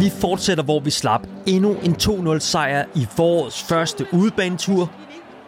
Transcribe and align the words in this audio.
Vi 0.00 0.12
fortsætter, 0.20 0.64
hvor 0.64 0.80
vi 0.80 0.90
slap 0.90 1.20
endnu 1.46 1.76
en 1.82 1.96
2-0 2.02 2.38
sejr 2.38 2.84
i 2.94 3.06
forårets 3.16 3.62
første 3.62 4.06
udebanetur. 4.12 4.90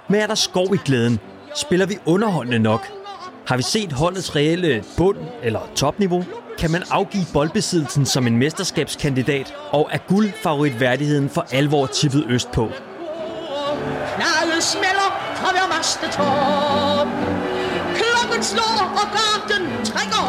Men 0.08 0.20
er 0.20 0.26
der 0.26 0.34
skov 0.34 0.74
i 0.74 0.78
glæden? 0.84 1.20
Spiller 1.56 1.86
vi 1.86 1.98
underholdende 2.06 2.58
nok? 2.58 2.86
Har 3.46 3.56
vi 3.56 3.62
set 3.62 3.92
holdets 3.92 4.36
reelle 4.36 4.84
bund 4.96 5.16
eller 5.42 5.60
topniveau? 5.74 6.24
Kan 6.58 6.70
man 6.70 6.82
afgive 6.90 7.24
boldbesiddelsen 7.32 8.06
som 8.06 8.26
en 8.26 8.36
mesterskabskandidat? 8.36 9.54
Og 9.70 9.88
er 9.92 9.98
guldfavoritværdigheden 10.08 11.28
for 11.28 11.46
alvor 11.52 11.86
tippet 11.86 12.24
øst 12.28 12.50
på? 12.50 12.70
Knaldet 14.14 14.62
smelder 14.62 15.08
fra 15.34 15.50
hver 15.52 15.76
mastetop. 15.76 17.06
Klokken 17.94 18.42
slår, 18.42 18.92
og 19.00 19.08
garden 19.18 19.84
trækker 19.84 20.22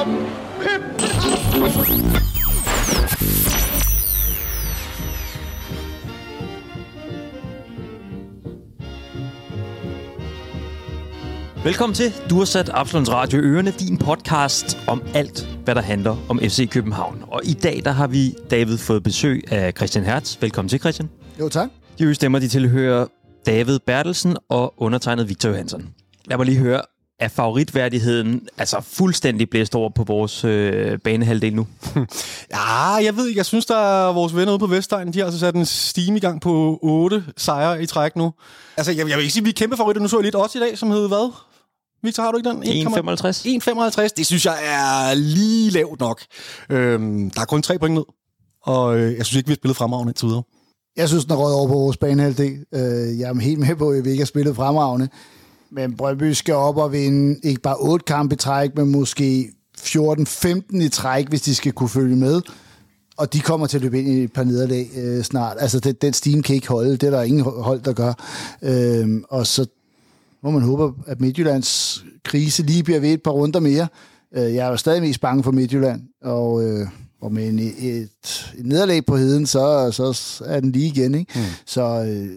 om. 0.00 0.26
København. 0.60 2.23
Velkommen 11.64 11.94
til. 11.94 12.12
Du 12.30 12.38
har 12.38 12.44
sat 12.44 12.70
Absalons 12.74 13.10
Radio 13.10 13.38
Ørene, 13.38 13.70
din 13.70 13.98
podcast 13.98 14.78
om 14.86 15.02
alt, 15.14 15.48
hvad 15.64 15.74
der 15.74 15.80
handler 15.80 16.16
om 16.28 16.38
FC 16.38 16.70
København. 16.70 17.24
Og 17.28 17.40
i 17.44 17.52
dag 17.52 17.82
der 17.84 17.90
har 17.90 18.06
vi, 18.06 18.34
David, 18.50 18.78
fået 18.78 19.02
besøg 19.02 19.52
af 19.52 19.72
Christian 19.76 20.04
Hertz. 20.04 20.36
Velkommen 20.40 20.68
til, 20.68 20.80
Christian. 20.80 21.10
Jo, 21.40 21.48
tak. 21.48 21.68
De 21.98 22.02
øvrige 22.02 22.14
stemmer, 22.14 22.38
de 22.38 22.48
tilhører 22.48 23.06
David 23.46 23.78
Bertelsen 23.78 24.36
og 24.48 24.74
undertegnet 24.76 25.28
Victor 25.28 25.48
Johansson. 25.48 25.88
Lad 26.24 26.36
mig 26.36 26.46
lige 26.46 26.58
høre, 26.58 26.82
er 27.18 27.28
favoritværdigheden 27.28 28.48
altså 28.58 28.80
fuldstændig 28.80 29.50
blæst 29.50 29.74
over 29.74 29.90
på 29.90 30.04
vores 30.04 30.44
øh, 30.44 30.98
banehalvdel 30.98 31.54
nu? 31.54 31.66
Ja, 32.50 32.92
jeg 33.04 33.16
ved 33.16 33.26
ikke. 33.28 33.38
Jeg 33.38 33.46
synes, 33.46 33.66
der 33.66 33.76
er 33.76 34.12
vores 34.12 34.36
venner 34.36 34.52
ude 34.52 34.58
på 34.58 34.66
Vestegn, 34.66 35.12
de 35.12 35.18
har 35.18 35.26
altså 35.26 35.40
sat 35.40 35.54
en 35.54 35.66
steam 35.66 36.16
i 36.16 36.20
gang 36.20 36.40
på 36.40 36.78
8 36.82 37.24
sejre 37.36 37.82
i 37.82 37.86
træk 37.86 38.16
nu. 38.16 38.32
Altså, 38.76 38.92
jeg, 38.92 39.08
jeg 39.08 39.16
vil 39.16 39.22
ikke 39.22 39.32
sige, 39.32 39.42
at 39.42 39.44
vi 39.44 39.50
er 39.50 39.54
kæmpe 39.54 39.76
favoritter. 39.76 40.02
Nu 40.02 40.08
så 40.08 40.16
jeg 40.16 40.24
lidt 40.24 40.36
odds 40.36 40.54
i 40.54 40.58
dag, 40.58 40.78
som 40.78 40.90
hed 40.90 41.08
hvad? 41.08 41.32
Victor, 42.04 42.22
har 42.22 42.30
du 42.30 42.36
ikke 42.36 42.48
den? 42.48 42.62
1,55. 42.62 44.00
1,55. 44.00 44.08
Det 44.16 44.26
synes 44.26 44.46
jeg 44.46 44.58
er 44.64 45.14
lige 45.14 45.70
lavt 45.70 46.00
nok. 46.00 46.20
Øhm, 46.70 47.30
der 47.30 47.40
er 47.40 47.44
kun 47.44 47.62
tre 47.62 47.78
point 47.78 47.94
ned. 47.94 48.04
Og 48.62 48.98
øh, 48.98 49.16
jeg 49.16 49.26
synes 49.26 49.36
ikke, 49.36 49.46
vi 49.46 49.52
har 49.52 49.56
spillet 49.56 49.76
fremragende 49.76 50.10
indtil 50.10 50.26
videre. 50.26 50.42
Jeg 50.96 51.08
synes, 51.08 51.24
den 51.24 51.32
er 51.32 51.36
røget 51.36 51.54
over 51.56 51.68
på 51.68 51.74
vores 51.74 51.96
banehalvdel. 51.96 52.64
Øh, 52.74 53.18
jeg 53.18 53.30
er 53.30 53.40
helt 53.40 53.58
med 53.58 53.76
på, 53.76 53.90
at 53.90 54.04
vi 54.04 54.10
ikke 54.10 54.20
har 54.20 54.26
spillet 54.26 54.56
fremragende. 54.56 55.08
Men 55.70 55.96
Brøndby 55.96 56.32
skal 56.32 56.54
op 56.54 56.76
og 56.76 56.92
vinde 56.92 57.40
ikke 57.42 57.60
bare 57.60 57.76
8 57.78 58.04
kampe 58.04 58.34
i 58.34 58.36
træk, 58.36 58.70
men 58.76 58.90
måske 58.90 59.48
14-15 59.78 60.82
i 60.82 60.88
træk, 60.88 61.28
hvis 61.28 61.42
de 61.42 61.54
skal 61.54 61.72
kunne 61.72 61.88
følge 61.88 62.16
med. 62.16 62.42
Og 63.16 63.32
de 63.32 63.40
kommer 63.40 63.66
til 63.66 63.78
at 63.78 63.82
løbe 63.82 63.98
ind 63.98 64.08
i 64.08 64.22
et 64.22 64.32
par 64.32 64.44
nederlag 64.44 64.88
øh, 64.96 65.22
snart. 65.22 65.56
Altså, 65.60 65.80
det, 65.80 66.02
den 66.02 66.12
steam 66.12 66.42
kan 66.42 66.54
ikke 66.54 66.68
holde. 66.68 66.90
Det 66.90 67.02
er 67.02 67.10
der 67.10 67.22
ingen 67.22 67.44
hold, 67.44 67.80
der 67.80 67.92
gør. 67.92 68.12
Øh, 68.62 69.22
og 69.28 69.46
så 69.46 69.66
må 70.44 70.50
man 70.50 70.62
håbe, 70.62 71.02
at 71.06 71.20
Midtjyllands 71.20 72.04
krise 72.24 72.62
lige 72.62 72.82
bliver 72.82 73.00
ved 73.00 73.12
et 73.12 73.22
par 73.22 73.30
runder 73.30 73.60
mere. 73.60 73.88
Øh, 74.36 74.54
jeg 74.54 74.66
er 74.66 74.70
jo 74.70 74.76
stadig 74.76 75.02
mest 75.02 75.20
bange 75.20 75.42
for 75.42 75.50
Midtjylland, 75.50 76.02
og, 76.22 76.64
øh, 76.64 76.86
og 77.22 77.32
med 77.32 77.48
en, 77.48 77.58
et, 77.58 78.08
et 78.58 78.66
nederlag 78.66 79.06
på 79.06 79.16
heden, 79.16 79.46
så, 79.46 79.90
så 79.92 80.44
er 80.46 80.60
den 80.60 80.72
lige 80.72 80.86
igen. 80.86 81.14
Ikke? 81.14 81.32
Mm. 81.34 81.42
Så 81.66 81.82
øh, 81.82 82.28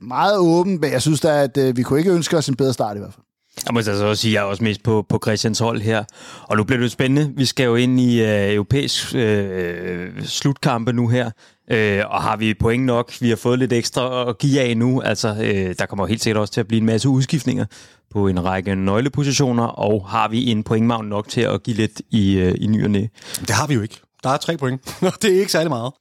meget 0.00 0.38
åben, 0.38 0.80
men 0.80 0.92
jeg 0.92 1.02
synes 1.02 1.20
da, 1.20 1.42
at 1.42 1.56
øh, 1.56 1.76
vi 1.76 1.82
kunne 1.82 1.98
ikke 1.98 2.12
ønske 2.12 2.36
os 2.36 2.48
en 2.48 2.56
bedre 2.56 2.72
start 2.72 2.96
i 2.96 2.98
hvert 2.98 3.14
fald. 3.14 3.22
Jeg 3.66 3.74
må 3.74 3.78
altså 3.78 4.06
også 4.06 4.22
sige, 4.22 4.30
at 4.30 4.34
jeg 4.34 4.40
er 4.40 4.44
også 4.44 4.64
mest 4.64 4.82
på, 4.82 5.06
på 5.08 5.18
Christians 5.24 5.58
hold 5.58 5.80
her. 5.80 6.04
Og 6.42 6.56
nu 6.56 6.64
bliver 6.64 6.78
det 6.78 6.84
jo 6.84 6.90
spændende. 6.90 7.32
Vi 7.36 7.44
skal 7.44 7.64
jo 7.64 7.74
ind 7.74 8.00
i 8.00 8.22
øh, 8.22 8.54
europæisk 8.54 9.14
øh, 9.14 10.24
slutkampe 10.24 10.92
nu 10.92 11.08
her. 11.08 11.30
Øh, 11.70 12.02
og 12.10 12.22
har 12.22 12.36
vi 12.36 12.54
point 12.54 12.84
nok? 12.84 13.12
Vi 13.20 13.28
har 13.28 13.36
fået 13.36 13.58
lidt 13.58 13.72
ekstra 13.72 14.30
at 14.30 14.38
give 14.38 14.60
af 14.60 14.76
nu. 14.76 15.00
Altså, 15.00 15.28
øh, 15.28 15.74
der 15.78 15.86
kommer 15.86 16.06
helt 16.06 16.22
sikkert 16.22 16.40
også 16.40 16.52
til 16.52 16.60
at 16.60 16.68
blive 16.68 16.80
en 16.80 16.86
masse 16.86 17.08
udskiftninger 17.08 17.64
på 18.10 18.28
en 18.28 18.44
række 18.44 18.74
nøglepositioner. 18.74 19.64
Og 19.64 20.08
har 20.08 20.28
vi 20.28 20.50
en 20.50 20.62
pointmagn 20.62 21.08
nok 21.08 21.28
til 21.28 21.40
at 21.40 21.62
give 21.62 21.76
lidt 21.76 22.02
i, 22.10 22.38
øh, 22.38 22.54
i 22.60 22.66
ny 22.66 22.84
og 22.84 22.90
næ? 22.90 23.06
Det 23.40 23.50
har 23.50 23.66
vi 23.66 23.74
jo 23.74 23.82
ikke. 23.82 24.00
Der 24.22 24.30
er 24.30 24.36
tre 24.36 24.56
point. 24.56 24.98
det 25.22 25.34
er 25.34 25.38
ikke 25.38 25.52
særlig 25.52 25.70
meget. 25.70 25.92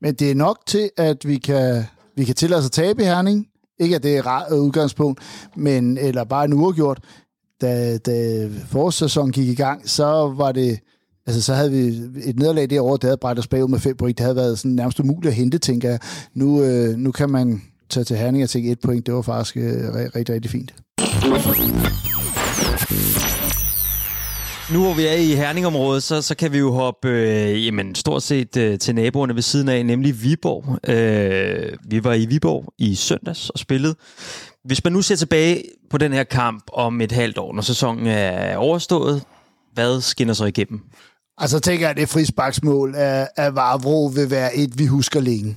Men 0.00 0.14
det 0.14 0.30
er 0.30 0.34
nok 0.34 0.58
til, 0.66 0.90
at 0.96 1.16
vi 1.24 1.36
kan, 1.36 1.84
vi 2.16 2.24
kan 2.24 2.34
tillade 2.34 2.58
os 2.58 2.66
at 2.66 2.72
tabe 2.72 3.02
i 3.02 3.04
Herning. 3.04 3.46
Ikke 3.80 3.96
at 3.96 4.02
det 4.02 4.16
er 4.16 4.26
ret 4.26 4.58
udgangspunkt, 4.58 5.22
men, 5.56 5.98
eller 5.98 6.24
bare 6.24 6.44
en 6.44 6.52
uafgjort. 6.52 7.00
Da, 7.60 7.98
da 7.98 8.48
forårssæsonen 8.70 9.32
gik 9.32 9.48
i 9.48 9.54
gang, 9.54 9.88
så 9.88 10.34
var 10.36 10.52
det, 10.52 10.78
altså 11.28 11.42
så 11.42 11.54
havde 11.54 11.70
vi 11.70 11.86
et 12.24 12.38
nederlag 12.38 12.70
derovre, 12.70 12.98
der 13.02 13.06
havde 13.06 13.16
bragt 13.16 13.38
os 13.38 13.46
bagud 13.46 13.68
med 13.68 13.78
fem 13.78 13.96
point. 13.96 14.18
Det 14.18 14.24
havde 14.24 14.36
været 14.36 14.58
sådan 14.58 14.70
nærmest 14.70 15.00
umuligt 15.00 15.30
at 15.30 15.34
hente, 15.34 15.58
tænker 15.58 15.90
jeg. 15.90 15.98
Nu, 16.34 16.62
øh, 16.62 16.96
nu 16.96 17.12
kan 17.12 17.30
man 17.30 17.62
tage 17.90 18.04
til 18.04 18.16
Herning 18.16 18.44
og 18.44 18.50
tænke 18.50 18.70
et 18.70 18.80
point. 18.80 19.06
Det 19.06 19.14
var 19.14 19.22
faktisk 19.22 19.56
øh, 19.56 19.94
rigtig, 20.16 20.34
rigtig 20.34 20.50
fint. 20.50 20.74
Nu 24.72 24.84
hvor 24.84 24.94
vi 24.94 25.06
er 25.06 25.12
i 25.12 25.34
Herningområdet, 25.34 26.02
så, 26.02 26.22
så 26.22 26.34
kan 26.34 26.52
vi 26.52 26.58
jo 26.58 26.72
hoppe 26.72 27.08
øh, 27.08 27.66
jamen, 27.66 27.94
stort 27.94 28.22
set 28.22 28.56
øh, 28.56 28.78
til 28.78 28.94
naboerne 28.94 29.34
ved 29.34 29.42
siden 29.42 29.68
af, 29.68 29.86
nemlig 29.86 30.22
Viborg. 30.22 30.90
Øh, 30.90 31.72
vi 31.84 32.04
var 32.04 32.14
i 32.14 32.26
Viborg 32.26 32.72
i 32.78 32.94
søndags 32.94 33.50
og 33.50 33.58
spillede. 33.58 33.94
Hvis 34.64 34.84
man 34.84 34.92
nu 34.92 35.02
ser 35.02 35.16
tilbage 35.16 35.62
på 35.90 35.98
den 35.98 36.12
her 36.12 36.24
kamp 36.24 36.64
om 36.72 37.00
et 37.00 37.12
halvt 37.12 37.38
år, 37.38 37.54
når 37.54 37.62
sæsonen 37.62 38.06
er 38.06 38.56
overstået, 38.56 39.22
hvad 39.78 40.00
skinner 40.00 40.34
så 40.34 40.44
igennem? 40.44 40.80
Altså 41.38 41.60
tænker 41.60 41.86
jeg, 41.86 41.90
at 41.90 41.96
det 41.96 42.08
frisbaksmål 42.08 42.94
af, 42.94 43.28
af 43.36 43.54
Vavro 43.54 44.06
vil 44.06 44.30
være 44.30 44.56
et, 44.56 44.78
vi 44.78 44.86
husker 44.86 45.20
længe. 45.20 45.56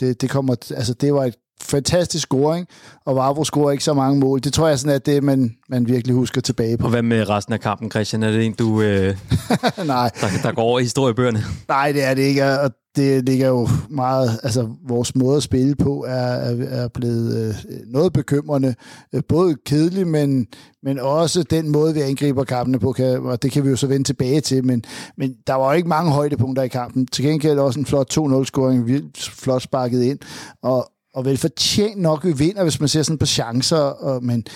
Det, 0.00 0.20
det, 0.20 0.30
kommer, 0.30 0.56
altså, 0.76 0.94
det 0.94 1.14
var 1.14 1.24
et 1.24 1.36
fantastisk 1.62 2.26
scoring, 2.26 2.66
og 3.04 3.16
Vavro 3.16 3.44
scorer 3.44 3.70
ikke 3.70 3.84
så 3.84 3.94
mange 3.94 4.20
mål. 4.20 4.40
Det 4.40 4.52
tror 4.52 4.68
jeg 4.68 4.78
sådan, 4.78 4.94
at 4.94 5.06
det 5.06 5.22
man, 5.22 5.56
man 5.68 5.88
virkelig 5.88 6.16
husker 6.16 6.40
tilbage 6.40 6.78
på. 6.78 6.84
Og 6.84 6.90
hvad 6.90 7.02
med 7.02 7.28
resten 7.28 7.54
af 7.54 7.60
kampen, 7.60 7.90
Christian? 7.90 8.22
Er 8.22 8.30
det 8.30 8.46
en, 8.46 8.52
du 8.52 8.82
øh, 8.82 9.16
Nej. 9.86 10.10
Der, 10.20 10.28
der 10.42 10.52
går 10.52 10.62
over 10.62 10.78
i 10.78 10.82
historiebøgerne? 10.82 11.42
Nej, 11.68 11.92
det 11.92 12.04
er 12.04 12.14
det 12.14 12.22
ikke, 12.22 12.60
og 12.60 12.70
det 12.96 13.24
ligger 13.24 13.48
jo 13.48 13.68
meget, 13.90 14.40
altså 14.42 14.68
vores 14.88 15.14
måde 15.14 15.36
at 15.36 15.42
spille 15.42 15.74
på 15.76 16.04
er, 16.08 16.12
er, 16.14 16.82
er 16.82 16.88
blevet 16.88 17.48
øh, 17.48 17.54
noget 17.86 18.12
bekymrende. 18.12 18.74
Øh, 19.12 19.22
både 19.28 19.56
kedelig, 19.66 20.06
men, 20.06 20.46
men 20.82 20.98
også 20.98 21.42
den 21.42 21.68
måde, 21.68 21.94
vi 21.94 22.00
angriber 22.00 22.44
kampene 22.44 22.78
på, 22.78 22.92
kan, 22.92 23.26
og 23.26 23.42
det 23.42 23.52
kan 23.52 23.64
vi 23.64 23.70
jo 23.70 23.76
så 23.76 23.86
vende 23.86 24.04
tilbage 24.04 24.40
til, 24.40 24.64
men, 24.64 24.84
men 25.16 25.34
der 25.46 25.54
var 25.54 25.70
jo 25.70 25.76
ikke 25.76 25.88
mange 25.88 26.12
højdepunkter 26.12 26.62
i 26.62 26.68
kampen. 26.68 27.06
Til 27.06 27.24
gengæld 27.24 27.58
også 27.58 27.80
en 27.80 27.86
flot 27.86 28.18
2-0-scoring, 28.18 28.86
vildt 28.86 29.30
flot 29.30 29.62
sparket 29.62 30.02
ind, 30.02 30.18
og, 30.62 30.90
og 31.16 31.24
vel 31.24 31.36
fortjent 31.36 32.00
nok, 32.00 32.24
vi 32.24 32.32
vinder, 32.32 32.62
hvis 32.62 32.80
man 32.80 32.88
ser 32.88 33.02
sådan 33.02 33.18
på 33.18 33.26
chancer, 33.26 33.76
og, 33.76 34.24
men 34.24 34.46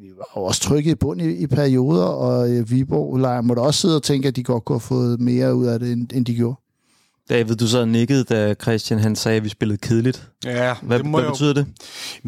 vi 0.00 0.08
var 0.16 0.42
også 0.42 0.60
trykket 0.60 0.90
i 0.90 0.94
bund 0.94 1.22
i, 1.22 1.36
i 1.36 1.46
perioder, 1.46 2.04
og 2.04 2.50
øh, 2.50 2.70
Viborg 2.70 3.44
måtte 3.44 3.60
også 3.60 3.80
sidde 3.80 3.96
og 3.96 4.02
tænke, 4.02 4.28
at 4.28 4.36
de 4.36 4.42
godt 4.42 4.64
kunne 4.64 4.74
have 4.74 4.80
fået 4.80 5.20
mere 5.20 5.54
ud 5.54 5.66
af 5.66 5.80
det, 5.80 5.92
end, 5.92 6.12
end 6.12 6.26
de 6.26 6.34
gjorde. 6.34 6.56
David, 7.30 7.56
du 7.56 7.66
sad 7.68 7.86
nikket, 7.86 8.28
da 8.28 8.54
Christian 8.62 9.00
han 9.00 9.16
sagde, 9.16 9.36
at 9.36 9.44
vi 9.44 9.48
spillede 9.48 9.78
kedeligt. 9.78 10.28
Ja, 10.44 10.74
Hvad, 10.82 10.98
det 10.98 11.06
må 11.06 11.18
hvad 11.18 11.26
jo- 11.26 11.32
betyder 11.32 11.52
det? 11.52 11.66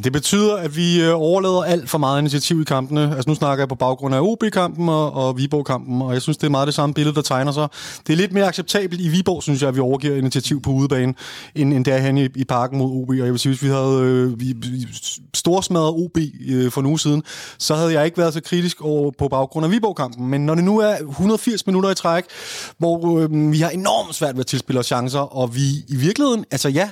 Det 0.04 0.12
betyder, 0.12 0.56
at 0.56 0.76
vi 0.76 1.02
øh, 1.02 1.12
overlader 1.14 1.62
alt 1.62 1.90
for 1.90 1.98
meget 1.98 2.20
initiativ 2.20 2.60
i 2.60 2.64
kampene. 2.64 3.02
Altså 3.16 3.24
nu 3.30 3.34
snakker 3.34 3.62
jeg 3.62 3.68
på 3.68 3.74
baggrund 3.74 4.14
af 4.14 4.20
OB-kampen 4.20 4.88
og, 4.88 5.12
og 5.12 5.38
Viborg-kampen, 5.38 6.02
og 6.02 6.12
jeg 6.12 6.22
synes, 6.22 6.36
det 6.36 6.46
er 6.46 6.50
meget 6.50 6.66
det 6.66 6.74
samme 6.74 6.94
billede, 6.94 7.14
der 7.14 7.22
tegner 7.22 7.52
sig. 7.52 7.68
Det 8.06 8.12
er 8.12 8.16
lidt 8.16 8.32
mere 8.32 8.46
acceptabelt 8.46 9.00
i 9.00 9.08
Viborg, 9.08 9.42
synes 9.42 9.60
jeg, 9.60 9.68
at 9.68 9.74
vi 9.74 9.80
overgiver 9.80 10.16
initiativ 10.16 10.62
på 10.62 10.70
udebane, 10.70 11.14
end, 11.54 11.74
end 11.74 11.84
derhen 11.84 12.19
i, 12.19 12.28
i 12.34 12.44
parken 12.44 12.78
mod 12.78 13.02
OB. 13.02 13.08
Og 13.10 13.16
jeg 13.16 13.30
vil 13.30 13.38
sige, 13.38 13.50
hvis 13.50 13.62
vi 13.62 13.69
havde 13.69 13.98
øh, 14.02 14.40
vi 14.40 14.54
storsmadret 15.34 15.88
OB 15.88 16.19
øh, 16.48 16.70
for 16.70 16.80
en 16.80 16.86
uge 16.86 16.98
siden, 17.00 17.22
så 17.58 17.74
havde 17.74 17.92
jeg 17.92 18.04
ikke 18.04 18.19
været 18.19 18.34
så 18.34 18.40
kritisk 18.40 18.80
over, 18.80 19.10
på 19.19 19.28
baggrund 19.28 19.66
af 19.66 19.72
Viborg-kampen. 19.72 20.26
Men 20.28 20.46
når 20.46 20.54
det 20.54 20.64
nu 20.64 20.78
er 20.78 20.94
180 21.08 21.66
minutter 21.66 21.90
i 21.90 21.94
træk, 21.94 22.25
hvor 22.78 23.19
øh, 23.19 23.52
vi 23.52 23.58
har 23.60 23.70
enormt 23.70 24.14
svært 24.14 24.34
ved 24.34 24.40
at 24.40 24.46
tilspille 24.46 24.81
os 24.81 24.92
chancer, 24.93 25.19
og 25.19 25.55
vi 25.55 25.69
i 25.89 25.97
virkeligheden, 25.97 26.44
altså 26.50 26.69
ja, 26.69 26.91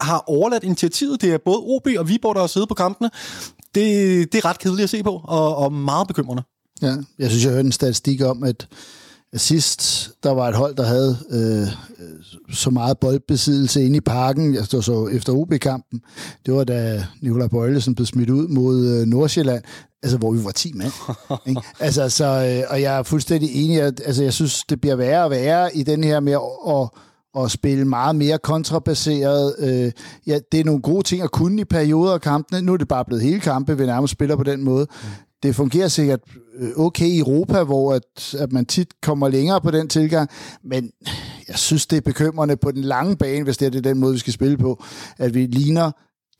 har 0.00 0.24
overladt 0.26 0.64
initiativet. 0.64 1.20
Det 1.20 1.32
er 1.32 1.38
både 1.44 1.58
OB 1.58 1.88
og 1.98 2.08
Viborg, 2.08 2.34
der 2.34 2.40
har 2.40 2.46
siddet 2.46 2.68
på 2.68 2.74
kampene. 2.74 3.10
Det, 3.74 4.32
det 4.32 4.38
er 4.38 4.44
ret 4.44 4.58
kedeligt 4.58 4.84
at 4.84 4.90
se 4.90 5.02
på, 5.02 5.20
og, 5.24 5.56
og 5.56 5.72
meget 5.72 6.08
bekymrende. 6.08 6.42
Ja, 6.82 6.94
jeg 7.18 7.30
synes, 7.30 7.44
jeg 7.44 7.52
hørte 7.52 7.66
en 7.66 7.72
statistik 7.72 8.22
om, 8.22 8.44
at 8.44 8.68
sidst 9.34 10.10
der 10.22 10.30
var 10.30 10.48
et 10.48 10.54
hold, 10.54 10.74
der 10.74 10.84
havde 10.84 11.18
øh, 11.30 11.68
så 12.54 12.70
meget 12.70 12.98
boldbesiddelse 12.98 13.84
inde 13.84 13.96
i 13.96 14.00
parken, 14.00 14.54
jeg 14.54 14.64
stod 14.64 14.82
så 14.82 15.06
efter 15.06 15.32
OB-kampen, 15.32 16.00
det 16.46 16.54
var 16.54 16.64
da 16.64 17.06
Nikolaj 17.22 17.48
Bøjlesen 17.48 17.94
blev 17.94 18.06
smidt 18.06 18.30
ud 18.30 18.48
mod 18.48 18.86
øh, 18.86 19.06
Nordsjælland, 19.06 19.62
altså 20.02 20.18
hvor 20.18 20.32
vi 20.32 20.44
var 20.44 20.50
10 20.50 20.72
mand. 20.74 20.92
ikke? 21.48 21.60
altså, 21.80 22.08
så, 22.08 22.24
øh, 22.24 22.70
og 22.70 22.82
jeg 22.82 22.98
er 22.98 23.02
fuldstændig 23.02 23.64
enig, 23.64 23.82
at, 23.82 24.00
altså 24.04 24.22
jeg 24.22 24.32
synes, 24.32 24.64
det 24.68 24.80
bliver 24.80 24.96
værre 24.96 25.24
og 25.24 25.30
værre 25.30 25.76
i 25.76 25.82
den 25.82 26.04
her 26.04 26.20
med 26.20 26.32
at, 26.32 26.40
at 26.68 26.88
og 27.34 27.50
spille 27.50 27.84
meget 27.84 28.16
mere 28.16 28.38
kontrabaseret. 28.38 29.54
Øh, 29.58 29.92
ja, 30.26 30.38
det 30.52 30.60
er 30.60 30.64
nogle 30.64 30.82
gode 30.82 31.02
ting 31.02 31.22
at 31.22 31.30
kunne 31.30 31.60
i 31.60 31.64
perioder 31.64 32.14
af 32.14 32.20
kampene. 32.20 32.62
Nu 32.62 32.72
er 32.72 32.76
det 32.76 32.88
bare 32.88 33.04
blevet 33.04 33.22
hele 33.22 33.40
kampe, 33.40 33.78
vi 33.78 33.86
nærmest 33.86 34.12
spiller 34.12 34.36
på 34.36 34.42
den 34.42 34.64
måde. 34.64 34.86
Mm. 34.90 35.08
Det 35.42 35.56
fungerer 35.56 35.88
sikkert 35.88 36.20
øh, 36.58 36.70
okay 36.76 37.06
i 37.06 37.18
Europa, 37.18 37.62
hvor 37.62 37.94
at, 37.94 38.34
at 38.38 38.52
man 38.52 38.66
tit 38.66 38.88
kommer 39.02 39.28
længere 39.28 39.60
på 39.60 39.70
den 39.70 39.88
tilgang, 39.88 40.30
men 40.64 40.90
jeg 41.48 41.58
synes, 41.58 41.86
det 41.86 41.96
er 41.96 42.00
bekymrende 42.00 42.56
på 42.56 42.70
den 42.70 42.82
lange 42.82 43.16
bane, 43.16 43.44
hvis 43.44 43.56
det 43.56 43.66
er, 43.66 43.70
det 43.70 43.84
den 43.84 43.98
måde, 43.98 44.12
vi 44.12 44.18
skal 44.18 44.32
spille 44.32 44.58
på, 44.58 44.84
at 45.18 45.34
vi 45.34 45.46
ligner 45.46 45.90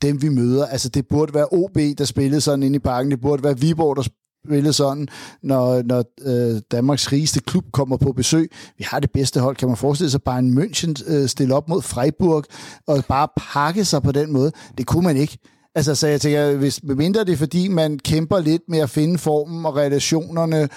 dem, 0.01 0.21
vi 0.21 0.29
møder. 0.29 0.65
Altså, 0.65 0.89
det 0.89 1.07
burde 1.07 1.33
være 1.33 1.47
OB, 1.51 1.77
der 1.97 2.05
spillede 2.05 2.41
sådan 2.41 2.63
ind 2.63 2.75
i 2.75 2.79
parken. 2.79 3.11
Det 3.11 3.21
burde 3.21 3.43
være 3.43 3.59
Viborg, 3.59 3.95
der 3.95 4.03
spillede 4.45 4.73
sådan, 4.73 5.07
når, 5.43 5.81
når 5.81 6.03
øh, 6.21 6.61
Danmarks 6.71 7.11
rigeste 7.11 7.39
klub 7.39 7.65
kommer 7.71 7.97
på 7.97 8.11
besøg. 8.11 8.51
Vi 8.77 8.85
har 8.87 8.99
det 8.99 9.11
bedste 9.11 9.39
hold, 9.39 9.55
kan 9.55 9.67
man 9.67 9.77
forestille 9.77 10.11
sig, 10.11 10.21
bare 10.21 10.39
en 10.39 10.57
München 10.57 11.13
øh, 11.13 11.27
stille 11.27 11.55
op 11.55 11.69
mod 11.69 11.81
Freiburg 11.81 12.43
og 12.87 13.03
bare 13.07 13.27
pakke 13.37 13.85
sig 13.85 14.03
på 14.03 14.11
den 14.11 14.31
måde. 14.31 14.51
Det 14.77 14.85
kunne 14.85 15.03
man 15.03 15.17
ikke. 15.17 15.37
Altså, 15.75 15.95
så 15.95 16.07
jeg 16.07 16.21
tænker, 16.21 16.55
hvis 16.55 16.83
mindre 16.83 17.23
det 17.23 17.33
er, 17.33 17.37
fordi 17.37 17.67
man 17.67 17.99
kæmper 17.99 18.39
lidt 18.39 18.61
med 18.67 18.79
at 18.79 18.89
finde 18.89 19.17
formen 19.17 19.65
og 19.65 19.75
relationerne, 19.75 20.69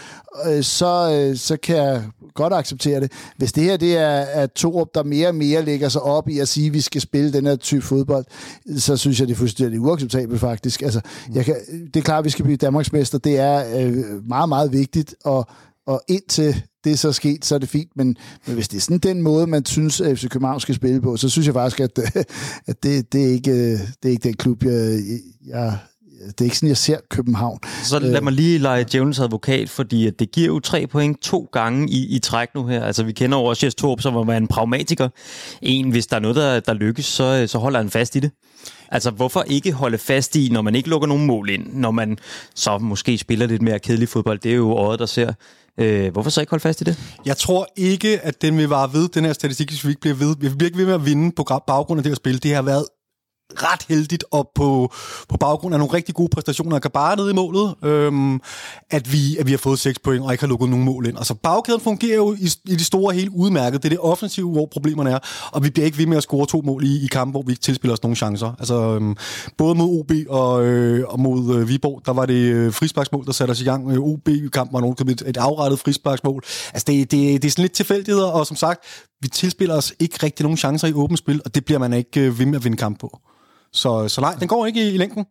øh, 0.47 0.63
så, 0.63 1.11
øh, 1.13 1.37
så 1.37 1.57
kan 1.57 1.77
jeg 1.77 2.05
godt 2.35 2.53
acceptere 2.53 3.01
det. 3.01 3.13
Hvis 3.37 3.53
det 3.53 3.63
her 3.63 3.77
det 3.77 3.97
er, 3.97 4.07
er 4.09 4.47
Torup, 4.47 4.89
der 4.95 5.03
mere 5.03 5.29
og 5.29 5.35
mere 5.35 5.63
lægger 5.63 5.89
sig 5.89 6.03
op 6.03 6.29
i 6.29 6.39
at 6.39 6.49
sige, 6.49 6.67
at 6.67 6.73
vi 6.73 6.81
skal 6.81 7.01
spille 7.01 7.33
den 7.33 7.47
her 7.47 7.57
type 7.57 7.83
fodbold, 7.83 8.25
så 8.79 8.97
synes 8.97 9.21
jeg, 9.21 9.29
det 9.29 9.35
er 9.35 9.39
fuldstændig 9.39 9.81
uacceptabelt 9.81 10.41
faktisk. 10.41 10.83
Altså, 10.83 11.01
jeg 11.35 11.45
kan, 11.45 11.55
det 11.95 11.97
er 11.97 12.05
klart, 12.05 12.19
at 12.19 12.25
vi 12.25 12.31
skal 12.31 12.45
blive 12.45 12.57
Danmarksmester. 12.57 13.19
Det 13.19 13.39
er 13.39 13.81
øh, 13.81 14.29
meget, 14.29 14.49
meget 14.49 14.73
vigtigt, 14.73 15.15
og, 15.25 15.47
og 15.87 16.03
indtil 16.09 16.63
det 16.87 16.93
er 16.93 16.97
så 16.97 17.13
sket, 17.13 17.45
så 17.45 17.55
er 17.55 17.59
det 17.59 17.69
fint, 17.69 17.91
men, 17.97 18.17
men 18.47 18.55
hvis 18.55 18.69
det 18.69 18.77
er 18.77 18.81
sådan 18.81 18.99
den 18.99 19.23
måde, 19.23 19.47
man 19.47 19.67
synes, 19.67 20.01
at 20.01 20.19
FC 20.19 20.29
København 20.29 20.61
skal 20.61 20.75
spille 20.75 21.01
på, 21.01 21.17
så 21.17 21.29
synes 21.29 21.47
jeg 21.47 21.55
faktisk, 21.55 21.81
at, 21.81 21.99
at 22.71 22.83
det, 22.83 23.13
det, 23.13 23.25
er 23.25 23.33
ikke, 23.33 23.73
det 23.73 24.05
er 24.05 24.09
ikke 24.09 24.29
den 24.29 24.35
klub, 24.37 24.65
jeg, 24.65 25.01
jeg, 25.47 25.79
det 26.27 26.41
er 26.41 26.45
ikke 26.45 26.57
sådan, 26.57 26.69
jeg 26.69 26.77
ser 26.77 26.99
København. 27.11 27.59
Så 27.83 27.99
lad 27.99 28.21
mig 28.21 28.33
lige 28.33 28.59
lege 28.59 28.85
djævelens 28.93 29.19
advokat, 29.19 29.71
fordi 29.71 30.11
det 30.11 30.33
giver 30.33 30.47
jo 30.47 30.61
tre 30.61 30.87
point 30.87 31.23
to 31.23 31.49
gange 31.53 31.91
i, 31.91 32.17
i 32.17 32.19
træk 32.19 32.49
nu 32.55 32.67
her. 32.67 32.85
Altså, 32.85 33.05
vi 33.05 33.13
kender 33.13 33.39
over 33.39 33.55
Jes 33.63 33.75
Torp, 33.75 34.01
som 34.01 34.15
var 34.15 34.37
en 34.37 34.49
pragmatiker. 34.49 35.09
En, 35.63 35.91
hvis 35.91 36.07
der 36.07 36.17
er 36.17 36.21
noget, 36.21 36.37
der, 36.37 36.61
der 36.61 36.73
lykkes, 36.73 37.05
så, 37.05 37.47
så 37.47 37.59
holder 37.59 37.79
han 37.79 37.91
fast 37.91 38.17
i 38.17 38.21
det. 38.21 38.31
Altså, 38.89 39.11
hvorfor 39.11 39.43
ikke 39.43 39.73
holde 39.73 39.99
fast 39.99 40.37
i, 40.37 40.49
når 40.53 40.63
man 40.63 40.75
ikke 40.75 40.89
lukker 40.89 41.09
nogen 41.09 41.27
mål 41.27 41.51
ind, 41.51 41.67
når 41.73 41.91
man 41.91 42.19
så 42.55 42.79
måske 42.79 43.19
spiller 43.19 43.47
lidt 43.47 43.63
mere 43.63 43.79
kedelig 43.79 44.09
fodbold? 44.09 44.39
Det 44.39 44.51
er 44.51 44.57
jo 44.57 44.73
øjet, 44.73 44.99
der 44.99 45.07
ser. 45.07 45.33
Øh, 45.79 46.13
hvorfor 46.13 46.31
så 46.31 46.41
ikke 46.41 46.51
holde 46.51 46.63
fast 46.63 46.81
i 46.81 46.85
det? 46.85 46.99
Jeg 47.27 47.37
tror 47.37 47.69
ikke, 47.77 48.21
at 48.21 48.43
den 48.43 48.59
vil 48.59 48.69
vare 48.69 48.93
ved, 48.93 49.09
den 49.09 49.25
her 49.25 49.33
statistik, 49.33 49.69
hvis 49.69 49.85
vi 49.85 49.89
ikke 49.89 50.01
bliver 50.01 50.17
ved. 50.17 50.37
Vi 50.41 50.49
bliver 50.49 50.69
ikke 50.69 50.79
ved 50.79 50.87
med 50.87 50.95
at 50.95 51.07
vinde 51.07 51.33
på 51.37 51.45
baggrund 51.67 51.99
af 51.99 52.03
det 52.03 52.11
her 52.11 52.17
spil. 52.17 52.43
Det 52.43 52.55
har 52.55 52.63
været 52.63 52.85
ret 53.55 53.83
heldigt, 53.89 54.25
og 54.31 54.51
på, 54.55 54.93
på 55.29 55.37
baggrund 55.37 55.75
af 55.75 55.79
nogle 55.79 55.95
rigtig 55.95 56.15
gode 56.15 56.29
præstationer 56.29 56.77
af 56.77 56.83
Gabara 56.83 57.15
nede 57.15 57.31
i 57.31 57.35
målet, 57.35 57.75
øhm, 57.85 58.41
at, 58.91 59.13
vi, 59.13 59.37
at 59.37 59.47
vi 59.47 59.51
har 59.51 59.59
fået 59.59 59.79
6 59.79 59.99
point 59.99 60.25
og 60.25 60.33
ikke 60.33 60.43
har 60.43 60.49
lukket 60.49 60.69
nogen 60.69 60.85
mål 60.85 61.07
ind. 61.07 61.17
Altså 61.19 61.35
bagkæden 61.35 61.81
fungerer 61.81 62.17
jo 62.17 62.33
i, 62.33 62.51
i 62.65 62.77
det 62.77 62.87
store 62.87 63.15
hele 63.15 63.31
udmærket. 63.31 63.83
Det 63.83 63.89
er 63.89 63.91
det 63.91 63.99
offensive, 64.01 64.51
hvor 64.51 64.67
problemerne 64.67 65.11
er, 65.11 65.19
og 65.53 65.65
vi 65.65 65.71
bliver 65.71 65.87
ikke 65.87 65.99
ved 65.99 66.07
med 66.07 66.17
at 66.17 66.23
score 66.23 66.47
to 66.47 66.63
mål 66.65 66.85
i, 66.85 67.05
i 67.05 67.07
kampe, 67.07 67.31
hvor 67.31 67.43
vi 67.43 67.53
ikke 67.53 67.63
tilspiller 67.63 67.93
os 67.93 68.03
nogen 68.03 68.17
chancer. 68.17 68.55
Altså 68.59 68.75
øhm, 68.75 69.17
både 69.57 69.75
mod 69.75 70.01
OB 70.01 70.13
og, 70.29 70.65
øh, 70.65 71.05
og 71.09 71.21
mod 71.21 71.57
øh, 71.57 71.69
Viborg, 71.69 72.03
der 72.07 72.13
var 72.13 72.27
det 72.27 72.35
øh, 72.35 72.73
frisparksmål, 72.73 73.27
der 73.27 73.33
satte 73.33 73.53
os 73.53 73.61
i 73.61 73.65
gang. 73.65 73.91
Øh, 73.91 73.99
OB-kampen 73.99 74.75
var 74.75 74.81
nogen, 74.81 74.97
et, 75.09 75.23
et 75.27 75.37
afrettet 75.37 75.79
frisparksmål. 75.79 76.43
Altså 76.73 76.85
det, 76.87 77.11
det, 77.11 77.43
det 77.43 77.49
er 77.49 77.51
sådan 77.51 77.63
lidt 77.63 77.73
tilfældigheder, 77.73 78.27
og 78.27 78.47
som 78.47 78.57
sagt, 78.57 78.85
vi 79.21 79.29
tilspiller 79.29 79.75
os 79.75 79.93
ikke 79.99 80.19
rigtig 80.23 80.45
nogen 80.45 80.57
chancer 80.57 80.89
i 80.89 80.93
åbent 80.93 81.19
spil, 81.19 81.41
og 81.45 81.55
det 81.55 81.65
bliver 81.65 81.79
man 81.79 81.93
ikke 81.93 82.21
øh, 82.21 82.39
ved 82.39 82.47
med 82.47 82.57
at 82.57 82.65
vinde 82.65 82.77
kamp 82.77 83.01
på. 83.01 83.21
Så, 83.73 84.09
så 84.09 84.21
nej, 84.21 84.35
den 84.41 84.49
går 84.49 84.67
ikke 84.67 84.89
i, 84.89 84.95
i 84.95 84.97
længden. 84.97 85.27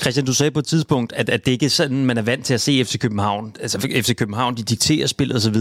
Christian, 0.00 0.26
du 0.26 0.34
sagde 0.34 0.50
på 0.50 0.58
et 0.58 0.66
tidspunkt, 0.66 1.12
at, 1.12 1.28
at 1.28 1.46
det 1.46 1.52
ikke 1.52 1.66
er 1.66 1.70
sådan, 1.70 2.04
man 2.04 2.18
er 2.18 2.22
vant 2.22 2.44
til 2.44 2.54
at 2.54 2.60
se 2.60 2.84
FC 2.84 2.98
København. 2.98 3.56
Altså 3.60 3.78
FC 3.80 4.16
København, 4.16 4.56
de 4.56 4.62
dikterer 4.62 5.06
spillet 5.06 5.36
osv. 5.36 5.56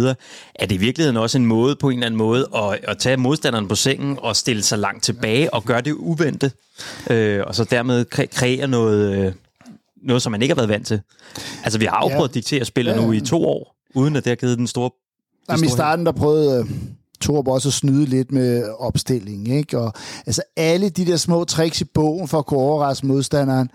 Er 0.56 0.66
det 0.66 0.72
i 0.72 0.78
virkeligheden 0.78 1.18
også 1.18 1.38
en 1.38 1.46
måde, 1.46 1.76
på 1.76 1.90
en 1.90 1.94
eller 1.94 2.06
anden 2.06 2.18
måde, 2.18 2.48
at, 2.56 2.80
at 2.84 2.98
tage 2.98 3.18
modstanderen 3.18 3.68
på 3.68 3.76
sengen 3.76 4.18
og 4.22 4.36
stille 4.36 4.64
sig 4.64 4.80
langt 4.80 5.04
tilbage 5.04 5.54
og 5.54 5.64
gøre 5.64 5.82
det 5.82 5.92
uventet? 5.92 6.52
Øh, 7.10 7.44
og 7.48 7.56
så 7.56 7.64
dermed 7.64 8.06
kre- 8.16 8.26
kreere 8.26 8.68
noget, 8.68 9.26
øh, 9.26 9.34
noget, 10.04 10.22
som 10.22 10.32
man 10.32 10.42
ikke 10.42 10.54
har 10.54 10.56
været 10.56 10.70
vant 10.70 10.88
til. 10.88 11.02
Altså 11.64 11.80
vi 11.80 11.86
har 11.86 12.00
jo 12.04 12.10
ja. 12.10 12.16
prøvet 12.16 12.30
at 12.30 12.36
diktere 12.36 12.66
spillet 12.66 12.92
ja. 12.92 13.02
nu 13.02 13.12
i 13.12 13.20
to 13.20 13.46
år, 13.46 13.76
uden 13.96 14.16
at 14.16 14.24
det 14.24 14.30
har 14.32 14.36
givet 14.36 14.58
den 14.58 14.68
store... 14.68 14.90
Jamen, 15.50 15.66
i 15.66 15.70
starten, 15.70 16.06
der 16.06 16.12
prøvede 16.12 16.68
Torb 17.22 17.48
også 17.48 17.70
at 17.70 17.74
snyde 17.74 18.06
lidt 18.06 18.32
med 18.32 18.70
opstillingen. 18.80 19.58
Ikke? 19.58 19.80
Og, 19.80 19.94
altså 20.26 20.42
alle 20.58 20.90
de 20.90 21.06
der 21.06 21.18
små 21.18 21.44
tricks 21.44 21.82
i 21.82 21.86
bogen 21.86 22.28
for 22.28 22.40
at 22.40 22.46
kunne 22.46 22.60
overraske 22.60 23.08
modstanderen. 23.08 23.70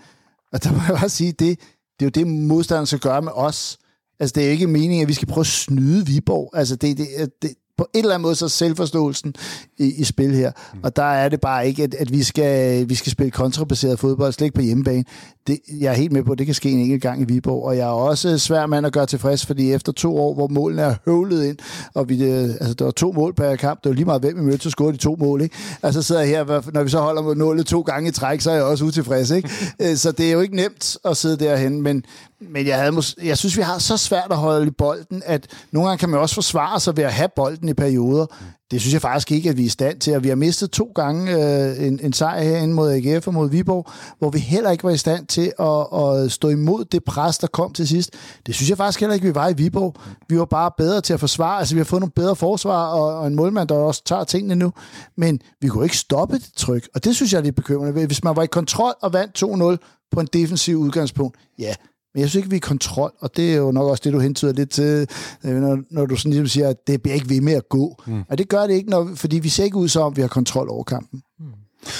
Og 0.53 0.63
der 0.63 0.71
må 0.71 0.77
jeg 0.87 0.97
bare 0.99 1.09
sige, 1.09 1.31
det, 1.31 1.59
det 1.99 2.05
er 2.05 2.05
jo 2.05 2.09
det, 2.09 2.27
modstanderen 2.27 2.85
skal 2.85 2.99
gøre 2.99 3.21
med 3.21 3.31
os. 3.35 3.77
Altså, 4.19 4.33
det 4.33 4.47
er 4.47 4.51
ikke 4.51 4.67
meningen, 4.67 5.01
at 5.01 5.07
vi 5.07 5.13
skal 5.13 5.27
prøve 5.27 5.41
at 5.41 5.47
snyde 5.47 6.05
Viborg. 6.05 6.49
Altså, 6.53 6.75
det, 6.75 6.97
det, 6.97 7.07
det, 7.41 7.53
på 7.77 7.87
en 7.93 7.99
eller 7.99 8.13
anden 8.13 8.23
måde 8.23 8.35
så 8.35 8.49
selvforståelsen 8.49 9.35
i, 9.77 9.93
i 9.93 10.03
spil 10.03 10.35
her. 10.35 10.51
Og 10.83 10.95
der 10.95 11.03
er 11.03 11.29
det 11.29 11.41
bare 11.41 11.67
ikke, 11.67 11.83
at, 11.83 11.93
at 11.93 12.11
vi, 12.11 12.23
skal, 12.23 12.89
vi 12.89 12.95
skal 12.95 13.11
spille 13.11 13.31
kontrabaseret 13.31 13.99
fodbold, 13.99 14.33
slet 14.33 14.45
ikke 14.45 14.55
på 14.55 14.61
hjemmebane. 14.61 15.03
Det, 15.47 15.59
jeg 15.79 15.89
er 15.91 15.93
helt 15.95 16.11
med 16.11 16.23
på, 16.23 16.31
at 16.31 16.37
det 16.37 16.45
kan 16.45 16.55
ske 16.55 16.69
en 16.71 16.79
enkelt 16.79 17.01
gang 17.01 17.21
i 17.21 17.25
Viborg, 17.25 17.63
og 17.65 17.77
jeg 17.77 17.83
er 17.83 17.91
også 17.91 18.37
svær 18.37 18.65
mand 18.65 18.85
at 18.85 18.93
gøre 18.93 19.05
tilfreds, 19.05 19.45
fordi 19.45 19.71
efter 19.73 19.91
to 19.91 20.17
år, 20.17 20.33
hvor 20.33 20.47
målene 20.47 20.81
er 20.81 20.95
høvlet 21.05 21.45
ind, 21.45 21.57
og 21.93 22.09
vi, 22.09 22.23
øh, 22.23 22.43
altså, 22.43 22.73
der 22.73 22.85
var 22.85 22.91
to 22.91 23.11
mål 23.11 23.33
per 23.33 23.55
kamp, 23.55 23.83
det 23.83 23.89
var 23.89 23.95
lige 23.95 24.05
meget, 24.05 24.21
hvem 24.21 24.37
vi 24.37 24.41
mødte, 24.41 24.63
så 24.63 24.69
scorede 24.69 24.93
de 24.93 24.97
to 24.97 25.15
mål. 25.19 25.41
Ikke? 25.41 25.55
Altså 25.83 26.01
sidder 26.01 26.21
jeg 26.21 26.29
her, 26.29 26.71
når 26.73 26.83
vi 26.83 26.89
så 26.89 26.99
holder 26.99 27.21
mod 27.21 27.35
nålet 27.35 27.65
to 27.65 27.81
gange 27.81 28.09
i 28.09 28.11
træk, 28.11 28.41
så 28.41 28.51
er 28.51 28.55
jeg 28.55 28.63
også 28.63 28.85
utilfreds. 28.85 29.31
Ikke? 29.31 29.49
Øh, 29.81 29.95
så 29.95 30.11
det 30.11 30.27
er 30.27 30.31
jo 30.31 30.39
ikke 30.39 30.55
nemt 30.55 30.97
at 31.05 31.17
sidde 31.17 31.37
derhen, 31.45 31.81
men, 31.81 32.03
men 32.51 32.67
jeg, 32.67 32.79
havde 32.79 32.91
mås- 32.97 33.15
jeg 33.25 33.37
synes, 33.37 33.57
vi 33.57 33.61
har 33.61 33.77
så 33.77 33.97
svært 33.97 34.27
at 34.31 34.37
holde 34.37 34.67
i 34.67 34.71
bolden, 34.77 35.21
at 35.25 35.47
nogle 35.71 35.89
gange 35.89 35.99
kan 35.99 36.09
man 36.09 36.19
også 36.19 36.35
forsvare 36.35 36.79
sig 36.79 36.97
ved 36.97 37.03
at 37.03 37.13
have 37.13 37.29
bolden 37.35 37.69
i 37.69 37.73
perioder. 37.73 38.25
Det 38.73 38.81
synes 38.81 38.93
jeg 38.93 39.01
faktisk 39.01 39.31
ikke, 39.31 39.49
at 39.49 39.57
vi 39.57 39.61
er 39.61 39.65
i 39.65 39.69
stand 39.69 39.99
til. 39.99 40.15
Og 40.15 40.23
vi 40.23 40.29
har 40.29 40.35
mistet 40.35 40.71
to 40.71 40.91
gange 40.95 41.31
øh, 41.33 41.87
en, 41.87 41.99
en 42.03 42.13
sejr 42.13 42.41
herinde 42.41 42.73
mod 42.73 42.91
AGF 42.91 43.27
og 43.27 43.33
mod 43.33 43.49
Viborg, 43.49 43.91
hvor 44.19 44.29
vi 44.29 44.39
heller 44.39 44.71
ikke 44.71 44.83
var 44.83 44.89
i 44.89 44.97
stand 44.97 45.27
til 45.27 45.53
at, 45.59 46.01
at 46.01 46.31
stå 46.31 46.49
imod 46.49 46.85
det 46.85 47.03
pres, 47.03 47.37
der 47.37 47.47
kom 47.47 47.73
til 47.73 47.87
sidst. 47.87 48.13
Det 48.45 48.55
synes 48.55 48.69
jeg 48.69 48.77
faktisk 48.77 48.99
heller 48.99 49.13
ikke, 49.13 49.27
vi 49.27 49.35
var 49.35 49.49
i 49.49 49.53
Viborg. 49.53 49.95
Vi 50.29 50.39
var 50.39 50.45
bare 50.45 50.71
bedre 50.77 51.01
til 51.01 51.13
at 51.13 51.19
forsvare. 51.19 51.59
Altså, 51.59 51.75
vi 51.75 51.79
har 51.79 51.85
fået 51.85 51.99
nogle 51.99 52.11
bedre 52.11 52.35
forsvar 52.35 52.87
og, 52.87 53.19
og 53.19 53.27
en 53.27 53.35
målmand, 53.35 53.69
der 53.69 53.75
også 53.75 54.03
tager 54.05 54.23
tingene 54.23 54.55
nu. 54.55 54.73
Men 55.17 55.39
vi 55.61 55.67
kunne 55.67 55.85
ikke 55.85 55.97
stoppe 55.97 56.35
det 56.35 56.49
tryk, 56.55 56.87
og 56.95 57.03
det 57.03 57.15
synes 57.15 57.33
jeg 57.33 57.39
er 57.39 57.43
lidt 57.43 57.55
bekymrende. 57.55 58.05
Hvis 58.05 58.23
man 58.23 58.35
var 58.35 58.43
i 58.43 58.47
kontrol 58.47 58.93
og 59.01 59.13
vandt 59.13 59.43
2-0 59.43 60.07
på 60.11 60.19
en 60.19 60.27
defensiv 60.33 60.77
udgangspunkt, 60.77 61.37
ja, 61.59 61.73
men 62.13 62.21
jeg 62.21 62.29
synes 62.29 62.35
ikke, 62.35 62.49
vi 62.49 62.55
er 62.55 62.57
i 62.57 62.59
kontrol, 62.59 63.13
og 63.19 63.37
det 63.37 63.53
er 63.53 63.57
jo 63.57 63.71
nok 63.71 63.89
også 63.89 64.01
det, 64.03 64.13
du 64.13 64.19
hentyder 64.19 64.53
lidt 64.53 64.69
til, 64.69 65.07
øh, 65.43 65.55
når, 65.55 65.79
når 65.91 66.05
du 66.05 66.15
sådan 66.15 66.31
ligesom 66.31 66.47
siger, 66.47 66.69
at 66.69 66.87
det 66.87 67.01
bliver 67.01 67.15
ikke 67.15 67.29
ved 67.29 67.41
med 67.41 67.53
at 67.53 67.69
gå. 67.69 68.01
Mm. 68.07 68.23
Og 68.29 68.37
det 68.37 68.49
gør 68.49 68.67
det 68.67 68.73
ikke, 68.73 68.89
når, 68.89 69.11
fordi 69.15 69.39
vi 69.39 69.49
ser 69.49 69.63
ikke 69.63 69.77
ud 69.77 69.87
som 69.87 70.03
om, 70.03 70.15
vi 70.15 70.21
har 70.21 70.27
kontrol 70.27 70.69
over 70.69 70.83
kampen. 70.83 71.21
Mm. 71.39 71.45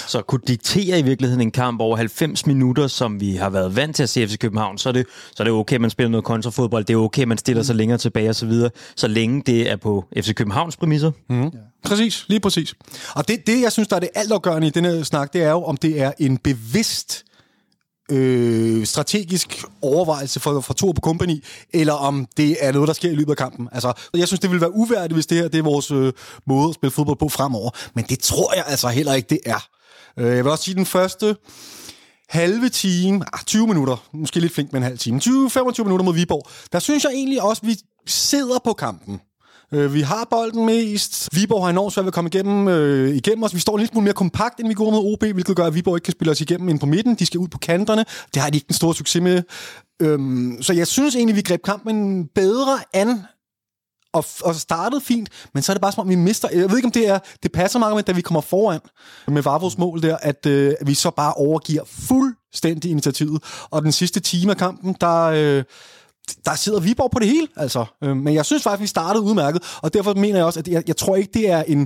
Så 0.06 0.22
kunne 0.22 0.40
diktere 0.46 0.98
i 0.98 1.02
virkeligheden 1.02 1.40
en 1.40 1.50
kamp 1.50 1.80
over 1.80 1.96
90 1.96 2.46
minutter, 2.46 2.86
som 2.86 3.20
vi 3.20 3.34
har 3.36 3.50
været 3.50 3.76
vant 3.76 3.96
til 3.96 4.02
at 4.02 4.08
se 4.08 4.26
FC 4.26 4.38
København, 4.38 4.78
så 4.78 4.88
er 4.88 4.92
det, 4.92 5.06
så 5.36 5.42
er 5.42 5.44
det 5.44 5.52
okay, 5.52 5.74
at 5.74 5.80
man 5.80 5.90
spiller 5.90 6.10
noget 6.10 6.24
kontrafodbold, 6.24 6.84
det 6.84 6.94
er 6.94 6.98
okay, 6.98 7.22
at 7.22 7.28
man 7.28 7.38
stiller 7.38 7.62
sig 7.62 7.76
længere 7.76 7.98
tilbage 7.98 8.30
osv., 8.30 8.34
så, 8.34 8.46
videre, 8.46 8.70
så 8.96 9.08
længe 9.08 9.42
det 9.46 9.70
er 9.70 9.76
på 9.76 10.04
FC 10.16 10.34
Københavns 10.34 10.76
præmisser. 10.76 11.10
Mm. 11.30 11.42
Ja. 11.42 11.48
Præcis, 11.84 12.24
lige 12.28 12.40
præcis. 12.40 12.74
Og 13.14 13.28
det, 13.28 13.46
det, 13.46 13.62
jeg 13.62 13.72
synes, 13.72 13.88
der 13.88 13.96
er 13.96 14.00
det 14.00 14.08
altafgørende 14.14 14.66
i 14.66 14.70
denne 14.70 15.04
snak, 15.04 15.32
det 15.32 15.42
er 15.42 15.50
jo, 15.50 15.64
om 15.64 15.76
det 15.76 16.00
er 16.00 16.12
en 16.18 16.38
bevidst 16.38 17.24
øh, 17.28 17.33
øh, 18.10 18.86
strategisk 18.86 19.64
overvejelse 19.82 20.40
for, 20.40 20.60
for 20.60 20.74
to 20.74 20.92
på 20.92 21.00
Company, 21.00 21.44
eller 21.72 21.92
om 21.92 22.26
det 22.36 22.56
er 22.60 22.72
noget, 22.72 22.88
der 22.88 22.94
sker 22.94 23.10
i 23.10 23.14
løbet 23.14 23.30
af 23.30 23.36
kampen. 23.36 23.68
Altså, 23.72 23.92
jeg 24.14 24.26
synes, 24.26 24.40
det 24.40 24.50
ville 24.50 24.60
være 24.60 24.74
uværdigt, 24.74 25.12
hvis 25.12 25.26
det 25.26 25.38
her 25.38 25.48
det 25.48 25.58
er 25.58 25.62
vores 25.62 25.90
øh, 25.90 26.12
måde 26.46 26.68
at 26.68 26.74
spille 26.74 26.90
fodbold 26.90 27.18
på 27.18 27.28
fremover. 27.28 27.70
Men 27.94 28.04
det 28.04 28.18
tror 28.18 28.54
jeg 28.54 28.64
altså 28.66 28.88
heller 28.88 29.14
ikke, 29.14 29.28
det 29.30 29.40
er. 29.46 29.68
Øh, 30.18 30.36
jeg 30.36 30.44
vil 30.44 30.52
også 30.52 30.64
sige, 30.64 30.74
den 30.74 30.86
første 30.86 31.36
halve 32.28 32.68
time, 32.68 33.24
ah, 33.32 33.44
20 33.46 33.66
minutter, 33.66 34.08
måske 34.12 34.40
lidt 34.40 34.52
flink 34.52 34.72
med 34.72 34.80
en 34.80 34.84
halv 34.84 34.98
time, 34.98 35.20
20-25 35.24 35.82
minutter 35.82 36.04
mod 36.04 36.14
Viborg, 36.14 36.48
der 36.72 36.78
synes 36.78 37.04
jeg 37.04 37.12
egentlig 37.12 37.42
også, 37.42 37.62
vi 37.66 37.76
sidder 38.06 38.58
på 38.64 38.72
kampen. 38.72 39.20
Øh, 39.72 39.94
vi 39.94 40.00
har 40.00 40.26
bolden 40.30 40.66
mest. 40.66 41.28
Viborg 41.32 41.64
har 41.64 41.70
enormt 41.70 41.92
svært 41.92 42.04
ved 42.04 42.08
at 42.10 42.14
komme 42.14 42.30
igennem, 42.32 42.68
øh, 42.68 43.16
igennem 43.16 43.42
os. 43.42 43.54
Vi 43.54 43.60
står 43.60 43.72
en 43.72 43.78
lille 43.78 43.90
smule 43.90 44.04
mere 44.04 44.14
kompakt, 44.14 44.60
end 44.60 44.68
vi 44.68 44.74
går 44.74 44.90
mod 44.90 45.12
OB, 45.12 45.24
hvilket 45.32 45.56
gør, 45.56 45.64
at 45.64 45.74
Viborg 45.74 45.96
ikke 45.96 46.04
kan 46.04 46.12
spille 46.12 46.30
os 46.30 46.40
igennem 46.40 46.68
ind 46.68 46.80
på 46.80 46.86
midten. 46.86 47.14
De 47.14 47.26
skal 47.26 47.38
ud 47.38 47.48
på 47.48 47.58
kanterne. 47.58 48.04
Det 48.34 48.42
har 48.42 48.50
de 48.50 48.56
ikke 48.56 48.66
den 48.66 48.74
store 48.74 48.94
succes 48.94 49.22
med. 49.22 49.42
Øhm, 50.02 50.58
så 50.60 50.72
jeg 50.72 50.86
synes 50.86 51.16
egentlig, 51.16 51.36
vi 51.36 51.42
greb 51.42 51.62
kampen 51.62 52.26
bedre 52.34 52.78
an 52.92 53.20
og, 54.14 54.24
og 54.44 54.54
startede 54.54 55.00
fint, 55.00 55.28
men 55.54 55.62
så 55.62 55.72
er 55.72 55.74
det 55.74 55.80
bare 55.82 55.92
som 55.92 56.00
om, 56.00 56.08
vi 56.08 56.14
mister... 56.14 56.48
Jeg 56.52 56.70
ved 56.70 56.76
ikke, 56.76 56.86
om 56.86 56.92
det 56.92 57.08
er... 57.08 57.18
Det 57.42 57.52
passer 57.52 57.78
meget 57.78 57.94
med, 57.94 58.02
da 58.02 58.12
vi 58.12 58.20
kommer 58.20 58.40
foran 58.40 58.80
med 59.28 59.42
Vavros 59.42 59.78
mål 59.78 60.02
der, 60.02 60.16
at, 60.16 60.46
øh, 60.46 60.74
vi 60.86 60.94
så 60.94 61.10
bare 61.10 61.32
overgiver 61.32 61.82
fuldstændig 61.86 62.90
initiativet. 62.90 63.42
Og 63.70 63.82
den 63.82 63.92
sidste 63.92 64.20
time 64.20 64.50
af 64.50 64.56
kampen, 64.56 64.96
der... 65.00 65.22
Øh, 65.24 65.64
der 66.44 66.54
sidder 66.54 66.80
Viborg 66.80 67.10
på 67.10 67.18
det 67.18 67.28
hele, 67.28 67.48
altså. 67.56 67.84
Øh, 68.04 68.16
men 68.16 68.34
jeg 68.34 68.44
synes 68.44 68.62
faktisk, 68.62 68.82
vi 68.82 68.86
startede 68.86 69.24
udmærket, 69.24 69.62
og 69.82 69.94
derfor 69.94 70.14
mener 70.14 70.36
jeg 70.36 70.46
også, 70.46 70.60
at 70.60 70.68
jeg, 70.68 70.82
jeg 70.86 70.96
tror 70.96 71.16
ikke, 71.16 71.30
det 71.34 71.50
er 71.50 71.62
en, 71.62 71.78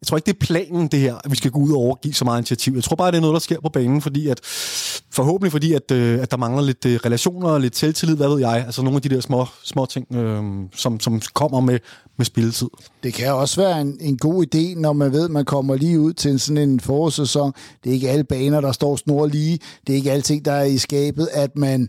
jeg 0.00 0.06
tror 0.06 0.16
ikke, 0.16 0.26
det 0.26 0.32
er 0.32 0.46
planen, 0.46 0.88
det 0.88 1.00
her, 1.00 1.14
at 1.24 1.30
vi 1.30 1.36
skal 1.36 1.50
gå 1.50 1.58
ud 1.58 1.72
og 1.72 1.78
overgive 1.78 2.14
så 2.14 2.24
meget 2.24 2.38
initiativ. 2.38 2.74
Jeg 2.74 2.84
tror 2.84 2.96
bare, 2.96 3.10
det 3.10 3.16
er 3.16 3.20
noget, 3.20 3.34
der 3.34 3.40
sker 3.40 3.60
på 3.60 3.68
banen, 3.68 4.02
fordi 4.02 4.28
at, 4.28 4.40
forhåbentlig 5.10 5.52
fordi, 5.52 5.72
at, 5.72 5.90
øh, 5.90 6.22
at 6.22 6.30
der 6.30 6.36
mangler 6.36 6.62
lidt 6.62 6.86
øh, 6.86 7.00
relationer, 7.04 7.58
lidt 7.58 7.76
selvtillid, 7.76 8.16
hvad 8.16 8.28
ved 8.28 8.38
jeg, 8.38 8.64
altså 8.66 8.82
nogle 8.82 8.96
af 8.96 9.02
de 9.02 9.08
der 9.08 9.20
små, 9.20 9.46
små 9.64 9.86
ting, 9.86 10.14
øh, 10.14 10.42
som, 10.74 11.00
som 11.00 11.20
kommer 11.34 11.60
med, 11.60 11.78
med 12.16 12.26
spilletid. 12.26 12.68
Det 13.02 13.14
kan 13.14 13.32
også 13.32 13.60
være 13.60 13.80
en, 13.80 13.98
en 14.00 14.18
god 14.18 14.46
idé, 14.54 14.80
når 14.80 14.92
man 14.92 15.12
ved, 15.12 15.24
at 15.24 15.30
man 15.30 15.44
kommer 15.44 15.76
lige 15.76 16.00
ud 16.00 16.12
til 16.12 16.30
en, 16.30 16.38
sådan 16.38 16.68
en 16.68 16.80
forårssæson. 16.80 17.52
Det 17.84 17.90
er 17.90 17.94
ikke 17.94 18.10
alle 18.10 18.24
baner, 18.24 18.60
der 18.60 18.72
står 18.72 18.96
snor 18.96 19.26
lige. 19.26 19.58
Det 19.86 19.92
er 19.92 19.96
ikke 19.96 20.12
alting, 20.12 20.44
der 20.44 20.52
er 20.52 20.64
i 20.64 20.78
skabet, 20.78 21.28
at 21.32 21.56
man 21.56 21.88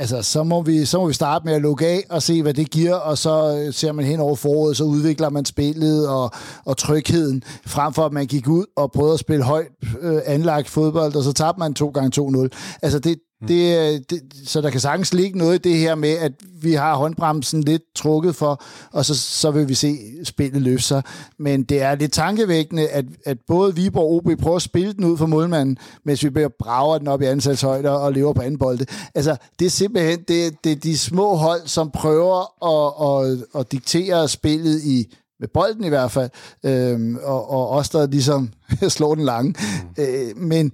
Altså, 0.00 0.22
så 0.22 0.42
må, 0.42 0.62
vi, 0.62 0.84
så 0.84 0.98
må 0.98 1.06
vi 1.06 1.12
starte 1.12 1.44
med 1.44 1.54
at 1.54 1.62
lukke 1.62 1.86
af 1.86 2.04
og 2.10 2.22
se, 2.22 2.42
hvad 2.42 2.54
det 2.54 2.70
giver, 2.70 2.94
og 2.94 3.18
så 3.18 3.56
øh, 3.56 3.74
ser 3.74 3.92
man 3.92 4.04
hen 4.04 4.20
over 4.20 4.34
foråret, 4.36 4.76
så 4.76 4.84
udvikler 4.84 5.30
man 5.30 5.44
spillet 5.44 6.08
og, 6.08 6.30
og 6.64 6.76
trygheden, 6.76 7.42
frem 7.66 7.92
for 7.92 8.06
at 8.06 8.12
man 8.12 8.26
gik 8.26 8.48
ud 8.48 8.64
og 8.76 8.92
prøvede 8.92 9.14
at 9.14 9.20
spille 9.20 9.44
højt 9.44 9.66
øh, 10.00 10.20
anlagt 10.26 10.68
fodbold, 10.68 11.16
og 11.16 11.24
så 11.24 11.32
tabte 11.32 11.58
man 11.58 11.74
2 11.74 11.88
gange 11.88 12.44
2-0. 12.44 12.48
Altså, 12.82 12.98
det, 12.98 13.18
det, 13.48 14.10
det, 14.10 14.22
så 14.46 14.60
der 14.60 14.70
kan 14.70 14.80
sagtens 14.80 15.14
ligge 15.14 15.38
noget 15.38 15.54
i 15.54 15.68
det 15.70 15.78
her 15.78 15.94
med, 15.94 16.10
at 16.10 16.32
vi 16.62 16.72
har 16.72 16.96
håndbremsen 16.96 17.62
lidt 17.62 17.82
trukket 17.94 18.36
for, 18.36 18.62
og 18.92 19.04
så, 19.04 19.14
så 19.14 19.50
vil 19.50 19.68
vi 19.68 19.74
se 19.74 19.96
spillet 20.24 20.62
løfte 20.62 20.86
sig. 20.86 21.02
Men 21.38 21.62
det 21.62 21.82
er 21.82 21.94
lidt 21.94 22.12
tankevækkende, 22.12 22.88
at, 22.88 23.04
at 23.24 23.38
både 23.46 23.74
Viborg 23.74 24.04
og 24.04 24.12
OB 24.12 24.40
prøver 24.40 24.56
at 24.56 24.62
spille 24.62 24.92
den 24.92 25.04
ud 25.04 25.16
for 25.16 25.26
målmanden, 25.26 25.78
mens 26.04 26.24
vi 26.24 26.30
bliver 26.30 26.48
brager 26.58 26.98
den 26.98 27.08
op 27.08 27.22
i 27.22 27.24
ansalshøjder 27.24 27.90
og 27.90 28.12
lever 28.12 28.32
på 28.32 28.42
anden 28.42 28.58
bolde. 28.58 28.86
Altså, 29.14 29.36
det 29.58 29.66
er 29.66 29.70
simpelthen 29.70 30.18
det, 30.28 30.64
det 30.64 30.72
er 30.72 30.76
de 30.76 30.98
små 30.98 31.34
hold, 31.34 31.60
som 31.66 31.90
prøver 31.90 32.64
at, 32.64 33.30
at, 33.30 33.60
at 33.60 33.72
diktere 33.72 34.28
spillet 34.28 34.82
i 34.84 35.14
med 35.40 35.48
bolden 35.48 35.84
i 35.84 35.88
hvert 35.88 36.10
fald, 36.10 36.30
øhm, 36.64 37.18
og, 37.22 37.50
og 37.50 37.68
også 37.68 37.98
der 37.98 38.06
ligesom 38.06 38.52
slår 38.88 39.14
den 39.14 39.24
lange. 39.24 39.54
Mm. 39.96 40.02
Øh, 40.04 40.36
men 40.36 40.72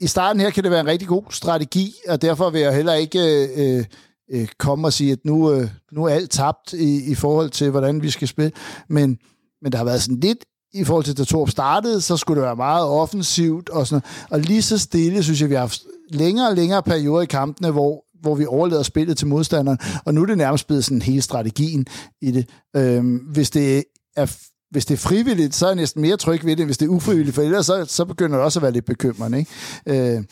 i 0.00 0.06
starten 0.06 0.40
her 0.40 0.50
kan 0.50 0.62
det 0.62 0.70
være 0.70 0.80
en 0.80 0.86
rigtig 0.86 1.08
god 1.08 1.22
strategi, 1.30 1.94
og 2.08 2.22
derfor 2.22 2.50
vil 2.50 2.60
jeg 2.60 2.74
heller 2.74 2.94
ikke 2.94 3.18
øh, 3.18 3.78
øh, 3.78 3.84
øh, 4.32 4.48
komme 4.58 4.88
og 4.88 4.92
sige, 4.92 5.12
at 5.12 5.18
nu, 5.24 5.52
øh, 5.52 5.68
nu 5.92 6.04
er 6.04 6.08
alt 6.08 6.30
tabt 6.30 6.72
i, 6.72 7.10
i 7.10 7.14
forhold 7.14 7.50
til, 7.50 7.70
hvordan 7.70 8.02
vi 8.02 8.10
skal 8.10 8.28
spille. 8.28 8.52
Men, 8.88 9.18
men 9.62 9.72
der 9.72 9.78
har 9.78 9.84
været 9.84 10.02
sådan 10.02 10.20
lidt 10.20 10.38
i 10.72 10.84
forhold 10.84 11.04
til, 11.04 11.18
da 11.18 11.24
Torp 11.24 11.50
startede, 11.50 12.00
så 12.00 12.16
skulle 12.16 12.40
det 12.40 12.46
være 12.46 12.56
meget 12.56 12.86
offensivt 12.86 13.68
og 13.68 13.86
sådan 13.86 14.02
Og 14.30 14.40
lige 14.40 14.62
så 14.62 14.78
stille, 14.78 15.22
synes 15.22 15.40
jeg, 15.40 15.48
vi 15.48 15.54
har 15.54 15.60
haft 15.60 15.82
længere 16.10 16.48
og 16.48 16.56
længere 16.56 16.82
perioder 16.82 17.22
i 17.22 17.26
kampene, 17.26 17.70
hvor, 17.70 18.04
hvor 18.20 18.34
vi 18.34 18.46
overlader 18.46 18.82
spillet 18.82 19.16
til 19.16 19.26
modstanderen, 19.26 19.78
og 20.04 20.14
nu 20.14 20.22
er 20.22 20.26
det 20.26 20.38
nærmest 20.38 20.66
blevet 20.66 20.84
sådan 20.84 21.02
hele 21.02 21.22
strategien 21.22 21.86
i 22.20 22.30
det. 22.30 22.48
Øhm, 22.76 23.16
hvis 23.16 23.50
det 23.50 23.84
er 24.16 24.36
hvis 24.70 24.86
det 24.86 24.94
er 24.94 24.98
frivilligt, 24.98 25.54
så 25.54 25.66
er 25.66 25.70
jeg 25.70 25.76
næsten 25.76 26.02
mere 26.02 26.16
tryg 26.16 26.44
ved 26.44 26.56
det, 26.56 26.66
hvis 26.66 26.78
det 26.78 26.86
er 26.86 26.90
ufrivilligt, 26.90 27.34
for 27.34 27.42
ellers 27.42 27.66
så, 27.66 27.84
så 27.88 28.04
begynder 28.04 28.36
det 28.36 28.44
også 28.44 28.58
at 28.58 28.62
være 28.62 28.72
lidt 28.72 28.84
bekymrende. 28.84 29.38
Ikke? 29.38 30.14
Øh, 30.16 30.22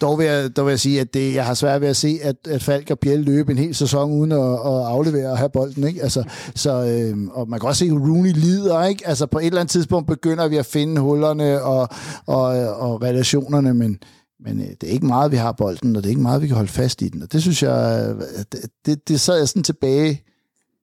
dog, 0.00 0.18
vil 0.18 0.26
jeg, 0.26 0.56
dog 0.56 0.66
vil 0.66 0.72
jeg 0.72 0.80
sige, 0.80 1.00
at 1.00 1.14
det, 1.14 1.34
jeg 1.34 1.46
har 1.46 1.54
svært 1.54 1.80
ved 1.80 1.88
at 1.88 1.96
se, 1.96 2.18
at, 2.22 2.36
at 2.48 2.62
Falk 2.62 2.90
og 2.90 2.98
Biel 2.98 3.18
løbe 3.18 3.52
en 3.52 3.58
hel 3.58 3.74
sæson 3.74 4.12
uden 4.12 4.32
at, 4.32 4.38
at 4.38 4.86
aflevere 4.86 5.30
og 5.30 5.38
have 5.38 5.50
bolden. 5.50 5.86
Ikke? 5.86 6.02
Altså, 6.02 6.24
så, 6.54 6.84
øh, 6.84 7.28
og 7.30 7.48
man 7.48 7.60
kan 7.60 7.68
også 7.68 7.78
se, 7.78 7.86
at 7.86 7.92
Rooney 7.92 8.32
lider. 8.32 8.84
Ikke? 8.84 9.08
Altså, 9.08 9.26
på 9.26 9.38
et 9.38 9.46
eller 9.46 9.60
andet 9.60 9.72
tidspunkt 9.72 10.08
begynder 10.08 10.48
vi 10.48 10.56
at 10.56 10.66
finde 10.66 11.00
hullerne 11.00 11.62
og, 11.62 11.88
og, 12.26 12.44
og 12.74 13.02
relationerne, 13.02 13.74
men, 13.74 13.98
men 14.44 14.60
øh, 14.60 14.66
det 14.66 14.82
er 14.82 14.92
ikke 14.92 15.06
meget, 15.06 15.32
vi 15.32 15.36
har 15.36 15.52
bolden, 15.52 15.96
og 15.96 16.02
det 16.02 16.08
er 16.08 16.12
ikke 16.12 16.22
meget, 16.22 16.42
vi 16.42 16.46
kan 16.46 16.56
holde 16.56 16.72
fast 16.72 17.02
i 17.02 17.08
den. 17.08 17.22
Og 17.22 17.32
det 17.32 17.42
synes 17.42 17.62
jeg, 17.62 18.06
øh, 18.08 18.44
det, 18.52 18.70
det, 18.86 19.08
det 19.08 19.20
sad 19.20 19.38
jeg 19.38 19.48
sådan 19.48 19.62
tilbage 19.62 20.22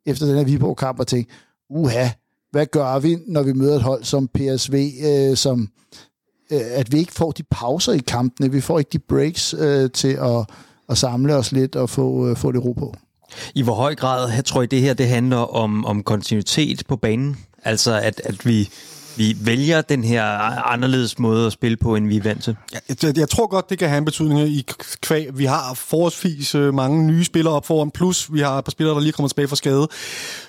efter 0.05 0.25
den 0.25 0.37
her 0.37 0.43
Viborg-kamp 0.43 0.99
og 0.99 1.07
tænkte, 1.07 1.33
uha, 1.69 2.07
hvad 2.55 2.65
gør 2.65 3.00
vi, 3.00 3.17
når 3.27 3.43
vi 3.43 3.53
møder 3.53 3.75
et 3.75 3.81
hold 3.81 4.03
som 4.03 4.27
PSV, 4.27 4.91
øh, 5.05 5.38
som 5.38 5.69
øh, 6.51 6.62
at 6.71 6.91
vi 6.91 6.97
ikke 6.97 7.13
får 7.13 7.31
de 7.31 7.43
pauser 7.43 7.93
i 7.93 7.97
kampene, 7.97 8.51
vi 8.51 8.62
får 8.62 8.79
ikke 8.79 8.89
de 8.93 9.00
breaks 9.00 9.55
øh, 9.57 9.91
til 9.91 10.13
at, 10.21 10.45
at 10.89 10.97
samle 10.97 11.35
os 11.35 11.51
lidt 11.51 11.75
og 11.75 11.89
få, 11.89 12.29
øh, 12.29 12.38
få 12.38 12.51
det 12.51 12.65
ro 12.65 12.74
på. 12.74 12.95
I 13.55 13.62
hvor 13.62 13.74
høj 13.74 13.95
grad 13.95 14.43
tror 14.43 14.62
I, 14.62 14.65
det 14.65 14.81
her 14.81 14.93
det 14.93 15.07
handler 15.07 15.38
om, 15.38 15.85
om 15.85 16.03
kontinuitet 16.03 16.83
på 16.88 16.95
banen? 16.95 17.38
Altså 17.63 18.00
at, 18.00 18.21
at 18.24 18.45
vi 18.45 18.69
vi 19.17 19.38
vælger 19.39 19.81
den 19.81 20.03
her 20.03 20.24
anderledes 20.72 21.19
måde 21.19 21.45
at 21.45 21.53
spille 21.53 21.77
på, 21.77 21.95
end 21.95 22.07
vi 22.07 22.17
er 22.17 22.24
vant 22.24 22.43
til? 22.43 22.55
Jeg, 23.03 23.17
jeg 23.17 23.29
tror 23.29 23.48
godt, 23.48 23.69
det 23.69 23.79
kan 23.79 23.89
have 23.89 23.98
en 23.98 24.05
betydning 24.05 24.39
i 24.39 24.65
kvæg. 25.01 25.27
Vi 25.34 25.45
har 25.45 25.74
forholdsvis 25.74 26.55
øh, 26.55 26.74
mange 26.74 27.03
nye 27.07 27.24
spillere 27.24 27.53
op 27.53 27.65
foran, 27.65 27.91
plus 27.91 28.34
vi 28.34 28.39
har 28.39 28.57
et 28.57 28.65
par 28.65 28.72
spillere, 28.72 28.95
der 28.95 29.01
lige 29.01 29.12
kommer 29.12 29.27
tilbage 29.27 29.48
fra 29.48 29.55
skade. 29.55 29.88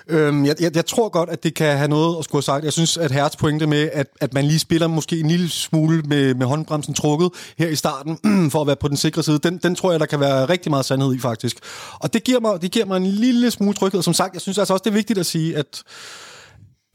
Øhm, 0.07 0.45
jeg, 0.45 0.55
jeg, 0.59 0.75
jeg 0.75 0.85
tror 0.85 1.09
godt, 1.09 1.29
at 1.29 1.43
det 1.43 1.53
kan 1.53 1.77
have 1.77 1.87
noget 1.87 2.17
at 2.19 2.23
skulle 2.23 2.37
have 2.37 2.43
sagt. 2.43 2.63
Jeg 2.63 2.73
synes, 2.73 2.97
at 2.97 3.11
Hertz 3.11 3.35
pointe 3.35 3.67
med, 3.67 3.89
at, 3.93 4.07
at 4.21 4.33
man 4.33 4.45
lige 4.45 4.59
spiller 4.59 4.87
måske 4.87 5.19
en 5.19 5.27
lille 5.27 5.49
smule 5.49 6.01
med, 6.01 6.33
med 6.33 6.45
håndbremsen 6.45 6.93
trukket 6.93 7.29
her 7.57 7.67
i 7.67 7.75
starten, 7.75 8.19
for 8.51 8.61
at 8.61 8.67
være 8.67 8.75
på 8.75 8.87
den 8.87 8.97
sikre 8.97 9.23
side, 9.23 9.39
den, 9.39 9.57
den 9.57 9.75
tror 9.75 9.91
jeg, 9.91 9.99
der 9.99 10.05
kan 10.05 10.19
være 10.19 10.45
rigtig 10.45 10.69
meget 10.69 10.85
sandhed 10.85 11.15
i, 11.15 11.19
faktisk. 11.19 11.57
Og 11.99 12.13
det 12.13 12.23
giver 12.23 12.39
mig, 12.39 12.61
det 12.61 12.71
giver 12.71 12.85
mig 12.85 12.97
en 12.97 13.07
lille 13.07 13.51
smule 13.51 13.73
tryghed. 13.73 14.01
Som 14.01 14.13
sagt, 14.13 14.33
jeg 14.33 14.41
synes 14.41 14.57
altså 14.57 14.73
også, 14.73 14.83
det 14.83 14.89
er 14.89 14.95
vigtigt 14.95 15.19
at 15.19 15.25
sige, 15.25 15.57
at 15.57 15.83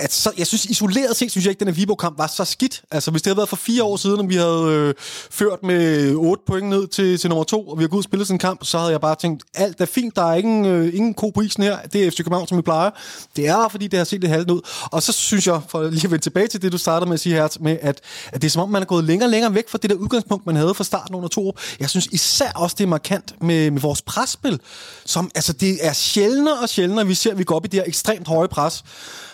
at 0.02 0.12
så, 0.12 0.32
jeg 0.38 0.46
synes 0.46 0.64
isoleret 0.64 1.16
set, 1.16 1.30
synes 1.30 1.44
jeg 1.44 1.50
ikke, 1.50 1.56
at 1.62 1.66
den 1.66 1.74
her 1.74 1.80
Viborg-kamp 1.80 2.18
var 2.18 2.26
så 2.26 2.44
skidt. 2.44 2.82
Altså, 2.90 3.10
hvis 3.10 3.22
det 3.22 3.30
havde 3.30 3.36
været 3.36 3.48
for 3.48 3.56
fire 3.56 3.84
år 3.84 3.96
siden, 3.96 4.20
og 4.20 4.28
vi 4.28 4.34
havde 4.34 4.64
øh, 4.68 4.94
ført 5.30 5.62
med 5.62 6.14
otte 6.14 6.42
point 6.46 6.68
ned 6.68 6.86
til, 6.88 7.18
til 7.18 7.30
nummer 7.30 7.44
to, 7.44 7.68
og 7.68 7.78
vi 7.78 7.82
havde 7.82 7.88
gået 7.88 7.98
ud 7.98 8.00
og 8.00 8.04
spillet 8.04 8.26
sådan 8.26 8.34
en 8.34 8.38
kamp, 8.38 8.64
så 8.64 8.78
havde 8.78 8.92
jeg 8.92 9.00
bare 9.00 9.14
tænkt, 9.14 9.42
alt 9.54 9.80
er 9.80 9.84
fint, 9.84 10.16
der 10.16 10.22
er 10.22 10.34
ingen, 10.34 10.64
øh, 10.64 10.94
ingen 10.94 11.14
ko 11.14 11.30
på 11.30 11.40
isen 11.40 11.62
her. 11.62 11.78
Det 11.92 12.06
er 12.06 12.10
FC 12.10 12.16
København, 12.16 12.48
som 12.48 12.56
vi 12.56 12.62
plejer. 12.62 12.90
Det 13.36 13.48
er 13.48 13.68
fordi 13.68 13.86
det 13.86 13.98
har 13.98 14.04
set 14.04 14.20
lidt 14.20 14.32
halvt 14.32 14.50
ud. 14.50 14.60
Og 14.92 15.02
så 15.02 15.12
synes 15.12 15.46
jeg, 15.46 15.60
for 15.68 15.82
lige 15.82 16.04
at 16.04 16.10
vende 16.10 16.24
tilbage 16.24 16.46
til 16.46 16.62
det, 16.62 16.72
du 16.72 16.78
startede 16.78 17.08
med 17.08 17.14
at 17.14 17.20
sige 17.20 17.34
her, 17.34 17.48
med 17.60 17.78
at, 17.82 18.00
at 18.32 18.42
det 18.42 18.44
er 18.44 18.50
som 18.50 18.62
om, 18.62 18.68
man 18.68 18.82
er 18.82 18.86
gået 18.86 19.04
længere 19.04 19.26
og 19.26 19.30
længere 19.30 19.54
væk 19.54 19.68
fra 19.68 19.78
det 19.82 19.90
der 19.90 19.96
udgangspunkt, 19.96 20.46
man 20.46 20.56
havde 20.56 20.74
fra 20.74 20.84
starten 20.84 21.14
under 21.14 21.28
to 21.28 21.48
år. 21.48 21.58
Jeg 21.80 21.90
synes 21.90 22.08
især 22.12 22.52
også, 22.54 22.76
det 22.78 22.84
er 22.84 22.88
markant 22.88 23.42
med, 23.42 23.70
med 23.70 23.80
vores 23.80 24.02
presspil, 24.02 24.60
som, 25.04 25.30
altså, 25.34 25.52
det 25.52 25.86
er 25.86 25.92
sjældnere 25.92 26.58
og 26.58 26.68
sjældnere, 26.68 27.06
vi 27.06 27.14
ser, 27.14 27.30
at 27.30 27.38
vi 27.38 27.44
går 27.44 27.56
op 27.56 27.64
i 27.64 27.68
det 27.68 27.80
her 27.80 27.84
ekstremt 27.86 28.28
høje 28.28 28.48
pres 28.48 28.84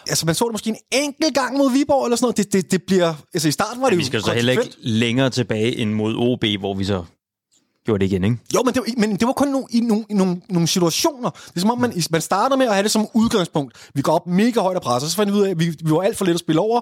altså 0.08 0.26
man 0.26 0.34
så 0.34 0.44
det 0.44 0.52
måske 0.52 0.70
en 0.70 0.76
enkelt 0.92 1.34
gang 1.34 1.56
mod 1.56 1.72
Viborg 1.72 2.04
eller 2.04 2.16
sådan 2.16 2.24
noget. 2.24 2.36
Det, 2.36 2.52
det, 2.52 2.70
det 2.72 2.82
bliver, 2.82 3.14
altså 3.34 3.48
i 3.48 3.50
starten 3.50 3.82
var 3.82 3.88
det 3.88 3.92
ja, 3.92 3.96
jo 3.96 3.98
Vi 3.98 4.04
skal 4.04 4.22
så 4.22 4.32
heller 4.32 4.52
ikke 4.52 4.76
længere 4.78 5.30
tilbage 5.30 5.76
end 5.76 5.92
mod 5.92 6.14
OB, 6.16 6.44
hvor 6.60 6.74
vi 6.74 6.84
så 6.84 7.04
gjorde 7.88 8.04
det 8.04 8.12
igen, 8.12 8.24
ikke? 8.24 8.36
Jo, 8.54 8.62
men 8.62 8.74
det 8.74 8.82
var, 8.82 9.00
men 9.00 9.16
det 9.16 9.26
var 9.26 9.32
kun 9.32 9.48
no, 9.48 9.62
i 9.70 9.80
nogle, 9.80 10.04
i 10.10 10.14
nogle, 10.14 10.40
nogle 10.48 10.68
situationer. 10.68 11.30
Det 11.30 11.56
er 11.56 11.60
som 11.60 11.70
om, 11.70 11.78
man, 11.78 11.92
man 12.10 12.20
starter 12.20 12.56
med 12.56 12.66
at 12.66 12.72
have 12.72 12.82
det 12.82 12.90
som 12.90 13.06
udgangspunkt. 13.14 13.90
Vi 13.94 14.02
går 14.02 14.12
op 14.12 14.26
mega 14.26 14.60
højt 14.60 14.76
og 14.76 14.82
presser, 14.82 15.08
så 15.08 15.16
fandt 15.16 15.32
vi 15.32 15.38
ud 15.38 15.44
af, 15.44 15.50
at 15.50 15.58
vi, 15.58 15.68
vi 15.84 15.90
var 15.90 16.02
alt 16.02 16.16
for 16.16 16.24
let 16.24 16.34
at 16.34 16.40
spille 16.40 16.60
over. 16.60 16.80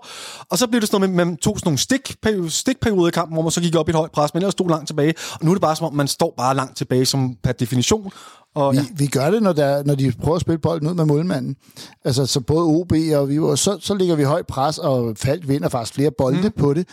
Og 0.51 0.59
så 0.59 0.67
blev 0.67 0.81
det 0.81 0.89
sådan 0.89 1.01
noget 1.01 1.15
med, 1.15 1.23
at 1.23 1.27
man 1.27 1.37
tog 1.37 1.59
sådan 1.59 1.69
nogle 1.69 1.79
stik, 1.79 2.17
stikperioder 2.49 3.09
i 3.09 3.11
kampen, 3.11 3.35
hvor 3.35 3.43
man 3.43 3.51
så 3.51 3.61
gik 3.61 3.77
op 3.77 3.89
i 3.89 3.91
et 3.91 3.97
højt 3.97 4.11
pres, 4.11 4.35
men 4.35 4.43
ellers 4.43 4.53
stod 4.53 4.69
langt 4.69 4.87
tilbage. 4.87 5.15
Og 5.33 5.45
nu 5.45 5.51
er 5.51 5.55
det 5.55 5.63
bare 5.63 5.77
som 5.77 5.87
om, 5.87 5.95
man 5.95 6.09
står 6.09 6.35
bare 6.37 6.57
langt 6.57 6.77
tilbage 6.77 7.07
som 7.07 7.37
per 7.43 7.53
definition. 7.53 8.13
Og, 8.57 8.73
vi, 8.73 8.79
ja. 8.79 8.85
vi 8.97 9.07
gør 9.07 9.31
det, 9.31 9.43
når, 9.43 9.53
der, 9.53 9.83
når 9.85 9.95
de 9.95 10.13
prøver 10.23 10.37
at 10.37 10.41
spille 10.41 10.59
bolden 10.59 10.89
ud 10.89 10.95
med 10.95 11.05
målmanden. 11.05 11.57
Altså, 12.05 12.27
så 12.27 12.41
både 12.41 12.65
OB 12.65 12.93
og 12.93 13.29
vi 13.29 13.37
så, 13.37 13.79
så 13.81 13.95
ligger 13.95 14.17
vi 14.17 14.23
højt 14.23 14.47
pres, 14.47 14.79
og 14.79 15.17
Falk 15.17 15.49
vinder 15.49 15.69
faktisk 15.69 15.95
flere 15.95 16.11
bolde 16.19 16.41
mm. 16.43 16.53
på 16.59 16.75
det. 16.75 16.89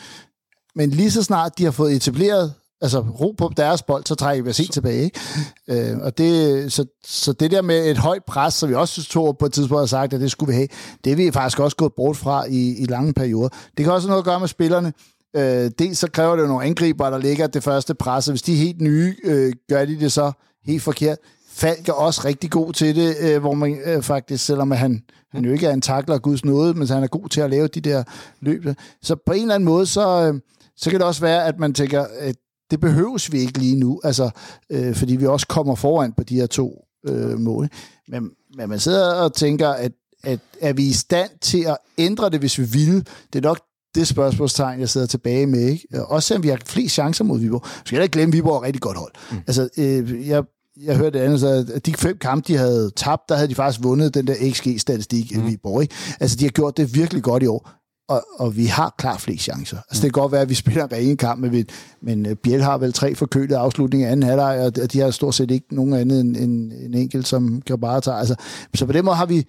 Men 0.75 0.89
lige 0.89 1.11
så 1.11 1.23
snart 1.23 1.57
de 1.57 1.63
har 1.63 1.71
fået 1.71 1.95
etableret 1.95 2.53
altså 2.81 2.99
ro 2.99 3.31
på 3.37 3.51
deres 3.57 3.81
bold, 3.81 4.05
så 4.05 4.15
trækker 4.15 4.43
vi 4.43 4.49
os 4.49 4.57
helt 4.57 4.73
tilbage. 4.73 5.03
Ikke? 5.03 5.19
Øh, 5.67 5.97
og 5.97 6.17
det, 6.17 6.73
så, 6.73 6.85
så 7.05 7.33
det 7.33 7.51
der 7.51 7.61
med 7.61 7.91
et 7.91 7.97
højt 7.97 8.23
pres, 8.27 8.53
som 8.53 8.69
vi 8.69 8.75
også 8.75 9.03
tog 9.03 9.37
på 9.37 9.45
et 9.45 9.53
tidspunkt 9.53 9.81
har 9.81 9.85
sagt, 9.85 10.13
at 10.13 10.21
det 10.21 10.31
skulle 10.31 10.51
vi 10.51 10.55
have, 10.55 10.67
det 11.03 11.11
er 11.11 11.15
vi 11.15 11.31
faktisk 11.31 11.59
også 11.59 11.77
gået 11.77 11.93
bort 11.97 12.17
fra 12.17 12.45
i, 12.49 12.75
i 12.77 12.85
lange 12.85 13.13
perioder. 13.13 13.49
Det 13.77 13.85
kan 13.85 13.93
også 13.93 14.07
noget 14.07 14.21
at 14.21 14.25
gøre 14.25 14.39
med 14.39 14.47
spillerne. 14.47 14.93
Øh, 15.35 15.71
dels 15.79 15.97
så 15.97 16.11
kræver 16.11 16.35
det 16.35 16.43
jo 16.43 16.47
nogle 16.47 16.65
angriber, 16.65 17.09
der 17.09 17.17
ligger 17.17 17.47
det 17.47 17.63
første 17.63 17.93
pres, 17.93 18.27
og 18.27 18.31
hvis 18.31 18.41
de 18.41 18.53
er 18.53 18.57
helt 18.57 18.81
nye, 18.81 19.15
øh, 19.23 19.53
gør 19.69 19.85
de 19.85 19.99
det 19.99 20.11
så 20.11 20.31
helt 20.65 20.81
forkert. 20.81 21.17
Falk 21.53 21.89
er 21.89 21.93
også 21.93 22.21
rigtig 22.25 22.51
god 22.51 22.73
til 22.73 22.95
det, 22.95 23.15
øh, 23.21 23.41
hvor 23.41 23.53
man 23.53 23.77
øh, 23.85 24.01
faktisk, 24.01 24.45
selvom 24.45 24.71
han, 24.71 25.03
han 25.31 25.45
jo 25.45 25.51
ikke 25.51 25.67
er 25.67 25.73
en 25.73 25.81
takler 25.81 26.17
Guds 26.17 26.45
nåde, 26.45 26.73
men 26.73 26.87
han 26.87 27.03
er 27.03 27.07
god 27.07 27.29
til 27.29 27.41
at 27.41 27.49
lave 27.49 27.67
de 27.67 27.81
der 27.81 28.03
løb. 28.41 28.65
Så 29.01 29.15
på 29.25 29.33
en 29.33 29.41
eller 29.41 29.55
anden 29.55 29.65
måde, 29.65 29.85
så, 29.85 30.31
øh, 30.33 30.39
så 30.77 30.89
kan 30.89 30.99
det 30.99 31.07
også 31.07 31.21
være, 31.21 31.45
at 31.45 31.59
man 31.59 31.73
tænker, 31.73 32.05
at 32.19 32.35
det 32.71 32.79
behøves 32.79 33.31
vi 33.31 33.39
ikke 33.39 33.59
lige 33.59 33.79
nu, 33.79 34.01
altså, 34.03 34.29
øh, 34.69 34.95
fordi 34.95 35.15
vi 35.15 35.25
også 35.25 35.47
kommer 35.47 35.75
foran 35.75 36.13
på 36.13 36.23
de 36.23 36.35
her 36.35 36.47
to 36.47 36.85
øh, 37.07 37.39
mål. 37.39 37.69
Men, 38.07 38.29
men 38.57 38.69
man 38.69 38.79
sidder 38.79 39.13
og 39.13 39.33
tænker, 39.33 39.69
at, 39.69 39.91
at 40.23 40.39
er 40.61 40.73
vi 40.73 40.83
i 40.83 40.93
stand 40.93 41.29
til 41.41 41.63
at 41.63 41.77
ændre 41.97 42.29
det, 42.29 42.39
hvis 42.39 42.59
vi 42.59 42.63
vil? 42.63 43.07
Det 43.33 43.45
er 43.45 43.49
nok 43.49 43.59
det 43.95 44.07
spørgsmålstegn, 44.07 44.79
jeg 44.79 44.89
sidder 44.89 45.07
tilbage 45.07 45.47
med. 45.47 45.59
Ikke? 45.59 46.05
Også 46.05 46.27
selvom 46.27 46.43
vi 46.43 46.49
har 46.49 46.59
flest 46.65 46.93
chancer 46.93 47.23
mod 47.23 47.39
Viborg. 47.39 47.65
Så 47.65 47.81
skal 47.85 47.95
jeg 47.95 48.03
ikke 48.03 48.13
glemme, 48.13 48.31
at 48.31 48.33
Viborg 48.33 48.55
er 48.55 48.59
et 48.59 48.63
rigtig 48.63 48.81
godt 48.81 48.97
hold. 48.97 49.11
Mm. 49.31 49.37
Altså, 49.47 49.69
øh, 49.77 50.27
jeg 50.27 50.43
jeg 50.81 50.97
hørte 50.97 51.19
det 51.19 51.25
andet, 51.25 51.39
så 51.39 51.65
at 51.75 51.85
de 51.85 51.93
fem 51.93 52.17
kampe, 52.17 52.47
de 52.47 52.57
havde 52.57 52.91
tabt, 52.95 53.29
der 53.29 53.35
havde 53.35 53.47
de 53.47 53.55
faktisk 53.55 53.83
vundet 53.83 54.13
den 54.13 54.27
der 54.27 54.35
XG-statistik 54.51 55.37
mm. 55.37 55.43
i 55.43 55.49
Viborg. 55.49 55.81
Ikke? 55.81 55.95
Altså, 56.19 56.37
de 56.37 56.43
har 56.43 56.49
gjort 56.49 56.77
det 56.77 56.95
virkelig 56.95 57.23
godt 57.23 57.43
i 57.43 57.47
år. 57.47 57.69
og, 58.09 58.23
og 58.39 58.57
vi 58.57 58.65
har 58.65 58.95
klart 58.97 59.21
flest 59.21 59.43
chancer. 59.43 59.77
Altså, 59.77 60.01
det 60.03 60.13
kan 60.13 60.21
godt 60.21 60.31
være, 60.31 60.41
at 60.41 60.49
vi 60.49 60.53
spiller 60.63 60.83
en 60.83 60.91
ren 60.91 61.17
kamp, 61.17 61.41
men, 61.41 61.65
men 62.01 62.25
øh, 62.25 62.35
Biel 62.35 62.63
har 62.63 62.77
vel 62.77 62.93
tre 62.93 63.15
forkølede 63.15 63.57
afslutninger 63.57 64.07
i 64.07 64.11
anden 64.11 64.29
halvleg, 64.29 64.71
og 64.81 64.93
de 64.93 64.99
har 64.99 65.11
stort 65.11 65.35
set 65.35 65.51
ikke 65.51 65.75
nogen 65.75 65.93
andet 65.93 66.19
end 66.19 66.37
en, 66.37 66.71
en 66.71 66.93
enkelt, 66.93 67.27
som 67.27 67.61
kan 67.61 67.79
bare 67.79 68.01
tage. 68.01 68.17
Altså, 68.17 68.35
så 68.75 68.85
på 68.85 68.93
den 68.93 69.05
måde 69.05 69.15
har 69.15 69.25
vi 69.25 69.45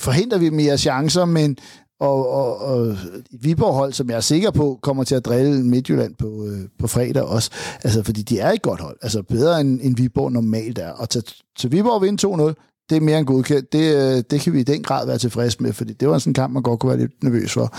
forhindrer 0.00 0.38
vi 0.38 0.50
mere 0.50 0.78
chancer, 0.78 1.24
men 1.24 1.56
og, 2.00 2.30
og, 2.30 2.58
og 2.60 2.86
et 2.86 3.26
Viborg-hold, 3.30 3.92
som 3.92 4.10
jeg 4.10 4.16
er 4.16 4.20
sikker 4.20 4.50
på, 4.50 4.78
kommer 4.82 5.04
til 5.04 5.14
at 5.14 5.24
drille 5.24 5.64
Midtjylland 5.64 6.14
på, 6.14 6.46
øh, 6.46 6.60
på 6.78 6.86
fredag 6.86 7.22
også. 7.22 7.50
Altså, 7.84 8.02
fordi 8.02 8.22
de 8.22 8.38
er 8.38 8.52
et 8.52 8.62
godt 8.62 8.80
hold. 8.80 8.96
Altså, 9.02 9.22
bedre 9.22 9.60
end, 9.60 9.80
end 9.82 9.96
Viborg 9.96 10.32
normalt 10.32 10.78
er. 10.78 10.90
Og 10.90 11.10
til, 11.10 11.22
til 11.58 11.72
Viborg 11.72 12.02
vinde 12.02 12.26
2-0, 12.26 12.86
det 12.90 12.96
er 12.96 13.00
mere 13.00 13.18
end 13.18 13.26
godkendt. 13.26 13.72
Det, 13.72 13.96
øh, 13.96 14.22
det 14.30 14.40
kan 14.40 14.52
vi 14.52 14.60
i 14.60 14.62
den 14.62 14.82
grad 14.82 15.06
være 15.06 15.18
tilfredse 15.18 15.62
med, 15.62 15.72
fordi 15.72 15.92
det 15.92 16.08
var 16.08 16.18
sådan 16.18 16.30
en 16.30 16.34
kamp, 16.34 16.52
man 16.52 16.62
godt 16.62 16.80
kunne 16.80 16.90
være 16.90 17.00
lidt 17.00 17.22
nervøs 17.22 17.52
for. 17.52 17.76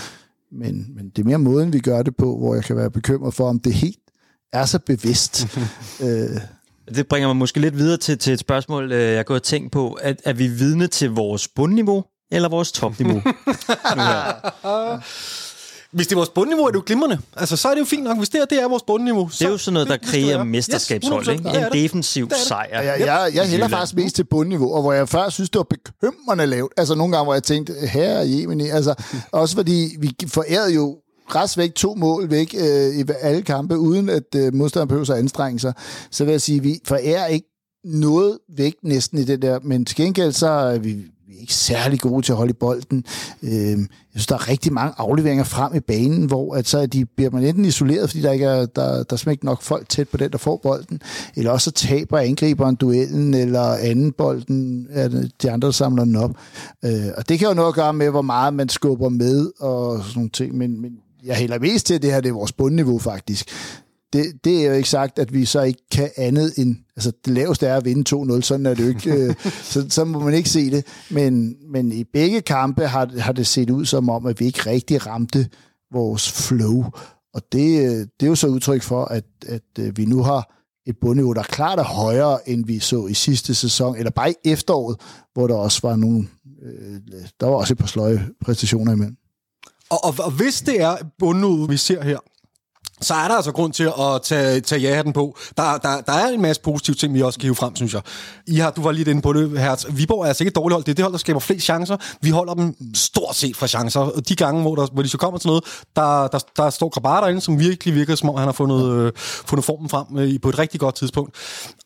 Men, 0.52 0.86
men 0.96 1.08
det 1.08 1.22
er 1.22 1.26
mere 1.26 1.38
måden, 1.38 1.72
vi 1.72 1.78
gør 1.78 2.02
det 2.02 2.16
på, 2.16 2.36
hvor 2.38 2.54
jeg 2.54 2.64
kan 2.64 2.76
være 2.76 2.90
bekymret 2.90 3.34
for, 3.34 3.48
om 3.48 3.60
det 3.60 3.74
helt 3.74 3.98
er 4.52 4.64
så 4.64 4.78
bevidst. 4.78 5.58
øh, 6.04 6.40
det 6.94 7.08
bringer 7.08 7.28
mig 7.28 7.36
måske 7.36 7.60
lidt 7.60 7.78
videre 7.78 7.96
til, 7.96 8.18
til 8.18 8.32
et 8.32 8.38
spørgsmål, 8.38 8.92
øh, 8.92 9.12
jeg 9.12 9.24
går 9.24 9.34
og 9.34 9.42
tænke 9.42 9.70
på. 9.70 9.98
Er, 10.02 10.14
er 10.24 10.32
vi 10.32 10.46
vidne 10.46 10.86
til 10.86 11.10
vores 11.10 11.48
bundniveau 11.48 12.04
eller 12.30 12.48
vores 12.48 12.72
topniveau? 12.72 13.22
nu 13.96 14.02
her? 14.02 15.00
Hvis 15.92 16.06
det 16.06 16.12
er 16.12 16.16
vores 16.16 16.28
bundniveau, 16.28 16.64
er 16.64 16.70
det 16.70 16.74
jo 16.74 16.82
glimrende. 16.86 17.18
Altså, 17.36 17.56
så 17.56 17.68
er 17.68 17.72
det 17.72 17.80
jo 17.80 17.84
fint 17.84 18.04
nok. 18.04 18.16
Hvis 18.16 18.28
det 18.28 18.40
er, 18.40 18.44
det 18.44 18.62
er 18.62 18.68
vores 18.68 18.82
bundniveau. 18.82 19.30
Det 19.38 19.42
er 19.42 19.50
jo 19.50 19.58
sådan 19.58 19.72
noget, 19.72 19.88
der 19.88 19.96
kræver 19.96 20.44
mesterskabshold, 20.44 21.28
yes, 21.28 21.32
ikke? 21.32 21.48
En 21.48 21.72
defensiv 21.72 22.30
sejr. 22.46 22.82
Jeg, 22.82 23.00
jeg, 23.00 23.30
jeg 23.34 23.48
hælder 23.48 23.68
faktisk 23.68 23.94
mest 23.94 24.16
til 24.16 24.24
bundniveau, 24.24 24.74
og 24.74 24.82
hvor 24.82 24.92
jeg 24.92 25.08
først 25.08 25.34
synes, 25.34 25.50
det 25.50 25.58
var 25.58 25.66
bekymrende 25.70 26.46
lavt. 26.46 26.72
Altså 26.76 26.94
nogle 26.94 27.12
gange, 27.12 27.24
hvor 27.24 27.34
jeg 27.34 27.42
tænkte, 27.42 27.72
her 27.92 28.20
i 28.20 28.40
Jemini, 28.40 28.68
altså 28.68 28.94
også 29.32 29.56
fordi 29.56 29.96
vi 30.00 30.16
forærede 30.26 30.74
jo 30.74 30.96
væk 31.56 31.74
to 31.74 31.94
mål 31.94 32.30
væk 32.30 32.54
øh, 32.58 32.98
i 32.98 33.04
alle 33.20 33.42
kampe, 33.42 33.78
uden 33.78 34.08
at 34.08 34.34
øh, 34.36 34.54
modstanderen 34.54 34.88
behøver 34.88 35.12
at 35.12 35.18
anstrenge 35.18 35.60
sig. 35.60 35.72
Så 36.10 36.24
vil 36.24 36.30
jeg 36.30 36.40
sige, 36.40 36.56
at 36.56 36.64
vi 36.64 36.80
forærer 36.84 37.26
ikke 37.26 37.46
noget 37.84 38.38
væk 38.56 38.74
næsten 38.82 39.18
i 39.18 39.24
det 39.24 39.42
der, 39.42 39.58
men 39.62 39.84
til 39.84 39.96
gengæld 39.96 40.32
så 40.32 40.48
er 40.48 40.78
vi, 40.78 40.96
vi 41.28 41.36
er 41.36 41.40
ikke 41.40 41.54
særlig 41.54 42.00
gode 42.00 42.22
til 42.22 42.32
at 42.32 42.36
holde 42.36 42.50
i 42.50 42.60
bolden. 42.60 43.04
Øh, 43.42 43.50
jeg 43.50 43.86
synes, 44.14 44.26
der 44.26 44.34
er 44.34 44.48
rigtig 44.48 44.72
mange 44.72 44.94
afleveringer 44.96 45.44
frem 45.44 45.74
i 45.74 45.80
banen, 45.80 46.24
hvor 46.24 46.54
at 46.54 46.68
så 46.68 46.86
de, 46.86 47.04
bliver 47.04 47.30
man 47.30 47.44
enten 47.44 47.64
isoleret, 47.64 48.10
fordi 48.10 48.22
der 48.22 48.32
ikke 48.32 48.44
er, 48.44 48.66
der, 48.66 49.02
der 49.02 49.22
er 49.26 49.30
ikke 49.30 49.44
nok 49.44 49.62
folk 49.62 49.88
tæt 49.88 50.08
på 50.08 50.16
den, 50.16 50.30
der 50.30 50.38
får 50.38 50.56
bolden, 50.62 51.00
eller 51.36 51.50
også 51.50 51.64
så 51.64 51.70
taber 51.70 52.18
angriberen 52.18 52.74
duellen, 52.74 53.34
eller 53.34 53.62
anden 53.62 54.12
bolden, 54.12 54.86
er 54.90 55.28
de 55.42 55.50
andre, 55.50 55.66
der 55.66 55.72
samler 55.72 56.04
den 56.04 56.16
op. 56.16 56.30
Øh, 56.84 57.06
og 57.16 57.28
det 57.28 57.38
kan 57.38 57.48
jo 57.48 57.54
noget 57.54 57.68
at 57.68 57.74
gøre 57.74 57.92
med, 57.92 58.10
hvor 58.10 58.22
meget 58.22 58.54
man 58.54 58.68
skubber 58.68 59.08
med, 59.08 59.50
og 59.60 59.98
sådan 59.98 60.12
nogle 60.16 60.30
ting, 60.30 60.56
men, 60.56 60.82
men 60.82 60.92
jeg 61.24 61.36
hælder 61.36 61.58
mest 61.58 61.86
til, 61.86 61.94
at 61.94 62.02
det 62.02 62.12
her 62.12 62.20
det 62.20 62.28
er 62.28 62.32
vores 62.32 62.52
bundniveau 62.52 62.98
faktisk. 62.98 63.50
Det, 64.12 64.44
det 64.44 64.62
er 64.62 64.68
jo 64.68 64.72
ikke 64.72 64.88
sagt, 64.88 65.18
at 65.18 65.34
vi 65.34 65.44
så 65.44 65.62
ikke 65.62 65.82
kan 65.92 66.10
andet 66.16 66.52
end... 66.58 66.76
Altså, 66.96 67.12
det 67.24 67.32
laveste 67.34 67.66
er 67.66 67.76
at 67.76 67.84
vinde 67.84 68.34
2-0, 68.34 68.40
sådan 68.40 68.66
er 68.66 68.74
det 68.74 68.84
jo 68.84 68.88
ikke. 68.88 69.12
Øh, 69.12 69.34
så, 69.72 69.86
så 69.90 70.04
må 70.04 70.18
man 70.18 70.34
ikke 70.34 70.48
se 70.48 70.70
det. 70.70 70.86
Men, 71.10 71.56
men 71.72 71.92
i 71.92 72.04
begge 72.04 72.40
kampe 72.40 72.86
har, 72.86 73.10
har 73.18 73.32
det 73.32 73.46
set 73.46 73.70
ud 73.70 73.84
som 73.84 74.08
om, 74.08 74.26
at 74.26 74.40
vi 74.40 74.46
ikke 74.46 74.70
rigtig 74.70 75.06
ramte 75.06 75.48
vores 75.92 76.32
flow. 76.32 76.84
Og 77.34 77.42
det, 77.52 77.78
øh, 77.78 78.06
det 78.20 78.22
er 78.22 78.26
jo 78.26 78.34
så 78.34 78.46
udtryk 78.46 78.82
for, 78.82 79.04
at, 79.04 79.24
at 79.46 79.62
øh, 79.78 79.96
vi 79.96 80.04
nu 80.04 80.22
har 80.22 80.54
et 80.86 80.96
bundniveau, 81.00 81.32
der 81.32 81.42
klart 81.42 81.78
er 81.78 81.84
højere, 81.84 82.48
end 82.48 82.66
vi 82.66 82.78
så 82.78 83.06
i 83.06 83.14
sidste 83.14 83.54
sæson, 83.54 83.96
eller 83.96 84.10
bare 84.10 84.30
i 84.30 84.34
efteråret, 84.44 85.00
hvor 85.32 85.46
der 85.46 85.54
også 85.54 85.80
var 85.82 85.96
nogle... 85.96 86.28
Der 87.40 87.46
var 87.46 87.56
også 87.56 87.74
et 87.74 87.78
par 87.78 87.86
sløje 87.86 88.28
præstationer 88.44 88.92
imellem. 88.92 89.16
Og, 89.90 90.04
og, 90.04 90.14
og 90.18 90.30
hvis 90.30 90.60
det 90.60 90.80
er 90.80 90.96
bundet, 91.18 91.70
vi 91.70 91.76
ser 91.76 92.02
her, 92.02 92.18
så 93.00 93.14
er 93.14 93.28
der 93.28 93.34
altså 93.34 93.52
grund 93.52 93.72
til 93.72 93.84
at 94.00 94.22
tage, 94.22 94.60
tage 94.60 94.80
ja-hatten 94.80 95.12
på. 95.12 95.36
Der, 95.56 95.78
der, 95.78 96.00
der 96.00 96.12
er 96.12 96.28
en 96.28 96.42
masse 96.42 96.62
positive 96.62 96.96
ting, 96.96 97.14
vi 97.14 97.22
også 97.22 97.38
kan 97.38 97.46
hive 97.46 97.54
frem, 97.54 97.76
synes 97.76 97.94
jeg. 97.94 98.02
I 98.46 98.56
har, 98.56 98.70
du 98.70 98.82
var 98.82 98.92
lige 98.92 99.10
inde 99.10 99.22
på 99.22 99.32
det, 99.32 99.60
Hertz. 99.60 99.84
Viborg 99.90 100.22
er 100.22 100.26
altså 100.26 100.44
ikke 100.44 100.48
et 100.48 100.56
dårligt 100.56 100.74
hold. 100.74 100.84
Det 100.84 100.90
er 100.90 100.94
det 100.94 101.02
hold, 101.02 101.12
der 101.12 101.18
skaber 101.18 101.40
flest 101.40 101.64
chancer. 101.64 101.96
Vi 102.20 102.30
holder 102.30 102.54
dem 102.54 102.74
stort 102.94 103.36
set 103.36 103.56
fra 103.56 103.66
chancer. 103.66 104.00
Og 104.00 104.28
de 104.28 104.36
gange, 104.36 104.62
hvor, 104.62 104.74
der, 104.74 104.86
hvor 104.92 105.02
de 105.02 105.08
så 105.08 105.18
kommer 105.18 105.38
til 105.38 105.48
noget, 105.48 105.64
der, 105.96 106.28
der, 106.28 106.38
der 106.56 106.70
står 106.70 106.88
Krabar 106.88 107.20
derinde, 107.20 107.40
som 107.40 107.60
virkelig 107.60 107.94
virker, 107.94 108.14
som 108.14 108.28
om 108.28 108.36
han 108.36 108.44
har 108.44 108.52
fundet, 108.52 108.92
øh, 108.92 109.12
fundet 109.16 109.64
formen 109.64 109.88
frem 109.88 110.18
øh, 110.18 110.40
på 110.42 110.48
et 110.48 110.58
rigtig 110.58 110.80
godt 110.80 110.94
tidspunkt. 110.94 111.36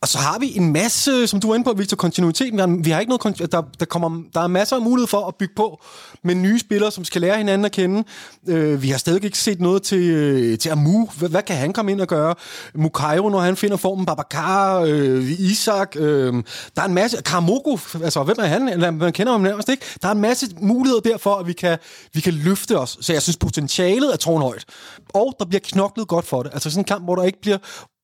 Og 0.02 0.09
så 0.09 0.19
har 0.19 0.38
vi 0.38 0.57
en 0.57 0.73
masse, 0.73 1.26
som 1.26 1.40
du 1.40 1.49
var 1.49 1.54
inde 1.54 1.64
på, 1.64 1.73
Victor, 1.76 1.97
kontinuitet. 1.97 2.52
Vi 2.52 2.59
har, 2.59 2.83
vi 2.83 2.90
har 2.90 3.00
ikke 3.00 3.11
noget, 3.11 3.52
der, 3.52 3.62
der, 3.81 3.87
kommer, 3.87 4.23
der 4.35 4.40
er 4.40 4.47
masser 4.47 4.76
af 4.76 4.83
mulighed 4.83 5.07
for 5.07 5.28
at 5.28 5.35
bygge 5.35 5.54
på 5.57 5.83
med 6.25 6.35
nye 6.35 6.59
spillere, 6.59 6.90
som 6.90 7.04
skal 7.04 7.21
lære 7.21 7.37
hinanden 7.38 7.64
at 7.64 7.73
kende. 7.73 8.04
Øh, 8.49 8.82
vi 8.82 8.91
har 8.91 8.99
stadig 8.99 9.25
ikke 9.25 9.39
set 9.39 9.60
noget 9.60 9.82
til, 9.82 10.10
øh, 10.10 10.58
til 10.58 10.69
Amu 10.69 11.01
hvad, 11.19 11.28
hvad 11.28 11.43
kan 11.43 11.56
han 11.56 11.73
komme 11.73 11.93
ind 11.93 12.00
og 12.00 12.06
gøre? 12.06 12.34
Mukairo, 12.75 13.28
når 13.28 13.41
han 13.41 13.56
finder 13.56 13.76
formen, 13.76 14.06
Babacar, 14.06 14.80
øh, 14.80 15.30
Isak, 15.30 15.97
øh, 15.97 16.34
der 16.76 16.82
er 16.82 16.86
en 16.86 16.95
masse, 16.95 17.23
Karamoko, 17.23 17.78
altså 18.04 18.23
hvem 18.23 18.36
er 18.38 18.45
han? 18.45 18.95
Man 18.99 19.12
kender 19.12 19.32
ham 19.32 19.41
nærmest 19.41 19.69
ikke. 19.69 19.84
Der 20.02 20.08
er 20.08 20.12
en 20.12 20.21
masse 20.21 20.47
muligheder 20.60 21.00
derfor, 21.00 21.34
at 21.34 21.47
vi 21.47 21.52
kan, 21.52 21.78
vi 22.15 22.21
kan 22.21 22.32
løfte 22.32 22.78
os. 22.78 22.99
Så 23.00 23.12
jeg 23.12 23.23
synes, 23.23 23.36
potentialet 23.36 24.12
er 24.12 24.17
tårnhøjt. 24.17 24.65
Og 25.15 25.36
der 25.38 25.45
bliver 25.45 25.60
knoklet 25.65 26.08
godt 26.08 26.26
for 26.26 26.43
det. 26.43 26.50
Altså 26.54 26.71
sådan 26.71 26.80
en 26.80 26.84
kamp, 26.84 27.04
hvor 27.04 27.17
der 27.17 27.23
ikke 27.23 27.41
bliver 27.41 27.58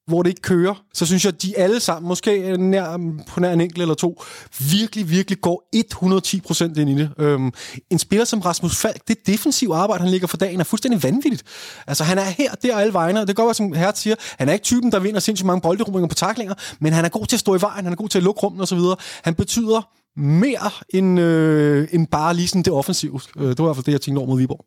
hvor 0.09 0.23
det 0.23 0.31
ikke 0.31 0.43
kører, 0.43 0.75
så 0.95 1.07
synes 1.07 1.25
jeg, 1.25 1.33
at 1.35 1.43
de 1.43 1.59
alle 1.59 1.81
sammen, 1.81 2.09
måske 2.09 2.57
nær, 2.57 2.99
på 3.29 3.41
nær 3.41 3.53
en 3.53 3.61
enkelt 3.61 3.83
eller 3.83 3.95
to, 3.95 4.23
virkelig, 4.71 5.11
virkelig 5.11 5.41
går 5.41 5.69
110% 5.77 6.81
ind 6.81 6.91
i 6.91 6.95
det. 6.95 7.11
Øhm, 7.19 7.53
en 7.91 7.99
spiller 7.99 8.25
som 8.25 8.41
Rasmus 8.41 8.77
Falk, 8.77 9.09
det 9.09 9.27
defensive 9.27 9.75
arbejde, 9.75 10.03
han 10.03 10.11
ligger 10.11 10.27
for 10.27 10.37
dagen, 10.37 10.61
er 10.61 10.65
fuldstændig 10.65 11.03
vanvittigt. 11.03 11.43
Altså, 11.87 12.05
han 12.05 12.19
er 12.19 12.23
her, 12.23 12.55
der 12.55 12.77
alle 12.77 12.93
vegne, 12.93 13.27
det 13.27 13.37
går 13.37 13.45
godt 13.45 13.57
som 13.57 13.73
Hert 13.73 13.99
siger, 13.99 14.17
han 14.39 14.49
er 14.49 14.53
ikke 14.53 14.63
typen, 14.63 14.93
der 14.93 14.99
vinder 14.99 15.21
sindssygt 15.21 15.47
mange 15.47 15.61
bolderubringer 15.61 16.09
på 16.09 16.15
taklinger, 16.15 16.55
men 16.81 16.93
han 16.93 17.05
er 17.05 17.09
god 17.09 17.27
til 17.27 17.37
at 17.37 17.41
stå 17.41 17.55
i 17.55 17.61
vejen, 17.61 17.85
han 17.85 17.93
er 17.93 17.97
god 17.97 18.09
til 18.09 18.19
at 18.19 18.25
lukke 18.25 18.41
rummen 18.41 18.61
osv. 18.61 18.79
Han 19.23 19.35
betyder 19.35 19.89
mere 20.17 20.71
end, 20.89 21.21
øh, 21.21 21.89
end 21.93 22.07
bare 22.07 22.35
lige 22.35 22.49
sådan 22.49 22.63
det 22.63 22.73
offensive. 22.73 23.21
Øh, 23.37 23.49
det 23.49 23.59
var 23.59 23.65
i 23.65 23.67
hvert 23.67 23.77
fald 23.77 23.85
det, 23.85 23.93
jeg 23.93 24.01
tænkte 24.01 24.19
over 24.19 24.29
mod 24.29 24.39
Viborg. 24.39 24.65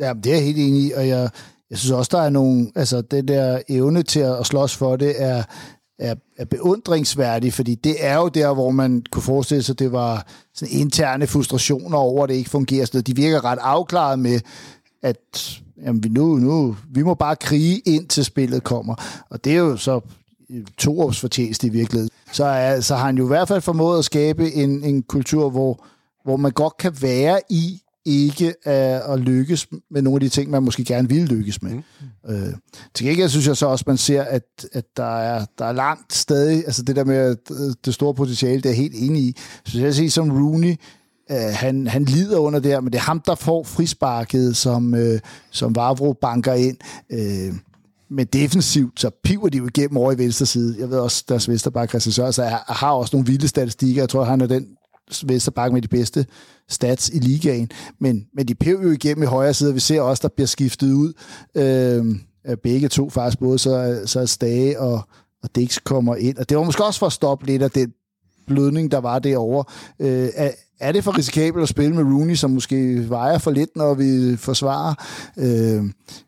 Ja, 0.00 0.12
det 0.24 0.26
er 0.26 0.36
jeg 0.36 0.44
helt 0.44 0.58
enig 0.58 0.82
i, 0.82 0.92
og 0.92 1.08
jeg, 1.08 1.30
jeg 1.70 1.78
synes 1.78 1.92
også, 1.92 2.08
der 2.12 2.22
er 2.22 2.30
nogle, 2.30 2.70
altså 2.74 3.00
det 3.02 3.28
der 3.28 3.60
evne 3.68 4.02
til 4.02 4.20
at 4.20 4.46
slås 4.46 4.76
for 4.76 4.96
det 4.96 5.22
er, 5.22 5.42
er, 5.98 6.14
er 6.36 6.44
beundringsværdig, 6.44 7.52
fordi 7.52 7.74
det 7.74 7.96
er 7.98 8.16
jo 8.16 8.28
der, 8.28 8.54
hvor 8.54 8.70
man 8.70 9.04
kunne 9.10 9.22
forestille 9.22 9.62
sig, 9.62 9.72
at 9.72 9.78
det 9.78 9.92
var 9.92 10.26
sådan 10.54 10.78
interne 10.78 11.26
frustrationer 11.26 11.98
over, 11.98 12.22
at 12.22 12.28
det 12.28 12.34
ikke 12.34 12.50
fungerer. 12.50 12.84
Så 12.84 13.00
de 13.00 13.16
virker 13.16 13.44
ret 13.44 13.58
afklaret 13.62 14.18
med, 14.18 14.40
at 15.02 15.60
jamen, 15.82 16.04
vi, 16.04 16.08
nu, 16.08 16.36
nu, 16.36 16.76
vi 16.90 17.02
må 17.02 17.14
bare 17.14 17.36
krige 17.36 17.78
ind 17.78 18.08
til 18.08 18.24
spillet 18.24 18.64
kommer. 18.64 19.24
Og 19.30 19.44
det 19.44 19.52
er 19.52 19.58
jo 19.58 19.76
så 19.76 20.00
Torups 20.78 21.20
fortjeneste 21.20 21.66
i 21.66 21.70
virkeligheden. 21.70 22.10
Så, 22.32 22.44
er, 22.44 22.80
så 22.80 22.96
har 22.96 23.06
han 23.06 23.18
jo 23.18 23.24
i 23.24 23.28
hvert 23.28 23.48
fald 23.48 23.60
formået 23.60 23.98
at 23.98 24.04
skabe 24.04 24.52
en, 24.52 24.84
en 24.84 25.02
kultur, 25.02 25.50
hvor, 25.50 25.84
hvor 26.24 26.36
man 26.36 26.52
godt 26.52 26.76
kan 26.76 26.92
være 27.02 27.40
i 27.50 27.80
ikke 28.04 28.54
at, 28.62 29.02
at 29.12 29.20
lykkes 29.20 29.66
med 29.90 30.02
nogle 30.02 30.16
af 30.16 30.20
de 30.20 30.28
ting, 30.28 30.50
man 30.50 30.62
måske 30.62 30.84
gerne 30.84 31.08
ville 31.08 31.26
lykkes 31.26 31.62
med. 31.62 31.72
Mm. 31.72 32.34
Øh, 32.34 32.54
til 32.94 33.06
gengæld 33.06 33.28
synes 33.28 33.46
jeg 33.46 33.56
så 33.56 33.66
også, 33.66 33.84
man 33.86 33.96
ser, 33.96 34.22
at, 34.22 34.66
at 34.72 34.84
der, 34.96 35.18
er, 35.18 35.44
der 35.58 35.64
er 35.64 35.72
langt 35.72 36.12
stadig, 36.12 36.56
altså 36.66 36.82
det 36.82 36.96
der 36.96 37.04
med 37.04 37.36
det 37.84 37.94
store 37.94 38.14
potentiale, 38.14 38.60
det 38.60 38.70
er 38.70 38.74
helt 38.74 38.94
enig 38.96 39.22
i. 39.22 39.36
Så 39.66 39.80
jeg 39.80 39.94
siger 39.94 40.10
som 40.10 40.30
Rooney, 40.30 40.74
øh, 41.30 41.36
han, 41.52 41.86
han 41.86 42.04
lider 42.04 42.38
under 42.38 42.60
det 42.60 42.70
her, 42.70 42.80
men 42.80 42.92
det 42.92 42.98
er 42.98 43.02
ham, 43.02 43.20
der 43.20 43.34
får 43.34 43.64
frisparket, 43.64 44.56
som, 44.56 44.94
øh, 44.94 45.20
som 45.50 45.76
Vavro 45.76 46.12
banker 46.12 46.54
ind. 46.54 46.76
Øh, 47.12 47.54
men 48.10 48.26
defensivt, 48.26 49.00
så 49.00 49.10
piver 49.24 49.48
de 49.48 49.58
jo 49.58 49.66
igennem 49.66 49.96
over 49.96 50.12
i 50.12 50.18
venstre 50.18 50.46
side. 50.46 50.76
Jeg 50.78 50.90
ved 50.90 50.98
også, 50.98 51.24
deres 51.28 51.48
Vesterbakke 51.48 51.90
Christian 51.90 52.12
Sørensen 52.12 52.44
har 52.68 52.90
også 52.90 53.16
nogle 53.16 53.26
vilde 53.26 53.48
statistikker. 53.48 54.02
Jeg 54.02 54.08
tror, 54.08 54.24
han 54.24 54.40
er 54.40 54.46
den 54.46 54.66
Vesterbakke 55.24 55.74
med 55.74 55.82
de 55.82 55.88
bedste 55.88 56.26
stats 56.68 57.08
i 57.08 57.18
ligaen. 57.18 57.70
Men, 57.98 58.26
men 58.34 58.48
de 58.48 58.54
pever 58.54 58.82
jo 58.82 58.90
igennem 58.90 59.22
i 59.22 59.26
højre 59.26 59.54
side, 59.54 59.70
og 59.70 59.74
vi 59.74 59.80
ser 59.80 60.00
også, 60.00 60.20
der 60.22 60.34
bliver 60.34 60.46
skiftet 60.46 60.92
ud. 60.92 61.12
Øhm, 61.54 62.20
øh, 62.46 62.56
begge 62.56 62.88
to 62.88 63.10
faktisk, 63.10 63.38
både 63.38 63.58
så, 63.58 64.02
så 64.06 64.26
Stage 64.26 64.80
og, 64.80 65.08
og 65.42 65.54
Dix 65.54 65.78
kommer 65.84 66.16
ind. 66.16 66.38
Og 66.38 66.48
det 66.48 66.56
var 66.56 66.64
måske 66.64 66.84
også 66.84 66.98
for 66.98 67.06
at 67.06 67.12
stoppe 67.12 67.46
lidt 67.46 67.62
af 67.62 67.70
den 67.70 67.92
blødning, 68.46 68.90
der 68.90 68.98
var 68.98 69.18
derovre. 69.18 69.64
Øh, 69.98 70.28
er, 70.34 70.50
er 70.80 70.92
det 70.92 71.04
for 71.04 71.18
risikabelt 71.18 71.62
at 71.62 71.68
spille 71.68 71.94
med 71.94 72.04
Rooney, 72.04 72.34
som 72.34 72.50
måske 72.50 73.10
vejer 73.10 73.38
for 73.38 73.50
lidt, 73.50 73.76
når 73.76 73.94
vi 73.94 74.36
forsvarer? 74.36 74.94
Øh, 75.36 75.84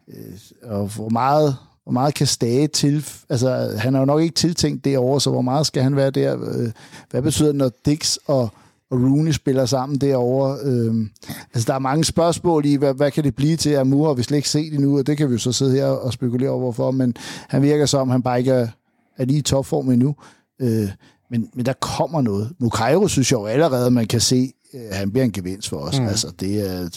øh 0.09 0.33
og 0.63 0.87
hvor 0.87 1.09
meget, 1.09 1.57
hvor 1.85 1.93
meget 1.93 2.15
kan 2.15 2.27
Stage 2.27 2.69
til... 2.69 3.07
Altså, 3.29 3.77
han 3.79 3.95
har 3.95 4.01
jo 4.01 4.07
nok 4.07 4.23
ikke 4.23 4.35
tiltænkt 4.35 4.85
derovre, 4.85 5.21
så 5.21 5.31
hvor 5.31 5.43
meget 5.43 5.67
skal 5.67 5.83
han 5.83 5.97
være 5.97 6.11
der? 6.11 6.37
Øh, 6.37 6.71
hvad 7.11 7.23
betyder 7.23 7.49
det, 7.49 7.57
når 7.57 7.71
Dix 7.87 8.17
og 8.27 8.51
og 8.91 8.99
Rooney 8.99 9.33
spiller 9.33 9.67
sammen 9.67 9.99
derovre. 9.99 10.59
Øhm, 10.63 11.11
altså, 11.55 11.67
der 11.67 11.75
er 11.75 11.79
mange 11.79 12.05
spørgsmål 12.05 12.67
i, 12.67 12.75
hvad, 12.75 12.95
hvad 12.95 13.11
kan 13.11 13.25
det 13.25 13.35
blive 13.35 13.57
til? 13.57 13.75
Amur 13.75 14.07
har 14.07 14.15
vi 14.15 14.23
slet 14.23 14.37
ikke 14.37 14.49
set 14.49 14.75
endnu, 14.75 14.99
og 14.99 15.07
det 15.07 15.17
kan 15.17 15.29
vi 15.29 15.33
jo 15.33 15.39
så 15.39 15.53
sidde 15.53 15.73
her 15.73 15.87
og 15.87 16.13
spekulere 16.13 16.51
over, 16.51 16.61
hvorfor, 16.61 16.91
men 16.91 17.15
han 17.49 17.63
virker 17.63 17.87
som, 17.87 18.11
han 18.11 18.23
bare 18.23 18.39
ikke 18.39 18.53
er, 18.53 18.69
er 19.17 19.25
lige 19.25 19.39
i 19.39 19.43
topform 19.43 19.91
endnu. 19.91 20.15
Øh, 20.61 20.89
men, 21.31 21.49
men 21.55 21.67
der 21.67 21.73
kommer 21.73 22.21
noget. 22.21 22.53
Mukairo 22.59 23.09
synes 23.09 23.33
jeg 23.33 23.39
jo 23.39 23.47
allerede, 23.47 23.91
man 23.91 24.07
kan 24.07 24.21
se, 24.21 24.53
at 24.75 24.97
han 24.97 25.11
bliver 25.11 25.25
en 25.25 25.33
gevinst 25.33 25.69
for 25.69 25.77
os. 25.77 26.01
Mm. 26.01 26.07
Altså, 26.07 26.33
det 26.41 26.71
er, 26.71 26.89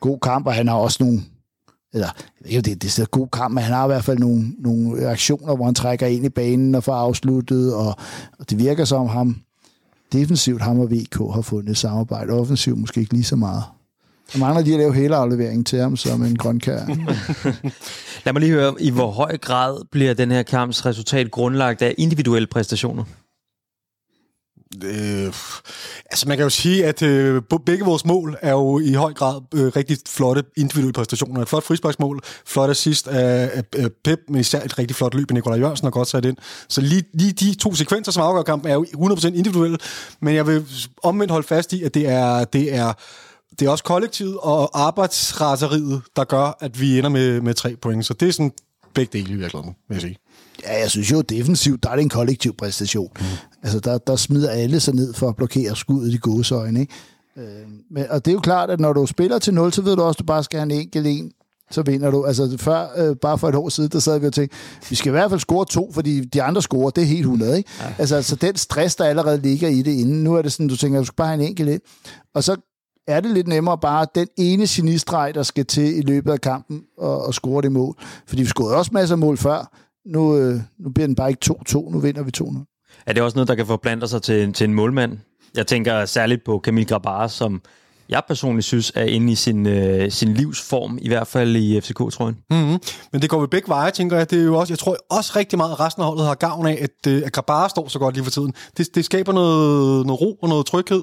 god 0.00 0.18
kamp, 0.18 0.46
og 0.46 0.54
han 0.54 0.68
har 0.68 0.74
også 0.74 1.04
nogle 1.04 1.20
eller 1.92 2.08
jo, 2.46 2.60
det, 2.60 2.82
det 2.82 2.98
er 2.98 3.06
god 3.06 3.28
kamp, 3.28 3.54
men 3.54 3.64
han 3.64 3.74
har 3.74 3.84
i 3.84 3.88
hvert 3.88 4.04
fald 4.04 4.18
nogle, 4.18 4.52
nogle 4.58 5.08
aktioner, 5.08 5.56
hvor 5.56 5.64
han 5.64 5.74
trækker 5.74 6.06
ind 6.06 6.24
i 6.24 6.28
banen 6.28 6.74
og 6.74 6.84
får 6.84 6.94
afsluttet, 6.94 7.74
og, 7.74 7.94
og 8.38 8.50
det 8.50 8.58
virker 8.58 8.84
som 8.84 9.06
ham 9.06 9.36
defensivt, 10.12 10.62
ham 10.62 10.80
og 10.80 10.90
VK 10.90 11.16
har 11.34 11.40
fundet 11.40 11.76
samarbejde, 11.76 12.32
offensivt 12.32 12.78
måske 12.78 13.00
ikke 13.00 13.12
lige 13.12 13.24
så 13.24 13.36
meget. 13.36 13.62
Der 14.32 14.38
mangler 14.38 14.62
lige 14.62 14.74
at 14.74 14.80
lave 14.80 14.94
hele 14.94 15.16
afleveringen 15.16 15.64
til 15.64 15.78
ham 15.78 15.96
som 15.96 16.22
en 16.22 16.36
grønkær. 16.36 16.86
Lad 18.24 18.32
mig 18.32 18.40
lige 18.40 18.52
høre, 18.52 18.74
i 18.80 18.90
hvor 18.90 19.10
høj 19.10 19.36
grad 19.36 19.84
bliver 19.90 20.14
den 20.14 20.30
her 20.30 20.42
kamps 20.42 20.86
resultat 20.86 21.30
grundlagt 21.30 21.82
af 21.82 21.94
individuelle 21.98 22.46
præstationer? 22.46 23.04
Øh, 24.84 25.26
altså 26.10 26.28
man 26.28 26.36
kan 26.36 26.44
jo 26.44 26.50
sige, 26.50 26.86
at 26.86 27.02
øh, 27.02 27.42
begge 27.66 27.84
vores 27.84 28.04
mål 28.04 28.36
er 28.42 28.50
jo 28.50 28.78
i 28.78 28.92
høj 28.92 29.12
grad 29.12 29.40
øh, 29.54 29.66
rigtig 29.76 29.96
flotte 30.08 30.42
individuelle 30.56 30.92
præstationer. 30.92 31.42
Et 31.42 31.48
flot 31.48 31.64
frisparksmål, 31.64 32.20
flot 32.46 32.70
assist 32.70 33.08
af, 33.08 33.50
af, 33.54 33.62
af 33.76 33.88
Pep, 34.04 34.20
men 34.28 34.40
især 34.40 34.62
et 34.62 34.78
rigtig 34.78 34.96
flot 34.96 35.14
løb 35.14 35.30
af 35.30 35.34
Nikolaj 35.34 35.58
Jørgensen 35.58 35.86
og 35.86 35.92
godt 35.92 36.08
sat 36.08 36.24
ind. 36.24 36.36
Så 36.68 36.80
lige, 36.80 37.04
lige 37.14 37.32
de 37.32 37.54
to 37.54 37.74
sekvenser, 37.74 38.12
som 38.12 38.22
afgør 38.22 38.42
kampen, 38.42 38.70
er 38.70 38.74
jo 38.74 38.84
100% 38.84 39.26
individuelle, 39.26 39.78
men 40.20 40.34
jeg 40.34 40.46
vil 40.46 40.64
omvendt 41.02 41.30
holde 41.30 41.46
fast 41.46 41.72
i, 41.72 41.82
at 41.82 41.94
det 41.94 42.08
er, 42.08 42.44
det 42.44 42.74
er 42.74 42.92
det 43.58 43.66
er 43.66 43.70
også 43.70 43.84
kollektivet 43.84 44.38
og 44.42 44.80
arbejdsraseriet, 44.80 46.02
der 46.16 46.24
gør, 46.24 46.56
at 46.60 46.80
vi 46.80 46.98
ender 46.98 47.10
med, 47.10 47.40
med 47.40 47.54
tre 47.54 47.76
point. 47.76 48.06
Så 48.06 48.14
det 48.14 48.28
er 48.28 48.32
sådan 48.32 48.52
begge 48.94 49.18
dele 49.18 49.34
i 49.34 49.36
virkeligheden, 49.36 49.76
vil 49.88 49.94
jeg 49.94 50.02
sige. 50.02 50.16
Ja, 50.62 50.80
jeg 50.80 50.90
synes 50.90 51.12
jo, 51.12 51.20
defensivt, 51.20 51.82
der 51.82 51.90
er 51.90 51.94
det 51.94 52.02
en 52.02 52.08
kollektiv 52.08 52.56
præstation. 52.56 53.10
Mm. 53.18 53.24
Altså, 53.62 53.80
der, 53.80 53.98
der 53.98 54.16
smider 54.16 54.50
alle 54.50 54.80
sig 54.80 54.94
ned 54.94 55.14
for 55.14 55.28
at 55.28 55.36
blokere 55.36 55.76
skuddet 55.76 56.14
i 56.14 56.16
gåsøjne, 56.16 56.80
ikke? 56.80 56.92
Øh, 57.36 57.44
men, 57.90 58.04
og 58.10 58.24
det 58.24 58.30
er 58.30 58.34
jo 58.34 58.40
klart, 58.40 58.70
at 58.70 58.80
når 58.80 58.92
du 58.92 59.06
spiller 59.06 59.38
til 59.38 59.54
0, 59.54 59.72
så 59.72 59.82
ved 59.82 59.96
du 59.96 60.02
også, 60.02 60.16
at 60.16 60.18
du 60.18 60.24
bare 60.24 60.44
skal 60.44 60.58
have 60.58 60.72
en 60.72 60.80
enkelt 60.80 61.06
en, 61.06 61.32
så 61.70 61.82
vinder 61.82 62.10
du. 62.10 62.24
Altså 62.24 62.56
før, 62.58 62.86
øh, 62.96 63.16
bare 63.16 63.38
for 63.38 63.48
et 63.48 63.54
år 63.54 63.68
siden, 63.68 63.90
der 63.92 63.98
sad 63.98 64.18
vi 64.18 64.26
og 64.26 64.32
tænkte, 64.32 64.56
vi 64.90 64.96
skal 64.96 65.10
i 65.10 65.10
hvert 65.10 65.30
fald 65.30 65.40
score 65.40 65.64
to, 65.64 65.92
fordi 65.92 66.20
de 66.20 66.42
andre 66.42 66.62
scorer, 66.62 66.90
det 66.90 67.02
er 67.02 67.06
helt 67.06 67.20
100, 67.20 67.58
ikke? 67.58 67.70
Ja. 67.80 67.94
Altså, 67.98 68.16
altså 68.16 68.36
den 68.36 68.56
stress, 68.56 68.96
der 68.96 69.04
allerede 69.04 69.40
ligger 69.40 69.68
i 69.68 69.82
det 69.82 69.92
inden, 69.92 70.24
nu 70.24 70.34
er 70.34 70.42
det 70.42 70.52
sådan, 70.52 70.68
du 70.68 70.76
tænker, 70.76 70.98
du 70.98 71.04
skal 71.04 71.16
bare 71.16 71.28
have 71.28 71.40
en 71.42 71.48
enkelt 71.48 71.68
ind. 71.68 71.80
Og 72.34 72.44
så 72.44 72.56
er 73.06 73.20
det 73.20 73.30
lidt 73.30 73.48
nemmere 73.48 73.78
bare 73.78 74.06
den 74.14 74.26
ene 74.36 74.66
genistreg, 74.68 75.34
der 75.34 75.42
skal 75.42 75.66
til 75.66 75.98
i 75.98 76.00
løbet 76.00 76.32
af 76.32 76.40
kampen 76.40 76.82
og, 76.98 77.26
og 77.26 77.34
score 77.34 77.62
det 77.62 77.72
mål. 77.72 77.94
Fordi 78.26 78.42
vi 78.42 78.48
scorede 78.48 78.76
også 78.76 78.90
masser 78.94 79.14
af 79.14 79.18
mål 79.18 79.36
før, 79.36 79.70
nu, 80.08 80.36
øh, 80.36 80.60
nu 80.78 80.90
bliver 80.90 81.06
den 81.06 81.16
bare 81.16 81.28
ikke 81.28 81.54
2-2, 81.68 81.92
nu 81.92 82.00
vinder 82.00 82.22
vi 82.22 82.30
2-0. 82.38 83.02
Er 83.06 83.12
det 83.12 83.22
også 83.22 83.36
noget, 83.36 83.48
der 83.48 83.54
kan 83.54 83.66
forplante 83.66 84.08
sig 84.08 84.22
til, 84.22 84.52
til 84.52 84.64
en 84.64 84.74
målmand? 84.74 85.18
Jeg 85.56 85.66
tænker 85.66 86.04
særligt 86.04 86.44
på 86.44 86.60
Camille 86.64 86.88
Grabar, 86.88 87.26
som 87.26 87.62
jeg 88.08 88.22
personligt 88.28 88.64
synes 88.64 88.92
er 88.94 89.04
inde 89.04 89.32
i 89.32 89.34
sin, 89.34 89.66
øh, 89.66 90.10
sin 90.10 90.34
livsform, 90.34 90.98
i 91.02 91.08
hvert 91.08 91.26
fald 91.26 91.56
i 91.56 91.80
FCK-trøjen. 91.80 92.36
Mm-hmm. 92.50 92.78
Men 93.12 93.22
det 93.22 93.30
går 93.30 93.40
vi 93.40 93.46
begge 93.46 93.68
veje, 93.68 93.90
tænker 93.90 94.16
jeg. 94.16 94.30
Det 94.30 94.40
er 94.40 94.44
jo 94.44 94.58
også, 94.58 94.72
jeg 94.72 94.78
tror 94.78 94.96
også 95.10 95.32
rigtig 95.36 95.56
meget, 95.56 95.72
at 95.72 95.80
resten 95.80 96.02
af 96.02 96.08
holdet 96.08 96.26
har 96.26 96.34
gavn 96.34 96.66
af, 96.66 96.78
at, 96.80 97.12
øh, 97.12 97.22
at 97.26 97.32
Grabar 97.32 97.68
står 97.68 97.88
så 97.88 97.98
godt 97.98 98.14
lige 98.14 98.24
for 98.24 98.30
tiden. 98.30 98.54
Det, 98.76 98.94
det 98.94 99.04
skaber 99.04 99.32
noget, 99.32 100.06
noget 100.06 100.20
ro 100.20 100.38
og 100.42 100.48
noget 100.48 100.66
tryghed 100.66 101.02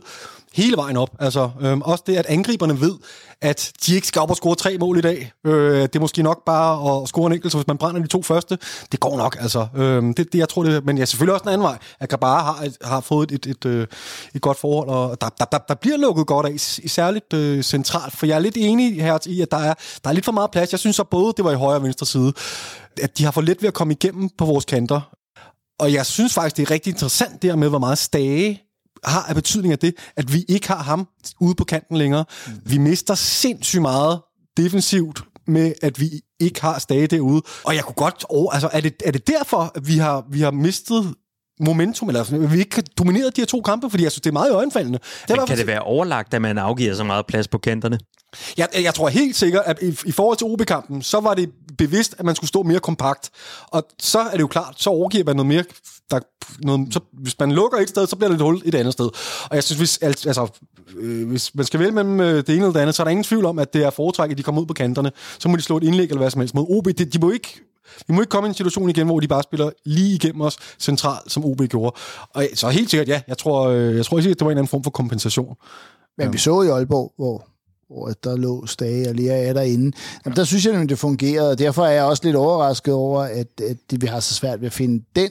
hele 0.55 0.77
vejen 0.77 0.97
op. 0.97 1.09
Altså, 1.19 1.49
øhm, 1.61 1.81
også 1.81 2.03
det, 2.07 2.15
at 2.15 2.25
angriberne 2.25 2.81
ved, 2.81 2.93
at 3.41 3.71
de 3.85 3.95
ikke 3.95 4.07
skal 4.07 4.21
op 4.21 4.29
og 4.29 4.35
score 4.35 4.55
tre 4.55 4.77
mål 4.77 4.97
i 4.97 5.01
dag. 5.01 5.31
Øh, 5.45 5.81
det 5.81 5.95
er 5.95 5.99
måske 5.99 6.23
nok 6.23 6.45
bare 6.45 7.01
at 7.01 7.07
score 7.07 7.27
en 7.27 7.33
enkelt, 7.33 7.51
så 7.51 7.57
hvis 7.57 7.67
man 7.67 7.77
brænder 7.77 8.01
de 8.01 8.07
to 8.07 8.21
første, 8.21 8.57
det 8.91 8.99
går 8.99 9.17
nok. 9.17 9.37
Altså, 9.39 9.67
øhm, 9.75 10.13
det, 10.13 10.33
det, 10.33 10.39
jeg 10.39 10.49
tror, 10.49 10.63
det, 10.63 10.85
men 10.85 10.97
ja, 10.97 11.05
selvfølgelig 11.05 11.33
også 11.33 11.43
en 11.43 11.49
anden 11.49 11.63
vej, 11.63 11.77
at 11.99 12.09
Grabara 12.09 12.43
har, 12.43 12.63
et, 12.63 12.77
har 12.81 12.99
fået 12.99 13.31
et, 13.31 13.45
et, 13.45 13.65
et, 13.65 13.87
et, 14.35 14.41
godt 14.41 14.59
forhold, 14.59 14.89
og 14.89 15.21
der, 15.21 15.29
der, 15.29 15.45
der, 15.45 15.57
der 15.57 15.75
bliver 15.75 15.97
lukket 15.97 16.27
godt 16.27 16.45
af, 16.45 16.59
særligt 16.89 17.33
øh, 17.33 17.63
centralt, 17.63 18.17
for 18.17 18.25
jeg 18.25 18.35
er 18.35 18.39
lidt 18.39 18.57
enig 18.57 19.01
her 19.01 19.17
i, 19.25 19.41
at 19.41 19.51
der 19.51 19.57
er, 19.57 19.73
der 20.03 20.09
er 20.09 20.13
lidt 20.13 20.25
for 20.25 20.31
meget 20.31 20.51
plads. 20.51 20.71
Jeg 20.71 20.79
synes 20.79 20.95
så 20.95 21.03
både, 21.03 21.33
det 21.37 21.45
var 21.45 21.51
i 21.51 21.55
højre 21.55 21.77
og 21.77 21.83
venstre 21.83 22.05
side, 22.05 22.33
at 23.01 23.17
de 23.17 23.23
har 23.23 23.31
fået 23.31 23.45
let 23.45 23.61
ved 23.61 23.67
at 23.67 23.73
komme 23.73 23.93
igennem 23.93 24.29
på 24.37 24.45
vores 24.45 24.65
kanter. 24.65 25.01
Og 25.79 25.93
jeg 25.93 26.05
synes 26.05 26.33
faktisk, 26.33 26.57
det 26.57 26.63
er 26.63 26.71
rigtig 26.71 26.91
interessant 26.91 27.41
der 27.41 27.55
med, 27.55 27.69
hvor 27.69 27.79
meget 27.79 27.97
stage 27.97 28.61
har 29.05 29.23
af 29.23 29.35
betydning 29.35 29.71
af 29.71 29.79
det, 29.79 29.95
at 30.15 30.33
vi 30.33 30.45
ikke 30.49 30.67
har 30.67 30.83
ham 30.83 31.07
ude 31.39 31.55
på 31.55 31.63
kanten 31.63 31.97
længere. 31.97 32.25
Mm. 32.47 32.53
Vi 32.65 32.77
mister 32.77 33.15
sindssygt 33.15 33.81
meget 33.81 34.21
defensivt 34.57 35.23
med, 35.47 35.73
at 35.81 35.99
vi 35.99 36.09
ikke 36.39 36.61
har 36.61 36.79
Stage 36.79 37.07
derude. 37.07 37.41
Og 37.63 37.75
jeg 37.75 37.83
kunne 37.83 37.95
godt... 37.95 38.25
Oh, 38.29 38.47
altså, 38.53 38.69
er 38.73 38.81
det, 38.81 38.93
er 39.05 39.11
det 39.11 39.27
derfor, 39.27 39.71
at 39.75 39.87
vi 39.87 39.97
har, 39.97 40.25
vi 40.31 40.41
har 40.41 40.51
mistet 40.51 41.13
momentum, 41.59 42.09
eller 42.09 42.47
vi 42.47 42.59
ikke 42.59 42.69
kan 42.69 42.83
dominere 42.97 43.25
de 43.25 43.41
her 43.41 43.45
to 43.45 43.61
kampe, 43.61 43.89
fordi 43.89 44.03
jeg 44.03 44.11
synes, 44.11 44.21
det 44.21 44.29
er 44.29 44.33
meget 44.33 44.49
i 44.49 44.53
øjenfaldende. 44.53 44.99
Det 45.27 45.37
Men 45.37 45.47
kan 45.47 45.57
det 45.57 45.67
være 45.67 45.79
overlagt, 45.79 46.33
at 46.33 46.41
man 46.41 46.57
afgiver 46.57 46.95
så 46.95 47.03
meget 47.03 47.25
plads 47.25 47.47
på 47.47 47.57
kanterne? 47.57 47.99
Jeg, 48.57 48.69
jeg 48.73 48.93
tror 48.93 49.09
helt 49.09 49.35
sikkert, 49.35 49.63
at 49.65 49.81
i, 49.81 49.97
i 50.05 50.11
forhold 50.11 50.37
til 50.37 50.47
OB-kampen, 50.47 51.01
så 51.01 51.19
var 51.19 51.33
det 51.33 51.49
bevidst, 51.77 52.15
at 52.17 52.25
man 52.25 52.35
skulle 52.35 52.47
stå 52.47 52.63
mere 52.63 52.79
kompakt. 52.79 53.29
Og 53.67 53.83
så 53.99 54.19
er 54.19 54.31
det 54.31 54.39
jo 54.39 54.47
klart, 54.47 54.73
så 54.77 54.89
overgiver 54.89 55.25
man 55.25 55.35
noget 55.35 55.47
mere... 55.47 55.63
Der, 56.11 56.19
noget, 56.59 56.93
så, 56.93 56.99
hvis 57.13 57.39
man 57.39 57.51
lukker 57.51 57.77
et 57.77 57.89
sted, 57.89 58.07
så 58.07 58.15
bliver 58.15 58.29
det 58.29 58.35
et 58.35 58.41
hul 58.41 58.61
et 58.65 58.75
andet 58.75 58.93
sted. 58.93 59.09
Og 59.49 59.55
jeg 59.55 59.63
synes, 59.63 59.79
hvis, 59.79 59.97
altså, 59.97 60.47
øh, 60.97 61.27
hvis 61.27 61.55
man 61.55 61.65
skal 61.65 61.79
vælge 61.79 61.91
mellem 61.91 62.19
øh, 62.19 62.35
det 62.35 62.49
ene 62.49 62.57
eller 62.57 62.73
det 62.73 62.79
andet, 62.79 62.95
så 62.95 63.01
er 63.01 63.03
der 63.03 63.11
ingen 63.11 63.23
tvivl 63.23 63.45
om, 63.45 63.59
at 63.59 63.73
det 63.73 63.83
er 63.83 63.89
foretræk, 63.89 64.31
at 64.31 64.37
de 64.37 64.43
kommer 64.43 64.61
ud 64.61 64.65
på 64.65 64.73
kanterne. 64.73 65.11
Så 65.39 65.49
må 65.49 65.55
de 65.55 65.61
slå 65.61 65.77
et 65.77 65.83
indlæg 65.83 66.03
eller 66.03 66.17
hvad 66.17 66.29
som 66.29 66.41
helst 66.41 66.55
mod 66.55 66.65
OB. 66.69 66.85
De, 66.85 67.05
de 67.05 67.19
må 67.19 67.31
ikke 67.31 67.61
vi 68.07 68.13
må 68.13 68.21
ikke 68.21 68.29
komme 68.29 68.47
i 68.47 68.49
en 68.49 68.53
situation 68.53 68.89
igen, 68.89 69.07
hvor 69.07 69.19
de 69.19 69.27
bare 69.27 69.43
spiller 69.43 69.69
lige 69.85 70.15
igennem 70.15 70.41
os 70.41 70.57
centralt, 70.79 71.31
som 71.31 71.45
OB 71.45 71.61
gjorde. 71.61 71.95
Og 72.29 72.47
så 72.53 72.69
helt 72.69 72.89
sikkert, 72.89 73.07
ja, 73.07 73.21
jeg 73.27 73.37
tror, 73.37 73.67
øh, 73.67 73.95
jeg 73.95 74.05
tror 74.05 74.17
ikke, 74.17 74.29
det 74.29 74.41
var 74.41 74.51
en 74.51 74.57
anden 74.57 74.67
form 74.67 74.83
for 74.83 74.91
kompensation. 74.91 75.55
Men 76.17 76.33
vi 76.33 76.37
så 76.37 76.61
i 76.61 76.67
Aalborg, 76.67 77.13
hvor 77.17 77.47
hvor 77.89 78.13
der 78.23 78.37
lå 78.37 78.65
Stage 78.65 79.09
og 79.09 79.15
Lea 79.15 79.47
er 79.47 79.53
derinde. 79.53 79.97
Jamen, 80.25 80.35
der 80.35 80.43
synes 80.43 80.65
jeg 80.65 80.73
at 80.73 80.89
det 80.89 80.99
fungerede, 80.99 81.51
og 81.51 81.59
derfor 81.59 81.85
er 81.85 81.91
jeg 81.91 82.03
også 82.03 82.21
lidt 82.25 82.35
overrasket 82.35 82.93
over, 82.93 83.21
at, 83.21 83.47
at 83.69 84.01
vi 84.01 84.07
har 84.07 84.19
så 84.19 84.33
svært 84.33 84.61
ved 84.61 84.67
at 84.67 84.73
finde 84.73 85.03
den 85.15 85.29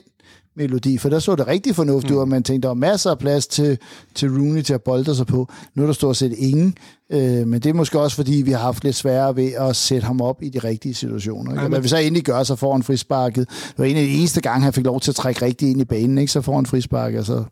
melodi, 0.55 0.97
for 0.97 1.09
der 1.09 1.19
så 1.19 1.35
det 1.35 1.47
rigtig 1.47 1.75
fornuftigt 1.75 2.11
ud, 2.11 2.17
mm. 2.17 2.21
og 2.21 2.27
man 2.27 2.43
tænkte, 2.43 2.61
der 2.61 2.67
var 2.67 2.73
masser 2.73 3.11
af 3.11 3.19
plads 3.19 3.47
til, 3.47 3.77
til 4.15 4.29
Rooney 4.29 4.61
til 4.61 4.73
at 4.73 4.81
bolde 4.81 5.15
sig 5.15 5.27
på. 5.27 5.49
Nu 5.75 5.83
er 5.83 5.85
der 5.85 5.93
stort 5.93 6.17
set 6.17 6.33
ingen, 6.37 6.77
øh, 7.09 7.47
men 7.47 7.53
det 7.53 7.65
er 7.65 7.73
måske 7.73 7.99
også, 7.99 8.15
fordi 8.15 8.33
vi 8.33 8.51
har 8.51 8.59
haft 8.59 8.83
lidt 8.83 8.95
sværere 8.95 9.35
ved 9.35 9.51
at 9.53 9.75
sætte 9.75 10.07
ham 10.07 10.21
op 10.21 10.43
i 10.43 10.49
de 10.49 10.59
rigtige 10.59 10.93
situationer. 10.93 11.51
Ikke? 11.51 11.61
Ja, 11.61 11.67
men... 11.67 11.83
vi 11.83 11.87
så 11.87 11.97
endelig 11.97 12.23
gør, 12.23 12.43
så 12.43 12.55
får 12.55 12.71
han 12.71 12.83
frisparket. 12.83 13.49
Det 13.49 13.73
var 13.77 13.85
en 13.85 13.97
af 13.97 14.03
de 14.03 14.11
eneste 14.11 14.41
gange, 14.41 14.63
han 14.63 14.73
fik 14.73 14.85
lov 14.85 14.99
til 14.99 15.11
at 15.11 15.15
trække 15.15 15.45
rigtig 15.45 15.69
ind 15.69 15.81
i 15.81 15.85
banen, 15.85 16.17
ikke? 16.17 16.31
så 16.31 16.41
får 16.41 16.55
han 16.55 16.65
frisparket, 16.65 17.19
og 17.19 17.25
så 17.25 17.43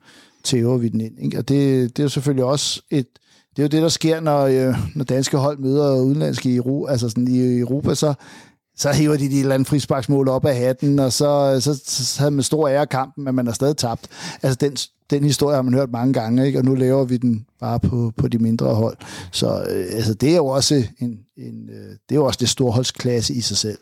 tæver 0.44 0.78
vi 0.78 0.90
den 0.90 1.02
ind. 1.02 1.14
Ikke? 1.22 1.38
Og 1.38 1.50
det, 1.50 1.98
det 1.98 2.00
er 2.00 2.04
jo 2.04 2.10
selvfølgelig 2.10 2.46
også 2.46 2.82
et, 2.92 3.08
det 3.56 3.60
er 3.60 3.64
jo 3.64 3.68
det, 3.68 3.82
der 3.82 3.90
sker, 3.90 4.20
når, 4.20 4.42
øh, 4.42 4.76
når 4.96 5.04
danske 5.04 5.38
hold 5.38 5.58
møder 5.58 6.02
udenlandske 6.02 6.50
i, 6.50 6.56
Europa, 6.56 6.92
altså 6.92 7.10
sådan 7.10 7.28
i 7.28 7.60
Europa, 7.60 7.96
så, 7.96 8.14
så 8.76 8.92
hiver 8.92 9.18
de 9.18 9.30
de 9.30 9.40
eller 9.40 9.54
andet 9.54 9.68
frisparksmål 9.68 10.30
op 10.30 10.46
af 10.46 10.56
hatten, 10.56 11.00
og 11.00 11.14
så, 11.14 11.58
så, 11.60 11.82
så 11.86 12.20
havde 12.20 12.32
man 12.32 12.44
stor 12.44 12.68
ære 12.70 12.88
kampen, 12.88 13.24
men 13.24 13.36
man 13.36 13.48
er 13.48 13.52
stadig 13.52 13.78
tabt. 13.78 14.08
Altså 14.44 14.58
den, 14.62 14.78
den 15.10 15.24
historie 15.24 15.56
har 15.56 15.62
man 15.62 15.74
hørt 15.74 15.92
mange 15.92 16.14
gange, 16.14 16.46
ikke? 16.46 16.60
og 16.60 16.66
nu 16.66 16.76
laver 16.76 17.04
vi 17.04 17.18
den 17.18 17.46
bare 17.60 17.80
på, 17.80 18.12
på 18.18 18.28
de 18.28 18.38
mindre 18.38 18.76
hold. 18.76 18.98
Så 19.32 19.66
øh, 19.70 19.86
altså, 19.92 20.14
det 20.14 20.32
er 20.32 20.36
jo 20.36 20.46
også 20.46 20.84
en, 21.00 21.20
en 21.38 21.70
øh, 21.70 21.90
det 21.90 22.12
er 22.12 22.16
jo 22.16 22.26
også 22.26 22.38
det 22.42 22.50
storholdsklasse 22.50 23.34
i 23.34 23.42
sig 23.42 23.58
selv. 23.58 23.78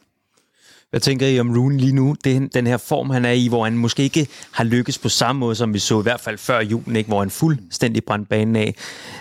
Hvad 0.91 1.01
tænker 1.01 1.27
I 1.27 1.39
om 1.39 1.57
Rooney 1.57 1.77
lige 1.77 1.95
nu? 1.95 2.15
Det 2.23 2.53
den 2.53 2.67
her 2.67 2.77
form, 2.77 3.09
han 3.09 3.25
er 3.25 3.31
i, 3.31 3.47
hvor 3.47 3.63
han 3.63 3.77
måske 3.77 4.03
ikke 4.03 4.27
har 4.51 4.63
lykkes 4.63 4.97
på 4.97 5.09
samme 5.09 5.39
måde, 5.39 5.55
som 5.55 5.73
vi 5.73 5.79
så 5.79 5.99
i 5.99 6.03
hvert 6.03 6.19
fald 6.19 6.37
før 6.37 6.59
julen, 6.59 6.95
ikke? 6.95 7.07
hvor 7.07 7.19
han 7.19 7.29
fuldstændig 7.29 8.03
brændte 8.03 8.29
banen 8.29 8.55
af. 8.55 8.75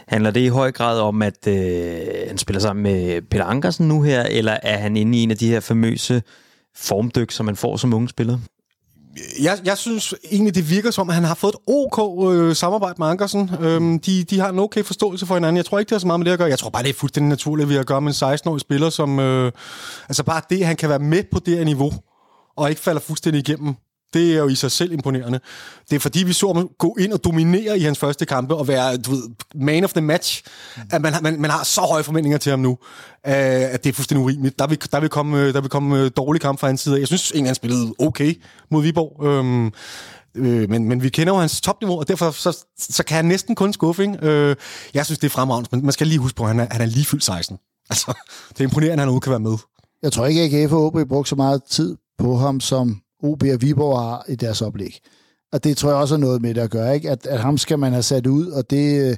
Handler 0.08 0.30
det 0.30 0.40
i 0.40 0.48
høj 0.48 0.72
grad 0.72 1.00
om, 1.00 1.22
at 1.22 1.46
øh, 1.46 2.00
han 2.28 2.38
spiller 2.38 2.60
sammen 2.60 2.82
med 2.82 3.22
Peter 3.22 3.44
Ankersen 3.44 3.88
nu 3.88 4.02
her, 4.02 4.22
eller 4.22 4.56
er 4.62 4.76
han 4.76 4.96
inde 4.96 5.18
i 5.18 5.22
en 5.22 5.30
af 5.30 5.36
de 5.36 5.48
her 5.48 5.60
famøse 5.60 6.22
formdyk, 6.76 7.30
som 7.30 7.46
man 7.46 7.56
får 7.56 7.76
som 7.76 7.94
unge 7.94 8.08
spiller? 8.08 8.38
Jeg, 9.42 9.58
jeg 9.64 9.78
synes 9.78 10.14
egentlig, 10.30 10.54
det 10.54 10.70
virker 10.70 10.90
som, 10.90 11.08
at 11.08 11.14
han 11.14 11.24
har 11.24 11.34
fået 11.34 11.54
et 11.54 11.60
OK 11.66 12.32
øh, 12.32 12.56
samarbejde 12.56 12.94
med 12.98 13.06
Ankersen. 13.06 13.50
Øhm, 13.60 13.98
de, 13.98 14.24
de 14.24 14.40
har 14.40 14.48
en 14.48 14.58
okay 14.58 14.84
forståelse 14.84 15.26
for 15.26 15.34
hinanden. 15.34 15.56
Jeg 15.56 15.64
tror 15.64 15.78
ikke, 15.78 15.88
det 15.88 15.94
har 15.94 15.98
så 15.98 16.06
meget 16.06 16.20
med 16.20 16.24
det 16.24 16.32
at 16.32 16.38
gøre. 16.38 16.48
Jeg 16.48 16.58
tror 16.58 16.70
bare, 16.70 16.82
det 16.82 16.90
er 16.90 16.94
fuldstændig 16.94 17.28
naturligt, 17.28 17.64
at 17.64 17.68
vi 17.68 17.74
har 17.74 17.80
at 17.80 17.86
gøre 17.86 18.00
med 18.00 18.22
en 18.22 18.34
16-årig 18.34 18.60
spiller, 18.60 18.90
som... 18.90 19.18
Øh, 19.18 19.52
altså 20.08 20.22
bare 20.22 20.42
det, 20.50 20.66
han 20.66 20.76
kan 20.76 20.88
være 20.88 20.98
med 20.98 21.24
på 21.32 21.38
det 21.38 21.56
her 21.56 21.64
niveau, 21.64 21.92
og 22.56 22.70
ikke 22.70 22.80
falder 22.80 23.00
fuldstændig 23.00 23.48
igennem 23.48 23.74
det 24.12 24.34
er 24.34 24.38
jo 24.38 24.48
i 24.48 24.54
sig 24.54 24.70
selv 24.70 24.92
imponerende. 24.92 25.40
Det 25.90 25.96
er 25.96 26.00
fordi, 26.00 26.24
vi 26.24 26.32
så 26.32 26.52
ham 26.52 26.68
gå 26.78 26.96
ind 27.00 27.12
og 27.12 27.24
dominere 27.24 27.78
i 27.78 27.82
hans 27.82 27.98
første 27.98 28.26
kampe 28.26 28.54
og 28.54 28.68
være 28.68 28.96
du 28.96 29.10
ved, 29.10 29.22
man 29.54 29.84
of 29.84 29.92
the 29.92 30.00
match. 30.00 30.42
Mm. 30.76 30.82
At 30.92 31.02
man, 31.02 31.12
man, 31.22 31.40
man 31.40 31.50
har 31.50 31.64
så 31.64 31.80
høje 31.80 32.02
forventninger 32.02 32.38
til 32.38 32.50
ham 32.50 32.60
nu, 32.60 32.78
at 33.24 33.84
det 33.84 33.90
er 33.90 33.94
fuldstændig 33.94 34.24
urimeligt. 34.24 34.58
Der 34.58 34.66
vil, 34.66 34.78
der 34.92 35.00
vil 35.00 35.08
komme, 35.08 35.52
der 35.52 35.60
vil 35.60 35.70
komme 35.70 36.08
dårlige 36.08 36.40
kamp 36.40 36.60
fra 36.60 36.66
hans 36.66 36.80
side. 36.80 36.98
Jeg 36.98 37.06
synes 37.06 37.30
egentlig, 37.30 37.48
han 37.48 37.54
spillede 37.54 37.94
okay 37.98 38.42
mod 38.70 38.82
Viborg. 38.82 39.26
Øhm, 39.26 39.66
øh, 40.34 40.70
men, 40.70 40.84
men 40.84 41.02
vi 41.02 41.08
kender 41.08 41.32
jo 41.32 41.38
hans 41.38 41.60
topniveau, 41.60 41.98
og 41.98 42.08
derfor 42.08 42.30
så, 42.30 42.64
så 42.78 43.04
kan 43.04 43.16
han 43.16 43.24
næsten 43.24 43.54
kun 43.54 43.72
skuffe. 43.72 44.02
Ikke? 44.02 44.18
Øh, 44.22 44.56
jeg 44.94 45.04
synes, 45.06 45.18
det 45.18 45.26
er 45.26 45.30
fremragende, 45.30 45.68
men 45.72 45.82
man 45.82 45.92
skal 45.92 46.06
lige 46.06 46.18
huske 46.18 46.36
på, 46.36 46.42
at 46.42 46.48
han 46.48 46.60
er, 46.60 46.66
han 46.70 46.80
er 46.80 46.86
lige 46.86 47.04
fyldt 47.04 47.24
16. 47.24 47.58
Altså, 47.90 48.12
det 48.48 48.60
er 48.60 48.64
imponerende, 48.64 48.92
at 48.92 48.98
han 48.98 49.08
overhovedet 49.08 49.24
kan 49.24 49.30
være 49.30 49.40
med. 49.40 49.56
Jeg 50.02 50.12
tror 50.12 50.26
ikke, 50.26 50.42
at 50.42 50.54
AGF 50.54 50.72
og 50.72 50.86
OB 50.86 51.08
brugt 51.08 51.28
så 51.28 51.36
meget 51.36 51.62
tid 51.64 51.96
på 52.18 52.36
ham, 52.36 52.60
som 52.60 53.00
OB 53.22 53.42
og 53.42 53.62
Viborg 53.62 53.98
har 53.98 54.24
i 54.28 54.34
deres 54.34 54.62
oplæg. 54.62 55.00
Og 55.52 55.64
det 55.64 55.76
tror 55.76 55.88
jeg 55.88 55.98
også 55.98 56.14
er 56.14 56.18
noget 56.18 56.42
med 56.42 56.54
det 56.54 56.60
at 56.60 56.70
gøre, 56.70 56.94
ikke? 56.94 57.10
At, 57.10 57.26
at 57.26 57.40
ham 57.40 57.58
skal 57.58 57.78
man 57.78 57.92
have 57.92 58.02
sat 58.02 58.26
ud, 58.26 58.46
og 58.46 58.70
det, 58.70 59.10
øh, 59.10 59.16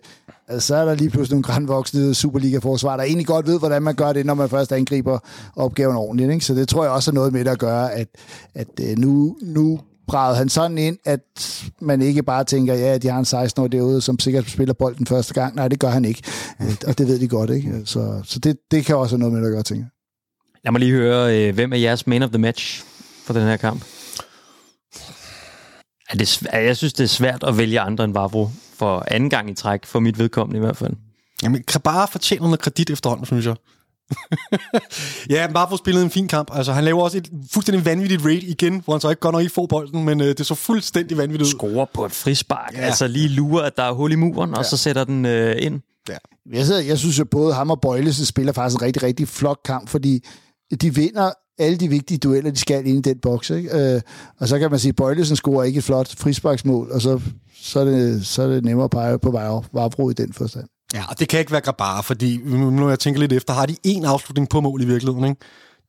altså, 0.48 0.66
så 0.66 0.76
er 0.76 0.84
der 0.84 0.94
lige 0.94 1.10
pludselig 1.10 1.34
nogle 1.34 1.42
grænvoksne 1.42 2.14
Superliga-forsvar, 2.14 2.96
der 2.96 3.04
egentlig 3.04 3.26
godt 3.26 3.46
ved, 3.46 3.58
hvordan 3.58 3.82
man 3.82 3.94
gør 3.94 4.12
det, 4.12 4.26
når 4.26 4.34
man 4.34 4.48
først 4.48 4.72
angriber 4.72 5.18
opgaven 5.56 5.96
ordentligt. 5.96 6.32
Ikke? 6.32 6.44
Så 6.44 6.54
det 6.54 6.68
tror 6.68 6.84
jeg 6.84 6.92
også 6.92 7.10
er 7.10 7.14
noget 7.14 7.32
med 7.32 7.44
det 7.44 7.50
at 7.50 7.58
gøre, 7.58 7.92
at, 7.92 8.08
at 8.54 8.68
øh, 8.80 8.98
nu, 8.98 9.36
nu 9.42 9.80
bragede 10.06 10.36
han 10.36 10.48
sådan 10.48 10.78
ind, 10.78 10.98
at 11.04 11.20
man 11.80 12.02
ikke 12.02 12.22
bare 12.22 12.44
tænker, 12.44 12.74
ja, 12.74 12.98
de 12.98 13.08
har 13.08 13.18
en 13.18 13.24
16 13.24 13.62
år 13.62 13.68
derude, 13.68 14.00
som 14.00 14.18
sikkert 14.18 14.50
spiller 14.50 14.74
bolden 14.74 15.06
første 15.06 15.34
gang. 15.34 15.56
Nej, 15.56 15.68
det 15.68 15.80
gør 15.80 15.88
han 15.88 16.04
ikke. 16.04 16.22
Øh, 16.62 16.74
og 16.86 16.98
det 16.98 17.06
ved 17.06 17.18
de 17.18 17.28
godt, 17.28 17.50
ikke? 17.50 17.82
Så, 17.84 18.20
så 18.24 18.38
det, 18.38 18.56
det 18.70 18.84
kan 18.84 18.96
også 18.96 19.16
have 19.16 19.20
noget 19.20 19.32
med 19.32 19.40
det 19.40 19.46
at 19.46 19.52
gøre, 19.52 19.62
tænker 19.62 19.84
jeg. 19.84 19.90
Lad 20.64 20.72
mig 20.72 20.80
lige 20.80 20.92
høre, 20.92 21.48
øh, 21.48 21.54
hvem 21.54 21.72
er 21.72 21.76
jeres 21.76 22.06
man 22.06 22.22
of 22.22 22.30
the 22.30 22.38
match 22.38 22.84
for 23.32 23.40
den 23.40 23.48
her 23.48 23.56
kamp? 23.56 23.84
Er 26.10 26.16
det, 26.16 26.42
jeg 26.52 26.76
synes, 26.76 26.92
det 26.92 27.04
er 27.04 27.08
svært 27.08 27.44
at 27.46 27.58
vælge 27.58 27.80
andre 27.80 28.04
end 28.04 28.12
Vavro 28.12 28.50
for 28.74 29.04
anden 29.08 29.30
gang 29.30 29.50
i 29.50 29.54
træk, 29.54 29.86
for 29.86 30.00
mit 30.00 30.18
vedkommende 30.18 30.56
i 30.56 30.60
hvert 30.60 30.76
fald. 30.76 30.92
Jamen, 31.42 31.64
bare 31.84 32.08
fortjener 32.08 32.44
noget 32.44 32.60
kredit 32.60 32.90
efterhånden, 32.90 33.26
synes 33.26 33.46
jeg. 33.46 33.56
ja, 35.30 35.46
Vavro 35.52 35.76
spillede 35.76 36.04
en 36.04 36.10
fin 36.10 36.28
kamp. 36.28 36.50
Altså, 36.52 36.72
han 36.72 36.84
laver 36.84 37.02
også 37.02 37.18
et 37.18 37.30
fuldstændig 37.52 37.84
vanvittigt 37.84 38.24
raid 38.24 38.42
igen, 38.42 38.82
hvor 38.84 38.94
han 38.94 39.00
så 39.00 39.10
ikke 39.10 39.20
godt 39.20 39.32
nok 39.32 39.42
ikke 39.42 39.54
får 39.54 39.66
bolden, 39.66 40.04
men 40.04 40.20
øh, 40.20 40.26
det 40.26 40.46
så 40.46 40.54
fuldstændig 40.54 41.16
vanvittigt 41.16 41.54
ud. 41.54 41.58
Scorer 41.58 41.86
på 41.94 42.04
et 42.04 42.12
frispark. 42.12 42.72
Ja. 42.72 42.80
Ja. 42.80 42.86
Altså 42.86 43.06
lige 43.06 43.28
lurer, 43.28 43.62
at 43.62 43.76
der 43.76 43.82
er 43.82 43.92
hul 43.92 44.12
i 44.12 44.14
muren, 44.14 44.54
og 44.54 44.64
så 44.64 44.76
sætter 44.76 45.04
den 45.04 45.26
øh, 45.26 45.56
ind. 45.58 45.80
Jeg, 46.52 46.66
sidder, 46.66 46.80
jeg 46.80 46.98
synes, 46.98 47.20
at 47.20 47.30
både 47.30 47.54
ham 47.54 47.70
og 47.70 47.80
Bøjlesen 47.80 48.24
spiller 48.24 48.52
faktisk 48.52 48.80
en 48.80 48.82
rigtig, 48.82 49.02
rigtig 49.02 49.28
flot 49.28 49.58
kamp, 49.64 49.88
fordi 49.88 50.24
de 50.80 50.94
vinder 50.94 51.30
alle 51.58 51.78
de 51.78 51.88
vigtige 51.88 52.18
dueller, 52.18 52.50
de 52.50 52.58
skal 52.58 52.86
ind 52.86 53.06
i 53.06 53.10
den 53.10 53.18
boks. 53.18 53.50
Ikke? 53.50 53.94
Øh, 53.94 54.00
og 54.40 54.48
så 54.48 54.58
kan 54.58 54.70
man 54.70 54.80
sige, 54.80 54.88
at 54.88 54.96
Bøjlesen 54.96 55.36
scorer 55.36 55.64
ikke 55.64 55.78
et 55.78 55.84
flot 55.84 56.16
frisparksmål, 56.16 56.90
og 56.90 57.00
så, 57.00 57.20
så, 57.54 57.80
er, 57.80 57.84
det, 57.84 58.26
så 58.26 58.42
er 58.42 58.46
det 58.46 58.64
nemmere 58.64 58.84
at 58.84 58.90
pege 58.90 59.18
på 59.18 59.30
Vavro 59.72 60.10
i 60.10 60.12
den 60.12 60.32
forstand. 60.32 60.64
Ja, 60.94 61.04
og 61.08 61.18
det 61.18 61.28
kan 61.28 61.40
ikke 61.40 61.52
være 61.52 61.60
Grabar, 61.60 62.02
fordi 62.02 62.40
nu 62.44 62.70
når 62.70 62.88
jeg 62.88 62.98
tænker 62.98 63.20
lidt 63.20 63.32
efter, 63.32 63.52
har 63.52 63.66
de 63.66 63.76
en 63.84 64.04
afslutning 64.04 64.48
på 64.48 64.60
mål 64.60 64.82
i 64.82 64.84
virkeligheden, 64.84 65.24
ikke? 65.24 65.40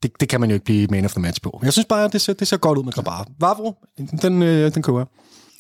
Det, 0.04 0.12
det 0.20 0.30
kan 0.30 0.40
man 0.40 0.50
jo 0.50 0.54
ikke 0.54 0.66
blive 0.66 0.88
man 0.88 1.06
of 1.06 1.12
the 1.12 1.22
match 1.22 1.42
på. 1.42 1.60
Jeg 1.64 1.74
synes 1.74 1.86
bare, 1.86 2.06
at 2.06 2.14
det 2.14 2.22
ser, 2.22 2.34
det 2.34 2.48
ser 2.48 2.58
godt 2.58 2.78
ud 2.78 2.84
med 2.84 2.94
Grabar. 2.94 3.28
Vavro, 3.40 3.74
den, 4.22 4.42
øh, 4.42 4.74
den 4.74 4.82
køber 4.84 5.00
jeg. 5.00 5.08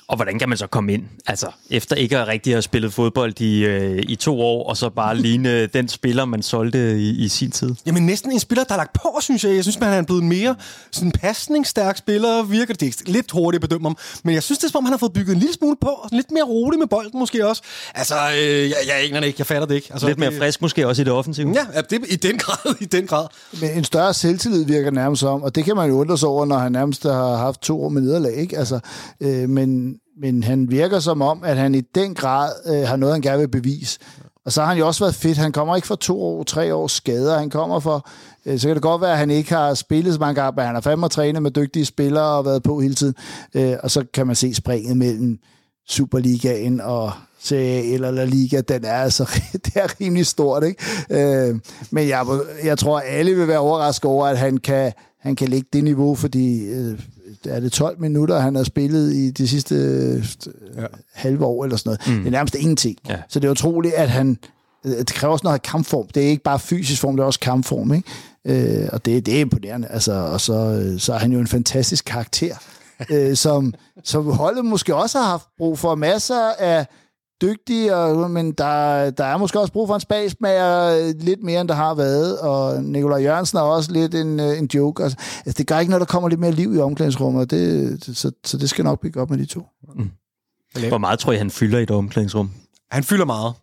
Og 0.07 0.15
hvordan 0.15 0.39
kan 0.39 0.49
man 0.49 0.57
så 0.57 0.67
komme 0.67 0.93
ind? 0.93 1.03
Altså, 1.27 1.47
efter 1.69 1.95
ikke 1.95 2.17
at 2.17 2.27
rigtig 2.27 2.53
have 2.53 2.61
spillet 2.61 2.93
fodbold 2.93 3.41
i, 3.41 3.65
øh, 3.65 4.03
i 4.07 4.15
to 4.15 4.41
år, 4.41 4.69
og 4.69 4.77
så 4.77 4.89
bare 4.89 5.17
ligne 5.17 5.65
den 5.65 5.87
spiller, 5.87 6.25
man 6.25 6.41
solgte 6.43 6.99
i, 7.01 7.09
i 7.09 7.27
sin 7.27 7.51
tid. 7.51 7.75
Jamen 7.85 8.05
næsten 8.05 8.31
en 8.31 8.39
spiller, 8.39 8.63
der 8.63 8.73
er 8.73 8.77
lagt 8.77 8.93
på, 8.93 9.17
synes 9.21 9.43
jeg. 9.43 9.55
Jeg 9.55 9.63
synes, 9.63 9.79
man 9.79 9.93
er 9.93 10.01
blevet 10.01 10.23
mere 10.23 10.55
sådan 10.91 11.11
pasningsstærk 11.11 11.97
spiller. 11.97 12.43
Virker 12.43 12.73
det 12.73 13.09
lidt 13.09 13.31
hurtigt 13.31 13.63
at 13.63 13.69
bedømme 13.69 13.87
ham. 13.87 13.97
Men 14.23 14.35
jeg 14.35 14.43
synes, 14.43 14.59
det 14.59 14.65
er 14.67 14.71
som 14.71 14.77
om, 14.77 14.83
han 14.85 14.93
har 14.93 14.97
fået 14.97 15.13
bygget 15.13 15.33
en 15.33 15.39
lille 15.39 15.53
smule 15.53 15.75
på. 15.81 15.87
Og 15.87 16.09
lidt 16.11 16.31
mere 16.31 16.43
rolig 16.43 16.79
med 16.79 16.87
bolden 16.87 17.19
måske 17.19 17.47
også. 17.47 17.61
Altså, 17.95 18.15
øh, 18.15 18.69
jeg, 18.69 18.77
jeg 18.87 18.95
aner 19.09 19.19
det 19.19 19.27
ikke. 19.27 19.37
Jeg 19.39 19.47
fatter 19.47 19.67
det 19.67 19.75
ikke. 19.75 19.87
Altså, 19.91 20.07
Lidt 20.07 20.19
mere 20.19 20.29
det, 20.29 20.37
frisk 20.39 20.61
måske 20.61 20.87
også 20.87 21.01
i 21.01 21.05
det 21.05 21.13
offensive. 21.13 21.53
Ja, 21.55 21.65
ja, 21.75 21.81
det, 21.81 22.05
i 22.09 22.15
den 22.15 22.37
grad. 22.43 22.75
I 22.79 22.85
den 22.85 23.07
grad. 23.07 23.27
Men 23.61 23.71
en 23.71 23.83
større 23.83 24.13
selvtillid 24.13 24.65
virker 24.65 24.91
nærmest 24.91 25.19
som, 25.19 25.43
og 25.43 25.55
det 25.55 25.65
kan 25.65 25.75
man 25.75 25.89
jo 25.89 25.95
undre 25.95 26.17
sig 26.17 26.29
over, 26.29 26.45
når 26.45 26.57
han 26.57 26.71
nærmest 26.71 27.03
har 27.03 27.35
haft 27.37 27.61
to 27.61 27.83
år 27.83 27.89
med 27.89 28.01
nederlag. 28.01 28.35
Ikke? 28.35 28.57
Altså, 28.57 28.79
øh, 29.21 29.49
men, 29.49 29.92
men 30.21 30.43
han 30.43 30.71
virker 30.71 30.99
som 30.99 31.21
om, 31.21 31.43
at 31.43 31.57
han 31.57 31.75
i 31.75 31.81
den 31.81 32.15
grad 32.15 32.51
øh, 32.65 32.87
har 32.87 32.95
noget, 32.95 33.15
han 33.15 33.21
gerne 33.21 33.39
vil 33.39 33.47
bevise. 33.47 33.99
Og 34.45 34.51
så 34.51 34.61
har 34.61 34.67
han 34.67 34.77
jo 34.77 34.87
også 34.87 35.03
været 35.03 35.15
fedt. 35.15 35.37
Han 35.37 35.51
kommer 35.51 35.75
ikke 35.75 35.87
for 35.87 35.95
to 35.95 36.23
år, 36.23 36.43
tre 36.43 36.75
års 36.75 36.91
skader. 36.91 37.39
Han 37.39 37.49
kommer 37.49 37.79
for... 37.79 38.09
Øh, 38.45 38.59
så 38.59 38.67
kan 38.67 38.75
det 38.75 38.83
godt 38.83 39.01
være, 39.01 39.11
at 39.11 39.17
han 39.17 39.31
ikke 39.31 39.53
har 39.53 39.73
spillet 39.73 40.13
så 40.13 40.19
mange 40.19 40.41
gange, 40.41 40.55
men 40.55 40.65
han 40.65 40.75
har 40.75 40.81
fandme 40.81 41.09
trænet 41.09 41.41
med 41.41 41.51
dygtige 41.51 41.85
spillere 41.85 42.37
og 42.37 42.45
været 42.45 42.63
på 42.63 42.79
hele 42.79 42.95
tiden. 42.95 43.15
Øh, 43.53 43.75
og 43.83 43.91
så 43.91 44.05
kan 44.13 44.27
man 44.27 44.35
se 44.35 44.53
springet 44.53 44.97
mellem 44.97 45.39
Superligaen 45.87 46.81
og 46.81 47.11
Serie 47.39 47.81
A 47.81 47.93
eller 47.93 48.11
La 48.11 48.25
Liga, 48.25 48.61
den 48.61 48.85
er 48.85 48.93
altså 48.93 49.39
det 49.65 49.75
er 49.75 50.01
rimelig 50.01 50.25
stort, 50.25 50.63
ikke? 50.63 50.83
Øh, 51.09 51.59
men 51.91 52.07
jeg, 52.07 52.25
jeg 52.63 52.77
tror, 52.77 52.99
at 52.99 53.05
alle 53.07 53.35
vil 53.35 53.47
være 53.47 53.59
overrasket 53.59 54.05
over, 54.05 54.27
at 54.27 54.37
han 54.37 54.57
kan, 54.57 54.91
han 55.21 55.35
kan 55.35 55.47
lægge 55.47 55.67
det 55.73 55.83
niveau, 55.83 56.15
fordi 56.15 56.65
øh, 56.65 56.99
er 57.47 57.59
det 57.59 57.71
12 57.71 57.99
minutter, 57.99 58.39
han 58.39 58.55
har 58.55 58.63
spillet 58.63 59.13
i 59.13 59.31
de 59.31 59.47
sidste 59.47 59.75
øh, 59.75 60.25
ja. 60.77 60.85
halve 61.13 61.45
år 61.45 61.63
eller 61.63 61.77
sådan 61.77 61.97
noget. 62.07 62.17
Mm. 62.17 62.23
Det 62.23 62.27
er 62.27 62.31
nærmest 62.31 62.55
ingenting. 62.55 62.97
Ja. 63.09 63.17
Så 63.29 63.39
det 63.39 63.47
er 63.47 63.51
utroligt, 63.51 63.93
at 63.93 64.09
han... 64.09 64.37
øh, 64.85 64.91
Det 64.91 65.13
kræver 65.13 65.31
også 65.31 65.43
noget 65.43 65.61
kampform. 65.61 66.07
Det 66.07 66.23
er 66.23 66.27
ikke 66.27 66.43
bare 66.43 66.59
fysisk 66.59 67.01
form, 67.01 67.15
det 67.15 67.23
er 67.23 67.27
også 67.27 67.39
kampform, 67.39 67.93
ikke? 67.93 68.09
Øh, 68.81 68.89
og 68.93 69.05
det, 69.05 69.25
det 69.25 69.35
er 69.35 69.39
imponerende. 69.39 69.87
Altså, 69.87 70.13
og 70.13 70.41
så, 70.41 70.53
øh, 70.53 70.99
så 70.99 71.13
er 71.13 71.17
han 71.17 71.31
jo 71.31 71.39
en 71.39 71.47
fantastisk 71.47 72.05
karakter, 72.05 72.55
øh, 73.11 73.35
som, 73.35 73.73
som 74.03 74.25
holdet 74.25 74.65
måske 74.65 74.95
også 74.95 75.17
har 75.17 75.25
haft 75.29 75.45
brug 75.57 75.79
for. 75.79 75.95
Masser 75.95 76.51
af 76.59 76.85
dygtige, 77.43 77.95
og, 77.95 78.31
men 78.31 78.51
der, 78.51 79.09
der 79.11 79.23
er 79.23 79.37
måske 79.37 79.59
også 79.59 79.73
brug 79.73 79.87
for 79.87 79.95
en 79.95 80.01
spagsmager 80.01 80.97
øh, 80.97 81.13
lidt 81.19 81.43
mere, 81.43 81.61
end 81.61 81.69
der 81.69 81.75
har 81.75 81.93
været, 81.95 82.39
og 82.39 82.83
Nikolaj 82.83 83.21
Jørgensen 83.23 83.57
er 83.57 83.61
også 83.61 83.91
lidt 83.91 84.15
en, 84.15 84.39
øh, 84.39 84.59
en 84.59 84.69
joke. 84.73 85.03
Altså, 85.03 85.17
altså, 85.45 85.57
det 85.57 85.67
gør 85.67 85.79
ikke 85.79 85.89
noget, 85.89 86.07
der 86.07 86.13
kommer 86.13 86.29
lidt 86.29 86.39
mere 86.39 86.51
liv 86.51 86.75
i 86.75 86.79
omklædningsrummet, 86.79 87.41
og 87.41 87.51
det, 87.51 87.97
så, 88.17 88.31
så 88.45 88.57
det 88.57 88.69
skal 88.69 88.83
nok 88.83 89.01
bygge 89.01 89.21
op 89.21 89.29
med 89.29 89.37
de 89.37 89.45
to. 89.45 89.61
Hvor 90.87 90.97
meget 90.97 91.19
tror 91.19 91.31
jeg, 91.31 91.41
han 91.41 91.51
fylder 91.51 91.79
i 91.79 91.83
et 91.83 91.91
omklædningsrum? 91.91 92.51
Han 92.91 93.03
fylder 93.03 93.25
meget. 93.25 93.53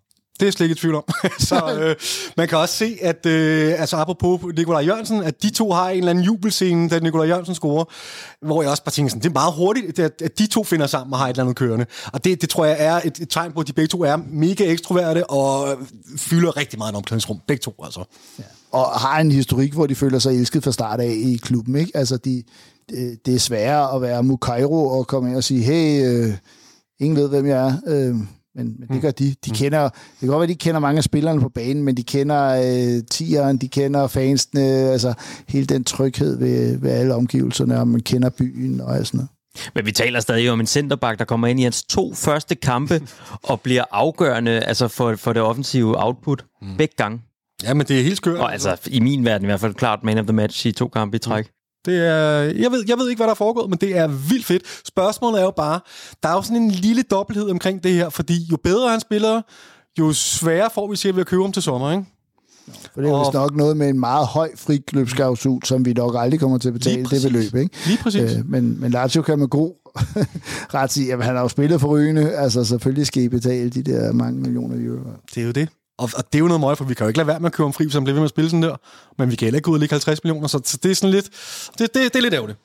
Det 0.41 0.49
er 0.49 0.53
slet 0.53 0.67
ikke 0.67 0.73
i 0.73 0.81
tvivl 0.81 0.95
om. 0.95 1.05
så 1.49 1.79
øh, 1.81 1.97
man 2.37 2.49
kan 2.49 2.59
også 2.59 2.75
se, 2.75 2.99
at 3.03 3.27
øh, 3.27 3.81
altså 3.81 3.97
apropos 3.97 4.41
Nikolaj 4.57 4.83
Jørgensen, 4.87 5.23
at 5.23 5.43
de 5.43 5.51
to 5.51 5.73
har 5.73 5.91
en 5.91 5.99
eller 5.99 6.11
anden 6.11 6.25
jubelscene, 6.25 6.89
da 6.89 6.99
Nikolaj 6.99 7.27
Jørgensen 7.27 7.55
scorer, 7.55 7.85
hvor 8.47 8.63
jeg 8.63 8.71
også 8.71 8.85
bare 8.85 8.93
tænker 8.93 9.11
sådan, 9.11 9.23
det 9.23 9.29
er 9.29 9.33
meget 9.33 9.55
hurtigt, 9.55 9.99
at, 9.99 10.23
at 10.23 10.39
de 10.39 10.47
to 10.47 10.65
finder 10.65 10.87
sammen 10.87 11.13
og 11.13 11.19
har 11.19 11.27
et 11.27 11.31
eller 11.31 11.43
andet 11.43 11.57
kørende. 11.57 11.87
Og 12.13 12.25
det, 12.25 12.41
det 12.41 12.49
tror 12.49 12.65
jeg 12.65 12.77
er 12.79 13.01
et, 13.05 13.19
et 13.21 13.29
tegn 13.31 13.53
på, 13.53 13.61
at 13.61 13.67
de 13.67 13.73
begge 13.73 13.89
to 13.89 14.05
er 14.05 14.17
mega 14.31 14.65
ekstroverte 14.73 15.31
og 15.31 15.79
fylder 16.17 16.57
rigtig 16.57 16.79
meget 16.79 16.93
i 16.93 16.97
omklædningsrum. 16.97 17.41
Begge 17.47 17.61
to, 17.61 17.75
altså. 17.85 18.05
og 18.73 18.85
har 18.85 19.21
en 19.21 19.33
historik, 19.33 19.73
hvor 19.73 19.87
de 19.87 19.95
føler 19.95 20.19
sig 20.19 20.39
elsket 20.39 20.65
fra 20.65 20.73
start 20.73 21.01
af 21.01 21.13
i 21.17 21.41
klubben. 21.43 21.77
Ikke? 21.77 21.93
Altså, 21.95 22.17
de, 22.17 22.43
det, 22.89 23.27
det 23.27 23.35
er 23.35 23.39
sværere 23.39 23.95
at 23.95 24.03
være 24.03 24.23
Mukairo 24.23 24.87
og 24.87 25.07
komme 25.07 25.29
ind 25.29 25.37
og 25.37 25.45
sige, 25.45 25.63
hey, 25.63 26.07
øh, 26.07 26.35
ingen 27.01 27.17
ved, 27.17 27.29
hvem 27.29 27.47
jeg 27.47 27.67
er. 27.67 27.77
Øh, 27.87 28.17
men, 28.65 28.77
men 28.79 28.89
det 28.89 29.03
gør 29.03 29.11
de. 29.11 29.35
De 29.45 29.51
kender, 29.51 29.83
det 29.83 30.21
kan 30.21 30.29
godt 30.29 30.41
være, 30.41 30.49
de 30.49 30.55
kender 30.55 30.81
mange 30.81 30.99
af 30.99 31.05
spillerne 31.05 31.41
på 31.41 31.49
banen, 31.49 31.83
men 31.83 31.97
de 31.97 32.03
kender 32.03 32.49
øh, 32.49 33.03
tieren, 33.11 33.57
de 33.57 33.69
kender 33.69 34.07
fansene, 34.07 34.63
altså 34.63 35.15
hele 35.49 35.67
den 35.67 35.85
tryghed 35.85 36.39
ved, 36.39 36.79
ved 36.79 36.91
alle 36.91 37.15
omgivelserne, 37.15 37.81
og 37.81 37.89
man 37.89 38.01
kender 38.01 38.29
byen 38.29 38.81
og 38.81 39.07
sådan 39.07 39.19
noget. 39.19 39.29
Men 39.75 39.87
vi 39.87 39.93
taler 39.93 40.21
stadig 40.21 40.51
om 40.51 40.61
en 40.61 40.67
centerback, 40.67 41.19
der 41.19 41.25
kommer 41.25 41.47
ind 41.47 41.61
i 41.61 41.63
hans 41.63 41.83
to 41.83 42.15
første 42.15 42.55
kampe 42.55 43.01
og 43.43 43.61
bliver 43.61 43.85
afgørende 43.91 44.51
altså 44.51 44.89
for, 44.89 45.17
for 45.17 45.33
det 45.33 45.43
offensive 45.43 46.05
output 46.05 46.45
mm. 46.63 46.77
begge 46.79 46.95
gange. 46.97 47.21
Ja, 47.63 47.75
men 47.75 47.87
det 47.87 47.99
er 47.99 48.03
helt 48.03 48.17
skørt. 48.17 48.41
Og 48.41 48.53
altså 48.53 48.77
i 48.87 49.01
min 49.01 49.25
verden 49.25 49.45
i 49.45 49.47
hvert 49.47 49.61
fald 49.61 49.75
klart 49.75 50.05
man 50.05 50.19
of 50.19 50.25
the 50.25 50.33
match 50.33 50.67
i 50.67 50.73
to 50.73 50.89
kampe 50.89 51.17
i 51.17 51.19
træk. 51.19 51.51
Det 51.87 51.97
er, 51.97 52.41
jeg, 52.41 52.73
ved, 52.73 52.85
jeg 52.89 52.99
ved 52.99 53.09
ikke, 53.09 53.19
hvad 53.19 53.27
der 53.27 53.31
er 53.31 53.35
foregået, 53.35 53.71
men 53.71 53.79
det 53.79 53.97
er 53.97 54.07
vildt 54.07 54.47
fedt. 54.47 54.63
Spørgsmålet 54.85 55.41
er 55.41 55.45
jo 55.45 55.53
bare, 55.57 55.81
der 56.23 56.29
er 56.29 56.33
jo 56.33 56.43
sådan 56.43 56.63
en 56.63 56.71
lille 56.71 57.03
dobbelthed 57.03 57.51
omkring 57.51 57.85
det 57.85 57.93
her, 57.93 58.09
fordi 58.09 58.47
jo 58.51 58.57
bedre 58.65 58.91
han 58.91 59.01
spiller, 59.01 59.43
jo 59.99 60.13
sværere 60.13 60.71
får 60.75 60.91
vi 60.91 60.97
se 60.97 61.15
ved 61.15 61.21
at 61.21 61.27
købe 61.27 61.43
ham 61.43 61.53
til 61.53 61.63
sommer, 61.63 61.93
ikke? 61.93 62.05
For 62.95 63.01
det 63.01 63.11
er 63.11 63.19
vist 63.19 63.35
nok 63.35 63.57
noget 63.57 63.77
med 63.77 63.89
en 63.89 64.01
meget 64.01 64.27
høj 64.27 64.51
frikløbsklausul, 64.57 65.65
som 65.65 65.85
vi 65.85 65.93
nok 65.93 66.15
aldrig 66.19 66.41
kommer 66.41 66.59
til 66.59 66.69
at 66.69 66.75
betale 66.75 67.05
det 67.05 67.23
beløb. 67.23 67.55
Ikke? 67.55 67.77
Lige 67.87 67.99
præcis. 68.03 68.37
Øh, 68.37 68.51
men, 68.51 68.81
men 68.81 68.91
Lazio 68.91 69.23
kan 69.23 69.39
med 69.39 69.49
god 69.49 69.73
ret 70.75 70.93
sige, 70.93 71.13
at 71.13 71.25
han 71.25 71.35
har 71.35 71.43
jo 71.43 71.49
spillet 71.49 71.81
for 71.81 71.89
rygende, 71.89 72.33
altså 72.33 72.65
selvfølgelig 72.65 73.07
skal 73.07 73.23
I 73.23 73.29
betale 73.29 73.71
de 73.71 73.83
der 73.83 74.13
mange 74.13 74.41
millioner 74.41 74.87
euro. 74.87 75.11
Det 75.35 75.41
er 75.41 75.47
jo 75.47 75.53
det. 75.53 75.69
Og, 76.01 76.11
og 76.17 76.25
det 76.33 76.35
er 76.35 76.39
jo 76.39 76.47
noget 76.47 76.61
møg, 76.61 76.79
for 76.79 76.85
vi 76.85 76.95
kan 76.95 77.05
jo 77.05 77.09
ikke 77.09 77.19
lade 77.19 77.27
være 77.27 77.41
med 77.41 77.47
at 77.47 77.53
købe 77.53 77.65
ham 77.65 77.73
fri, 77.73 77.91
som 77.91 78.05
bliver 78.05 78.15
ved 78.15 78.21
med 78.21 78.25
at 78.25 78.31
spille 78.31 78.51
sådan 78.51 78.63
der. 78.63 78.77
Men 79.19 79.31
vi 79.31 79.37
kan 79.37 79.47
heller 79.47 79.59
ikke 79.59 79.65
gå 79.65 79.71
ud 79.71 79.77
og 79.77 79.81
lægge 79.81 79.93
50 79.93 80.25
millioner, 80.25 80.49
så, 80.49 80.61
så 80.65 80.79
det 80.83 80.91
er 80.91 80.95
sådan 80.95 81.11
lidt... 81.11 81.31
Det, 81.79 81.95
det, 81.95 81.95
det 81.95 82.17
er 82.17 82.21
lidt 82.21 82.35
ærgerligt. 82.35 82.59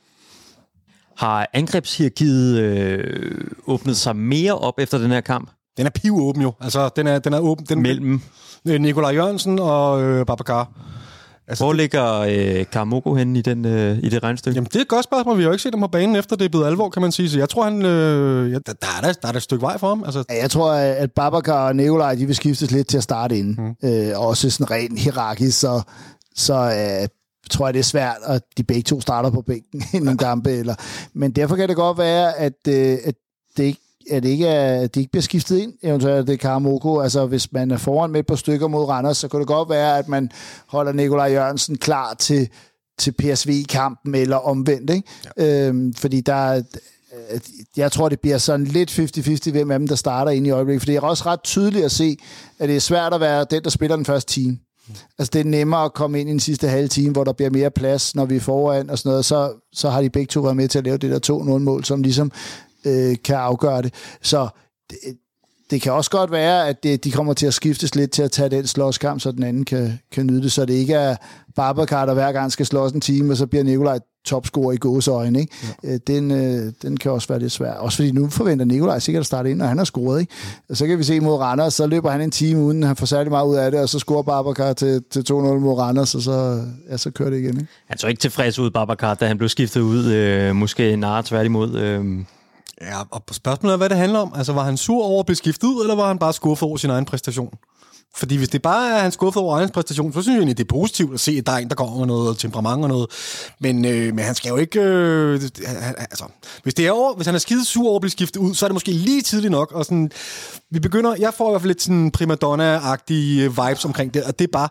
Har 1.17 1.47
angrebshierarkiet 1.53 2.59
øh, 2.59 3.47
åbnet 3.67 3.97
sig 3.97 4.15
mere 4.15 4.57
op 4.57 4.79
efter 4.79 4.97
den 4.97 5.11
her 5.11 5.21
kamp? 5.21 5.49
Den 5.77 5.85
er 5.85 5.89
pivåben 5.89 6.41
jo. 6.41 6.53
Altså, 6.61 6.89
den 6.95 7.07
er, 7.07 7.19
den 7.19 7.33
er 7.33 7.39
åben. 7.39 7.65
Den, 7.65 7.81
Mellem. 7.81 8.21
Øh, 8.67 8.81
Nikolaj 8.81 9.13
Jørgensen 9.13 9.59
og 9.59 10.03
øh, 10.03 10.25
Babacar. 10.25 10.71
Altså, 11.47 11.63
Hvor 11.63 11.73
ligger 11.73 12.19
øh, 12.19 12.65
Karamoko 12.71 13.15
henne 13.15 13.39
i, 13.39 13.41
den, 13.41 13.65
øh, 13.65 13.97
i 14.03 14.09
det 14.09 14.23
regnstykke? 14.23 14.55
Jamen, 14.55 14.65
det 14.65 14.75
er 14.75 14.81
et 14.81 14.87
godt 14.87 15.03
spørgsmål. 15.03 15.37
Vi 15.37 15.43
har 15.43 15.49
jo 15.49 15.53
ikke 15.53 15.63
set 15.63 15.73
ham 15.73 15.81
på 15.81 15.87
banen, 15.87 16.15
efter 16.15 16.35
det 16.35 16.45
er 16.45 16.49
blevet 16.49 16.65
alvor, 16.67 16.89
kan 16.89 17.01
man 17.01 17.11
sige. 17.11 17.29
Så 17.29 17.39
jeg 17.39 17.49
tror, 17.49 17.63
han, 17.63 17.85
øh, 17.85 18.51
ja, 18.51 18.57
der, 18.65 18.73
der, 18.73 18.87
er 18.97 19.01
der, 19.01 19.13
der 19.13 19.27
er 19.27 19.31
der 19.31 19.37
et 19.37 19.43
stykke 19.43 19.61
vej 19.61 19.77
for 19.77 19.87
ham. 19.87 20.03
Altså, 20.03 20.23
Ja, 20.29 20.35
Jeg 20.41 20.51
tror, 20.51 20.71
at 20.71 21.11
Babacar 21.11 21.67
og 21.67 21.75
Nikolaj, 21.75 22.15
de 22.15 22.25
vil 22.25 22.35
skiftes 22.35 22.71
lidt 22.71 22.87
til 22.87 22.97
at 22.97 23.03
starte 23.03 23.37
inden. 23.37 23.75
Mm. 23.81 23.89
Øh, 23.89 24.19
også 24.19 24.49
sådan 24.49 24.71
rent 24.71 24.99
hierarkisk, 24.99 25.59
så, 25.59 25.81
så 26.35 26.53
øh, 26.53 27.07
tror 27.49 27.67
jeg, 27.67 27.73
det 27.73 27.79
er 27.79 27.83
svært, 27.83 28.17
at 28.25 28.41
de 28.57 28.63
begge 28.63 28.81
to 28.83 29.01
starter 29.01 29.29
på 29.29 29.41
bænken 29.41 29.83
i 29.93 29.99
nogle 29.99 30.17
kampe. 30.17 30.51
Eller, 30.51 30.75
men 31.13 31.31
derfor 31.31 31.55
kan 31.55 31.67
det 31.69 31.75
godt 31.75 31.97
være, 31.97 32.37
at, 32.37 32.53
øh, 32.67 32.97
at 33.05 33.15
det 33.57 33.63
ikke 33.63 33.81
at 34.11 34.23
det 34.23 34.29
ikke, 34.29 34.47
er, 34.47 34.81
at 34.81 34.95
det 34.95 35.01
ikke 35.01 35.11
bliver 35.11 35.21
skiftet 35.21 35.57
ind, 35.57 35.73
eventuelt 35.83 36.27
det 36.27 36.39
Karamoko. 36.39 36.99
Altså, 36.99 37.25
hvis 37.25 37.51
man 37.51 37.71
er 37.71 37.77
foran 37.77 38.11
med 38.11 38.19
et 38.19 38.25
par 38.27 38.35
stykker 38.35 38.67
mod 38.67 38.85
Randers, 38.85 39.17
så 39.17 39.27
kan 39.27 39.39
det 39.39 39.47
godt 39.47 39.69
være, 39.69 39.97
at 39.97 40.07
man 40.07 40.29
holder 40.67 40.91
Nikolaj 40.91 41.31
Jørgensen 41.31 41.77
klar 41.77 42.13
til, 42.13 42.49
til 42.99 43.11
PSV-kampen, 43.11 44.15
eller 44.15 44.37
omvendt, 44.37 44.89
ikke? 44.89 45.07
Ja. 45.37 45.67
Øhm, 45.67 45.93
fordi 45.93 46.21
der 46.21 46.33
er- 46.33 46.61
øh, 47.31 47.39
jeg 47.77 47.91
tror, 47.91 48.09
det 48.09 48.19
bliver 48.19 48.37
sådan 48.37 48.65
lidt 48.65 48.91
50-50, 48.91 49.51
hvem 49.51 49.71
af 49.71 49.79
dem, 49.79 49.87
der 49.87 49.95
starter 49.95 50.31
ind 50.31 50.47
i 50.47 50.49
øjeblikket. 50.49 50.81
For 50.81 50.85
det 50.85 50.95
er 50.95 51.01
også 51.01 51.23
ret 51.25 51.43
tydeligt 51.43 51.85
at 51.85 51.91
se, 51.91 52.17
at 52.59 52.69
det 52.69 52.75
er 52.75 52.79
svært 52.79 53.13
at 53.13 53.21
være 53.21 53.45
den, 53.51 53.63
der 53.63 53.69
spiller 53.69 53.95
den 53.95 54.05
første 54.05 54.33
time. 54.33 54.57
Altså, 55.19 55.31
det 55.33 55.39
er 55.39 55.43
nemmere 55.45 55.83
at 55.85 55.93
komme 55.93 56.19
ind 56.21 56.29
i 56.29 56.31
den 56.31 56.39
sidste 56.39 56.67
halve 56.67 56.87
time, 56.87 57.11
hvor 57.13 57.23
der 57.23 57.33
bliver 57.33 57.49
mere 57.49 57.71
plads, 57.71 58.15
når 58.15 58.25
vi 58.25 58.35
er 58.35 58.39
foran 58.39 58.89
og 58.89 58.97
sådan 58.97 59.09
noget. 59.09 59.25
Så, 59.25 59.51
så 59.73 59.89
har 59.89 60.01
de 60.01 60.09
begge 60.09 60.27
to 60.31 60.39
været 60.41 60.55
med 60.55 60.67
til 60.67 60.77
at 60.77 60.85
lave 60.85 60.97
det 60.97 61.11
der 61.27 61.33
2-0-mål, 61.37 61.83
som 61.85 62.01
ligesom 62.01 62.31
øh, 62.85 63.15
kan 63.23 63.35
afgøre 63.35 63.81
det. 63.81 63.93
Så 64.21 64.47
det, 64.89 64.97
det 65.69 65.81
kan 65.81 65.93
også 65.93 66.11
godt 66.11 66.31
være, 66.31 66.67
at 66.67 66.83
det, 66.83 67.03
de 67.03 67.11
kommer 67.11 67.33
til 67.33 67.47
at 67.47 67.53
skiftes 67.53 67.95
lidt 67.95 68.11
til 68.11 68.23
at 68.23 68.31
tage 68.31 68.49
den 68.49 68.67
slåskamp, 68.67 69.21
så 69.21 69.31
den 69.31 69.43
anden 69.43 69.65
kan, 69.65 69.99
kan 70.11 70.27
nyde 70.27 70.41
det, 70.41 70.51
så 70.51 70.65
det 70.65 70.73
ikke 70.73 70.93
er 70.93 71.15
Babacar, 71.55 72.05
der 72.05 72.13
hver 72.13 72.31
gang 72.31 72.51
skal 72.51 72.65
slås 72.65 72.91
en 72.91 73.01
time, 73.01 73.33
og 73.33 73.37
så 73.37 73.47
bliver 73.47 73.63
Nikolaj 73.63 73.99
topscorer 74.25 74.71
i 74.71 74.77
gåseøjne. 74.77 75.39
Ikke? 75.39 75.55
Ja. 75.83 75.93
Øh, 75.93 75.99
den, 76.07 76.31
øh, 76.31 76.73
den 76.81 76.97
kan 76.97 77.11
også 77.11 77.27
være 77.27 77.39
lidt 77.39 77.51
svær. 77.51 77.71
Også 77.73 77.95
fordi 77.95 78.11
nu 78.11 78.29
forventer 78.29 78.65
Nikolaj 78.65 78.99
sikkert 78.99 79.19
at 79.21 79.25
starte 79.25 79.51
ind, 79.51 79.61
og 79.61 79.67
han 79.67 79.77
har 79.77 79.85
scoret. 79.85 80.19
Ikke? 80.19 80.33
Og 80.69 80.77
så 80.77 80.87
kan 80.87 80.97
vi 80.97 81.03
se 81.03 81.19
mod 81.19 81.33
Randers, 81.33 81.73
så 81.73 81.87
løber 81.87 82.11
han 82.11 82.21
en 82.21 82.31
time 82.31 82.61
uden, 82.61 82.83
han 82.83 82.95
får 82.95 83.05
særlig 83.05 83.31
meget 83.31 83.47
ud 83.47 83.55
af 83.55 83.71
det, 83.71 83.79
og 83.79 83.89
så 83.89 83.99
scorer 83.99 84.21
Babacar 84.23 84.73
til, 84.73 85.03
til 85.11 85.19
2-0 85.19 85.33
mod 85.33 85.79
Randers, 85.79 86.15
og 86.15 86.21
så, 86.21 86.63
ja, 86.89 86.97
så 86.97 87.11
kører 87.11 87.29
det 87.29 87.37
igen. 87.37 87.57
Ikke? 87.57 87.67
Han 87.87 87.97
så 87.97 88.07
ikke 88.07 88.19
tilfreds 88.19 88.59
ud, 88.59 88.71
Babacar, 88.71 89.13
da 89.13 89.27
han 89.27 89.37
blev 89.37 89.49
skiftet 89.49 89.81
ud. 89.81 90.05
Øh, 90.05 90.55
måske 90.55 90.95
nare 90.95 91.23
tværtimod. 91.23 91.75
Øh. 91.75 92.05
Ja, 92.81 93.01
og 93.11 93.23
spørgsmålet 93.31 93.73
er, 93.73 93.77
hvad 93.77 93.89
det 93.89 93.97
handler 93.97 94.19
om. 94.19 94.33
Altså, 94.35 94.53
var 94.53 94.63
han 94.63 94.77
sur 94.77 95.03
over 95.03 95.19
at 95.19 95.25
blive 95.25 95.35
skiftet 95.35 95.67
ud, 95.67 95.81
eller 95.81 95.95
var 95.95 96.07
han 96.07 96.19
bare 96.19 96.33
skuffet 96.33 96.67
over 96.67 96.77
sin 96.77 96.89
egen 96.89 97.05
præstation? 97.05 97.53
Fordi 98.17 98.35
hvis 98.35 98.49
det 98.49 98.61
bare 98.61 98.89
er, 98.89 99.01
han 99.01 99.11
skuffet 99.11 99.43
over 99.43 99.57
egen 99.57 99.69
præstation, 99.69 100.13
så 100.13 100.21
synes 100.21 100.33
jeg 100.33 100.39
egentlig, 100.39 100.57
det 100.57 100.63
er 100.63 100.67
positivt 100.67 101.13
at 101.13 101.19
se, 101.19 101.31
at 101.31 101.45
der 101.45 101.51
er 101.51 101.57
en, 101.57 101.69
der 101.69 101.75
kommer 101.75 101.97
med 101.97 102.05
noget 102.07 102.37
temperament 102.37 102.83
og 102.83 102.89
noget. 102.89 103.07
Men, 103.59 103.85
øh, 103.85 104.15
men 104.15 104.25
han 104.25 104.35
skal 104.35 104.49
jo 104.49 104.55
ikke... 104.55 104.81
Øh, 104.81 105.41
han, 105.65 105.95
altså, 105.97 106.25
hvis, 106.63 106.73
det 106.73 106.87
er 106.87 106.91
over, 106.91 107.15
hvis 107.15 107.25
han 107.25 107.35
er 107.35 107.39
skide 107.39 107.65
sur 107.65 107.87
over 107.87 107.95
at 107.95 108.01
blive 108.01 108.11
skiftet 108.11 108.39
ud, 108.39 108.53
så 108.53 108.65
er 108.65 108.67
det 108.67 108.73
måske 108.73 108.91
lige 108.91 109.21
tidligt 109.21 109.51
nok. 109.51 109.71
Og 109.71 109.85
sådan, 109.85 110.11
vi 110.71 110.79
begynder, 110.79 111.15
jeg 111.19 111.33
får 111.33 111.49
i 111.49 111.51
hvert 111.51 111.61
fald 111.61 111.69
lidt 111.69 111.81
sådan 111.81 112.11
primadonna-agtige 112.17 113.49
vibes 113.49 113.85
omkring 113.85 114.13
det, 114.13 114.23
og 114.23 114.39
det 114.39 114.47
er 114.47 114.51
bare, 114.51 114.69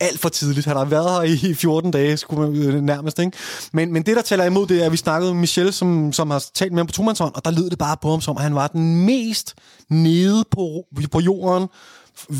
alt 0.00 0.20
for 0.20 0.28
tidligt. 0.28 0.66
Han 0.66 0.76
har 0.76 0.84
været 0.84 1.28
her 1.28 1.48
i 1.50 1.54
14 1.54 1.90
dage, 1.90 2.16
skulle 2.16 2.50
man 2.50 2.62
øh, 2.62 2.82
nærmest. 2.82 3.18
Ikke? 3.18 3.32
Men, 3.72 3.92
men 3.92 4.02
det, 4.02 4.16
der 4.16 4.22
taler 4.22 4.44
imod, 4.44 4.66
det 4.66 4.82
er, 4.82 4.86
at 4.86 4.92
vi 4.92 4.96
snakkede 4.96 5.32
med 5.32 5.40
Michelle, 5.40 5.72
som, 5.72 6.12
som 6.12 6.30
har 6.30 6.44
talt 6.54 6.72
med 6.72 6.78
ham 6.78 6.86
på 6.86 6.92
tomandshånd, 6.92 7.34
og 7.34 7.44
der 7.44 7.50
lød 7.50 7.70
det 7.70 7.78
bare 7.78 7.96
på 8.02 8.10
ham 8.10 8.20
som, 8.20 8.36
at 8.36 8.42
han 8.42 8.54
var 8.54 8.66
den 8.66 9.06
mest 9.06 9.54
nede 9.88 10.44
på, 10.50 10.84
på 11.12 11.20
jorden, 11.20 11.68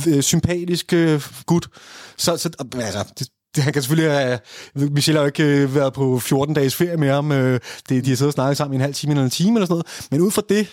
øh, 0.09 0.23
sympatiske 0.23 0.97
øh, 0.97 1.23
gut. 1.47 1.69
Så, 2.17 2.37
så 2.37 2.51
altså, 2.75 3.05
det, 3.19 3.29
det, 3.55 3.65
han 3.65 3.73
kan 3.73 3.83
selvfølgelig 3.83 4.13
have... 4.13 4.39
Michelle 4.75 5.19
har 5.19 5.23
jo 5.23 5.27
ikke 5.27 5.63
øh, 5.63 5.75
været 5.75 5.93
på 5.93 6.19
14 6.19 6.55
dages 6.55 6.75
ferie 6.75 6.97
med 6.97 7.11
ham. 7.11 7.31
Det, 7.31 7.61
de 7.89 7.97
har 7.97 8.05
siddet 8.05 8.27
og 8.27 8.33
snakket 8.33 8.57
sammen 8.57 8.75
i 8.75 8.77
en 8.77 8.81
halv 8.81 8.95
time 8.95 9.13
eller 9.13 9.25
en 9.25 9.31
time 9.31 9.59
eller 9.59 9.67
sådan 9.67 9.73
noget. 9.73 10.09
Men 10.11 10.21
ud 10.21 10.31
fra 10.31 10.43
det, 10.49 10.67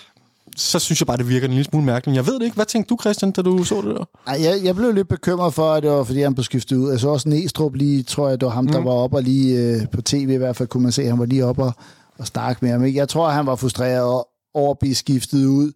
så 0.57 0.79
synes 0.79 1.01
jeg 1.01 1.07
bare, 1.07 1.17
det 1.17 1.29
virker 1.29 1.45
en 1.45 1.53
lille 1.53 1.63
smule 1.63 1.85
mærkeligt. 1.85 2.15
Jeg 2.15 2.27
ved 2.27 2.33
det 2.33 2.43
ikke. 2.43 2.55
Hvad 2.55 2.65
tænkte 2.65 2.89
du, 2.89 2.97
Christian, 3.01 3.31
da 3.31 3.41
du 3.41 3.63
så 3.63 3.81
det 3.81 3.95
der? 3.95 4.05
Ej, 4.27 4.43
jeg, 4.43 4.59
jeg 4.63 4.75
blev 4.75 4.91
lidt 4.91 5.07
bekymret 5.07 5.53
for, 5.53 5.71
at 5.71 5.83
det 5.83 5.91
var, 5.91 6.03
fordi 6.03 6.21
han 6.21 6.33
blev 6.35 6.43
skiftet 6.43 6.75
ud. 6.75 6.91
Jeg 6.91 6.99
så 6.99 7.09
også 7.09 7.29
Næstrup 7.29 7.75
lige, 7.75 8.03
tror 8.03 8.29
jeg, 8.29 8.41
det 8.41 8.45
var 8.45 8.53
ham, 8.53 8.63
mm. 8.63 8.71
der 8.71 8.83
var 8.83 8.91
oppe 8.91 9.17
og 9.17 9.23
lige 9.23 9.59
øh, 9.59 9.87
på 9.91 10.01
tv 10.01 10.29
i 10.29 10.35
hvert 10.35 10.55
fald, 10.55 10.69
kunne 10.69 10.83
man 10.83 10.91
se, 10.91 11.05
han 11.05 11.19
var 11.19 11.25
lige 11.25 11.45
oppe 11.45 11.63
og, 11.63 11.73
og 12.19 12.27
snakke 12.27 12.65
med 12.65 12.71
ham. 12.71 12.83
Ikke? 12.83 12.99
Jeg 12.99 13.09
tror, 13.09 13.29
han 13.29 13.45
var 13.45 13.55
frustreret 13.55 14.23
over 14.53 14.71
at 14.71 14.79
blive 14.79 14.95
skiftet 14.95 15.45
ud, 15.45 15.71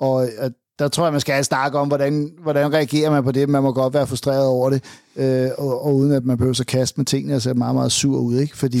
og 0.00 0.24
at 0.38 0.52
der 0.78 0.88
tror 0.88 1.04
jeg, 1.04 1.12
man 1.12 1.20
skal 1.20 1.44
snakke 1.44 1.78
om, 1.78 1.88
hvordan, 1.88 2.32
hvordan 2.42 2.72
reagerer 2.72 3.10
man 3.10 3.24
på 3.24 3.32
det. 3.32 3.48
Man 3.48 3.62
må 3.62 3.72
godt 3.72 3.94
være 3.94 4.06
frustreret 4.06 4.46
over 4.46 4.70
det, 4.70 4.84
øh, 5.16 5.50
og, 5.58 5.84
og 5.84 5.96
uden 5.96 6.12
at 6.12 6.24
man 6.24 6.36
behøver 6.36 6.60
at 6.60 6.66
kaste 6.66 6.94
med 7.00 7.04
tingene 7.04 7.34
og 7.34 7.42
se 7.42 7.54
meget, 7.54 7.74
meget 7.74 7.92
sur 7.92 8.18
ud. 8.18 8.36
Ikke? 8.36 8.56
Fordi 8.56 8.80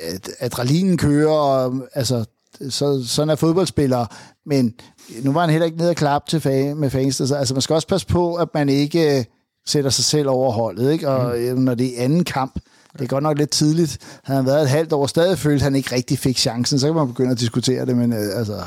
at 0.00 0.30
adrenalinen 0.40 0.96
kører, 0.96 1.30
og 1.30 1.74
altså, 1.94 2.24
så, 2.70 3.04
sådan 3.06 3.30
er 3.30 3.34
fodboldspillere. 3.34 4.06
Men 4.46 4.74
nu 5.22 5.32
var 5.32 5.40
han 5.40 5.50
heller 5.50 5.66
ikke 5.66 5.78
nede 5.78 5.90
og 5.90 5.96
klappe 5.96 6.30
til 6.30 6.40
fan, 6.40 6.76
med 6.76 6.90
fans. 6.90 7.16
Så, 7.16 7.34
altså, 7.34 7.54
man 7.54 7.60
skal 7.62 7.74
også 7.74 7.88
passe 7.88 8.06
på, 8.06 8.34
at 8.34 8.48
man 8.54 8.68
ikke 8.68 9.18
øh, 9.18 9.24
sætter 9.66 9.90
sig 9.90 10.04
selv 10.04 10.28
over 10.28 10.52
holdet. 10.52 10.92
Ikke? 10.92 11.08
Og 11.08 11.36
mm. 11.38 11.62
når 11.62 11.74
det 11.74 12.00
er 12.00 12.04
anden 12.04 12.24
kamp, 12.24 12.54
det 12.92 13.00
er 13.00 13.06
godt 13.06 13.22
nok 13.22 13.38
lidt 13.38 13.50
tidligt. 13.50 13.98
Han 14.24 14.36
har 14.36 14.42
været 14.42 14.62
et 14.62 14.68
halvt 14.68 14.92
år, 14.92 15.06
stadig 15.06 15.38
følt, 15.38 15.56
at 15.56 15.62
han 15.62 15.74
ikke 15.76 15.94
rigtig 15.94 16.18
fik 16.18 16.38
chancen. 16.38 16.78
Så 16.78 16.86
kan 16.86 16.94
man 16.94 17.08
begynde 17.08 17.30
at 17.30 17.40
diskutere 17.40 17.86
det, 17.86 17.96
men 17.96 18.12
øh, 18.12 18.38
altså... 18.38 18.62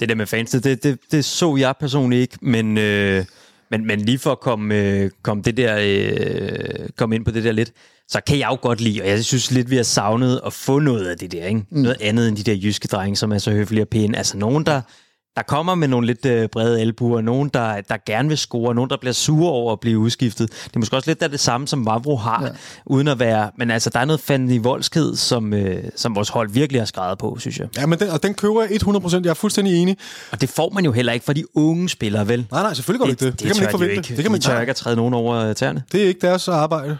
Det 0.00 0.08
der 0.08 0.14
med 0.14 0.26
fans, 0.26 0.50
det, 0.50 0.82
det, 0.82 0.98
det 1.10 1.24
så 1.24 1.56
jeg 1.56 1.74
personligt 1.80 2.20
ikke, 2.20 2.38
men, 2.42 2.78
øh, 2.78 3.24
men, 3.70 3.86
men 3.86 4.00
lige 4.00 4.18
for 4.18 4.32
at 4.32 4.40
komme, 4.40 4.74
øh, 4.74 5.10
komme, 5.22 5.42
det 5.42 5.56
der, 5.56 5.76
øh, 5.80 6.88
komme 6.96 7.14
ind 7.14 7.24
på 7.24 7.30
det 7.30 7.44
der 7.44 7.52
lidt, 7.52 7.72
så 8.08 8.20
kan 8.26 8.38
jeg 8.38 8.48
jo 8.50 8.58
godt 8.62 8.80
lide, 8.80 9.02
og 9.02 9.08
jeg 9.08 9.24
synes 9.24 9.50
lidt, 9.50 9.70
vi 9.70 9.76
har 9.76 9.82
savnet 9.82 10.40
at 10.46 10.52
få 10.52 10.78
noget 10.78 11.06
af 11.06 11.18
det 11.18 11.32
der, 11.32 11.46
ikke? 11.46 11.64
Mm. 11.70 11.80
Noget 11.80 11.96
andet 12.00 12.28
end 12.28 12.36
de 12.36 12.42
der 12.42 12.54
jyske 12.54 12.88
drenge, 12.88 13.16
som 13.16 13.32
er 13.32 13.38
så 13.38 13.50
høflige 13.50 13.82
og 13.82 13.88
pæne. 13.88 14.16
Altså 14.16 14.36
nogen, 14.36 14.66
der, 14.66 14.80
der 15.36 15.42
kommer 15.42 15.74
med 15.74 15.88
nogle 15.88 16.06
lidt 16.06 16.26
øh, 16.26 16.48
brede 16.48 16.80
albuer, 16.80 17.20
nogen, 17.20 17.50
der, 17.54 17.80
der 17.80 17.96
gerne 18.06 18.28
vil 18.28 18.38
score, 18.38 18.74
nogen, 18.74 18.90
der 18.90 18.96
bliver 18.96 19.12
sure 19.12 19.52
over 19.52 19.72
at 19.72 19.80
blive 19.80 19.98
udskiftet. 19.98 20.50
Det 20.50 20.74
er 20.74 20.78
måske 20.78 20.96
også 20.96 21.10
lidt 21.10 21.22
af 21.22 21.30
det 21.30 21.40
samme, 21.40 21.68
som 21.68 21.86
Vavro 21.86 22.16
har, 22.16 22.42
ja. 22.44 22.50
uden 22.86 23.08
at 23.08 23.18
være... 23.18 23.50
Men 23.58 23.70
altså, 23.70 23.90
der 23.90 24.00
er 24.00 24.04
noget 24.04 24.20
fandme 24.20 24.54
i 24.54 24.58
voldsked, 24.58 25.16
som, 25.16 25.54
øh, 25.54 25.84
som 25.96 26.14
vores 26.16 26.28
hold 26.28 26.50
virkelig 26.50 26.80
har 26.80 26.86
skrevet 26.86 27.18
på, 27.18 27.36
synes 27.40 27.58
jeg. 27.58 27.68
Ja, 27.76 27.86
men 27.86 27.98
den, 27.98 28.08
og 28.08 28.22
den 28.22 28.34
køber 28.34 28.62
jeg 28.62 28.70
100%. 28.70 29.14
Jeg 29.24 29.30
er 29.30 29.34
fuldstændig 29.34 29.82
enig. 29.82 29.96
Og 30.30 30.40
det 30.40 30.48
får 30.48 30.70
man 30.70 30.84
jo 30.84 30.92
heller 30.92 31.12
ikke 31.12 31.26
fra 31.26 31.32
de 31.32 31.56
unge 31.56 31.88
spillere, 31.88 32.28
vel? 32.28 32.46
Nej, 32.50 32.62
nej, 32.62 32.74
selvfølgelig 32.74 33.06
gør 33.06 33.10
det, 33.10 33.20
det 33.20 33.26
ikke 33.26 33.32
det. 33.32 33.40
Det, 33.40 33.48
det 33.48 33.48
kan 33.48 33.56
man 33.56 33.62
ikke 33.62 33.70
forvente. 33.70 33.94
Ikke. 33.94 34.16
Det 34.16 34.24
kan 34.24 34.32
man 34.32 34.40
de 34.40 34.46
tør 34.46 34.60
ikke 34.60 34.70
at 34.70 34.76
træde 34.76 34.96
nogen 34.96 35.14
over 35.14 35.52
tæerne. 35.52 35.82
Det 35.92 36.02
er 36.02 36.08
ikke 36.08 36.20
deres 36.26 36.48
arbejde. 36.48 36.98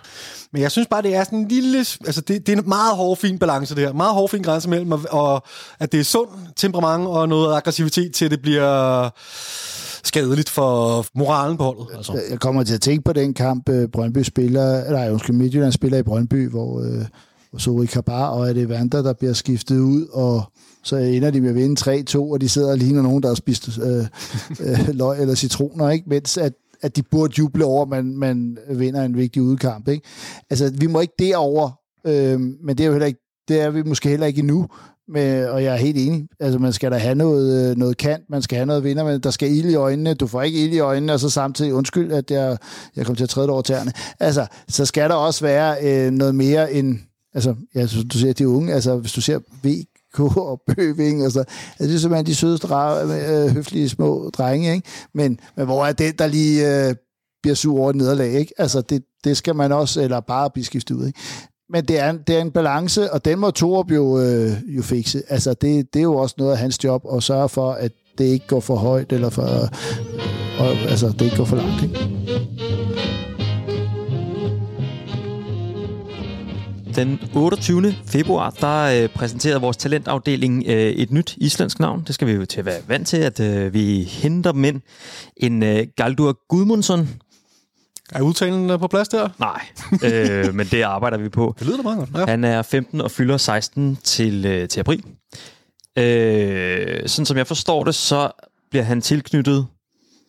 Men 0.54 0.62
jeg 0.62 0.70
synes 0.70 0.88
bare, 0.88 1.02
det 1.02 1.14
er 1.14 1.24
sådan 1.24 1.38
en 1.38 1.48
lille... 1.48 1.78
Altså, 1.78 2.20
det, 2.20 2.46
det 2.46 2.48
er 2.48 2.56
en 2.62 2.68
meget 2.68 2.96
hård, 2.96 3.16
fin 3.16 3.38
balance, 3.38 3.74
det 3.74 3.82
her. 3.82 3.92
Meget 3.92 4.14
hård, 4.14 4.30
fin 4.30 4.42
grænse 4.42 4.68
mellem, 4.68 4.92
og 5.10 5.42
at 5.78 5.92
det 5.92 6.00
er 6.00 6.04
sund 6.04 6.28
temperament 6.56 7.06
og 7.06 7.28
noget 7.28 7.54
aggressivitet 7.54 8.14
til, 8.14 8.24
at 8.24 8.30
det 8.30 8.42
bliver 8.42 9.10
skadeligt 10.04 10.48
for 10.48 11.06
moralen 11.14 11.56
på 11.56 11.64
holdet. 11.64 11.86
Altså. 11.96 12.20
Jeg 12.30 12.40
kommer 12.40 12.64
til 12.64 12.74
at 12.74 12.80
tænke 12.80 13.04
på 13.04 13.12
den 13.12 13.34
kamp, 13.34 13.68
øh, 13.68 13.88
Brøndby 13.88 14.22
spiller, 14.22 14.90
Nej, 14.90 15.10
undskyld, 15.10 15.36
Midtjylland 15.36 15.72
spiller 15.72 15.98
i 15.98 16.02
Brøndby, 16.02 16.50
hvor, 16.50 16.80
øh, 16.80 17.04
hvor 17.50 17.58
Sori 17.58 17.86
Kabar 17.86 18.26
og 18.26 18.48
er 18.48 18.52
det 18.52 18.68
Vander, 18.68 19.02
der 19.02 19.12
bliver 19.12 19.32
skiftet 19.32 19.78
ud, 19.78 20.06
og 20.12 20.52
så 20.82 20.96
ender 20.96 21.30
de 21.30 21.40
med 21.40 21.48
at 21.48 21.54
vinde 21.54 22.04
3-2, 22.16 22.18
og 22.18 22.40
de 22.40 22.48
sidder 22.48 22.70
og 22.70 22.78
ligner 22.78 23.02
nogen, 23.02 23.22
der 23.22 23.28
har 23.28 23.34
spist 23.34 23.78
øh, 23.82 24.06
øh, 24.60 24.88
løg 25.00 25.20
eller 25.20 25.34
citroner, 25.34 25.90
ikke? 25.90 26.04
mens 26.08 26.38
at 26.38 26.52
at 26.84 26.96
de 26.96 27.02
burde 27.02 27.34
juble 27.38 27.64
over, 27.64 27.82
at 27.82 27.88
man, 27.88 28.16
man 28.16 28.58
vinder 28.70 29.02
en 29.02 29.16
vigtig 29.16 29.42
udkamp. 29.42 29.88
Ikke? 29.88 30.08
Altså, 30.50 30.72
vi 30.78 30.86
må 30.86 31.00
ikke 31.00 31.14
derover, 31.18 31.70
øh, 32.06 32.40
men 32.40 32.68
det 32.68 32.80
er 32.80 32.86
jo 32.86 32.92
heller 32.92 33.06
ikke, 33.06 33.20
det 33.48 33.60
er 33.60 33.70
vi 33.70 33.82
måske 33.82 34.08
heller 34.08 34.26
ikke 34.26 34.38
endnu. 34.38 34.66
Med, 35.08 35.46
og 35.46 35.64
jeg 35.64 35.72
er 35.72 35.76
helt 35.76 35.98
enig. 35.98 36.28
Altså, 36.40 36.58
man 36.58 36.72
skal 36.72 36.90
da 36.92 36.96
have 36.96 37.14
noget, 37.14 37.70
øh, 37.70 37.76
noget 37.76 37.96
kant, 37.96 38.22
man 38.30 38.42
skal 38.42 38.56
have 38.56 38.66
noget 38.66 38.84
vinder, 38.84 39.04
men 39.04 39.20
der 39.20 39.30
skal 39.30 39.56
ild 39.56 39.70
i 39.70 39.74
øjnene. 39.74 40.14
Du 40.14 40.26
får 40.26 40.42
ikke 40.42 40.64
ild 40.64 40.72
i 40.72 40.78
øjnene, 40.78 41.12
og 41.12 41.20
så 41.20 41.30
samtidig, 41.30 41.74
undskyld, 41.74 42.12
at 42.12 42.30
jeg, 42.30 42.58
jeg 42.96 43.06
kom 43.06 43.16
til 43.16 43.24
at 43.24 43.30
træde 43.30 43.50
over 43.50 43.62
tæerne. 43.62 43.92
Altså, 44.20 44.46
så 44.68 44.86
skal 44.86 45.10
der 45.10 45.16
også 45.16 45.44
være 45.44 45.76
øh, 45.82 46.12
noget 46.12 46.34
mere 46.34 46.72
end, 46.72 46.98
altså, 47.34 47.54
ja, 47.74 47.86
du 48.12 48.18
ser 48.18 48.32
de 48.32 48.48
unge, 48.48 48.72
altså, 48.72 48.96
hvis 48.96 49.12
du 49.12 49.20
ser 49.20 49.38
V, 49.64 49.84
og 50.20 50.60
Bøving 50.66 51.24
og 51.24 51.32
så. 51.32 51.38
Altså, 51.38 51.48
det 51.78 51.94
er 51.94 51.98
simpelthen 51.98 52.26
de 52.26 52.34
søde, 52.34 52.58
øh, 52.64 53.54
høflige 53.54 53.88
små 53.88 54.30
drenge, 54.30 54.74
ikke? 54.74 54.88
Men, 55.14 55.38
men 55.56 55.66
hvor 55.66 55.86
er 55.86 55.92
det, 55.92 56.18
der 56.18 56.26
lige 56.26 56.88
øh, 56.88 56.94
bliver 57.42 57.54
sur 57.54 57.78
over 57.78 57.90
et 57.90 57.96
nederlag, 57.96 58.32
ikke? 58.32 58.52
Altså, 58.58 58.80
det, 58.80 59.02
det 59.24 59.36
skal 59.36 59.56
man 59.56 59.72
også, 59.72 60.02
eller 60.02 60.20
bare 60.20 60.50
blive 60.50 60.64
skiftet 60.64 60.94
ud, 60.94 61.06
ikke? 61.06 61.18
Men 61.70 61.84
det 61.84 61.98
er, 61.98 62.10
en, 62.10 62.18
det 62.26 62.36
er 62.36 62.40
en 62.40 62.50
balance, 62.50 63.12
og 63.12 63.24
den 63.24 63.38
må 63.38 63.50
Torup 63.50 63.90
jo, 63.90 64.20
øh, 64.20 64.52
jo 64.76 64.82
fikse. 64.82 65.22
Altså, 65.28 65.54
det, 65.54 65.94
det 65.94 65.98
er 65.98 66.02
jo 66.02 66.16
også 66.16 66.34
noget 66.38 66.52
af 66.52 66.58
hans 66.58 66.84
job, 66.84 67.02
at 67.16 67.22
sørge 67.22 67.48
for, 67.48 67.72
at 67.72 67.92
det 68.18 68.24
ikke 68.24 68.46
går 68.46 68.60
for 68.60 68.76
højt, 68.76 69.12
eller 69.12 69.30
for, 69.30 69.42
øh, 69.42 69.68
og, 70.58 70.68
altså, 70.90 71.08
det 71.08 71.22
ikke 71.22 71.36
går 71.36 71.44
for 71.44 71.56
langt, 71.56 71.82
ikke? 71.82 73.13
Den 76.96 77.20
28. 77.34 77.94
februar, 78.06 78.50
der 78.50 79.02
øh, 79.02 79.08
præsenterede 79.08 79.60
vores 79.60 79.76
talentafdeling 79.76 80.64
øh, 80.66 80.74
et 80.74 81.10
nyt 81.10 81.34
islandsk 81.36 81.80
navn. 81.80 82.04
Det 82.06 82.14
skal 82.14 82.28
vi 82.28 82.32
jo 82.32 82.44
til 82.44 82.58
at 82.58 82.66
være 82.66 82.80
vant 82.88 83.08
til, 83.08 83.16
at 83.16 83.40
øh, 83.40 83.74
vi 83.74 84.02
henter 84.02 84.64
ind. 84.64 84.80
En 85.36 85.62
øh, 85.62 85.86
Galdur 85.96 86.38
Gudmundsson. 86.48 87.08
Er 88.12 88.22
udtalen 88.22 88.78
på 88.78 88.88
plads 88.88 89.08
der? 89.08 89.28
Nej, 89.38 89.66
øh, 90.04 90.54
men 90.54 90.66
det 90.66 90.82
arbejder 90.82 91.18
vi 91.18 91.28
på. 91.28 91.54
Det 91.58 91.66
lyder 91.66 91.76
da 91.76 91.82
meget 91.82 91.98
godt. 91.98 92.10
Ja. 92.16 92.26
Han 92.26 92.44
er 92.44 92.62
15 92.62 93.00
og 93.00 93.10
fylder 93.10 93.36
16 93.36 93.96
til, 93.96 94.46
øh, 94.46 94.68
til 94.68 94.80
april. 94.80 95.04
Øh, 95.98 97.08
sådan 97.08 97.26
som 97.26 97.36
jeg 97.36 97.46
forstår 97.46 97.84
det, 97.84 97.94
så 97.94 98.30
bliver 98.70 98.84
han 98.84 99.00
tilknyttet 99.00 99.66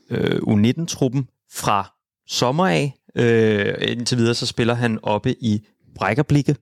øh, 0.10 0.38
U19-truppen 0.38 1.28
fra 1.54 1.94
sommer 2.28 2.68
af. 2.68 2.94
Øh, 3.16 3.74
indtil 3.82 4.18
videre 4.18 4.34
så 4.34 4.46
spiller 4.46 4.74
han 4.74 5.00
oppe 5.04 5.36
i 5.44 5.68
Brækkerblikke. 5.96 6.56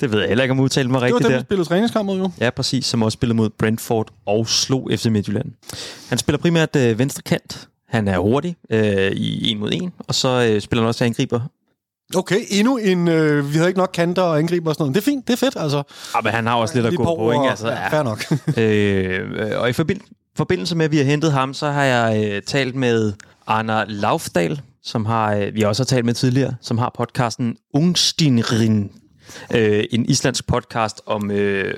Det 0.00 0.12
ved 0.12 0.18
jeg 0.20 0.28
heller 0.28 0.44
ikke, 0.44 0.52
om 0.52 0.60
udtalen 0.60 0.92
var 0.92 1.00
rigtigt 1.00 1.22
der. 1.22 1.28
Det 1.28 1.32
var 1.34 1.38
dem, 1.38 1.38
der 1.38 1.46
spillede 1.46 1.68
træningskamp 1.68 2.06
mod, 2.06 2.18
jo. 2.18 2.30
Ja, 2.40 2.50
præcis, 2.50 2.86
som 2.86 3.02
også 3.02 3.16
spillede 3.16 3.36
mod 3.36 3.50
Brentford 3.50 4.08
og 4.26 4.48
slog 4.48 4.88
FC 4.96 5.06
Midtjylland. 5.06 5.52
Han 6.08 6.18
spiller 6.18 6.38
primært 6.38 6.76
øh, 6.76 6.98
venstre 6.98 7.22
kant. 7.22 7.68
Han 7.88 8.08
er 8.08 8.18
hurtig 8.18 8.56
øh, 8.70 9.10
i 9.12 9.50
en 9.50 9.58
mod 9.58 9.70
en, 9.72 9.92
og 9.98 10.14
så 10.14 10.28
øh, 10.52 10.60
spiller 10.60 10.82
han 10.82 10.88
også 10.88 11.04
angriber 11.04 11.40
Okay, 12.16 12.40
endnu 12.50 12.76
en... 12.76 13.08
Øh, 13.08 13.48
vi 13.52 13.54
havde 13.56 13.68
ikke 13.68 13.78
nok 13.78 13.90
kanter 13.94 14.22
og 14.22 14.38
angriber 14.38 14.70
og 14.70 14.74
sådan 14.74 14.82
noget. 14.82 14.94
Det 14.94 15.00
er 15.00 15.04
fint, 15.04 15.26
det 15.26 15.32
er 15.32 15.36
fedt, 15.36 15.56
altså. 15.56 15.82
Ja, 16.14 16.20
men 16.20 16.32
han 16.32 16.46
har 16.46 16.54
også 16.54 16.74
lidt 16.74 16.86
at 16.86 16.96
gå 16.96 17.04
på, 17.04 17.30
ikke? 17.32 17.40
og- 17.42 17.50
Altså, 17.50 17.68
ja, 17.68 17.88
fair 17.88 18.02
nok. 18.02 18.24
øh, 18.58 19.60
og 19.60 19.68
i 19.70 19.72
forbind- 19.72 20.32
forbindelse 20.36 20.76
med, 20.76 20.84
at 20.84 20.92
vi 20.92 20.96
har 20.96 21.04
hentet 21.04 21.32
ham, 21.32 21.54
så 21.54 21.70
har 21.70 21.84
jeg 21.84 22.24
øh, 22.32 22.42
talt 22.42 22.74
med 22.74 23.12
Anna 23.46 23.84
Laufdal, 23.88 24.60
som 24.82 25.06
har, 25.06 25.36
øh, 25.36 25.54
vi 25.54 25.62
også 25.62 25.82
har 25.82 25.86
talt 25.86 26.04
med 26.04 26.14
tidligere, 26.14 26.54
som 26.60 26.78
har 26.78 26.92
podcasten 26.94 27.56
Ungstinrin, 27.74 28.92
øh, 29.54 29.84
en 29.90 30.04
islandsk 30.08 30.46
podcast 30.46 31.00
om 31.06 31.30
øh, 31.30 31.74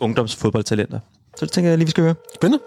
ungdomsfodboldtalenter. 0.00 1.00
Så 1.36 1.44
det 1.44 1.52
tænker 1.52 1.70
jeg 1.70 1.78
lige, 1.78 1.86
vi 1.86 1.90
skal 1.90 2.04
høre. 2.04 2.14
Spændende. 2.34 2.64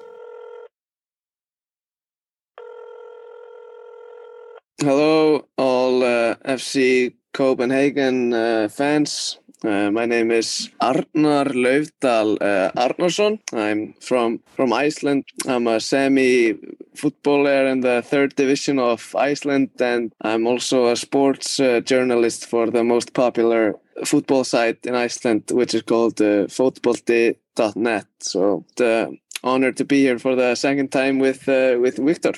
Hello, 4.82 5.40
all 5.58 6.04
uh, 6.04 6.58
FC 6.58 7.14
Copenhagen 7.34 8.34
uh, 8.34 8.70
fans. 8.70 9.40
Uh, 9.64 9.92
my 9.92 10.06
name 10.06 10.38
is 10.40 10.70
Arnar 10.80 11.54
Laufdal 11.54 12.38
uh, 12.42 12.84
Arnarsson. 12.86 13.40
I'm 13.54 13.94
from 14.08 14.40
from 14.56 14.74
Iceland. 14.74 15.24
I'm 15.48 15.68
a 15.68 15.80
semi 15.80 16.54
footballer 16.96 17.68
in 17.68 17.82
the 17.82 18.02
third 18.02 18.36
division 18.36 18.80
of 18.80 19.16
Iceland, 19.16 19.70
and 19.80 20.14
I'm 20.22 20.48
also 20.48 20.88
a 20.88 20.96
sports 20.96 21.60
uh, 21.60 21.82
journalist 21.82 22.46
for 22.46 22.72
the 22.72 22.84
most 22.84 23.14
popular 23.14 23.76
football 24.06 24.44
site 24.44 24.86
in 24.86 24.96
Iceland, 24.96 25.52
which 25.52 25.74
is 25.74 25.84
called 25.84 26.22
uh, 26.22 26.48
fotbolti.net. 26.48 28.06
So, 28.20 28.66
the 28.76 29.18
honor 29.44 29.72
to 29.72 29.86
be 29.86 30.02
here 30.02 30.20
for 30.20 30.36
the 30.36 30.56
second 30.56 30.92
time 30.92 31.20
with 31.20 31.48
uh, 31.48 31.78
with 31.80 31.98
Victor. 31.98 32.34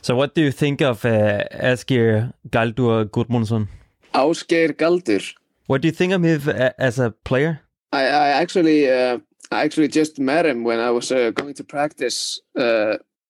So 0.00 0.14
what 0.14 0.34
do 0.34 0.40
you 0.40 0.52
think 0.52 0.80
of 0.80 1.04
uh, 1.04 1.44
Asgeir 1.50 2.32
Galdur 2.48 3.04
Gudmundsson? 3.10 3.68
Ásgeir 4.14 4.72
Galdur. 4.74 5.34
What 5.66 5.82
do 5.82 5.88
you 5.88 5.92
think 5.92 6.12
of 6.12 6.22
him 6.22 6.72
as 6.78 6.98
a 6.98 7.10
player? 7.10 7.60
I, 7.92 8.02
I 8.02 8.28
actually 8.28 8.90
uh, 8.90 9.18
I 9.50 9.64
actually 9.64 9.88
just 9.88 10.18
met 10.18 10.46
him 10.46 10.64
when 10.64 10.78
I 10.78 10.90
was 10.90 11.10
uh, 11.12 11.30
going 11.30 11.54
to 11.54 11.64
practice 11.64 12.40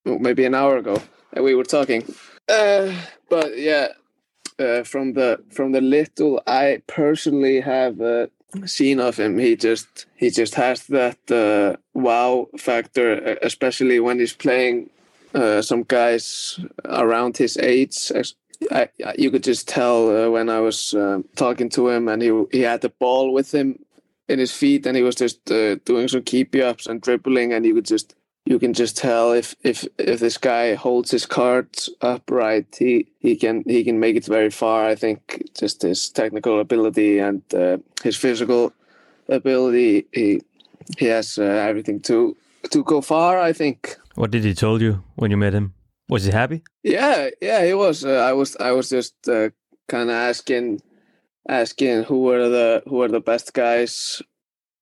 uh, 0.06 0.16
maybe 0.18 0.44
an 0.44 0.54
hour 0.54 0.76
ago 0.76 1.00
and 1.32 1.44
we 1.44 1.54
were 1.54 1.64
talking. 1.64 2.02
Uh, 2.48 2.92
but 3.28 3.58
yeah 3.58 3.88
uh, 4.58 4.82
from 4.84 5.14
the 5.14 5.42
from 5.50 5.72
the 5.72 5.80
little 5.80 6.42
I 6.46 6.82
personally 6.86 7.60
have 7.60 8.00
uh, 8.00 8.26
seen 8.66 9.00
of 9.00 9.16
him 9.18 9.38
he 9.38 9.56
just 9.56 10.06
he 10.16 10.30
just 10.30 10.54
has 10.54 10.86
that 10.88 11.18
uh, 11.30 11.76
wow 11.94 12.48
factor 12.58 13.38
especially 13.42 14.00
when 14.00 14.18
he's 14.18 14.34
playing 14.34 14.90
uh, 15.34 15.62
some 15.62 15.82
guys 15.84 16.60
around 16.84 17.38
his 17.38 17.56
age. 17.56 18.12
I, 18.70 18.88
you 19.16 19.30
could 19.30 19.42
just 19.42 19.66
tell 19.66 20.26
uh, 20.26 20.30
when 20.30 20.48
I 20.48 20.60
was 20.60 20.94
uh, 20.94 21.22
talking 21.36 21.68
to 21.70 21.88
him 21.88 22.08
and 22.08 22.22
he 22.22 22.44
he 22.52 22.60
had 22.60 22.82
the 22.82 22.90
ball 22.90 23.32
with 23.32 23.52
him 23.52 23.78
in 24.28 24.38
his 24.38 24.52
feet 24.52 24.86
and 24.86 24.96
he 24.96 25.02
was 25.02 25.16
just 25.16 25.44
doing 25.46 26.08
some 26.08 26.22
keep 26.22 26.54
ups 26.54 26.86
and 26.86 27.00
dribbling 27.00 27.52
and 27.52 27.66
you 27.66 27.74
could 27.74 27.86
just 27.86 28.14
you 28.44 28.58
can 28.58 28.72
just 28.72 28.96
tell 28.96 29.32
if 29.32 29.54
if 29.62 29.86
if 29.98 30.18
this 30.20 30.38
guy 30.38 30.74
holds 30.74 31.10
his 31.10 31.26
cards 31.26 31.88
upright 32.00 32.66
he 32.78 33.06
he 33.20 33.36
can 33.36 33.62
he 33.66 33.84
can 33.84 33.98
make 34.00 34.16
it 34.16 34.26
very 34.26 34.50
far 34.50 34.84
i 34.92 34.94
think 34.96 35.42
just 35.60 35.82
his 35.82 36.10
technical 36.10 36.60
ability 36.60 37.18
and 37.20 37.42
uh, 37.54 37.76
his 38.02 38.16
physical 38.16 38.72
ability 39.28 40.06
he 40.12 40.40
he 40.98 41.06
has 41.06 41.38
uh, 41.38 41.42
everything 41.68 42.00
to 42.00 42.36
to 42.70 42.82
go 42.84 43.00
far 43.00 43.38
i 43.38 43.52
think 43.52 43.96
What 44.14 44.30
did 44.30 44.44
he 44.44 44.54
told 44.54 44.80
you 44.82 45.02
when 45.16 45.30
you 45.30 45.38
met 45.38 45.54
him? 45.54 45.72
Was 46.08 46.24
he 46.26 46.32
happy? 46.32 46.60
yeah, 46.84 47.30
yeah, 47.40 47.64
he 47.64 47.72
was. 47.74 48.04
Uh, 48.04 48.28
I 48.30 48.32
was. 48.34 48.56
I 48.60 48.72
was 48.72 48.90
just 48.90 49.14
uh, 49.28 49.48
kind 49.88 50.10
of 50.10 50.16
asking, 50.30 50.82
asking 51.48 52.04
who 52.04 52.18
were 52.28 52.48
the 52.50 52.82
who 52.86 52.96
were 52.96 53.08
the 53.08 53.24
best 53.24 53.54
guys, 53.54 54.20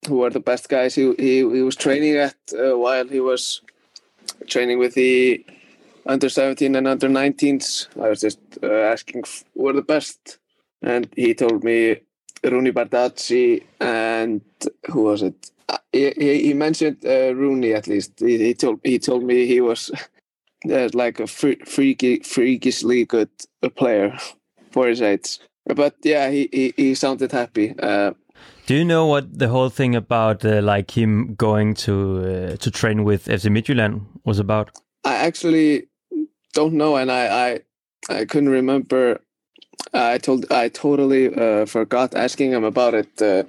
who 0.09 0.17
were 0.19 0.31
the 0.31 0.41
best 0.41 0.69
guys 0.69 0.95
he 0.95 1.15
he, 1.19 1.37
he 1.39 1.63
was 1.63 1.77
training 1.77 2.17
at 2.17 2.37
uh, 2.55 2.77
while 2.79 3.07
he 3.07 3.21
was 3.21 3.63
training 4.47 4.79
with 4.79 4.95
the 4.95 5.45
under 6.07 6.29
seventeen 6.29 6.77
and 6.77 6.89
under 6.89 7.09
19s. 7.09 7.89
I 8.01 8.09
was 8.11 8.21
just 8.21 8.39
uh, 8.63 8.69
asking 8.95 9.25
who 9.55 9.63
were 9.65 9.73
the 9.73 9.83
best, 9.83 10.39
and 10.83 11.09
he 11.17 11.35
told 11.35 11.65
me 11.65 11.97
Rooney 12.45 12.73
Bardacci 12.73 13.63
and 13.81 14.41
who 14.91 15.03
was 15.05 15.23
it? 15.23 15.51
Uh, 15.69 15.79
He, 15.93 16.11
he 16.47 16.55
mentioned 16.55 16.99
uh, 17.05 17.35
Rooney 17.35 17.75
at 17.75 17.87
least. 17.87 18.13
He, 18.19 18.39
he 18.39 18.55
told 18.55 18.81
he 18.85 18.99
told 18.99 19.25
me 19.25 19.47
he 19.47 19.61
was 19.61 19.91
uh, 20.71 20.89
like 20.95 21.21
a 21.21 21.27
freaky, 21.27 22.21
freakishly 22.21 23.05
good 23.05 23.31
uh, 23.63 23.69
player 23.69 24.17
for 24.73 24.89
his 24.89 25.03
age. 25.03 25.39
But 25.67 25.95
yeah, 26.03 26.31
he 26.31 26.49
he, 26.53 26.75
he 26.77 26.95
sounded 26.95 27.33
happy. 27.33 27.75
Uh, 27.79 28.13
Do 28.67 28.75
you 28.75 28.85
know 28.85 29.07
what 29.07 29.39
the 29.39 29.49
whole 29.49 29.69
thing 29.69 29.95
about 29.95 30.45
uh, 30.45 30.63
like 30.63 30.97
him 30.97 31.35
going 31.35 31.75
to 31.75 32.53
uh, 32.53 32.57
to 32.57 32.71
train 32.71 33.05
with 33.05 33.27
FC 33.27 33.51
Midtjylland 33.51 34.07
was 34.25 34.39
about? 34.39 34.71
I 35.05 35.17
actually 35.17 35.89
don't 36.53 36.75
know, 36.75 36.97
and 36.97 37.11
I 37.11 37.61
I, 38.09 38.19
I 38.21 38.25
couldn't 38.25 38.51
remember. 38.51 39.21
I 39.93 40.19
told 40.19 40.51
I 40.53 40.69
totally 40.69 41.35
uh, 41.35 41.67
forgot 41.67 42.15
asking 42.15 42.53
him 42.53 42.65
about 42.65 42.95
it 42.95 43.23
uh, 43.23 43.45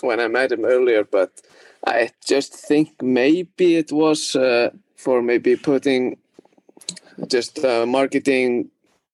when 0.00 0.20
I 0.20 0.28
met 0.28 0.52
him 0.52 0.64
earlier, 0.64 1.04
but 1.04 1.30
I 1.86 2.10
just 2.26 2.54
think 2.54 3.02
maybe 3.02 3.76
it 3.76 3.92
was 3.92 4.36
uh, 4.36 4.70
for 4.96 5.22
maybe 5.22 5.56
putting 5.56 6.16
just 7.28 7.62
marketing 7.62 8.70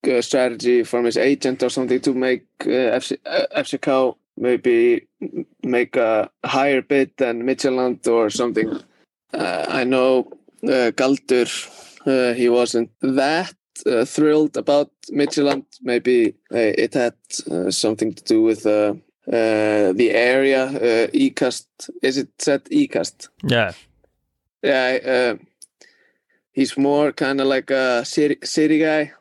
uh, 0.07 0.23
strategy 0.23 0.85
from 0.85 1.05
his 1.05 1.17
agent 1.17 1.63
or 1.63 1.69
something 1.69 2.01
to 2.01 2.15
make 2.15 2.47
uh, 2.61 2.95
FC, 2.99 3.19
uh, 3.27 3.47
FCK 3.57 4.15
maybe 4.39 5.07
make 5.63 5.97
a 5.97 6.31
higher 6.45 6.83
bid 6.83 7.11
than 7.17 7.43
Midtjylland 7.43 8.07
or 8.07 8.31
something. 8.31 8.81
Uh, 9.35 9.67
I 9.69 9.85
know 9.85 10.31
uh, 10.63 10.91
Galdur, 10.93 11.49
uh, 12.07 12.35
he 12.35 12.49
wasn't 12.49 12.91
that 13.03 13.55
uh, 13.87 14.05
thrilled 14.05 14.57
about 14.57 14.91
Midtjylland. 15.11 15.65
Maybe 15.83 16.35
uh, 16.53 16.59
it 16.59 16.95
had 16.95 17.15
uh, 17.51 17.71
something 17.71 18.15
to 18.15 18.25
do 18.25 18.43
with 18.43 18.63
the 18.63 19.01
area. 19.27 21.09
Ecast, 21.13 21.67
is 22.03 22.17
it 22.17 22.29
said 22.39 22.65
Ecast? 22.65 23.29
Yeah. 23.43 23.73
Yeah, 24.63 25.35
he's 26.51 26.77
more 26.77 27.13
kind 27.13 27.41
of 27.41 27.47
like 27.47 27.71
a 27.71 28.05
city, 28.05 28.39
city 28.43 28.79
guy. 28.81 29.13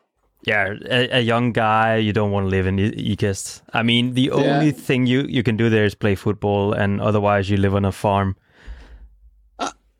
Yeah, 0.48 0.74
a, 0.90 1.18
a 1.18 1.20
young 1.20 1.52
guy, 1.52 1.96
you 1.96 2.12
don't 2.12 2.30
want 2.32 2.44
to 2.46 2.50
live 2.50 2.66
in 2.66 2.78
E- 2.78 3.16
Ikast. 3.16 3.62
I 3.72 3.82
mean, 3.82 4.14
the 4.14 4.30
only 4.30 4.66
Yeah. 4.66 4.72
thing 4.86 5.06
you, 5.06 5.22
you 5.28 5.42
can 5.42 5.56
do 5.56 5.68
there 5.70 5.84
is 5.84 5.94
play 5.94 6.14
football, 6.16 6.72
and 6.72 7.00
otherwise 7.00 7.50
you 7.50 7.56
live 7.58 7.74
on 7.74 7.84
a 7.84 7.92
farm. 7.92 8.34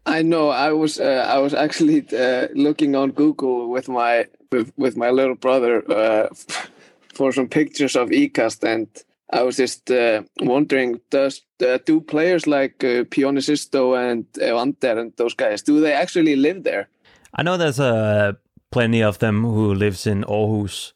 I 0.07 0.23
know. 0.23 0.49
I 0.49 0.73
was 0.73 0.99
uh, 0.99 1.27
I 1.29 1.39
was 1.39 1.53
actually 1.55 2.03
uh, 2.17 2.49
looking 2.55 2.97
on 2.97 3.11
Google 3.13 3.69
with 3.69 3.89
my 3.89 4.27
with, 4.51 4.73
with 4.77 4.97
my 4.97 5.11
little 5.11 5.35
brother 5.35 5.83
uh, 5.91 6.29
for 7.15 7.33
some 7.33 7.49
pictures 7.49 7.95
of 7.97 8.09
Ecast, 8.09 8.65
and 8.65 8.87
I 9.31 9.43
was 9.43 9.57
just 9.57 9.91
uh, 9.91 10.23
wondering: 10.41 11.01
Does 11.11 11.43
uh, 11.63 11.79
do 11.85 12.01
players 12.01 12.47
like 12.47 12.83
uh, 12.83 13.05
Pionicisto 13.05 13.95
and 13.97 14.25
Evander 14.41 14.99
and 14.99 15.13
those 15.17 15.35
guys 15.35 15.63
do 15.63 15.81
they 15.81 15.93
actually 15.93 16.37
live 16.37 16.63
there? 16.65 16.89
I 17.35 17.43
know 17.43 17.59
there's 17.59 17.79
uh, 17.79 18.33
plenty 18.71 19.03
of 19.03 19.19
them 19.19 19.43
who 19.45 19.75
lives 19.75 20.07
in 20.07 20.25
Aarhus, 20.25 20.93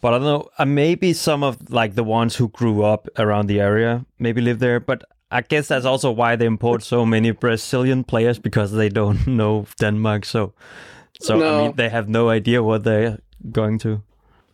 but 0.00 0.14
I 0.14 0.18
don't 0.18 0.26
know. 0.26 0.48
Uh, 0.58 0.64
maybe 0.64 1.12
some 1.12 1.42
of 1.42 1.70
like 1.70 1.94
the 1.94 2.04
ones 2.04 2.36
who 2.36 2.48
grew 2.48 2.82
up 2.84 3.08
around 3.18 3.46
the 3.46 3.60
area 3.60 4.04
maybe 4.18 4.40
live 4.40 4.58
there. 4.58 4.80
But 4.80 5.04
I 5.30 5.40
guess 5.40 5.68
that's 5.68 5.84
also 5.84 6.10
why 6.10 6.36
they 6.36 6.46
import 6.46 6.82
so 6.82 7.04
many 7.04 7.30
Brazilian 7.32 8.04
players 8.04 8.38
because 8.38 8.72
they 8.72 8.88
don't 8.88 9.26
know 9.40 9.66
Denmark. 9.80 10.24
So, 10.24 10.52
so 11.20 11.42
I 11.42 11.62
mean, 11.62 11.76
they 11.76 11.88
have 11.88 12.08
no 12.08 12.28
idea 12.28 12.62
what 12.62 12.84
they're 12.84 13.18
going 13.50 13.78
to. 13.80 14.02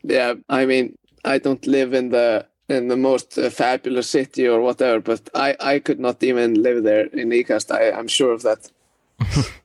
Yeah, 0.03 0.35
I 0.49 0.67
mean, 0.67 0.97
I 1.25 1.39
don't 1.39 1.67
live 1.67 1.93
in 1.95 2.11
the 2.11 2.47
in 2.69 2.89
the 2.89 2.97
most 2.97 3.39
uh, 3.39 3.51
fabulous 3.51 4.09
city 4.09 4.49
or 4.49 4.61
whatever, 4.61 5.01
but 5.01 5.29
I 5.35 5.57
I 5.61 5.79
could 5.81 6.01
not 6.01 6.23
even 6.23 6.63
live 6.63 6.83
there 6.83 7.07
in 7.07 7.31
Ecast. 7.31 7.71
I 7.71 7.91
I'm 7.91 8.09
sure 8.09 8.33
of 8.33 8.43
that. 8.43 8.71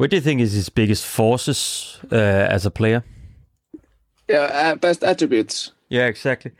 What 0.00 0.08
do 0.08 0.16
you 0.16 0.22
think 0.22 0.40
is 0.40 0.54
his 0.54 0.70
biggest 0.70 1.04
forces 1.04 1.98
uh, 2.10 2.14
as 2.14 2.64
a 2.64 2.70
player? 2.70 3.04
Yeah, 4.28 4.44
uh, 4.44 4.76
best 4.76 5.04
attributes. 5.04 5.72
Yeah, 5.90 6.06
exactly. 6.06 6.52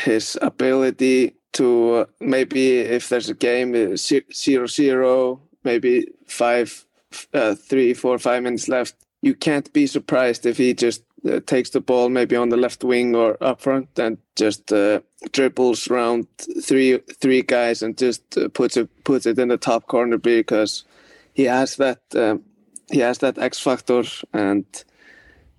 his 0.00 0.36
ability 0.42 1.36
to 1.52 1.94
uh, 1.94 2.04
maybe 2.18 2.78
if 2.78 3.08
there's 3.08 3.28
a 3.28 3.34
game 3.34 3.72
uh, 3.72 3.96
zero 4.34 4.66
zero, 4.66 5.40
maybe 5.62 6.08
five, 6.26 6.84
uh, 7.32 7.54
three, 7.54 7.94
four, 7.94 8.18
five 8.18 8.42
minutes 8.42 8.68
left. 8.68 8.96
You 9.22 9.36
can't 9.36 9.72
be 9.72 9.86
surprised 9.86 10.44
if 10.44 10.56
he 10.56 10.74
just 10.74 11.04
uh, 11.24 11.38
takes 11.46 11.70
the 11.70 11.80
ball 11.80 12.08
maybe 12.08 12.34
on 12.34 12.48
the 12.48 12.56
left 12.56 12.82
wing 12.82 13.14
or 13.14 13.40
up 13.40 13.60
front 13.60 13.96
and 13.96 14.18
just 14.34 14.72
uh, 14.72 15.02
dribbles 15.30 15.88
around 15.88 16.26
three 16.60 16.98
three 17.20 17.42
guys 17.42 17.80
and 17.80 17.96
just 17.96 18.36
uh, 18.36 18.48
puts 18.48 18.76
it 18.76 18.88
puts 19.04 19.24
it 19.24 19.38
in 19.38 19.50
the 19.50 19.56
top 19.56 19.86
corner 19.86 20.18
because 20.18 20.84
he 21.32 21.44
has 21.44 21.76
that 21.76 22.00
um, 22.16 22.42
he 22.90 23.00
has 23.00 23.18
that 23.18 23.38
X 23.38 23.58
factor 23.58 24.02
and 24.32 24.64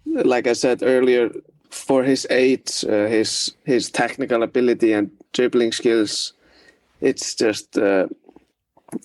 like 0.06 0.48
I 0.48 0.54
said 0.54 0.84
earlier, 0.84 1.30
for 1.70 2.04
his 2.04 2.26
age, 2.30 2.86
uh, 2.88 3.08
his 3.08 3.54
his 3.66 3.90
technical 3.92 4.42
ability 4.44 4.94
and 4.94 5.12
dribbling 5.34 5.74
skills, 5.74 6.34
it's 7.02 7.36
just 7.36 7.78
uh, 7.78 8.08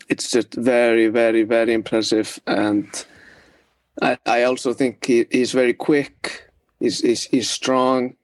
it's 0.09 0.31
just 0.31 0.55
very, 0.55 1.09
very, 1.09 1.43
very 1.43 1.73
impressive. 1.73 2.39
And 2.47 2.87
I, 4.01 4.19
I 4.27 4.43
also 4.45 4.73
think 4.73 5.05
he, 5.05 5.27
he's 5.31 5.53
very 5.53 5.75
quick. 5.75 6.51
He's, 6.81 7.01
he's, 7.01 7.25
he's 7.25 7.51
strong. 7.51 8.15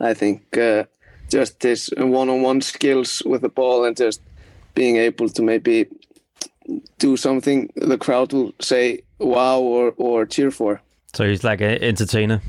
I 0.00 0.14
think 0.14 0.56
uh, 0.56 0.84
just 1.28 1.62
his 1.62 1.92
one-on-one 1.96 2.60
skills 2.60 3.22
with 3.26 3.42
the 3.42 3.48
ball 3.48 3.84
and 3.84 3.96
just 3.96 4.20
being 4.74 4.96
able 4.96 5.28
to 5.28 5.42
maybe 5.42 5.86
do 6.98 7.16
something 7.16 7.70
the 7.76 7.96
crowd 7.96 8.32
will 8.32 8.52
say 8.60 9.00
wow 9.18 9.60
or, 9.60 9.94
or 9.96 10.26
cheer 10.26 10.50
for. 10.50 10.80
So 11.14 11.26
he's 11.26 11.44
like 11.44 11.60
an 11.60 11.82
entertainer. 11.82 12.40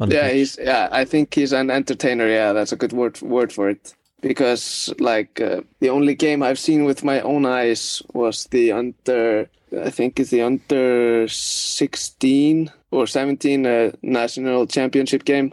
Yeah, 0.00 0.30
he's 0.30 0.58
yeah. 0.58 0.88
I 0.90 1.04
think 1.04 1.34
he's 1.34 1.52
an 1.52 1.70
entertainer. 1.70 2.26
Yeah, 2.26 2.52
that's 2.52 2.72
a 2.72 2.76
good 2.76 2.92
word 2.92 3.20
word 3.20 3.52
for 3.52 3.68
it. 3.68 3.94
Because 4.20 4.92
like 4.98 5.40
uh, 5.40 5.62
the 5.80 5.90
only 5.90 6.14
game 6.14 6.42
I've 6.42 6.58
seen 6.58 6.84
with 6.84 7.04
my 7.04 7.20
own 7.20 7.44
eyes 7.44 8.02
was 8.12 8.46
the 8.46 8.72
under. 8.72 9.48
I 9.80 9.90
think 9.90 10.20
it's 10.20 10.30
the 10.30 10.42
under 10.42 11.26
sixteen 11.28 12.70
or 12.90 13.06
seventeen 13.06 13.66
uh, 13.66 13.92
national 14.02 14.66
championship 14.66 15.24
game, 15.24 15.52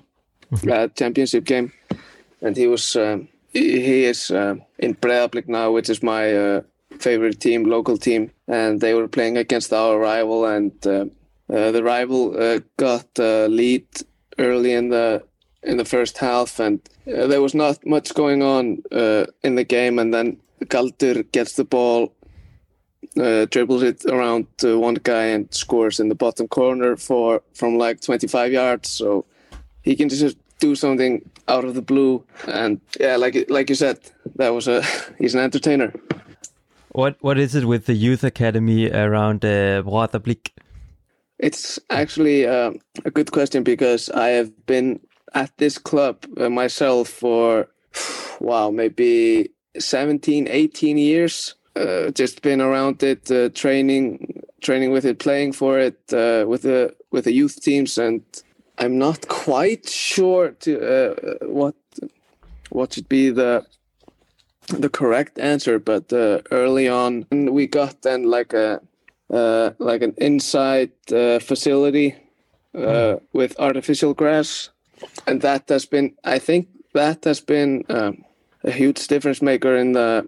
uh, 0.70 0.88
championship 0.90 1.46
game, 1.46 1.72
and 2.42 2.56
he 2.56 2.68
was 2.68 2.96
um, 2.96 3.28
he, 3.54 4.06
is 4.06 4.30
uh, 4.32 4.56
in 4.78 4.96
Breiðablik 4.96 5.48
now, 5.48 5.72
which 5.72 5.90
is 5.90 6.04
my 6.04 6.34
uh, 6.34 6.62
favorite 6.98 7.40
team, 7.40 7.64
local 7.64 7.98
team, 7.98 8.32
and 8.48 8.82
they 8.82 8.94
were 8.94 9.08
playing 9.08 9.38
against 9.38 9.72
our 9.74 10.00
rival, 10.00 10.46
and 10.46 10.72
uh, 10.86 11.06
uh, 11.54 11.72
the 11.72 11.84
rival 11.84 12.36
uh, 12.42 12.60
got 12.78 13.08
uh, 13.20 13.46
lead 13.46 13.86
early 14.38 14.74
in 14.74 14.90
the 14.90 15.24
in 15.64 15.78
the 15.78 15.86
first 15.86 16.18
half, 16.18 16.60
and 16.60 16.80
uh, 17.08 17.28
there 17.28 17.42
was 17.42 17.54
not 17.54 17.86
much 17.86 18.14
going 18.14 18.42
on 18.42 18.82
uh, 18.92 19.26
in 19.44 19.56
the 19.56 19.64
game, 19.64 20.00
and 20.00 20.14
then 20.14 20.38
Galdur 20.66 21.30
gets 21.32 21.56
the 21.56 21.66
ball, 21.66 22.14
uh, 23.18 23.46
dribbles 23.46 23.84
it 23.84 24.06
around 24.06 24.48
to 24.58 24.80
one 24.80 24.96
guy, 24.96 25.26
and 25.26 25.54
scores 25.54 26.00
in 26.00 26.10
the 26.10 26.16
bottom 26.16 26.48
corner 26.48 26.96
for 26.96 27.42
from 27.54 27.78
like 27.78 28.02
25 28.02 28.52
yards. 28.54 28.90
So 28.90 29.26
he 29.82 29.96
can 29.96 30.10
just 30.10 30.38
do 30.60 30.76
something 30.76 31.30
out 31.48 31.66
of 31.66 31.74
the 31.74 31.82
blue, 31.82 32.24
and 32.48 32.80
yeah, 33.00 33.18
like 33.18 33.50
like 33.50 33.70
you 33.70 33.76
said, 33.76 34.00
that 34.36 34.50
was 34.50 34.68
a 34.68 34.84
he's 35.18 35.36
an 35.36 35.42
entertainer. 35.42 35.94
What 36.92 37.18
what 37.22 37.38
is 37.38 37.56
it 37.56 37.66
with 37.66 37.86
the 37.86 37.94
youth 37.94 38.24
academy 38.24 38.90
around 38.90 39.46
uh, 39.46 39.84
Breiðablik? 39.84 40.52
It's 41.38 41.80
actually 41.90 42.46
uh, 42.46 42.72
a 43.06 43.12
good 43.12 43.32
question 43.32 43.64
because 43.64 44.10
I 44.10 44.30
have 44.30 44.66
been 44.66 45.00
at 45.34 45.56
this 45.58 45.78
club 45.78 46.26
uh, 46.38 46.50
myself 46.50 47.08
for 47.08 47.68
wow 48.40 48.70
maybe 48.70 49.50
17 49.78 50.48
18 50.48 50.98
years 50.98 51.56
uh, 51.76 52.10
just 52.12 52.42
been 52.42 52.62
around 52.62 53.04
it 53.04 53.30
uh, 53.32 53.50
training 53.50 54.44
training 54.62 54.92
with 54.92 55.06
it 55.06 55.20
playing 55.20 55.54
for 55.54 55.80
it 55.80 56.00
uh, 56.14 56.46
with 56.48 56.64
the 56.64 56.94
with 57.12 57.26
the 57.26 57.34
youth 57.34 57.62
teams 57.62 57.98
and 57.98 58.22
i'm 58.78 58.98
not 58.98 59.28
quite 59.28 59.88
sure 59.88 60.52
to 60.52 60.80
uh, 60.80 61.46
what 61.46 61.76
what 62.70 62.94
should 62.94 63.10
be 63.10 63.30
the 63.30 63.66
the 64.70 64.90
correct 64.90 65.40
answer 65.40 65.80
but 65.80 66.12
uh, 66.14 66.40
early 66.52 66.88
on 66.88 67.26
we 67.32 67.68
got 67.68 68.02
then 68.02 68.24
like 68.24 68.54
a 68.54 68.82
uh, 69.32 69.72
like 69.78 70.02
an 70.02 70.14
inside 70.18 70.92
uh, 71.12 71.40
facility 71.40 72.16
uh, 72.76 73.18
with 73.34 73.60
artificial 73.60 74.14
grass, 74.14 74.70
and 75.28 75.42
that 75.42 75.70
has 75.70 75.86
been, 75.86 76.16
I 76.24 76.40
think, 76.40 76.68
that 76.94 77.24
has 77.26 77.40
been 77.40 77.84
um, 77.90 78.24
a 78.64 78.72
huge 78.72 79.08
difference 79.08 79.42
maker 79.42 79.76
in 79.76 79.94
the 79.94 80.28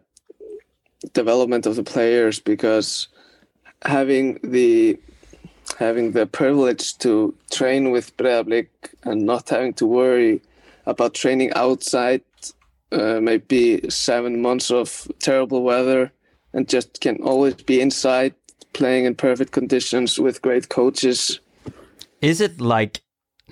development 1.13 1.65
of 1.65 1.75
the 1.75 1.83
players 1.83 2.39
because 2.39 3.07
having 3.83 4.39
the 4.43 4.99
having 5.79 6.11
the 6.11 6.27
privilege 6.27 6.97
to 6.99 7.33
train 7.51 7.91
with 7.91 8.15
Breiðablik 8.17 8.67
and 9.03 9.25
not 9.25 9.49
having 9.49 9.73
to 9.73 9.85
worry 9.85 10.41
about 10.85 11.13
training 11.13 11.51
outside 11.53 12.21
uh, 12.91 13.19
maybe 13.21 13.89
seven 13.89 14.41
months 14.41 14.71
of 14.71 15.07
terrible 15.19 15.63
weather 15.63 16.11
and 16.53 16.67
just 16.67 17.01
can 17.01 17.17
always 17.23 17.55
be 17.55 17.81
inside 17.81 18.33
playing 18.73 19.05
in 19.05 19.15
perfect 19.15 19.51
conditions 19.51 20.19
with 20.19 20.41
great 20.41 20.69
coaches. 20.69 21.39
Is 22.21 22.41
it 22.41 22.61
like 22.61 23.01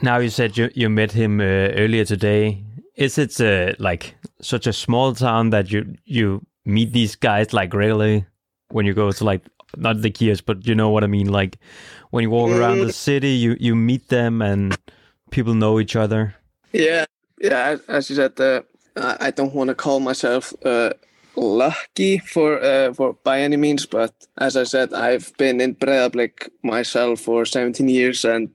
now 0.01 0.17
you 0.17 0.29
said 0.29 0.57
you 0.57 0.69
you 0.73 0.89
met 0.89 1.11
him 1.11 1.39
uh, 1.39 1.43
earlier 1.43 2.05
today? 2.05 2.63
Is 2.95 3.17
it 3.17 3.39
uh, 3.41 3.73
like 3.79 4.15
such 4.41 4.67
a 4.67 4.73
small 4.73 5.13
town 5.15 5.49
that 5.49 5.71
you 5.71 5.95
you 6.05 6.45
meet 6.65 6.93
these 6.93 7.15
guys 7.15 7.53
like 7.53 7.73
regularly 7.73 8.25
when 8.71 8.85
you 8.85 8.93
go 8.93 9.11
to 9.11 9.23
like 9.23 9.41
not 9.77 10.01
the 10.01 10.09
kiosks, 10.09 10.45
but 10.45 10.67
you 10.67 10.75
know 10.75 10.89
what 10.89 11.03
I 11.03 11.07
mean? 11.07 11.31
Like 11.31 11.57
when 12.11 12.23
you 12.23 12.29
walk 12.29 12.51
around 12.51 12.79
the 12.79 12.93
city, 12.93 13.31
you 13.31 13.55
you 13.59 13.75
meet 13.75 14.09
them 14.09 14.41
and 14.41 14.77
people 15.31 15.53
know 15.53 15.79
each 15.79 15.95
other. 15.95 16.35
Yeah, 16.71 17.05
yeah. 17.41 17.69
As, 17.69 17.81
as 17.87 18.09
you 18.09 18.15
said, 18.15 18.39
uh, 18.39 18.61
I, 18.99 19.31
don't 19.31 19.53
want 19.53 19.69
to 19.69 19.75
call 19.75 19.99
myself 19.99 20.53
uh, 20.65 20.91
lucky 21.35 22.17
for 22.19 22.61
uh, 22.63 22.93
for 22.93 23.13
by 23.23 23.41
any 23.41 23.57
means, 23.57 23.85
but 23.85 24.13
as 24.37 24.57
I 24.57 24.63
said, 24.63 24.93
I've 24.93 25.35
been 25.37 25.61
in 25.61 25.75
Breiðablik 25.75 26.49
myself 26.63 27.21
for 27.21 27.45
17 27.45 27.87
years, 27.87 28.25
and 28.25 28.49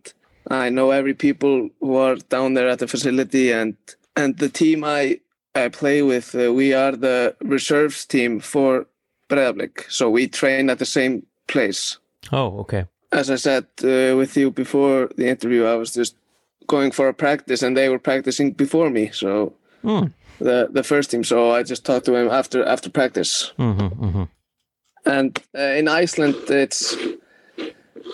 I 0.51 0.69
know 0.71 0.91
every 0.91 1.15
people 1.15 1.71
who 1.81 1.97
are 1.97 2.17
down 2.17 2.55
there 2.55 2.69
at 2.69 2.79
the 2.79 2.89
facility, 2.89 3.53
and 3.53 3.77
and 4.17 4.39
the 4.39 4.49
team 4.49 4.85
I 4.85 5.21
I 5.55 5.69
play 5.69 6.03
with, 6.03 6.35
uh, 6.35 6.53
we 6.53 6.75
are 6.75 6.93
the 6.93 7.37
reserves 7.41 8.05
team 8.05 8.41
for 8.41 8.87
Breiðablik, 9.29 9.91
so 9.91 10.11
we 10.11 10.29
train 10.29 10.71
at 10.71 10.79
the 10.79 10.87
same 10.87 11.27
place. 11.47 11.99
Oh, 12.33 12.59
okay. 12.61 12.87
As 13.13 13.31
I 13.31 13.37
said 13.37 13.67
uh, 13.83 14.17
with 14.17 14.37
you 14.37 14.51
before 14.51 15.11
the 15.17 15.29
interview, 15.29 15.65
I 15.65 15.77
was 15.77 15.95
just 15.95 16.17
going 16.67 16.91
for 16.91 17.09
a 17.09 17.15
practice, 17.15 17.63
and 17.63 17.77
they 17.77 17.89
were 17.89 17.99
practicing 17.99 18.53
before 18.53 18.91
me, 18.91 19.11
so. 19.13 19.53
Mm. 19.85 20.13
The 20.41 20.69
the 20.73 20.83
first 20.83 21.11
team, 21.11 21.25
so 21.25 21.51
I 21.51 21.63
just 21.63 21.85
talked 21.85 22.07
to 22.07 22.15
him 22.15 22.29
after 22.29 22.65
after 22.65 22.91
practice. 22.91 23.53
hmm 23.57 23.87
hmm 23.87 24.25
And 25.07 25.39
uh, 25.57 25.79
in 25.79 25.89
Iceland, 25.89 26.37
it's 26.49 26.97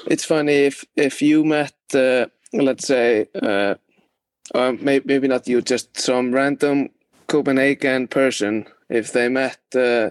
it's 0.07 0.25
funny 0.25 0.67
if 0.67 0.85
if 0.97 1.23
you 1.23 1.45
met, 1.45 1.75
uh, 1.95 2.27
let's 2.53 2.87
say, 2.87 3.29
uh, 3.43 3.75
or 4.55 4.73
maybe 4.73 5.05
maybe 5.07 5.29
not 5.29 5.49
you, 5.49 5.63
just 5.63 5.99
some 5.99 6.33
random 6.33 6.91
Copenhagen 7.27 8.09
person, 8.09 8.67
if 8.89 9.13
they 9.13 9.29
met 9.29 9.59
uh, 9.75 10.11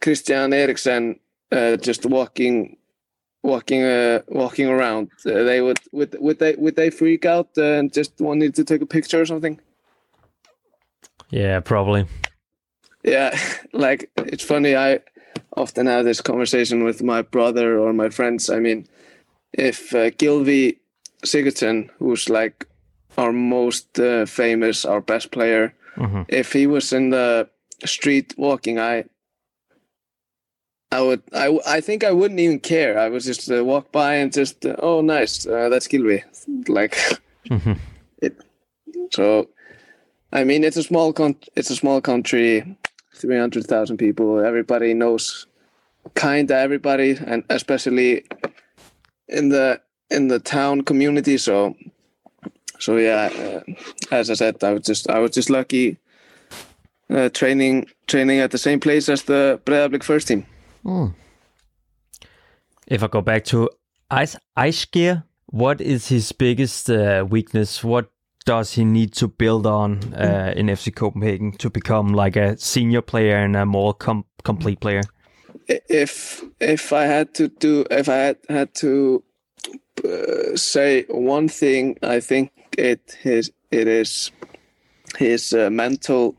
Christian 0.00 0.52
Eriksen 0.52 1.18
uh, 1.50 1.76
just 1.76 2.06
walking 2.06 2.76
walking 3.42 3.82
uh, 3.82 4.20
walking 4.28 4.68
around, 4.68 5.10
uh, 5.26 5.42
they 5.42 5.60
would 5.60 5.78
would 5.92 6.16
would 6.20 6.38
they 6.38 6.54
would 6.56 6.76
they 6.76 6.90
freak 6.90 7.24
out 7.24 7.50
uh, 7.58 7.78
and 7.78 7.92
just 7.92 8.20
wanted 8.20 8.54
to 8.54 8.64
take 8.64 8.82
a 8.82 8.86
picture 8.86 9.20
or 9.20 9.26
something? 9.26 9.60
Yeah, 11.32 11.60
probably. 11.60 12.06
Yeah, 13.02 13.36
like 13.72 14.10
it's 14.16 14.44
funny. 14.44 14.76
I 14.76 15.00
often 15.56 15.86
have 15.86 16.04
this 16.04 16.20
conversation 16.20 16.84
with 16.84 17.02
my 17.02 17.22
brother 17.22 17.78
or 17.78 17.92
my 17.92 18.10
friends. 18.10 18.50
I 18.50 18.58
mean, 18.60 18.86
if 19.52 19.94
uh, 19.94 20.10
Gilvi 20.10 20.78
Sigurdsson, 21.24 21.90
who's 21.98 22.28
like 22.28 22.66
our 23.18 23.32
most 23.32 23.98
uh, 23.98 24.26
famous, 24.26 24.84
our 24.84 25.00
best 25.00 25.30
player, 25.32 25.74
Mhm. 25.96 26.24
if 26.28 26.52
he 26.52 26.66
was 26.66 26.92
in 26.92 27.10
the 27.10 27.48
street 27.84 28.34
walking, 28.38 28.78
I, 28.78 29.04
I 30.90 31.00
would, 31.02 31.22
I, 31.34 31.58
I 31.66 31.80
think 31.80 32.04
I 32.04 32.12
wouldn't 32.12 32.40
even 32.40 32.60
care. 32.60 32.98
I 32.98 33.08
would 33.08 33.22
just 33.22 33.50
uh, 33.50 33.64
walk 33.64 33.92
by 33.92 34.14
and 34.14 34.32
just, 34.32 34.64
uh, 34.66 34.76
oh, 34.78 35.00
nice, 35.02 35.46
uh, 35.46 35.68
that's 35.68 35.88
Gilvi. 35.88 36.22
Like, 36.68 36.96
Mhm. 37.50 37.78
it. 38.22 38.36
So, 39.10 39.48
I 40.32 40.44
mean, 40.44 40.64
it's 40.64 40.76
a 40.76 40.82
small 40.82 41.12
con- 41.12 41.36
it's 41.54 41.70
a 41.70 41.76
small 41.76 42.00
country, 42.00 42.76
three 43.14 43.38
hundred 43.38 43.66
thousand 43.66 43.98
people. 43.98 44.40
Everybody 44.40 44.94
knows, 44.94 45.46
kinda 46.14 46.56
everybody, 46.56 47.18
and 47.26 47.44
especially 47.50 48.24
in 49.28 49.50
the 49.50 49.80
in 50.10 50.28
the 50.28 50.38
town 50.38 50.82
community. 50.82 51.38
So, 51.38 51.74
so 52.78 52.96
yeah, 52.96 53.30
uh, 53.34 53.60
as 54.10 54.30
I 54.30 54.34
said, 54.34 54.62
I 54.64 54.72
was 54.72 54.82
just 54.82 55.10
I 55.10 55.18
was 55.18 55.32
just 55.32 55.50
lucky. 55.50 55.98
Uh, 57.10 57.28
training 57.28 57.86
training 58.06 58.38
at 58.40 58.52
the 58.52 58.58
same 58.58 58.80
place 58.80 59.08
as 59.10 59.24
the 59.24 59.60
Breiðablik 59.66 60.02
first 60.02 60.28
team. 60.28 60.46
If 62.86 63.02
I 63.02 63.06
go 63.06 63.20
back 63.20 63.44
to 63.46 63.68
Ice 64.10 64.36
Ice 64.56 64.84
Gear, 64.86 65.24
what 65.46 65.80
is 65.82 66.08
his 66.08 66.32
biggest 66.32 66.88
uh, 66.88 67.26
weakness? 67.28 67.84
What 67.84 68.11
does 68.44 68.72
he 68.72 68.84
need 68.84 69.12
to 69.14 69.28
build 69.28 69.66
on 69.66 70.14
uh, 70.14 70.52
in 70.56 70.66
FC 70.66 70.94
Copenhagen 70.94 71.52
to 71.58 71.70
become 71.70 72.12
like 72.14 72.36
a 72.36 72.56
senior 72.58 73.02
player 73.02 73.36
and 73.36 73.56
a 73.56 73.64
more 73.66 73.94
com- 73.94 74.24
complete 74.44 74.80
player? 74.80 75.02
if 75.68 76.42
if 76.60 76.92
I 76.92 77.04
had 77.04 77.34
to 77.34 77.48
do 77.48 77.84
if 77.90 78.08
I 78.08 78.16
had 78.16 78.36
had 78.48 78.74
to 78.76 79.22
uh, 80.04 80.56
say 80.56 81.04
one 81.08 81.48
thing, 81.48 81.96
I 82.02 82.20
think 82.20 82.50
it 82.76 83.16
his 83.22 83.52
it 83.70 83.86
is 83.88 84.30
his 85.18 85.52
uh, 85.52 85.70
mental 85.70 86.36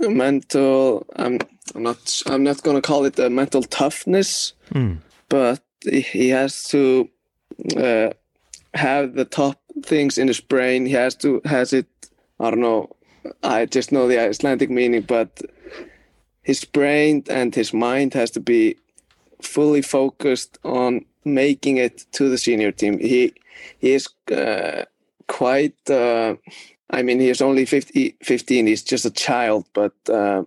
mental. 0.00 1.06
I'm 1.16 1.38
I'm 1.74 1.82
not 1.82 2.22
I'm 2.26 2.42
not 2.42 2.62
gonna 2.62 2.82
call 2.82 3.04
it 3.04 3.18
a 3.18 3.30
mental 3.30 3.62
toughness, 3.62 4.54
but 5.28 5.60
he- 5.84 6.00
he 6.00 6.28
has 6.30 6.64
to 6.64 7.08
uh, 7.76 8.10
have 8.74 9.14
the 9.14 9.24
top 9.24 9.60
things 9.82 10.18
in 10.18 10.28
his 10.28 10.40
brain. 10.40 10.86
He 10.86 10.92
has 10.92 11.14
to 11.16 11.40
has 11.44 11.72
it. 11.72 11.86
I 12.40 12.50
don't 12.50 12.60
know. 12.60 12.90
I 13.42 13.66
just 13.66 13.92
know 13.92 14.08
the 14.08 14.18
Icelandic 14.18 14.70
meaning, 14.70 15.02
but 15.02 15.42
his 16.42 16.64
brain 16.64 17.24
and 17.28 17.54
his 17.54 17.72
mind 17.72 18.14
has 18.14 18.30
to 18.32 18.40
be 18.40 18.76
fully 19.42 19.82
focused 19.82 20.58
on 20.64 21.04
making 21.24 21.76
it 21.76 22.06
to 22.12 22.28
the 22.28 22.38
senior 22.38 22.72
team. 22.72 22.98
He 22.98 23.34
he 23.78 23.92
is 23.92 24.08
uh, 24.32 24.84
quite. 25.26 25.90
Uh, 25.90 26.36
I 26.90 27.02
mean, 27.02 27.20
he 27.20 27.28
is 27.28 27.42
only 27.42 27.66
50, 27.66 28.16
15. 28.22 28.66
He's 28.66 28.82
just 28.82 29.04
a 29.04 29.10
child, 29.10 29.66
but 29.74 29.92
uh, 30.08 30.44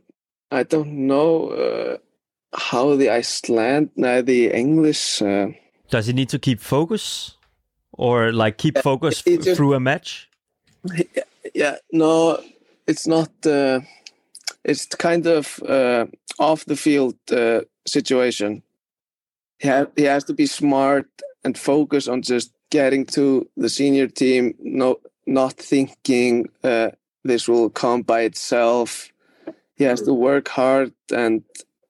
I 0.50 0.64
don't 0.64 1.06
know 1.06 1.50
uh, 1.50 1.98
how 2.58 2.96
the 2.96 3.12
Iceland, 3.12 3.92
uh, 4.04 4.24
the 4.24 4.52
English. 4.52 5.22
Uh, 5.22 5.50
Does 5.90 6.08
he 6.08 6.14
need 6.14 6.30
to 6.30 6.40
keep 6.40 6.60
focus, 6.60 7.38
or 8.02 8.32
like 8.34 8.58
keep 8.58 8.80
focus 8.80 9.24
f- 9.26 9.40
just- 9.42 9.56
through 9.56 9.76
a 9.76 9.80
match? 9.80 10.28
yeah, 11.54 11.76
no, 11.92 12.40
it's 12.88 13.06
not. 13.06 13.30
Uh, 13.46 13.82
it's 14.64 14.86
kind 14.88 15.28
of 15.28 15.62
uh, 15.64 16.06
off 16.40 16.66
the 16.66 16.76
field 16.76 17.16
uh, 17.32 17.62
situation. 17.86 18.64
He, 19.60 19.68
ha- 19.68 19.92
he 19.96 20.04
has 20.04 20.24
to 20.26 20.34
be 20.34 20.48
smart 20.48 21.08
and 21.44 21.56
focus 21.56 22.08
on 22.08 22.24
just 22.24 22.52
getting 22.72 23.06
to 23.06 23.48
the 23.56 23.70
senior 23.70 24.08
team. 24.08 24.56
No, 24.60 24.98
not 25.28 25.54
thinking 25.54 26.50
uh, 26.64 26.90
this 27.24 27.48
will 27.48 27.70
come 27.70 28.02
by 28.02 28.22
itself. 28.22 29.12
He 29.76 29.84
has 29.84 30.02
to 30.02 30.14
work 30.14 30.48
hard, 30.48 30.92
and 31.14 31.44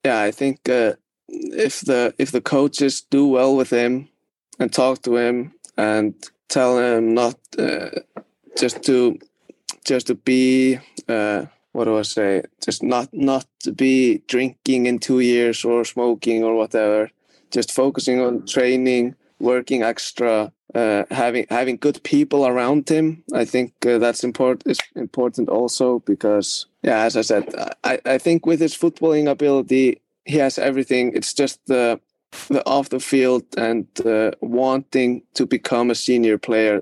yeah, 0.04 0.22
I 0.22 0.32
think 0.32 0.68
uh, 0.68 0.94
if 1.30 1.82
the 1.82 2.14
if 2.18 2.32
the 2.32 2.42
coaches 2.42 3.02
do 3.10 3.28
well 3.28 3.56
with 3.56 3.70
him 3.70 4.10
and 4.60 4.74
talk 4.74 5.02
to 5.04 5.16
him 5.16 5.54
and 5.82 6.14
tell 6.48 6.78
him 6.78 7.14
not 7.14 7.38
uh, 7.58 7.90
just 8.58 8.84
to 8.84 9.18
just 9.84 10.08
to 10.08 10.16
be 10.16 10.78
uh, 11.08 11.46
what 11.74 11.86
do 11.86 11.98
I 11.98 12.02
say? 12.04 12.44
Just 12.64 12.84
not 12.84 13.10
not 13.14 13.46
to 13.64 13.72
be 13.72 14.22
drinking 14.28 14.86
in 14.86 15.00
two 15.00 15.22
years 15.22 15.66
or 15.66 15.86
smoking 15.86 16.44
or 16.44 16.56
whatever. 16.56 17.10
Just 17.52 17.72
focusing 17.72 18.22
on 18.22 18.46
training, 18.46 19.16
working 19.40 19.84
extra, 19.84 20.52
uh, 20.76 21.04
having 21.12 21.46
having 21.50 21.78
good 21.78 22.04
people 22.04 22.46
around 22.46 22.90
him. 22.90 23.24
I 23.34 23.46
think 23.46 23.74
uh, 23.86 23.98
that's 23.98 24.24
important. 24.24 24.68
Is 24.68 24.80
important 24.96 25.50
also 25.50 26.00
because 26.00 26.68
yeah, 26.84 27.06
as 27.06 27.16
I 27.16 27.22
said, 27.22 27.44
I 27.84 28.00
I 28.06 28.18
think 28.18 28.46
with 28.46 28.60
his 28.60 28.76
footballing 28.76 29.30
ability, 29.30 30.02
he 30.26 30.38
has 30.38 30.58
everything. 30.58 31.14
It's 31.16 31.34
just 31.34 31.60
the 31.68 32.00
the 32.50 32.62
off 32.66 32.90
the 32.90 33.00
field 33.00 33.44
and 33.58 33.88
uh, 34.06 34.32
wanting 34.42 35.24
to 35.34 35.46
become 35.46 35.90
a 35.92 35.96
senior 35.96 36.38
player. 36.38 36.82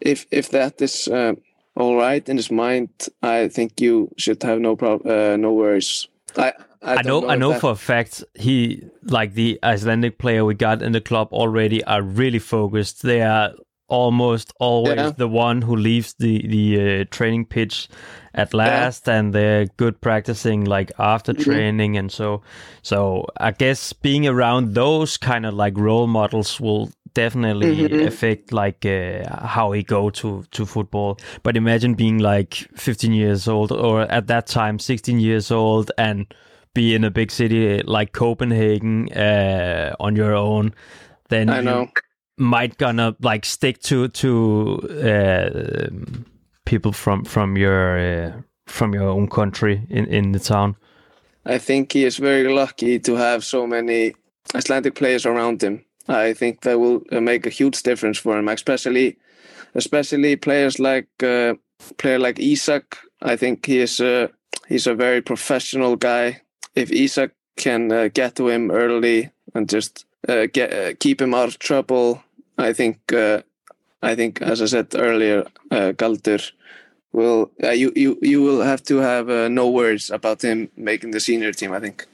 If 0.00 0.26
if 0.30 0.48
that 0.50 0.80
is 0.82 1.08
uh, 1.08 1.34
all 1.74 1.96
right 1.96 2.28
in 2.28 2.36
his 2.36 2.50
mind, 2.50 2.88
I 3.22 3.48
think 3.48 3.80
you 3.80 4.10
should 4.16 4.42
have 4.42 4.60
no 4.60 4.76
prob- 4.76 5.06
uh, 5.06 5.36
no 5.36 5.52
worries. 5.52 6.08
I 6.36 6.52
I, 6.82 6.94
I 6.96 7.02
don't 7.02 7.22
know, 7.22 7.30
I 7.30 7.36
know 7.36 7.50
that- 7.52 7.60
for 7.60 7.72
a 7.72 7.76
fact 7.76 8.22
he 8.34 8.82
like 9.02 9.34
the 9.34 9.58
Icelandic 9.62 10.18
player 10.18 10.44
we 10.44 10.54
got 10.54 10.82
in 10.82 10.92
the 10.92 11.00
club 11.00 11.28
already 11.32 11.82
are 11.84 12.02
really 12.02 12.38
focused. 12.38 13.02
They 13.02 13.22
are 13.22 13.52
almost 13.88 14.52
always 14.58 14.96
Yeah. 14.96 15.12
the 15.12 15.28
one 15.28 15.62
who 15.62 15.76
leaves 15.76 16.14
the 16.18 16.46
the 16.46 17.00
uh, 17.00 17.04
training 17.10 17.46
pitch 17.46 17.88
at 18.34 18.52
last, 18.54 19.08
and 19.08 19.32
they're 19.34 19.66
good 19.76 20.00
practicing 20.00 20.64
like 20.64 20.92
after 20.98 21.32
Mm-hmm. 21.32 21.42
training, 21.42 21.96
and 21.96 22.10
so 22.12 22.42
so 22.82 23.26
I 23.38 23.50
guess 23.52 23.92
being 23.92 24.26
around 24.26 24.74
those 24.74 25.16
kind 25.16 25.46
of 25.46 25.54
like 25.54 25.76
role 25.76 26.06
models 26.06 26.60
will 26.60 26.90
definitely 27.14 27.94
Mm-hmm. 27.94 28.04
affect 28.04 28.52
like 28.52 28.84
uh, 28.84 29.46
how 29.46 29.72
he 29.72 29.82
go 29.82 30.10
to 30.10 30.44
to 30.50 30.66
football. 30.66 31.18
But 31.42 31.56
imagine 31.56 31.94
being 31.94 32.18
like 32.18 32.54
15 32.76 33.12
years 33.12 33.48
old 33.48 33.72
or 33.72 34.02
at 34.02 34.26
that 34.26 34.46
time 34.46 34.78
16 34.78 35.20
years 35.20 35.50
old 35.50 35.90
and 35.98 36.26
be 36.74 36.94
in 36.94 37.04
a 37.04 37.10
big 37.10 37.30
city 37.30 37.80
like 37.82 38.12
Copenhagen 38.12 39.08
uh, 39.12 39.94
on 39.98 40.14
your 40.16 40.34
own. 40.34 40.74
Then 41.28 41.54
I 41.54 41.60
you 41.60 41.62
know. 41.62 41.88
Might 42.38 42.78
gonna 42.78 43.16
like 43.20 43.44
stick 43.44 43.80
to 43.82 44.08
to 44.08 44.80
uh, 45.02 45.88
people 46.64 46.92
from 46.92 47.24
from 47.24 47.56
your 47.56 47.98
uh, 47.98 48.32
from 48.66 48.94
your 48.94 49.08
own 49.08 49.28
country 49.28 49.86
in 49.90 50.06
in 50.06 50.32
the 50.32 50.40
town. 50.40 50.76
I 51.44 51.58
think 51.58 51.92
he 51.92 52.04
is 52.04 52.16
very 52.18 52.52
lucky 52.52 52.98
to 52.98 53.14
have 53.14 53.44
so 53.44 53.66
many 53.66 54.14
Icelandic 54.54 54.94
players 54.94 55.24
around 55.24 55.62
him. 55.62 55.84
I 56.08 56.34
think 56.34 56.62
that 56.62 56.78
will 56.78 57.02
uh, 57.12 57.20
make 57.20 57.46
a 57.46 57.50
huge 57.50 57.82
difference 57.82 58.18
for 58.18 58.38
him, 58.38 58.48
especially 58.48 59.16
especially 59.74 60.36
players 60.36 60.78
like 60.78 61.08
uh, 61.22 61.54
player 61.98 62.18
like 62.18 62.38
Isak. 62.38 62.98
I 63.22 63.36
think 63.36 63.66
he 63.66 63.78
is 63.78 64.00
a 64.00 64.30
he's 64.68 64.86
a 64.86 64.94
very 64.94 65.22
professional 65.22 65.96
guy. 65.96 66.42
If 66.74 66.90
Isak 66.92 67.32
can 67.56 67.90
uh, 67.92 68.08
get 68.12 68.34
to 68.36 68.48
him 68.48 68.70
early 68.70 69.30
and 69.54 69.68
just 69.68 70.04
uh, 70.28 70.46
get 70.52 70.72
uh, 70.72 70.94
keep 70.98 71.20
him 71.20 71.34
out 71.34 71.48
of 71.48 71.58
trouble, 71.58 72.22
I 72.58 72.72
think 72.72 73.12
uh, 73.12 73.42
I 74.02 74.14
think 74.14 74.42
as 74.42 74.60
I 74.62 74.66
said 74.66 74.94
earlier, 74.94 75.44
uh, 75.70 75.92
Galdur 75.92 76.52
will 77.12 77.50
uh, 77.62 77.70
you 77.70 77.92
you 77.96 78.18
you 78.22 78.42
will 78.42 78.62
have 78.62 78.82
to 78.84 78.96
have 78.98 79.28
uh, 79.30 79.48
no 79.48 79.70
worries 79.70 80.10
about 80.10 80.42
him 80.42 80.68
making 80.76 81.12
the 81.12 81.20
senior 81.20 81.52
team. 81.52 81.72
I 81.72 81.80
think. 81.80 82.06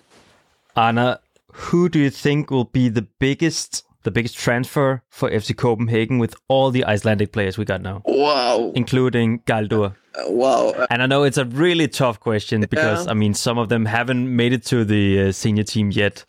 Anna, 0.77 1.21
who 1.53 1.89
do 1.89 1.99
you 1.99 2.11
think 2.11 2.51
will 2.51 2.65
be 2.73 2.89
the 2.89 3.07
biggest 3.19 3.85
the 4.05 4.11
biggest 4.11 4.37
transfer 4.37 5.03
for 5.11 5.31
FC 5.31 5.57
Copenhagen 5.57 6.19
with 6.19 6.35
all 6.49 6.71
the 6.71 6.85
Icelandic 6.85 7.33
players 7.33 7.57
we 7.57 7.65
got 7.65 7.83
now, 7.83 8.03
Wow! 8.05 8.73
including 8.75 9.41
Galdur? 9.41 9.95
Uh, 10.15 10.31
wow! 10.31 10.71
Uh, 10.71 10.87
And 10.91 11.03
I 11.03 11.07
know 11.07 11.23
it's 11.25 11.39
a 11.39 11.45
really 11.45 11.89
tough 11.89 12.19
question 12.19 12.61
because 12.63 13.07
I 13.07 13.15
mean 13.15 13.35
some 13.35 13.59
of 13.59 13.69
them 13.69 13.87
haven't 13.87 14.35
made 14.35 14.53
it 14.53 14.65
to 14.67 14.85
the 14.85 15.29
uh, 15.29 15.33
senior 15.33 15.65
team 15.65 15.91
yet. 15.93 16.25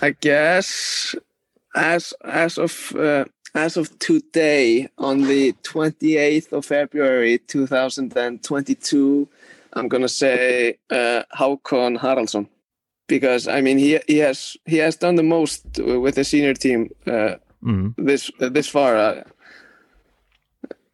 I 0.00 0.10
guess 0.20 1.14
as 1.74 2.14
as 2.24 2.58
of 2.58 2.92
uh, 2.96 3.24
as 3.54 3.76
of 3.76 3.98
today, 3.98 4.88
on 4.98 5.22
the 5.22 5.54
twenty 5.62 6.16
eighth 6.16 6.52
of 6.52 6.66
February, 6.66 7.38
two 7.38 7.66
thousand 7.66 8.16
and 8.16 8.42
twenty 8.42 8.74
two, 8.74 9.28
I'm 9.72 9.88
gonna 9.88 10.08
say 10.08 10.78
uh, 10.90 11.22
Haukon 11.38 11.98
Haraldsson 11.98 12.48
because 13.06 13.48
I 13.48 13.60
mean 13.60 13.78
he 13.78 13.98
he 14.06 14.18
has 14.18 14.56
he 14.66 14.76
has 14.78 14.96
done 14.96 15.16
the 15.16 15.22
most 15.22 15.64
with 15.78 16.14
the 16.14 16.24
senior 16.24 16.54
team 16.54 16.88
uh, 17.06 17.36
Mm. 17.64 17.94
this 17.96 18.30
this 18.38 18.68
far. 18.68 18.96
Uh, 18.96 19.22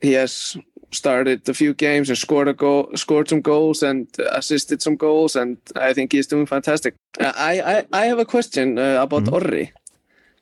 he 0.00 0.12
has 0.12 0.56
started 0.90 1.48
a 1.48 1.54
few 1.54 1.74
games 1.74 2.08
and 2.08 2.16
scored 2.18 2.48
a 2.48 2.54
goal, 2.54 2.88
scored 2.94 3.28
some 3.28 3.42
goals 3.42 3.82
and 3.82 4.06
assisted 4.32 4.80
some 4.80 4.96
goals, 4.96 5.36
and 5.36 5.58
I 5.76 5.92
think 5.92 6.12
he's 6.12 6.26
doing 6.26 6.46
fantastic. 6.46 6.94
Uh, 7.20 7.32
I, 7.36 7.60
I 7.60 7.86
I 7.92 8.06
have 8.06 8.18
a 8.18 8.24
question 8.24 8.78
uh, 8.78 9.02
about 9.02 9.24
Orri. 9.24 9.72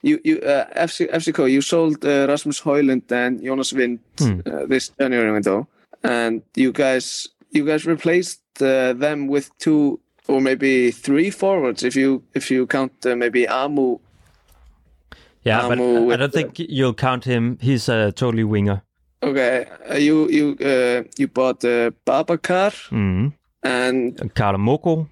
You 0.03 0.18
you 0.24 0.38
uh, 0.40 0.64
FC 0.86 1.07
FCK 1.11 1.38
you 1.50 1.61
sold 1.61 2.05
uh, 2.05 2.26
Rasmus 2.28 2.61
Højlund 2.61 3.12
and 3.12 3.40
Jonas 3.44 3.72
Wind 3.72 3.98
uh, 4.20 4.66
this 4.68 4.90
January 5.00 5.30
window, 5.32 5.66
and 6.03 6.42
you 6.57 6.72
guys 6.72 7.28
you 7.55 7.64
guys 7.64 7.86
replaced 7.86 8.40
uh, 8.61 8.92
them 8.98 9.28
with 9.28 9.50
two 9.59 10.00
or 10.28 10.40
maybe 10.40 10.90
three 10.90 11.30
forwards 11.30 11.82
if 11.84 11.94
you 11.96 12.22
if 12.34 12.50
you 12.50 12.66
count 12.66 12.92
uh, 13.07 13.14
maybe 13.16 13.46
Amu 13.48 13.98
Yeah, 15.44 15.68
but 15.68 15.78
Amu 15.78 16.11
I- 16.11 16.14
I 16.14 16.16
don't 16.16 16.32
think 16.32 16.59
you'll 16.59 16.94
count 16.94 17.24
him. 17.24 17.59
He's 17.61 17.88
a 17.88 18.12
totally 18.12 18.44
winger. 18.44 18.82
Okay, 19.22 19.66
uh, 19.90 19.96
you 19.98 20.28
you 20.30 20.57
uh, 20.61 21.03
you 21.18 21.28
bought 21.28 21.64
uh, 21.64 21.90
Babacar 22.07 22.72
Mm. 22.90 23.32
and 23.62 24.34
Karl 24.34 24.59
Moko 24.59 25.07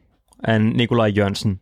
and 0.45 0.75
Nikolaj 0.75 1.13
Jørgensen. 1.15 1.59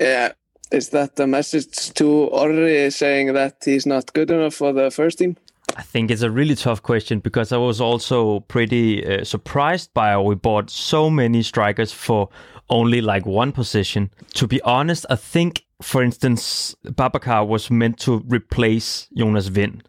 yeah, 0.00 0.32
is 0.72 0.88
that 0.90 1.16
the 1.16 1.26
message 1.26 1.92
to 1.94 2.28
Orri 2.32 2.90
saying 2.92 3.34
that 3.34 3.56
he's 3.64 3.86
not 3.86 4.12
good 4.12 4.30
enough 4.30 4.54
for 4.54 4.72
the 4.72 4.90
first 4.90 5.18
team? 5.18 5.36
I 5.76 5.82
think 5.82 6.10
it's 6.10 6.22
a 6.22 6.30
really 6.30 6.54
tough 6.54 6.82
question 6.82 7.20
because 7.20 7.52
I 7.52 7.56
was 7.56 7.80
also 7.80 8.40
pretty 8.40 9.06
uh, 9.06 9.24
surprised 9.24 9.94
by 9.94 10.10
how 10.10 10.22
we 10.22 10.34
bought 10.34 10.70
so 10.70 11.08
many 11.08 11.42
strikers 11.42 11.92
for 11.92 12.28
only 12.68 13.00
like 13.00 13.26
one 13.26 13.52
position. 13.52 14.10
To 14.34 14.46
be 14.46 14.60
honest, 14.62 15.06
I 15.08 15.16
think, 15.16 15.64
for 15.80 16.02
instance, 16.02 16.74
Babacar 16.84 17.46
was 17.46 17.70
meant 17.70 17.98
to 18.00 18.22
replace 18.26 19.08
Jonas 19.16 19.46
Vind. 19.48 19.82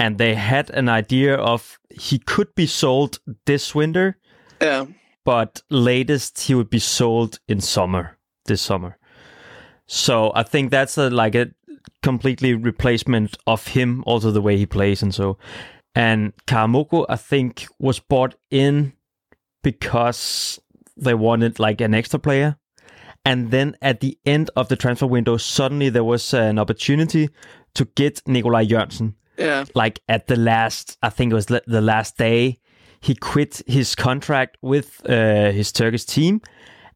And 0.00 0.18
they 0.18 0.34
had 0.34 0.70
an 0.70 0.88
idea 0.88 1.34
of 1.34 1.78
he 1.90 2.18
could 2.18 2.54
be 2.54 2.66
sold 2.66 3.18
this 3.46 3.74
winter, 3.74 4.16
Yeah, 4.60 4.86
but 5.24 5.62
latest 5.70 6.40
he 6.40 6.54
would 6.54 6.70
be 6.70 6.78
sold 6.78 7.40
in 7.48 7.60
summer, 7.60 8.16
this 8.46 8.62
summer. 8.62 8.96
So 9.88 10.30
I 10.34 10.42
think 10.42 10.70
that's 10.70 10.96
a, 10.98 11.10
like 11.10 11.34
a 11.34 11.50
completely 12.02 12.54
replacement 12.54 13.36
of 13.46 13.66
him, 13.66 14.04
also 14.06 14.30
the 14.30 14.42
way 14.42 14.56
he 14.56 14.66
plays 14.66 15.02
and 15.02 15.14
so. 15.14 15.38
And 15.94 16.32
Karamoko, 16.46 17.06
I 17.08 17.16
think, 17.16 17.66
was 17.80 17.98
bought 17.98 18.36
in 18.50 18.92
because 19.62 20.60
they 20.96 21.14
wanted 21.14 21.58
like 21.58 21.80
an 21.80 21.94
extra 21.94 22.18
player. 22.18 22.56
And 23.24 23.50
then 23.50 23.76
at 23.82 24.00
the 24.00 24.16
end 24.24 24.50
of 24.56 24.68
the 24.68 24.76
transfer 24.76 25.06
window, 25.06 25.38
suddenly 25.38 25.88
there 25.88 26.04
was 26.04 26.32
an 26.32 26.58
opportunity 26.58 27.30
to 27.74 27.84
get 27.96 28.22
Nikolaj 28.26 28.68
Jørgensen. 28.68 29.14
Yeah. 29.38 29.64
Like 29.74 30.00
at 30.08 30.26
the 30.26 30.36
last, 30.36 30.98
I 31.02 31.10
think 31.10 31.32
it 31.32 31.34
was 31.34 31.46
the 31.46 31.80
last 31.80 32.16
day, 32.18 32.58
he 33.00 33.14
quit 33.14 33.62
his 33.66 33.94
contract 33.94 34.58
with 34.60 35.00
uh, 35.08 35.52
his 35.52 35.72
Turkish 35.72 36.04
team, 36.04 36.40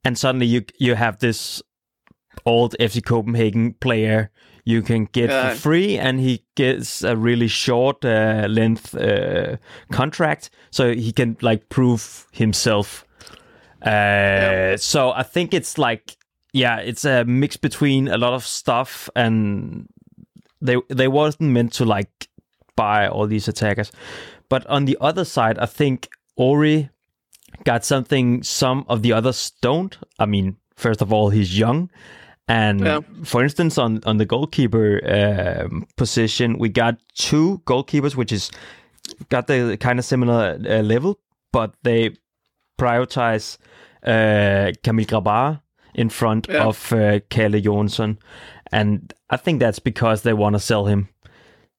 and 0.05 0.19
suddenly 0.19 0.47
you 0.47 0.65
you 0.79 0.97
have 0.97 1.19
this 1.19 1.63
old 2.45 2.75
FC 2.81 3.01
Copenhagen 3.05 3.75
player 3.75 4.31
you 4.65 4.81
can 4.83 5.07
get 5.13 5.29
Yeah. 5.31 5.51
for 5.55 5.57
free, 5.61 5.99
and 5.99 6.21
he 6.21 6.45
gets 6.55 7.03
a 7.03 7.17
really 7.17 7.49
short 7.49 8.05
uh, 8.05 8.47
length 8.49 8.95
uh, 8.95 9.57
contract, 9.91 10.51
so 10.71 10.93
he 10.95 11.13
can 11.13 11.37
like 11.41 11.69
prove 11.69 12.27
himself. 12.33 13.05
Uh, 13.85 14.77
So 14.77 15.11
I 15.11 15.23
think 15.25 15.53
it's 15.55 15.79
like, 15.79 16.17
yeah, 16.53 16.77
it's 16.79 17.05
a 17.05 17.25
mix 17.25 17.57
between 17.57 18.09
a 18.09 18.17
lot 18.17 18.35
of 18.35 18.45
stuff, 18.47 19.09
and 19.17 19.87
they 20.61 20.77
they 20.89 21.09
wasn't 21.09 21.51
meant 21.53 21.73
to 21.75 21.85
like 21.85 22.29
buy 22.77 23.09
all 23.09 23.27
these 23.27 23.49
attackers. 23.51 23.91
But 24.49 24.67
on 24.67 24.85
the 24.85 24.97
other 25.01 25.25
side, 25.25 25.59
I 25.59 25.67
think 25.67 26.09
Ori 26.37 26.91
got 27.65 27.85
something 27.85 28.43
some 28.45 28.85
of 28.89 29.03
the 29.03 29.13
others 29.13 29.53
don't. 29.63 29.99
I 30.19 30.27
mean, 30.27 30.57
first 30.77 31.03
of 31.03 31.13
all, 31.13 31.31
he's 31.31 31.59
young. 31.59 31.91
And 32.49 32.81
Yeah. 32.81 33.01
for 33.25 33.43
instance, 33.43 33.79
on, 33.79 34.01
on 34.05 34.17
the 34.19 34.27
goalkeeper 34.27 35.01
um, 35.05 35.87
position, 35.97 36.59
we 36.59 36.69
got 36.69 36.97
two 37.15 37.61
goalkeepers, 37.67 38.17
which 38.17 38.33
is 38.33 38.51
got 39.29 39.47
the 39.47 39.77
kind 39.81 39.99
of 39.99 40.05
similar 40.05 40.59
uh, 40.69 40.83
level, 40.83 41.19
but 41.53 41.75
they 41.83 42.11
prioritize 42.81 43.59
uh, 44.05 44.73
Camille 44.83 45.07
Grabar 45.07 45.61
in 45.95 46.09
front 46.09 46.49
Yeah. 46.49 46.65
of 46.65 46.93
uh, 46.93 47.21
Kalle 47.31 47.61
Jonsson. 47.61 48.19
And 48.73 49.13
I 49.31 49.37
think 49.37 49.61
that's 49.61 49.79
because 49.79 50.23
they 50.23 50.33
want 50.33 50.55
to 50.55 50.61
sell 50.61 50.87
him. 50.87 51.09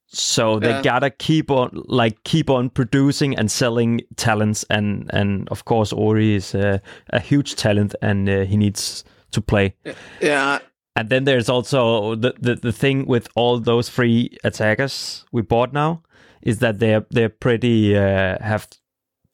So 0.07 0.59
they 0.59 0.70
Yeah. 0.70 0.82
gotta 0.84 1.09
keep 1.09 1.49
on 1.49 1.70
like 1.88 2.24
keep 2.24 2.49
on 2.49 2.70
producing 2.70 3.36
and 3.36 3.49
selling 3.51 4.01
talents, 4.16 4.64
and 4.70 5.09
and 5.11 5.49
of 5.49 5.66
course 5.66 5.91
Ori 5.91 6.36
is 6.36 6.53
a, 6.53 6.82
a 7.09 7.20
huge 7.20 7.55
talent, 7.55 7.95
and 8.01 8.30
uh, 8.30 8.41
he 8.45 8.55
needs 8.55 9.03
to 9.34 9.41
play. 9.41 9.75
Yeah. 10.21 10.59
And 10.95 11.09
then 11.09 11.23
there's 11.23 11.49
also 11.49 12.15
the, 12.15 12.34
the 12.39 12.55
the 12.55 12.71
thing 12.71 13.07
with 13.07 13.27
all 13.36 13.59
those 13.59 13.89
three 13.89 14.38
attackers 14.43 15.25
we 15.31 15.41
bought 15.41 15.73
now 15.73 16.03
is 16.43 16.59
that 16.59 16.79
they're 16.79 17.05
they're 17.09 17.29
pretty 17.29 17.97
uh, 17.97 18.38
have 18.41 18.67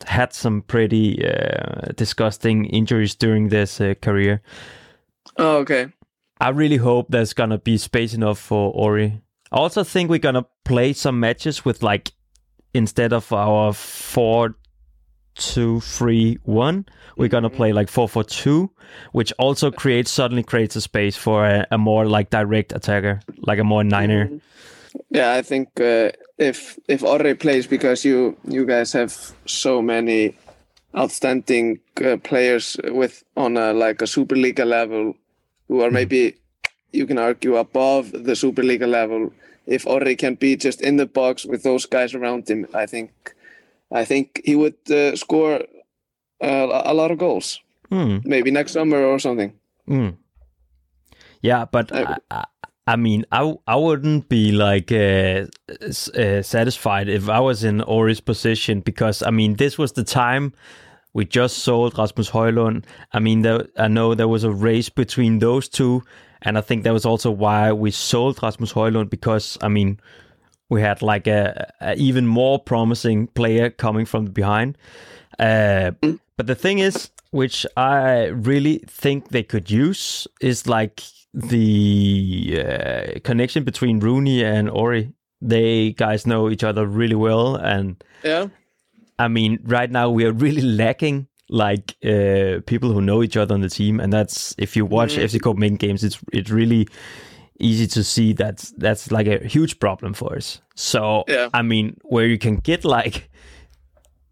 had 0.08 0.34
some 0.34 0.62
pretty 0.62 1.26
uh, 1.26 1.92
disgusting 1.96 2.66
injuries 2.66 3.16
during 3.16 3.50
this 3.50 3.82
uh, 3.82 3.94
career. 4.02 4.42
Oh, 5.38 5.58
okay. 5.58 5.88
I 6.40 6.50
really 6.50 6.78
hope 6.78 7.08
there's 7.10 7.34
gonna 7.34 7.58
be 7.58 7.78
space 7.78 8.14
enough 8.14 8.40
for 8.40 8.72
Ori. 8.74 9.22
I 9.52 9.58
also 9.58 9.84
think 9.84 10.10
we're 10.10 10.20
gonna 10.20 10.46
play 10.64 10.94
some 10.94 11.20
matches 11.20 11.66
with 11.66 11.84
like 11.84 12.14
instead 12.74 13.12
of 13.12 13.34
our 13.34 13.74
four 13.74 14.56
two 15.40 15.80
three 15.82 16.38
one, 16.44 16.86
we're 17.18 17.30
gonna 17.30 17.50
play 17.50 17.74
like 17.74 17.90
four 17.90 18.08
four 18.08 18.24
two, 18.24 18.70
which 19.14 19.34
also 19.40 19.72
creates 19.72 20.12
suddenly 20.12 20.44
creates 20.44 20.76
a 20.76 20.82
space 20.82 21.16
for 21.18 21.46
a, 21.46 21.66
a 21.72 21.78
more 21.78 22.06
like 22.06 22.30
direct 22.30 22.72
attacker, 22.72 23.22
like 23.42 23.60
a 23.60 23.64
more 23.64 23.84
niner. 23.84 24.30
Yeah, 25.10 25.34
I 25.34 25.42
think 25.42 25.70
uh, 25.80 26.12
if 26.38 26.78
if 26.88 27.04
Orre 27.04 27.36
plays 27.36 27.68
because 27.68 28.06
you 28.06 28.38
you 28.48 28.66
guys 28.66 28.94
have 28.94 29.14
so 29.46 29.82
many 29.82 30.36
outstanding 30.96 31.80
uh, 32.04 32.18
players 32.18 32.78
with 32.84 33.24
on 33.36 33.58
a 33.58 33.74
like 33.74 34.02
a 34.02 34.06
Superliga 34.06 34.66
level 34.66 35.14
who 35.68 35.82
are 35.82 35.92
maybe 35.92 36.36
you 36.92 37.06
can 37.06 37.18
argue 37.18 37.58
above 37.58 38.12
the 38.12 38.34
Superliga 38.34 38.88
level. 38.88 39.32
If 39.68 39.86
Orre 39.86 40.16
can 40.16 40.36
be 40.36 40.56
just 40.56 40.82
in 40.82 40.98
the 40.98 41.06
box 41.06 41.46
with 41.46 41.62
those 41.62 41.86
guys 41.86 42.16
around 42.16 42.50
him, 42.50 42.66
I 42.74 42.88
think 42.88 43.36
I 43.92 44.06
think 44.06 44.42
he 44.46 44.56
would 44.56 44.76
uh, 44.92 45.16
score 45.16 45.62
uh, 46.44 46.82
a 46.86 46.94
lot 46.94 47.12
of 47.12 47.18
goals. 47.18 47.60
Hmm. 47.90 48.18
Maybe 48.24 48.52
next 48.52 48.72
summer 48.74 49.04
or 49.04 49.20
something. 49.20 49.54
Mm. 49.88 50.16
Yeah, 51.42 51.66
but 51.66 51.92
I- 51.92 52.04
I, 52.04 52.18
I, 52.32 52.44
I 52.88 52.96
mean, 52.96 53.24
I 53.32 53.54
I 53.68 53.76
wouldn't 53.76 54.30
be 54.30 54.52
like 54.52 54.92
uh, 54.92 55.46
s- 55.82 56.10
uh, 56.10 56.42
satisfied 56.42 57.08
if 57.08 57.30
I 57.30 57.40
was 57.40 57.64
in 57.64 57.82
Ori's 57.82 58.20
position 58.22 58.82
because 58.82 59.22
I 59.28 59.30
mean, 59.32 59.56
this 59.58 59.78
was 59.78 59.92
the 59.92 60.04
time 60.04 60.54
we 61.14 61.26
just 61.26 61.58
sold 61.60 61.98
Rasmus 61.98 62.30
Højlund. 62.32 62.84
I 63.14 63.20
mean, 63.20 63.42
there, 63.44 63.68
I 63.78 63.88
know 63.88 64.16
there 64.16 64.28
was 64.28 64.44
a 64.44 64.52
race 64.52 64.90
between 64.90 65.40
those 65.40 65.70
two, 65.70 66.02
and 66.42 66.58
I 66.58 66.62
think 66.62 66.84
that 66.84 66.94
was 66.94 67.06
also 67.06 67.30
why 67.32 67.72
we 67.72 67.92
sold 67.92 68.42
Rasmus 68.42 68.74
Højlund 68.74 69.10
because 69.10 69.58
I 69.62 69.68
mean, 69.68 70.00
we 70.70 70.82
had 70.82 71.02
like 71.02 71.28
a, 71.28 71.72
a 71.82 71.96
even 71.96 72.28
more 72.28 72.60
promising 72.60 73.28
player 73.28 73.70
coming 73.70 74.06
from 74.06 74.26
behind. 74.26 74.78
Uh, 75.38 75.92
but 76.38 76.48
the 76.48 76.56
thing 76.56 76.80
is, 76.80 77.10
which 77.32 77.66
I 77.76 78.26
really 78.26 78.84
think 78.88 79.30
they 79.30 79.44
could 79.44 79.70
use, 79.70 80.28
is 80.42 80.68
like 80.68 81.02
the 81.34 82.64
uh, 82.66 83.20
connection 83.24 83.64
between 83.64 84.00
Rooney 84.00 84.44
and 84.44 84.70
Ori. 84.70 85.14
They 85.42 85.92
guys 85.92 86.28
know 86.28 86.50
each 86.50 86.64
other 86.64 86.86
really 86.86 87.16
well, 87.16 87.56
and 87.56 88.04
Yeah. 88.24 88.48
I 89.18 89.28
mean, 89.28 89.60
right 89.64 89.92
now 89.92 90.10
we 90.10 90.26
are 90.26 90.32
really 90.32 90.62
lacking 90.62 91.28
like 91.50 91.96
uh, 92.06 92.62
people 92.66 92.92
who 92.94 93.02
know 93.02 93.24
each 93.24 93.38
other 93.38 93.54
on 93.54 93.62
the 93.62 93.70
team, 93.70 94.00
and 94.00 94.14
that's 94.14 94.56
if 94.58 94.76
you 94.76 94.86
watch 94.86 95.16
FC 95.16 95.42
Copenhagen 95.42 95.78
games, 95.78 96.04
it's 96.04 96.20
it's 96.32 96.50
really 96.50 96.88
easy 97.60 97.88
to 97.88 98.04
see 98.04 98.34
that 98.34 98.72
that's 98.78 99.12
like 99.12 99.28
a 99.28 99.46
huge 99.48 99.80
problem 99.80 100.14
for 100.14 100.36
us. 100.36 100.62
So 100.76 101.24
Yeah. 101.28 101.50
I 101.54 101.62
mean, 101.62 101.98
where 102.04 102.26
you 102.26 102.38
can 102.38 102.58
get 102.58 102.86
like 102.86 103.30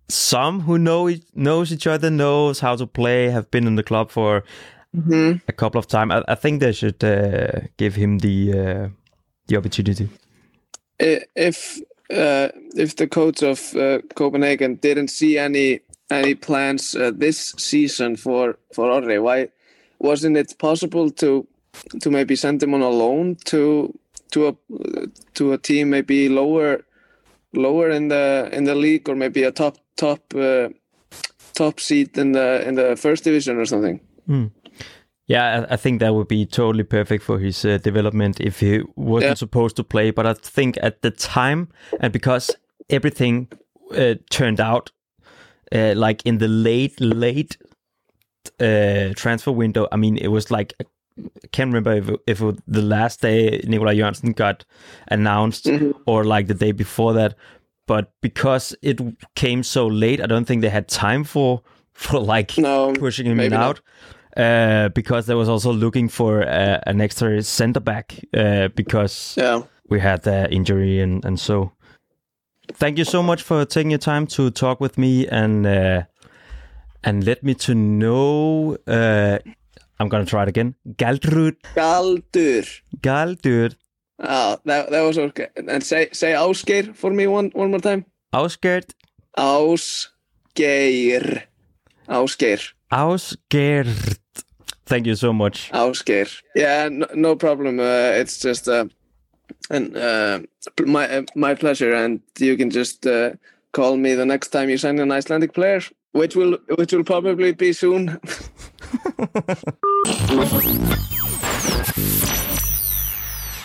some 0.09 0.61
who 0.61 0.77
know 0.77 1.09
knows 1.33 1.71
each 1.71 1.87
other, 1.87 2.09
knows 2.09 2.59
how 2.59 2.75
to 2.75 2.87
play, 2.87 3.29
have 3.29 3.51
been 3.51 3.67
in 3.67 3.75
the 3.75 3.83
club 3.83 4.09
for 4.09 4.43
a 5.47 5.53
couple 5.53 5.79
of 5.79 5.87
times. 5.87 6.11
I, 6.13 6.31
I 6.31 6.35
think 6.35 6.61
they 6.61 6.71
should 6.71 7.03
uh, 7.03 7.67
give 7.77 7.95
him 7.95 8.19
the 8.19 8.53
uh, 8.53 8.89
the 9.47 9.57
opportunity. 9.57 10.09
if 10.99 11.79
uh, 12.09 12.49
if 12.75 12.95
the 12.95 13.07
coach 13.07 13.43
of 13.43 13.75
uh, 13.75 13.99
Copenhagen 14.15 14.75
didn't 14.75 15.09
see 15.09 15.37
any 15.37 15.81
any 16.09 16.35
plans 16.35 16.95
uh, 16.95 17.11
this 17.13 17.53
season 17.57 18.15
for 18.15 18.57
for 18.73 18.89
Orre, 18.91 19.21
why 19.21 19.49
wasn't 19.99 20.37
it 20.37 20.57
possible 20.57 21.09
to 21.11 21.47
to 22.01 22.09
maybe 22.09 22.35
send 22.35 22.61
him 22.61 22.73
on 22.73 22.81
a 22.81 22.89
loan 22.89 23.35
to 23.45 23.97
to 24.31 24.47
a 24.47 24.55
to 25.33 25.53
a 25.53 25.57
team 25.57 25.89
maybe 25.89 26.29
lower 26.29 26.85
lower 27.53 27.89
in 27.89 28.09
the 28.09 28.49
in 28.51 28.65
the 28.65 28.75
league 28.75 29.09
or 29.09 29.15
maybe 29.15 29.43
a 29.43 29.51
top 29.51 29.77
top 29.95 30.19
uh, 30.35 30.69
top 31.53 31.79
seat 31.79 32.17
in 32.17 32.33
the 32.33 32.67
in 32.67 32.75
the 32.75 32.95
first 32.95 33.23
division 33.23 33.57
or 33.57 33.65
something? 33.65 33.99
Yeah, 35.27 35.65
I, 35.69 35.75
think 35.75 35.99
that 35.99 36.13
would 36.13 36.29
be 36.29 36.45
totally 36.45 36.85
perfect 36.85 37.21
for 37.21 37.37
his 37.37 37.65
uh, 37.65 37.79
development 37.79 38.39
if 38.39 38.61
he 38.61 38.81
wasn't 38.95 39.31
Yeah. 39.31 39.33
supposed 39.35 39.75
to 39.75 39.83
play. 39.83 40.11
But 40.11 40.25
I 40.25 40.33
think 40.33 40.77
at 40.81 41.01
the 41.01 41.11
time, 41.11 41.67
and 41.99 42.13
because 42.13 42.55
everything 42.89 43.49
uh, 43.91 44.15
turned 44.29 44.61
out 44.61 44.91
uh, 45.73 45.93
like 45.95 46.25
in 46.25 46.37
the 46.37 46.47
late, 46.47 47.01
late 47.01 47.57
uh, 48.61 49.13
transfer 49.15 49.51
window, 49.51 49.87
I 49.91 49.97
mean, 49.97 50.15
it 50.15 50.29
was 50.29 50.49
like 50.49 50.73
I 50.79 50.85
can't 51.51 51.73
remember 51.73 51.93
if 51.93 52.09
if 52.27 52.39
the 52.67 52.81
last 52.81 53.21
day 53.21 53.61
Nikolaj 53.65 53.95
Jørgensen 53.97 54.33
got 54.35 54.65
announced 55.11 55.67
or 56.05 56.23
like 56.23 56.47
the 56.47 56.53
day 56.53 56.71
before 56.71 57.13
that. 57.13 57.35
But 57.87 58.11
because 58.21 58.75
it 58.81 58.99
came 59.35 59.63
so 59.63 59.87
late, 59.87 60.21
I 60.21 60.25
don't 60.27 60.45
think 60.45 60.61
they 60.61 60.69
had 60.69 60.87
time 60.87 61.23
for 61.23 61.61
for 61.93 62.19
like 62.19 62.57
No, 62.57 62.93
pushing 62.93 63.25
him 63.25 63.53
out. 63.53 63.81
Uh, 64.35 64.89
because 64.89 65.25
they 65.25 65.33
was 65.33 65.49
also 65.49 65.73
looking 65.73 66.09
for 66.09 66.43
uh, 66.43 66.79
an 66.85 67.01
extra 67.01 67.41
center 67.41 67.79
back 67.79 68.13
uh, 68.35 68.67
because 68.75 69.33
Yeah. 69.37 69.63
we 69.89 69.99
had 69.99 70.21
the 70.23 70.47
injury 70.51 71.01
and, 71.01 71.25
and 71.25 71.39
so. 71.39 71.71
Thank 72.73 72.97
you 72.97 73.05
so 73.05 73.23
much 73.23 73.41
for 73.41 73.65
taking 73.65 73.91
your 73.91 73.97
time 73.99 74.27
to 74.27 74.51
talk 74.51 74.79
with 74.81 74.97
me 74.97 75.25
and 75.27 75.65
uh, 75.65 76.03
and 77.03 77.23
let 77.23 77.41
me 77.41 77.53
to 77.55 77.73
know. 77.73 78.77
I'm 79.99 80.09
gonna 80.09 80.25
try 80.25 80.43
it 80.43 80.49
again. 80.49 80.75
Galdrud, 80.87 81.55
Galdur. 81.75 82.65
Galdrud, 83.01 83.75
Ah, 84.19 84.57
that 84.65 84.89
that 84.91 85.01
was 85.01 85.17
okay. 85.17 85.47
And 85.55 85.83
say 85.83 86.09
say 86.11 86.33
Ásgeir 86.33 86.95
for 86.95 87.11
me 87.11 87.27
one 87.27 87.51
one 87.53 87.69
more 87.71 87.79
time. 87.81 88.05
Ausgert, 88.33 88.93
Ásgeir. 90.55 91.43
Ásgeir. 92.07 92.73
Ausgert. 92.91 94.19
Thank 94.85 95.05
you 95.07 95.15
so 95.15 95.33
much. 95.33 95.69
Ásgeir. 95.71 96.41
Yeah, 96.55 96.89
no, 96.89 97.07
no 97.13 97.35
problem. 97.35 97.79
Uh, 97.79 98.11
it's 98.21 98.39
just 98.39 98.67
uh, 98.67 98.85
and 99.69 99.95
uh, 99.97 100.39
my 100.85 101.07
uh, 101.17 101.23
my 101.35 101.55
pleasure. 101.55 101.93
And 101.93 102.21
you 102.39 102.55
can 102.57 102.69
just 102.69 103.05
uh, 103.05 103.31
call 103.71 103.97
me 103.97 104.15
the 104.15 104.25
next 104.25 104.49
time 104.49 104.69
you 104.69 104.77
sign 104.77 104.99
an 104.99 105.11
Icelandic 105.11 105.53
player, 105.53 105.81
which 106.19 106.37
will 106.37 106.55
which 106.79 106.93
will 106.95 107.05
probably 107.05 107.51
be 107.53 107.73
soon. 107.73 108.09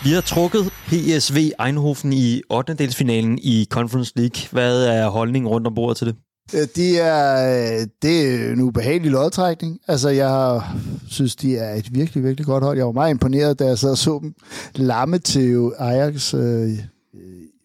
Vi 0.05 0.11
har 0.11 0.21
trukket 0.21 0.71
PSV 0.87 1.37
Eindhoven 1.67 2.13
i 2.13 2.43
8. 2.51 2.75
delsfinalen 2.75 3.39
i 3.43 3.67
Conference 3.71 4.13
League. 4.17 4.43
Hvad 4.53 4.85
er 4.85 5.09
holdningen 5.09 5.49
rundt 5.49 5.67
om 5.67 5.75
bordet 5.75 5.97
til 5.97 6.07
det? 6.07 6.15
Øh, 6.55 6.67
Det 6.77 7.01
er, 7.01 7.87
det 8.03 8.35
er 8.35 8.53
en 8.53 8.61
ubehagelig 8.61 9.11
lodtrækning. 9.11 9.81
Altså, 9.89 10.09
jeg 10.09 10.63
synes, 11.09 11.37
de 11.37 11.57
er 11.57 11.75
et 11.75 11.95
virkelig, 11.95 12.25
virkelig 12.25 12.47
godt 12.47 12.65
hold. 12.65 12.77
Jeg 12.77 12.87
var 12.87 12.93
meget 12.93 13.11
imponeret, 13.11 13.59
da 13.59 13.67
jeg 13.67 13.79
sad 13.79 13.91
og 13.91 13.99
så 13.99 14.19
dem 14.23 14.35
lamme 14.75 15.19
til 15.19 15.71
Ajax 15.79 16.35
øh, 16.35 16.71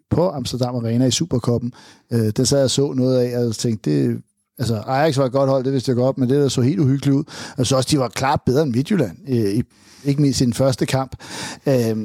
på 0.09 0.29
Amsterdam 0.29 0.75
Arena 0.75 1.05
i 1.05 1.11
Superkoppen. 1.11 1.73
Øh, 2.13 2.31
der 2.37 2.43
sad 2.43 2.57
jeg 2.57 2.63
og 2.63 2.69
så 2.71 2.93
noget 2.93 3.17
af, 3.19 3.37
og 3.39 3.45
jeg 3.45 3.55
tænkte, 3.55 3.91
det, 3.91 4.21
altså, 4.59 4.75
Ajax 4.75 5.17
var 5.17 5.25
et 5.25 5.31
godt 5.31 5.49
hold, 5.49 5.63
det 5.63 5.73
vidste 5.73 5.89
jeg 5.89 5.95
godt, 5.95 6.17
men 6.17 6.29
det 6.29 6.41
der 6.41 6.47
så 6.47 6.61
helt 6.61 6.79
uhyggeligt 6.79 7.15
ud. 7.15 7.23
Og 7.57 7.67
så 7.67 7.75
også, 7.75 7.89
de 7.91 7.99
var 7.99 8.07
klart 8.07 8.41
bedre 8.45 8.63
end 8.63 8.75
Midtjylland, 8.75 9.17
øh, 9.29 9.35
i, 9.35 9.63
ikke 10.03 10.21
mindst 10.21 10.41
i 10.41 10.45
den 10.45 10.53
første 10.53 10.85
kamp. 10.85 11.15
Øh, 11.67 11.97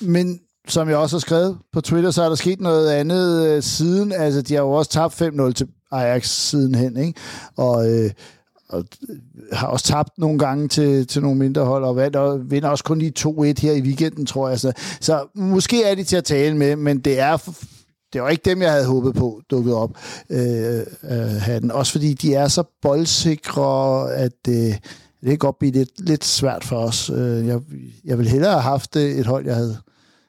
men 0.00 0.40
som 0.68 0.88
jeg 0.88 0.96
også 0.96 1.16
har 1.16 1.20
skrevet 1.20 1.58
på 1.72 1.80
Twitter, 1.80 2.10
så 2.10 2.22
er 2.22 2.28
der 2.28 2.36
sket 2.36 2.60
noget 2.60 2.90
andet 2.90 3.46
øh, 3.46 3.62
siden. 3.62 4.12
Altså, 4.12 4.42
de 4.42 4.54
har 4.54 4.62
jo 4.62 4.70
også 4.70 4.90
tabt 4.90 5.22
5-0 5.22 5.52
til 5.52 5.68
Ajax 5.92 6.28
sidenhen, 6.28 6.96
ikke? 6.96 7.20
Og, 7.56 7.90
øh, 7.90 8.10
og 8.68 8.84
øh, 9.08 9.16
har 9.52 9.66
også 9.66 9.86
tabt 9.86 10.10
nogle 10.18 10.38
gange 10.38 10.68
til, 10.68 11.06
til 11.06 11.22
nogle 11.22 11.38
mindre 11.38 11.64
hold, 11.64 11.84
og, 11.84 11.96
vandt, 11.96 12.16
og 12.16 12.50
vinder 12.50 12.68
også 12.68 12.84
kun 12.84 12.98
lige 12.98 13.12
2-1 13.18 13.60
her 13.60 13.72
i 13.72 13.80
weekenden, 13.80 14.26
tror 14.26 14.48
jeg. 14.48 14.60
Så, 14.60 14.72
så 15.00 15.26
måske 15.34 15.84
er 15.84 15.94
de 15.94 16.04
til 16.04 16.16
at 16.16 16.24
tale 16.24 16.56
med, 16.56 16.76
men 16.76 16.98
det 16.98 17.20
er 17.20 17.36
det 18.12 18.22
var 18.22 18.28
ikke 18.28 18.50
dem, 18.50 18.62
jeg 18.62 18.72
havde 18.72 18.86
håbet 18.86 19.14
på 19.14 19.40
dukket 19.50 19.74
op 19.74 19.90
øh, 20.30 20.80
øh, 21.10 21.16
hatten. 21.18 21.70
Også 21.70 21.92
fordi 21.92 22.14
de 22.14 22.34
er 22.34 22.48
så 22.48 22.62
boldsikre, 22.82 24.12
at 24.12 24.48
øh, 24.48 24.54
det 24.54 25.28
kan 25.28 25.38
godt 25.38 25.58
blive 25.58 25.72
lidt, 25.72 26.08
lidt 26.08 26.24
svært 26.24 26.64
for 26.64 26.76
os. 26.76 27.10
Øh, 27.10 27.46
jeg, 27.46 27.60
jeg 28.04 28.18
ville 28.18 28.30
hellere 28.30 28.50
have 28.50 28.62
haft 28.62 28.96
øh, 28.96 29.02
et 29.02 29.26
hold, 29.26 29.46
jeg 29.46 29.54
havde 29.54 29.78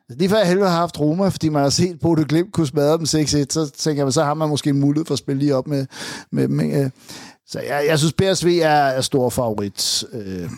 altså, 0.10 0.20
Lige 0.20 0.30
før 0.30 0.38
jeg 0.38 0.48
hellere 0.48 0.70
har 0.70 0.78
haft 0.78 1.00
Roma, 1.00 1.28
fordi 1.28 1.50
man 1.50 1.62
har 1.62 1.70
set 1.70 2.00
Bodo 2.00 2.24
Glimt 2.30 2.54
kunne 2.54 2.68
smadre 2.68 2.98
dem 2.98 3.04
6-1, 3.04 3.06
så 3.50 3.72
tænker 3.78 4.04
jeg, 4.04 4.14
så 4.14 4.24
har 4.24 4.34
man 4.34 4.50
måske 4.50 4.70
en 4.70 4.80
mulighed 4.80 5.06
for 5.06 5.14
at 5.14 5.20
spille 5.20 5.40
lige 5.40 5.56
op 5.56 5.68
med, 5.68 5.86
med 6.32 6.48
dem. 6.48 6.60
Ikke? 6.60 6.84
Øh. 6.84 6.90
Så 7.48 7.60
jeg, 7.60 7.86
jeg 7.88 8.00
synes, 8.00 8.14
BSV 8.14 8.60
er, 8.64 8.70
er 8.70 9.02
stor 9.02 9.30
favorit. 9.30 10.04
Øh, 10.14 10.50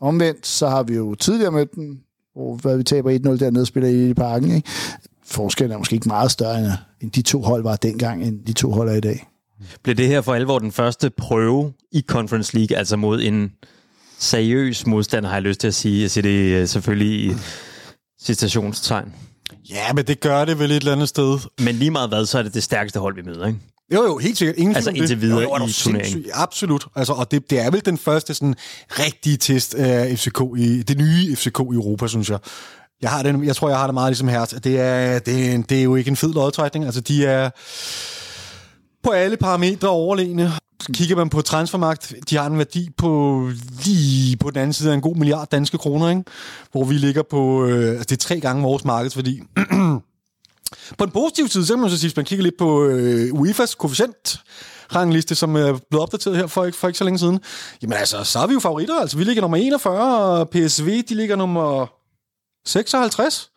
omvendt, 0.00 0.46
så 0.46 0.68
har 0.68 0.82
vi 0.82 0.94
jo 0.94 1.14
tidligere 1.14 1.52
mødt 1.52 1.74
dem, 1.74 1.98
hvor 2.34 2.54
hvad 2.54 2.76
vi 2.76 2.82
taber 2.84 3.10
1-0 3.10 3.16
dernede 3.16 3.62
og 3.62 3.66
spiller 3.66 4.10
i 4.10 4.14
parken. 4.14 4.50
Ikke? 4.50 4.68
Forskellen 5.26 5.72
er 5.72 5.78
måske 5.78 5.94
ikke 5.94 6.08
meget 6.08 6.30
større, 6.30 6.76
end 7.00 7.10
de 7.10 7.22
to 7.22 7.42
hold 7.42 7.62
var 7.62 7.76
dengang, 7.76 8.24
end 8.24 8.44
de 8.44 8.52
to 8.52 8.72
hold 8.72 8.88
er 8.88 8.94
i 8.94 9.00
dag. 9.00 9.28
Blev 9.82 9.96
det 9.96 10.08
her 10.08 10.20
for 10.20 10.34
alvor 10.34 10.58
den 10.58 10.72
første 10.72 11.10
prøve 11.10 11.72
i 11.92 12.04
Conference 12.08 12.56
League, 12.56 12.76
altså 12.76 12.96
mod 12.96 13.22
en 13.22 13.52
seriøs 14.18 14.86
modstander, 14.86 15.28
har 15.28 15.36
jeg 15.36 15.42
lyst 15.42 15.60
til 15.60 15.68
at 15.68 15.74
sige. 15.74 16.02
Jeg 16.02 16.10
siger 16.10 16.22
det 16.22 16.60
øh, 16.60 16.68
selvfølgelig 16.68 17.24
i 17.24 17.34
citationstegn. 18.22 19.14
Ja, 19.70 19.92
men 19.92 20.04
det 20.04 20.20
gør 20.20 20.44
det 20.44 20.58
vel 20.58 20.70
et 20.70 20.76
eller 20.76 20.92
andet 20.92 21.08
sted. 21.08 21.38
Men 21.58 21.74
lige 21.74 21.90
meget 21.90 22.08
hvad, 22.08 22.26
så 22.26 22.38
er 22.38 22.42
det 22.42 22.54
det 22.54 22.62
stærkeste 22.62 23.00
hold, 23.00 23.14
vi 23.14 23.22
møder, 23.22 23.46
ikke? 23.46 23.58
Jo, 23.94 24.02
jo, 24.02 24.18
helt 24.18 24.38
sikkert. 24.38 24.56
Ingen 24.56 24.76
Altså 24.76 24.90
indtil 24.90 25.20
videre 25.20 25.40
jo, 25.40 25.56
jo, 25.58 25.66
i 25.66 25.72
turneringen. 25.72 26.24
Absolut. 26.32 26.86
Altså, 26.96 27.12
og 27.12 27.30
det, 27.30 27.50
det 27.50 27.60
er 27.60 27.70
vel 27.70 27.84
den 27.84 27.98
første 27.98 28.34
sådan, 28.34 28.54
rigtige 28.90 29.36
test 29.36 29.74
af 29.74 30.18
FCK 30.18 30.40
i, 30.58 30.82
det 30.82 30.98
nye 30.98 31.36
FCK 31.36 31.58
i 31.58 31.74
Europa, 31.74 32.06
synes 32.06 32.30
jeg. 32.30 32.38
Jeg, 33.02 33.10
har 33.10 33.22
den, 33.22 33.44
jeg 33.44 33.56
tror, 33.56 33.68
jeg 33.68 33.78
har 33.78 33.86
det 33.86 33.94
meget 33.94 34.10
ligesom 34.10 34.28
Hertz. 34.28 34.54
Det 34.64 34.80
er, 34.80 35.18
det, 35.18 35.52
er, 35.52 35.62
det 35.62 35.78
er 35.78 35.82
jo 35.82 35.94
ikke 35.94 36.08
en 36.08 36.16
fed 36.16 36.32
lodtrækning. 36.32 36.84
Altså, 36.84 37.00
de 37.00 37.26
er 37.26 37.50
på 39.02 39.10
alle 39.10 39.36
parametre 39.36 39.88
overlegne. 39.88 40.52
Kigger 40.92 41.16
man 41.16 41.28
på 41.28 41.42
transfermagt, 41.42 42.14
de 42.30 42.36
har 42.36 42.46
en 42.46 42.58
værdi 42.58 42.90
på 42.96 43.42
lige 43.84 44.36
på 44.36 44.50
den 44.50 44.58
anden 44.58 44.72
side 44.72 44.90
af 44.90 44.94
en 44.94 45.00
god 45.00 45.16
milliard 45.16 45.48
danske 45.50 45.78
kroner, 45.78 46.10
ikke? 46.10 46.22
hvor 46.72 46.84
vi 46.84 46.94
ligger 46.94 47.22
på, 47.30 47.64
øh, 47.64 47.88
altså 47.88 48.04
det 48.04 48.12
er 48.12 48.16
tre 48.16 48.40
gange 48.40 48.62
vores 48.62 48.84
markedsværdi. 48.84 49.42
På 50.98 51.04
den 51.04 51.12
positive 51.12 51.48
side, 51.48 51.66
så 51.66 51.74
kan 51.74 51.80
man 51.80 51.90
så 51.90 51.98
sige, 51.98 52.08
hvis 52.08 52.16
man 52.16 52.24
kigger 52.24 52.42
lidt 52.42 52.56
på 52.58 52.84
øh, 52.84 53.28
UEFA's 53.28 53.76
koefficient, 53.76 54.40
rangliste, 54.94 55.34
som 55.34 55.56
er 55.56 55.78
blevet 55.90 56.02
opdateret 56.02 56.36
her 56.36 56.46
for 56.46 56.64
ikke, 56.64 56.78
for 56.78 56.88
ikke 56.88 56.98
så 56.98 57.04
længe 57.04 57.18
siden. 57.18 57.40
Jamen 57.82 57.92
altså, 57.92 58.24
så 58.24 58.38
er 58.38 58.46
vi 58.46 58.52
jo 58.52 58.60
favoritter. 58.60 59.00
Altså, 59.00 59.16
vi 59.16 59.24
ligger 59.24 59.42
nummer 59.42 59.56
41, 59.56 60.38
og 60.38 60.50
PSV, 60.50 61.02
de 61.08 61.14
ligger 61.14 61.36
nummer 61.36 61.86
56. 62.66 63.48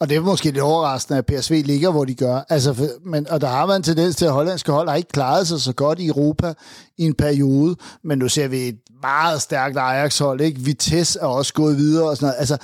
Og 0.00 0.08
det 0.08 0.16
er 0.16 0.20
måske 0.20 0.44
lidt 0.44 0.58
overraskende, 0.58 1.18
at 1.18 1.26
PSV 1.26 1.62
ligger, 1.64 1.90
hvor 1.90 2.04
de 2.04 2.14
gør. 2.14 2.40
Altså, 2.48 2.74
for, 2.74 2.86
men, 3.08 3.28
og 3.30 3.40
der 3.40 3.48
har 3.48 3.66
været 3.66 3.76
en 3.76 3.82
tendens 3.82 4.16
til, 4.16 4.24
at 4.24 4.32
hollandske 4.32 4.72
hold 4.72 4.88
har 4.88 4.96
ikke 4.96 5.08
klaret 5.12 5.48
sig 5.48 5.60
så 5.60 5.72
godt 5.72 5.98
i 5.98 6.06
Europa 6.06 6.54
i 6.98 7.02
en 7.02 7.14
periode, 7.14 7.76
men 8.04 8.18
nu 8.18 8.28
ser 8.28 8.48
vi 8.48 8.68
et 8.68 8.78
meget 9.02 9.42
stærkt 9.42 9.76
Ajax-hold, 9.78 10.40
ikke? 10.40 10.60
Vitesse 10.60 11.18
er 11.18 11.26
også 11.26 11.52
gået 11.54 11.76
videre 11.76 12.08
og 12.10 12.16
sådan 12.16 12.26
noget. 12.26 12.38
Altså, 12.38 12.56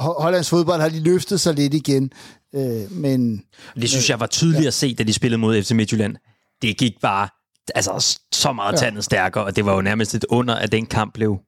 ho- 0.00 0.22
hollandsk 0.22 0.50
fodbold 0.50 0.80
har 0.80 0.88
de 0.88 1.00
løftet 1.00 1.40
sig 1.40 1.54
lidt 1.54 1.74
igen, 1.74 2.10
øh, 2.54 2.92
men 2.92 3.42
Det 3.74 3.90
synes 3.90 4.10
jeg 4.10 4.20
var 4.20 4.26
tydeligt 4.26 4.66
at 4.66 4.74
se, 4.74 4.94
da 4.94 5.02
de 5.02 5.12
spillede 5.12 5.38
mod 5.38 5.62
FC 5.62 5.70
Midtjylland. 5.70 6.16
Det 6.62 6.76
gik 6.78 6.92
bare 7.02 7.28
altså, 7.74 8.18
så 8.32 8.52
meget 8.52 8.78
tandet 8.78 9.04
stærkere, 9.04 9.44
og 9.44 9.56
det 9.56 9.64
var 9.66 9.74
jo 9.74 9.80
nærmest 9.80 10.14
et 10.14 10.24
under, 10.28 10.54
at 10.54 10.72
den 10.72 10.86
kamp 10.86 11.14
blev, 11.14 11.38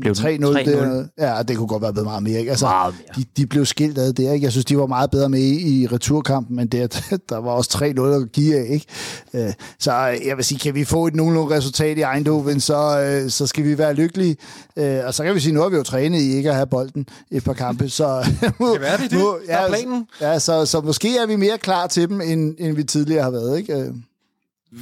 blev 0.00 0.12
3-0, 0.12 0.24
det, 0.26 0.78
er- 0.78 1.06
ja, 1.36 1.42
det 1.42 1.56
kunne 1.56 1.66
godt 1.68 1.82
være 1.82 1.92
blevet 1.92 2.06
meget 2.06 2.22
mere. 2.22 2.38
Ikke? 2.38 2.50
Altså, 2.50 2.66
Meget 2.66 2.94
mere. 2.98 3.08
De, 3.16 3.24
de 3.36 3.46
blev 3.46 3.64
skilt 3.66 3.98
ad 3.98 4.12
der. 4.12 4.32
Ikke? 4.32 4.44
Jeg 4.44 4.52
synes, 4.52 4.64
de 4.64 4.78
var 4.78 4.86
meget 4.86 5.10
bedre 5.10 5.28
med 5.28 5.40
i, 5.40 5.82
i 5.82 5.86
returkampen, 5.86 6.56
men 6.56 6.66
det, 6.68 7.04
der 7.28 7.36
var 7.38 7.50
også 7.50 7.78
3-0 7.98 8.00
at 8.22 8.32
give 8.32 8.56
af. 8.58 8.66
Ikke? 8.70 8.86
Øh, 9.34 9.52
Så 9.78 9.92
øh, 10.20 10.26
jeg 10.26 10.36
vil 10.36 10.44
sige, 10.44 10.58
kan 10.58 10.74
vi 10.74 10.84
få 10.84 11.06
et 11.06 11.14
nogenlunde 11.14 11.56
resultat 11.56 11.98
i 11.98 12.02
Eindhoven, 12.02 12.60
så, 12.60 13.00
øh, 13.00 13.30
så 13.30 13.46
skal 13.46 13.64
vi 13.64 13.78
være 13.78 13.94
lykkelige. 13.94 14.36
Øh, 14.76 14.98
Og 15.06 15.14
så 15.14 15.24
kan 15.24 15.34
vi 15.34 15.40
sige, 15.40 15.52
nu 15.52 15.60
har 15.60 15.68
vi 15.68 15.76
jo 15.76 15.82
trænet 15.82 16.20
i 16.20 16.36
ikke 16.36 16.48
at 16.48 16.54
have 16.54 16.66
bolden 16.66 17.06
et 17.30 17.44
par 17.44 17.52
kampe. 17.52 17.88
Så, 17.88 18.18
det 18.40 18.40
kan 18.40 18.52
være, 18.80 18.96
det 18.96 19.04
er 19.04 19.08
det, 19.08 19.18
der 19.48 19.54
er 19.56 19.68
planen. 19.68 20.06
Ja, 20.20 20.38
så, 20.38 20.66
så 20.66 20.80
måske 20.80 21.16
er 21.18 21.26
vi 21.26 21.36
mere 21.36 21.58
klar 21.58 21.86
til 21.86 22.08
dem, 22.08 22.20
end, 22.20 22.54
end 22.58 22.76
vi 22.76 22.84
tidligere 22.84 23.22
har 23.22 23.30
været. 23.30 23.58
Ikke? 23.58 23.92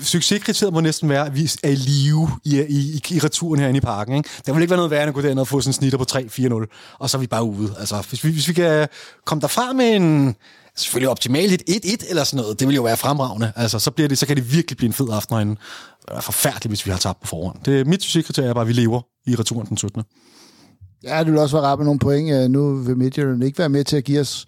Succeskriteriet 0.02 0.74
må 0.74 0.80
næsten 0.80 1.08
være, 1.08 1.26
at 1.26 1.36
vi 1.36 1.50
er 1.62 1.68
i 1.68 1.74
live 1.74 2.30
i, 2.44 2.60
i, 2.68 3.02
i 3.10 3.18
returen 3.18 3.60
herinde 3.60 3.78
i 3.78 3.80
parken. 3.80 4.16
Ikke? 4.16 4.28
Der 4.46 4.52
vil 4.52 4.62
ikke 4.62 4.70
være 4.70 4.76
noget 4.76 4.90
værre 4.90 5.02
end 5.02 5.08
at 5.08 5.14
gå 5.14 5.22
derned 5.22 5.40
og 5.40 5.48
få 5.48 5.60
sådan 5.60 5.68
en 5.68 5.72
snitter 5.72 5.98
på 5.98 6.04
3-4-0, 6.12 6.96
og 6.98 7.10
så 7.10 7.16
er 7.16 7.20
vi 7.20 7.26
bare 7.26 7.44
ude. 7.44 7.74
Altså, 7.78 8.06
hvis 8.08 8.24
vi, 8.24 8.30
hvis 8.30 8.48
vi 8.48 8.52
kan 8.52 8.88
komme 9.24 9.40
derfra 9.40 9.72
med 9.72 9.96
en 9.96 10.36
selvfølgelig 10.76 11.08
optimalt 11.08 11.52
et 11.52 11.84
1-1 11.84 12.10
eller 12.10 12.24
sådan 12.24 12.42
noget, 12.42 12.60
det 12.60 12.68
vil 12.68 12.74
jo 12.74 12.82
være 12.82 12.96
fremragende. 12.96 13.52
Altså, 13.56 13.78
så, 13.78 13.90
bliver 13.90 14.08
det, 14.08 14.18
så 14.18 14.26
kan 14.26 14.36
det 14.36 14.52
virkelig 14.52 14.76
blive 14.76 14.86
en 14.86 14.92
fed 14.92 15.08
aften 15.12 15.34
herinde. 15.34 15.56
Det 16.08 16.16
er 16.16 16.20
forfærdeligt, 16.20 16.70
hvis 16.70 16.86
vi 16.86 16.90
har 16.90 16.98
tabt 16.98 17.20
på 17.20 17.26
forhånd. 17.26 17.56
Det 17.64 17.80
er 17.80 17.84
mit 17.84 18.02
succeskriterie 18.02 18.48
er 18.48 18.54
bare, 18.54 18.62
at 18.62 18.68
vi 18.68 18.72
lever 18.72 19.00
i 19.26 19.34
returen 19.34 19.66
den 19.68 19.76
17. 19.76 20.02
Ja, 21.04 21.18
det 21.18 21.32
vil 21.32 21.38
også 21.38 21.56
være 21.56 21.66
rart 21.66 21.78
med 21.78 21.84
nogle 21.84 22.00
point. 22.00 22.32
Øh, 22.32 22.50
nu 22.50 22.74
vil 22.76 22.96
Midtjylland 22.96 23.44
ikke 23.44 23.58
være 23.58 23.68
med 23.68 23.84
til 23.84 23.96
at 23.96 24.04
give 24.04 24.20
os 24.20 24.46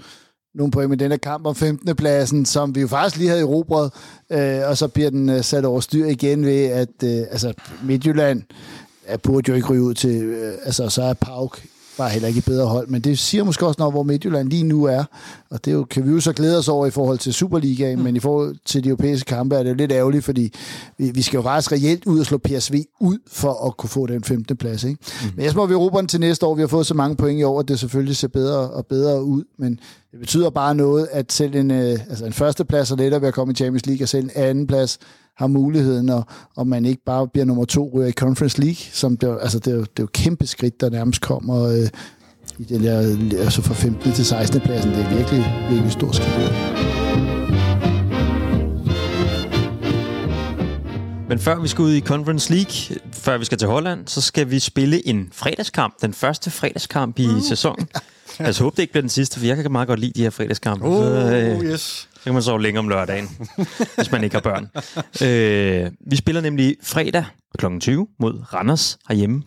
nogle 0.55 0.71
point 0.71 0.91
med 0.91 0.99
den 0.99 1.11
her 1.11 1.19
kamp 1.19 1.47
om 1.47 1.55
15. 1.55 1.97
pladsen, 1.97 2.47
som 2.47 2.75
vi 2.75 2.81
jo 2.81 2.89
faktisk 2.89 3.17
lige 3.17 3.29
havde 3.29 3.43
erobret, 3.43 3.93
øh, 4.31 4.61
og 4.69 4.79
så 4.79 4.89
bliver 4.89 5.11
den 5.11 5.29
øh, 5.29 5.45
sat 5.45 5.65
over 5.65 5.81
styr 5.81 6.07
igen 6.07 6.47
ved, 6.47 6.65
at 6.65 6.89
øh, 7.05 7.19
altså, 7.31 7.53
Midtjylland 7.85 8.43
er, 9.07 9.17
burde 9.17 9.51
jo 9.51 9.55
ikke 9.55 9.69
ryge 9.69 9.83
ud 9.83 9.95
til, 9.95 10.23
øh, 10.23 10.55
altså 10.65 10.89
så 10.89 11.03
er 11.03 11.15
Pauk 11.15 11.63
bare 11.99 12.11
heller 12.11 12.29
ikke 12.29 12.39
et 12.39 12.45
bedre 12.45 12.67
hold, 12.67 12.89
men 12.89 13.01
det 13.01 13.19
siger 13.19 13.45
måske 13.45 13.67
også 13.67 13.79
noget, 13.79 13.95
hvor 13.95 14.03
Midtjylland 14.03 14.51
lige 14.51 14.63
nu 14.63 14.85
er, 14.85 15.05
og 15.51 15.65
det 15.65 15.73
jo, 15.73 15.85
kan 15.85 16.07
vi 16.07 16.11
jo 16.11 16.21
så 16.21 16.33
glæde 16.33 16.59
os 16.59 16.69
over 16.69 16.87
i 16.87 16.91
forhold 16.91 17.19
til 17.19 17.35
Superligaen, 17.35 17.99
mm. 17.99 18.05
men 18.05 18.17
i 18.17 18.19
forhold 18.19 18.57
til 18.65 18.85
de 18.85 18.89
europæiske 18.89 19.29
kampe 19.29 19.57
er 19.57 19.63
det 19.63 19.71
jo 19.71 19.75
lidt 19.75 19.93
ærgerligt, 19.93 20.25
fordi 20.25 20.53
vi, 20.99 21.11
vi 21.11 21.23
skal 21.23 21.37
jo 21.39 21.43
faktisk 21.43 21.73
reelt 21.73 22.07
ud 22.07 22.21
og 22.21 22.27
slå 22.27 22.39
PSV 22.39 22.75
ud 23.01 23.19
for 23.27 23.67
at 23.67 23.77
kunne 23.77 23.91
få 23.91 24.07
den 24.07 24.25
15. 24.25 24.57
plads. 24.57 24.85
Ikke? 24.85 24.99
Mm. 25.23 25.31
Men 25.37 25.45
jeg 25.45 25.53
tror, 25.53 25.67
vi 25.67 25.75
råber 25.75 25.99
den 25.99 26.09
til 26.09 26.21
næste 26.21 26.47
år. 26.47 26.55
Vi 26.55 26.63
har 26.63 26.69
fået 26.69 26.87
så 26.87 26.95
mange 26.95 27.17
point 27.17 27.41
i 27.41 27.43
år, 27.43 27.61
at 27.61 27.69
det 27.69 27.81
selvfølgelig 27.81 28.17
ser 28.17 28.29
bedre 28.29 28.71
og 28.71 28.87
bedre 28.87 29.25
ud, 29.25 29.45
men 29.59 29.81
det 30.11 30.21
betyder 30.21 30.51
bare 30.51 30.75
noget, 30.75 31.09
at 31.13 31.33
selv 31.33 31.55
en, 31.55 31.71
øh, 31.71 31.99
altså 32.09 32.25
en 32.27 32.33
første 32.33 32.65
plads 32.65 32.91
er 32.91 32.97
lettere 32.97 33.21
ved 33.21 33.29
at 33.29 33.35
komme 33.35 33.53
i 33.53 33.55
Champions 33.55 33.87
League, 33.87 34.05
og 34.05 34.09
selv 34.09 34.25
en 34.25 34.31
anden 34.35 34.67
plads 34.67 34.99
har 35.37 35.47
muligheden, 35.47 36.09
og, 36.09 36.25
og 36.57 36.67
man 36.67 36.85
ikke 36.85 37.03
bare 37.07 37.29
bliver 37.29 37.45
nummer 37.45 37.65
to 37.65 37.91
ryger 37.95 38.09
i 38.09 38.13
Conference 38.13 38.61
League, 38.61 38.77
som 38.93 39.17
det, 39.17 39.39
altså 39.41 39.59
det, 39.59 39.73
er 39.73 39.77
jo, 39.77 39.81
det 39.81 39.99
er 39.99 40.03
jo 40.03 40.09
kæmpe 40.13 40.47
skridt, 40.47 40.81
der 40.81 40.91
nærmest 40.91 41.21
kommer 41.21 41.65
øh, 41.65 41.89
i 42.59 42.65
den 42.65 42.85
der, 42.85 42.99
altså 43.45 43.63
fra 43.63 43.75
15. 43.75 44.13
til 44.13 44.25
16. 44.25 44.61
pladsen. 44.61 44.91
Det 44.91 44.99
er 44.99 45.17
virkelig, 45.17 45.67
virkelig 45.71 45.93
stort 45.93 46.17
skridt. 46.17 46.53
Men 51.29 51.39
før 51.39 51.61
vi 51.61 51.69
skal 51.69 51.83
ud 51.83 51.93
i 51.93 52.01
Conference 52.01 52.53
League, 52.53 53.01
før 53.13 53.39
vi 53.39 53.45
skal 53.45 53.59
til 53.59 53.69
Holland, 53.69 54.09
så 54.09 54.21
skal 54.21 54.51
vi 54.51 54.59
spille 54.59 55.09
en 55.09 55.29
fredagskamp. 55.33 55.95
Den 56.03 56.15
første 56.15 56.51
fredagskamp 56.51 57.19
i 57.19 57.29
sæsonen. 57.49 57.89
Jeg 58.39 58.55
håber, 58.61 58.71
det 58.71 58.79
ikke 58.83 58.93
bliver 58.93 59.03
den 59.03 59.09
sidste, 59.09 59.39
for 59.41 59.47
jeg 59.47 59.57
kan 59.57 59.73
meget 59.73 59.89
godt 59.89 60.01
lide 60.01 60.13
de 60.13 60.23
her 60.23 60.31
fredagskampe. 60.31 60.87
Oh, 60.87 61.05
så, 61.05 61.35
øh, 61.35 61.65
yes. 61.65 61.81
så 62.15 62.21
kan 62.25 62.33
man 62.33 62.43
sove 62.43 62.63
længere 62.63 62.79
om 62.79 62.89
lørdagen, 62.89 63.29
hvis 63.97 64.13
man 64.13 64.25
ikke 64.25 64.37
har 64.37 64.41
børn. 64.41 64.69
Øh, 65.23 65.91
vi 66.11 66.17
spiller 66.17 66.41
nemlig 66.41 66.77
fredag 66.83 67.25
kl. 67.59 67.67
20 67.81 68.07
mod 68.21 68.41
Randers 68.55 68.99
herhjemme. 69.09 69.43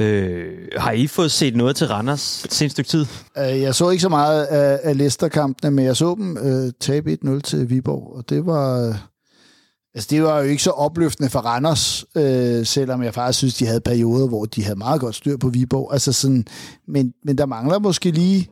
Øh, 0.00 0.52
har 0.76 0.92
I 0.92 1.06
fået 1.06 1.30
set 1.32 1.56
noget 1.56 1.76
til 1.76 1.86
Randers 1.86 2.20
seneste 2.50 2.68
stykke 2.70 2.88
tid? 2.88 3.06
Øh, 3.38 3.60
Jeg 3.60 3.74
så 3.74 3.90
ikke 3.90 4.02
så 4.02 4.08
meget 4.08 4.44
af, 4.44 4.80
af 4.82 4.96
Leicester-kampene, 4.98 5.70
men 5.70 5.84
jeg 5.84 5.96
så 5.96 6.14
dem 6.18 6.38
øh, 6.38 6.72
tabe 6.80 7.18
1-0 7.24 7.40
til 7.40 7.70
Viborg, 7.70 8.16
og 8.16 8.28
det 8.28 8.46
var... 8.46 8.96
Altså, 9.94 10.08
det 10.10 10.22
var 10.22 10.38
jo 10.38 10.44
ikke 10.44 10.62
så 10.62 10.70
opløftende 10.70 11.30
for 11.30 11.38
Randers, 11.38 12.04
øh, 12.14 12.66
selvom 12.66 13.02
jeg 13.02 13.14
faktisk 13.14 13.38
synes, 13.38 13.54
de 13.54 13.66
havde 13.66 13.80
perioder, 13.80 14.28
hvor 14.28 14.44
de 14.44 14.64
havde 14.64 14.78
meget 14.78 15.00
godt 15.00 15.14
styr 15.14 15.36
på 15.36 15.48
Viborg. 15.48 15.92
Altså 15.92 16.12
sådan, 16.12 16.46
men, 16.88 17.14
men 17.24 17.38
der 17.38 17.46
mangler 17.46 17.78
måske 17.78 18.10
lige, 18.10 18.50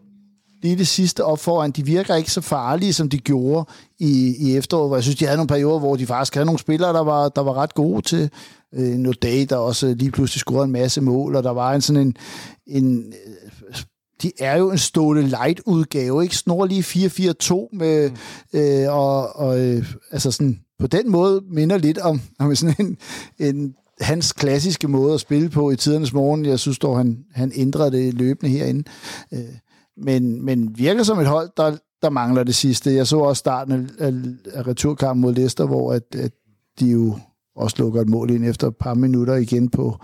lige 0.62 0.76
det 0.76 0.88
sidste 0.88 1.24
op 1.24 1.38
foran. 1.38 1.70
De 1.70 1.84
virker 1.84 2.14
ikke 2.14 2.32
så 2.32 2.40
farlige, 2.40 2.93
som 2.93 3.09
de 3.09 3.18
gjorde 3.18 3.64
i, 3.99 4.34
i 4.38 4.57
efteråret, 4.57 4.88
hvor 4.88 4.97
jeg 4.97 5.03
synes, 5.03 5.18
de 5.18 5.24
havde 5.24 5.36
nogle 5.36 5.49
perioder, 5.49 5.78
hvor 5.78 5.97
de 5.97 6.07
faktisk 6.07 6.34
havde 6.34 6.47
nogle 6.47 6.59
spillere, 6.59 6.93
der 6.93 7.05
var, 7.05 7.28
der 7.28 7.43
var 7.43 7.55
ret 7.55 7.74
gode 7.74 8.03
til 8.03 8.30
øh, 8.74 8.95
Nodé, 8.95 9.45
der 9.45 9.57
også 9.57 9.95
lige 9.99 10.11
pludselig 10.11 10.40
scorede 10.40 10.64
en 10.64 10.72
masse 10.72 11.01
mål, 11.01 11.36
og 11.36 11.43
der 11.43 11.51
var 11.51 11.74
en 11.74 11.80
sådan 11.80 12.03
en, 12.07 12.16
en 12.66 13.12
de 14.22 14.32
er 14.38 14.56
jo 14.58 14.70
en 14.70 14.78
Ståle 14.78 15.22
Light-udgave, 15.22 16.22
ikke? 16.22 16.36
Snor 16.36 16.66
lige 16.66 16.82
4-4-2 16.82 17.68
med, 17.72 18.10
øh, 18.52 18.94
og, 18.94 19.36
og 19.36 19.60
øh, 19.60 19.92
altså 20.10 20.30
sådan, 20.30 20.60
på 20.78 20.86
den 20.86 21.10
måde 21.10 21.42
minder 21.50 21.78
lidt 21.78 21.98
om, 21.98 22.20
om 22.38 22.54
sådan 22.54 22.74
en, 22.78 22.96
en 23.38 23.74
hans 24.00 24.32
klassiske 24.32 24.88
måde 24.88 25.14
at 25.14 25.20
spille 25.20 25.48
på 25.48 25.70
i 25.70 25.76
tidernes 25.76 26.12
morgen. 26.12 26.46
Jeg 26.46 26.58
synes 26.58 26.78
dog, 26.78 26.96
han, 26.96 27.18
han 27.34 27.52
ændrede 27.54 27.90
det 27.90 28.14
løbende 28.14 28.52
herinde. 28.52 28.84
Øh, 29.32 29.40
men, 29.96 30.44
men 30.44 30.78
virker 30.78 31.02
som 31.02 31.18
et 31.18 31.26
hold, 31.26 31.50
der, 31.56 31.76
der 32.02 32.10
mangler 32.10 32.42
det 32.42 32.54
sidste. 32.54 32.94
Jeg 32.94 33.06
så 33.06 33.18
også 33.18 33.40
starten 33.40 33.90
af, 33.98 34.12
af, 34.58 34.66
returkampen 34.66 35.20
mod 35.20 35.34
Leicester, 35.34 35.66
hvor 35.66 35.92
at, 35.92 36.14
at 36.14 36.32
de 36.80 36.90
jo 36.90 37.18
også 37.56 37.76
lukker 37.78 38.00
et 38.00 38.08
mål 38.08 38.30
ind 38.30 38.44
efter 38.44 38.66
et 38.68 38.76
par 38.76 38.94
minutter 38.94 39.34
igen 39.34 39.68
på, 39.68 39.96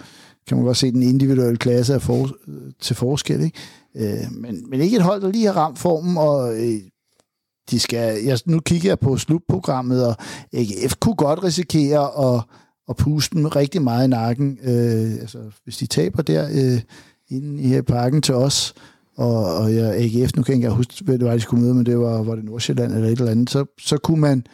kan 0.47 0.57
man 0.57 0.67
godt 0.67 0.77
se 0.77 0.93
den 0.93 1.03
individuelle 1.03 1.57
klasse 1.57 1.95
er 1.95 1.99
for, 1.99 2.31
til 2.81 2.97
forskel. 2.97 3.41
Ikke? 3.41 3.59
Øh, 3.97 4.33
men, 4.33 4.71
men 4.71 4.81
ikke 4.81 4.97
et 4.97 5.03
hold, 5.03 5.23
der 5.23 5.33
lige 5.33 5.47
har 5.47 5.53
ramt 5.53 5.79
formen, 5.79 6.17
og 6.17 6.57
øh, 6.61 6.81
de 7.71 7.81
skal, 7.81 8.25
jeg, 8.25 8.39
nu 8.47 8.61
kigger 8.61 8.91
jeg 8.91 8.99
på 8.99 9.17
slutprogrammet, 9.17 10.07
og 10.07 10.17
øh, 10.55 10.61
AGF 10.61 10.95
kunne 11.01 11.15
godt 11.15 11.45
risikere 11.45 12.35
at, 12.35 12.43
at 12.89 12.97
puste 12.97 13.37
dem 13.37 13.47
rigtig 13.47 13.83
meget 13.83 14.05
i 14.05 14.11
nakken. 14.11 14.59
Øh, 14.63 15.13
altså, 15.21 15.39
hvis 15.65 15.77
de 15.77 15.87
taber 15.87 16.23
der 16.23 16.49
øh, 16.53 16.81
inde 17.29 17.63
i 17.63 17.67
her 17.67 17.83
parken 17.83 18.23
til 18.23 18.35
os, 18.35 18.75
og, 19.17 19.57
og 19.57 19.75
ja, 19.75 19.93
AGF, 19.93 20.37
nu 20.37 20.43
kan 20.43 20.53
jeg 20.53 20.57
ikke 20.57 20.71
huske, 20.71 21.05
hvad 21.05 21.19
det 21.19 21.27
var, 21.27 21.35
de 21.35 21.41
skulle 21.41 21.63
møde, 21.63 21.75
men 21.75 21.87
det 21.87 21.99
var, 21.99 22.23
var 22.23 22.35
det 22.35 22.45
Nordsjælland 22.45 22.93
eller 22.93 23.09
et 23.09 23.19
eller 23.19 23.31
andet, 23.31 23.51
så, 23.51 23.65
så 23.81 23.99
kunne 23.99 24.21
man, 24.21 24.47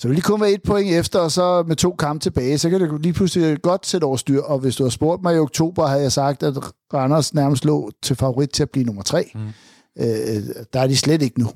så 0.00 0.08
vil 0.08 0.16
de 0.16 0.22
kun 0.22 0.40
være 0.40 0.52
et 0.52 0.62
point 0.62 0.92
efter, 0.92 1.18
og 1.18 1.32
så 1.32 1.62
med 1.62 1.76
to 1.76 1.94
kampe 1.98 2.22
tilbage, 2.22 2.58
så 2.58 2.70
kan 2.70 2.80
det 2.80 3.02
lige 3.02 3.12
pludselig 3.12 3.62
godt 3.62 3.86
sætte 3.86 4.04
over 4.04 4.16
styr. 4.16 4.40
Og 4.40 4.58
hvis 4.58 4.76
du 4.76 4.82
har 4.82 4.90
spurgt 4.90 5.22
mig 5.22 5.34
i 5.34 5.38
oktober, 5.38 5.86
havde 5.86 6.02
jeg 6.02 6.12
sagt, 6.12 6.42
at 6.42 6.54
Randers 6.94 7.34
nærmest 7.34 7.64
lå 7.64 7.90
til 8.02 8.16
favorit 8.16 8.50
til 8.50 8.62
at 8.62 8.70
blive 8.70 8.84
nummer 8.84 9.02
tre. 9.02 9.30
Mm. 9.34 9.40
Øh, 9.98 10.42
der 10.72 10.80
er 10.80 10.86
de 10.86 10.96
slet 10.96 11.22
ikke 11.22 11.40
nu. 11.40 11.50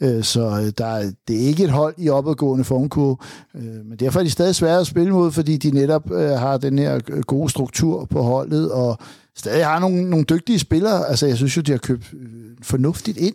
Øh, 0.00 0.24
så 0.24 0.40
øh, 0.40 0.72
der 0.78 0.86
er, 0.86 1.10
det 1.28 1.36
er 1.36 1.46
ikke 1.46 1.64
et 1.64 1.70
hold 1.70 1.94
i 1.98 2.08
opadgående 2.08 2.64
formkurve, 2.64 3.16
øh, 3.54 3.86
men 3.86 3.98
derfor 3.98 4.20
er 4.20 4.24
de 4.24 4.30
stadig 4.30 4.54
svære 4.54 4.80
at 4.80 4.86
spille 4.86 5.12
mod, 5.12 5.32
fordi 5.32 5.56
de 5.56 5.70
netop 5.70 6.10
øh, 6.12 6.30
har 6.30 6.56
den 6.56 6.78
her 6.78 7.00
øh, 7.10 7.20
gode 7.20 7.50
struktur 7.50 8.04
på 8.04 8.22
holdet, 8.22 8.72
og 8.72 8.98
stadig 9.36 9.66
har 9.66 9.78
nogle, 9.78 10.10
nogle 10.10 10.24
dygtige 10.24 10.58
spillere. 10.58 11.08
Altså, 11.08 11.26
jeg 11.26 11.36
synes 11.36 11.56
jo, 11.56 11.62
de 11.62 11.72
har 11.72 11.78
købt 11.78 12.14
øh, 12.14 12.28
fornuftigt 12.62 13.18
ind. 13.18 13.34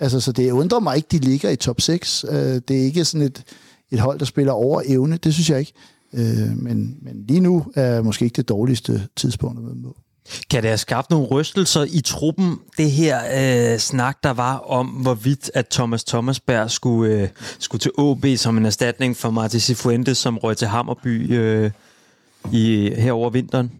Altså, 0.00 0.20
så 0.20 0.32
det 0.32 0.50
undrer 0.50 0.80
mig 0.80 0.96
ikke, 0.96 1.08
de 1.12 1.18
ligger 1.18 1.50
i 1.50 1.56
top 1.56 1.80
6. 1.80 2.24
Øh, 2.28 2.36
det 2.68 2.70
er 2.70 2.84
ikke 2.84 3.04
sådan 3.04 3.26
et, 3.26 3.44
et 3.92 4.00
hold, 4.00 4.18
der 4.18 4.24
spiller 4.24 4.52
over 4.52 4.82
evne. 4.86 5.16
Det 5.16 5.34
synes 5.34 5.50
jeg 5.50 5.58
ikke. 5.58 5.72
Øh, 6.14 6.56
men, 6.56 6.96
men 7.02 7.24
lige 7.28 7.40
nu 7.40 7.66
er 7.74 8.02
måske 8.02 8.24
ikke 8.24 8.36
det 8.36 8.48
dårligste 8.48 9.08
tidspunkt 9.16 9.58
at 9.58 9.64
møde 9.64 9.74
dem 9.74 9.82
på. 9.82 9.96
Kan 10.50 10.62
det 10.62 10.70
have 10.70 10.78
skabt 10.78 11.10
nogle 11.10 11.26
rystelser 11.26 11.86
i 11.92 12.00
truppen, 12.00 12.58
det 12.78 12.90
her 12.90 13.20
øh, 13.72 13.78
snak, 13.78 14.18
der 14.22 14.30
var 14.30 14.58
om, 14.58 14.86
hvorvidt 14.86 15.50
at 15.54 15.68
Thomas 15.68 16.04
Thomasberg 16.04 16.70
skulle, 16.70 17.14
øh, 17.14 17.28
skulle 17.58 17.80
til 17.80 17.90
OB 17.98 18.26
som 18.36 18.56
en 18.56 18.66
erstatning 18.66 19.16
for 19.16 19.30
Martin 19.30 19.60
Sifuentes, 19.60 20.18
som 20.18 20.38
røg 20.38 20.56
til 20.56 20.68
Hammerby 20.68 21.32
øh, 21.32 21.70
i, 22.52 22.92
her 22.96 23.12
over 23.12 23.30
vinteren? 23.30 23.72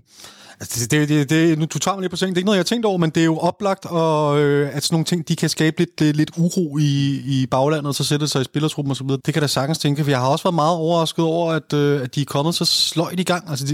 Altså, 0.61 0.87
det, 0.87 1.09
det, 1.09 1.31
det, 1.31 1.59
nu, 1.59 1.65
du 1.65 1.79
tager 1.79 1.95
mig 1.95 2.01
lidt 2.01 2.11
på 2.11 2.17
sengen. 2.17 2.35
Det 2.35 2.39
er 2.39 2.41
ikke 2.41 2.47
noget, 2.47 2.57
jeg 2.57 2.61
har 2.61 2.65
tænkt 2.65 2.87
over, 2.87 2.99
men 2.99 3.11
det 3.11 3.21
er 3.21 3.25
jo 3.25 3.39
oplagt, 3.39 3.87
og, 3.87 4.41
øh, 4.41 4.77
at 4.77 4.85
sådan 4.85 4.95
nogle 4.95 5.05
ting, 5.05 5.29
de 5.29 5.37
kan 5.37 5.49
skabe 5.49 5.79
lidt, 5.79 6.01
lidt, 6.01 6.17
lidt 6.17 6.31
uro 6.37 6.79
i, 6.79 7.23
i 7.27 7.47
baglandet, 7.51 7.87
og 7.87 7.95
så 7.95 8.05
sætte 8.05 8.29
sig 8.29 8.41
i 8.41 8.45
spillertruppen 8.45 8.91
og 8.91 8.97
så 8.97 9.05
videre. 9.05 9.21
Det 9.27 9.35
kan 9.35 9.41
da 9.41 9.47
sagtens 9.47 9.79
tænke, 9.79 10.05
for 10.05 10.11
jeg 10.11 10.21
har 10.21 10.29
også 10.29 10.45
været 10.45 10.55
meget 10.55 10.77
overrasket 10.77 11.25
over, 11.25 11.53
at, 11.53 11.73
øh, 11.73 12.03
at 12.03 12.15
de 12.15 12.21
er 12.21 12.25
kommet 12.25 12.55
så 12.55 12.65
sløjt 12.65 13.21
i 13.21 13.25
gang. 13.25 13.51
Altså 13.51 13.67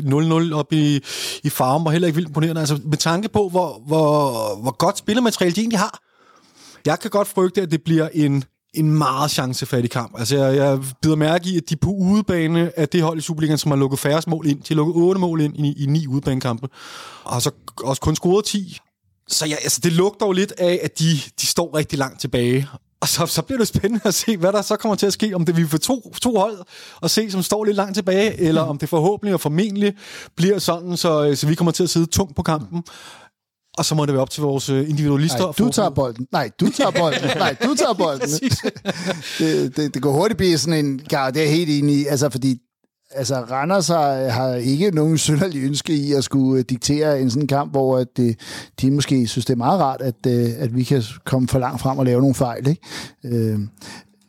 0-0 0.50 0.54
op 0.54 0.72
i, 0.72 1.00
i 1.42 1.50
farven 1.50 1.84
var 1.84 1.90
heller 1.90 2.08
ikke 2.08 2.16
vildt 2.16 2.28
imponerende. 2.28 2.60
Altså 2.60 2.80
med 2.84 2.96
tanke 2.96 3.28
på, 3.28 3.48
hvor, 3.48 3.82
hvor, 3.86 4.32
hvor 4.62 4.76
godt 4.76 4.98
spillermateriale 4.98 5.54
de 5.54 5.60
egentlig 5.60 5.78
har. 5.78 5.98
Jeg 6.86 6.98
kan 7.00 7.10
godt 7.10 7.28
frygte, 7.28 7.62
at 7.62 7.70
det 7.70 7.82
bliver 7.82 8.08
en 8.14 8.44
en 8.74 8.98
meget 8.98 9.30
chancefattig 9.30 9.90
kamp. 9.90 10.18
Altså, 10.18 10.36
jeg, 10.36 10.56
jeg 10.56 10.78
bider 11.02 11.16
mærke 11.16 11.48
i, 11.48 11.56
at 11.56 11.62
de 11.70 11.76
på 11.76 11.90
udebane 11.90 12.72
er 12.76 12.86
det 12.86 13.02
hold 13.02 13.18
i 13.18 13.20
Superligaen, 13.20 13.58
som 13.58 13.70
har 13.70 13.78
lukket 13.78 13.98
færrest 13.98 14.28
mål 14.28 14.46
ind. 14.46 14.58
De 14.58 14.64
har 14.68 14.74
lukket 14.74 14.94
otte 14.94 15.20
mål 15.20 15.40
ind 15.40 15.56
i, 15.56 15.82
i 15.82 15.86
ni 15.86 16.06
udebanekampe, 16.06 16.68
og 17.24 17.32
har 17.32 17.40
så 17.40 17.50
også 17.84 18.02
kun 18.02 18.16
scoret 18.16 18.44
10. 18.44 18.78
Så 19.28 19.46
ja, 19.46 19.54
altså, 19.54 19.80
det 19.82 19.92
lugter 19.92 20.26
jo 20.26 20.32
lidt 20.32 20.52
af, 20.58 20.80
at 20.82 20.98
de, 20.98 21.20
de 21.40 21.46
står 21.46 21.76
rigtig 21.76 21.98
langt 21.98 22.20
tilbage. 22.20 22.68
Og 23.00 23.08
så, 23.08 23.26
så 23.26 23.42
bliver 23.42 23.58
det 23.58 23.68
spændende 23.68 24.00
at 24.04 24.14
se, 24.14 24.36
hvad 24.36 24.52
der 24.52 24.62
så 24.62 24.76
kommer 24.76 24.96
til 24.96 25.06
at 25.06 25.12
ske. 25.12 25.34
Om 25.34 25.44
det 25.44 25.56
vi 25.56 25.66
får 25.66 25.78
to, 25.78 26.14
to 26.22 26.36
hold 26.36 26.58
at 27.02 27.10
se, 27.10 27.30
som 27.30 27.42
står 27.42 27.64
lidt 27.64 27.76
langt 27.76 27.94
tilbage, 27.94 28.40
eller 28.40 28.62
om 28.62 28.78
det 28.78 28.88
forhåbentlig 28.88 29.34
og 29.34 29.40
formentlig 29.40 29.94
bliver 30.36 30.58
sådan, 30.58 30.96
så, 30.96 31.34
så 31.34 31.46
vi 31.46 31.54
kommer 31.54 31.72
til 31.72 31.82
at 31.82 31.90
sidde 31.90 32.06
tungt 32.06 32.36
på 32.36 32.42
kampen. 32.42 32.82
Og 33.78 33.84
så 33.84 33.94
må 33.94 34.06
det 34.06 34.14
være 34.14 34.22
op 34.22 34.30
til 34.30 34.42
vores 34.42 34.68
øh, 34.68 34.90
individualister. 34.90 35.44
Nej, 35.44 35.52
du 35.58 35.68
tager 35.68 35.90
bolden. 35.90 36.26
Nej, 36.32 36.50
du 36.60 36.70
tager 36.70 36.90
bolden. 36.90 37.30
Nej, 37.38 37.56
du 37.62 37.74
tager 37.74 37.94
bolden. 37.94 38.28
det, 39.38 39.76
det, 39.76 39.94
det 39.94 40.02
går 40.02 40.12
hurtigt 40.12 40.38
blive 40.38 40.58
sådan 40.58 40.84
en... 40.84 41.00
Ja, 41.12 41.26
det 41.26 41.36
er 41.36 41.42
jeg 41.42 41.52
helt 41.52 41.70
enig 41.70 41.96
i. 41.96 42.06
Altså, 42.06 42.30
fordi 42.30 42.58
altså, 43.10 43.34
Randers 43.34 43.88
har, 43.88 44.28
har 44.28 44.54
ikke 44.54 44.90
nogen 44.90 45.18
synderlig 45.18 45.62
ønske 45.62 45.92
i 45.92 46.12
at 46.12 46.24
skulle 46.24 46.62
diktere 46.62 47.20
en 47.20 47.30
sådan 47.30 47.46
kamp, 47.46 47.70
hvor 47.70 47.98
at, 47.98 48.06
det, 48.16 48.40
de 48.80 48.90
måske 48.90 49.26
synes, 49.26 49.46
det 49.46 49.52
er 49.52 49.58
meget 49.58 49.80
rart, 49.80 50.00
at, 50.00 50.26
øh, 50.26 50.50
at 50.58 50.76
vi 50.76 50.84
kan 50.84 51.02
komme 51.24 51.48
for 51.48 51.58
langt 51.58 51.80
frem 51.80 51.98
og 51.98 52.04
lave 52.04 52.20
nogle 52.20 52.34
fejl. 52.34 52.68
Ikke? 52.68 52.82
Øh, 53.24 53.58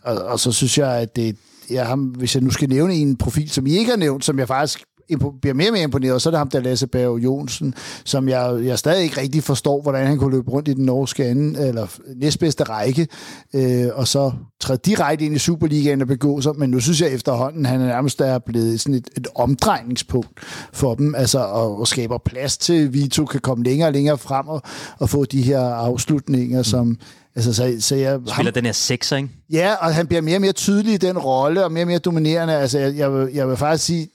og, 0.03 0.17
og 0.17 0.39
så 0.39 0.51
synes 0.51 0.77
jeg, 0.77 0.91
at 0.91 1.15
det, 1.15 1.35
jeg 1.69 1.87
har, 1.87 1.95
hvis 1.95 2.35
jeg 2.35 2.43
nu 2.43 2.49
skal 2.49 2.69
nævne 2.69 2.93
en 2.93 3.15
profil, 3.15 3.49
som 3.49 3.67
I 3.67 3.77
ikke 3.77 3.89
har 3.89 3.97
nævnt, 3.97 4.25
som 4.25 4.39
jeg 4.39 4.47
faktisk 4.47 4.83
bliver 5.17 5.53
mere 5.53 5.69
og 5.69 5.73
mere 5.73 5.83
imponeret, 5.83 6.21
så 6.21 6.29
er 6.29 6.31
det 6.31 6.37
ham 6.37 6.49
der 6.49 6.59
Lasse 6.59 6.87
Berg 6.87 7.23
Jonsen, 7.23 7.73
som 8.03 8.29
jeg, 8.29 8.59
jeg 8.63 8.79
stadig 8.79 9.03
ikke 9.03 9.21
rigtig 9.21 9.43
forstår, 9.43 9.81
hvordan 9.81 10.07
han 10.07 10.17
kunne 10.17 10.35
løbe 10.35 10.51
rundt 10.51 10.67
i 10.67 10.73
den 10.73 10.85
norske 10.85 11.25
anden, 11.25 11.55
eller 11.55 11.87
næstbedste 12.15 12.63
række, 12.63 13.07
øh, 13.53 13.87
og 13.93 14.07
så 14.07 14.31
træde 14.59 14.79
direkte 14.85 15.25
ind 15.25 15.35
i 15.35 15.39
Superligaen 15.39 16.01
og 16.01 16.07
begå 16.07 16.41
sig, 16.41 16.51
men 16.57 16.69
nu 16.69 16.79
synes 16.79 17.01
jeg 17.01 17.11
efterhånden, 17.11 17.65
han 17.65 17.81
er 17.81 17.85
nærmest 17.85 18.21
er 18.21 18.39
blevet 18.39 18.81
sådan 18.81 18.95
et, 18.95 19.09
et 19.17 19.27
omdrejningspunkt 19.35 20.39
for 20.73 20.95
dem, 20.95 21.15
altså 21.15 21.39
og, 21.39 21.79
og 21.79 21.87
skaber 21.87 22.17
plads 22.17 22.57
til, 22.57 22.85
at 22.85 22.93
Vito 22.93 23.25
kan 23.25 23.39
komme 23.39 23.63
længere 23.63 23.89
og 23.89 23.93
længere 23.93 24.17
frem 24.17 24.47
og, 24.47 24.61
og 24.99 25.09
få 25.09 25.25
de 25.25 25.41
her 25.41 25.59
afslutninger, 25.59 26.63
som 26.63 26.97
Altså, 27.35 27.53
så, 27.53 27.75
så 27.79 27.95
jeg, 27.95 28.19
Spiller 28.19 28.43
ham, 28.43 28.53
den 28.53 28.65
her 28.65 28.71
sekser, 28.71 29.17
ikke? 29.17 29.29
Ja, 29.49 29.73
og 29.73 29.95
han 29.95 30.07
bliver 30.07 30.21
mere 30.21 30.37
og 30.37 30.41
mere 30.41 30.51
tydelig 30.51 30.93
i 30.93 30.97
den 30.97 31.17
rolle, 31.17 31.63
og 31.63 31.71
mere 31.71 31.83
og 31.83 31.87
mere 31.87 31.99
dominerende. 31.99 32.55
Altså, 32.55 32.79
jeg, 32.79 32.95
jeg, 32.97 33.13
vil, 33.13 33.29
jeg 33.33 33.49
vil 33.49 33.57
faktisk 33.57 33.85
sige, 33.85 34.09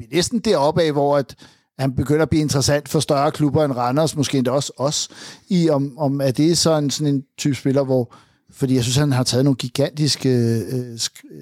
vi 0.00 0.04
er 0.04 0.16
næsten 0.16 0.38
deroppe 0.38 0.82
af, 0.82 0.92
hvor 0.92 1.16
at 1.16 1.36
han 1.78 1.92
begynder 1.92 2.22
at 2.22 2.30
blive 2.30 2.40
interessant 2.40 2.88
for 2.88 3.00
større 3.00 3.30
klubber 3.30 3.64
end 3.64 3.72
Randers, 3.72 4.16
måske 4.16 4.38
endda 4.38 4.50
også 4.50 4.72
os, 4.76 5.08
i 5.48 5.70
om, 5.70 5.98
om 5.98 6.20
er 6.20 6.30
det 6.30 6.58
sådan, 6.58 6.90
sådan 6.90 7.14
en 7.14 7.24
type 7.38 7.54
spiller, 7.54 7.84
hvor 7.84 8.14
fordi 8.52 8.74
jeg 8.74 8.82
synes, 8.82 8.96
han 8.96 9.12
har 9.12 9.22
taget 9.22 9.44
nogle 9.44 9.56
gigantiske 9.56 10.28
øh, 10.72 10.98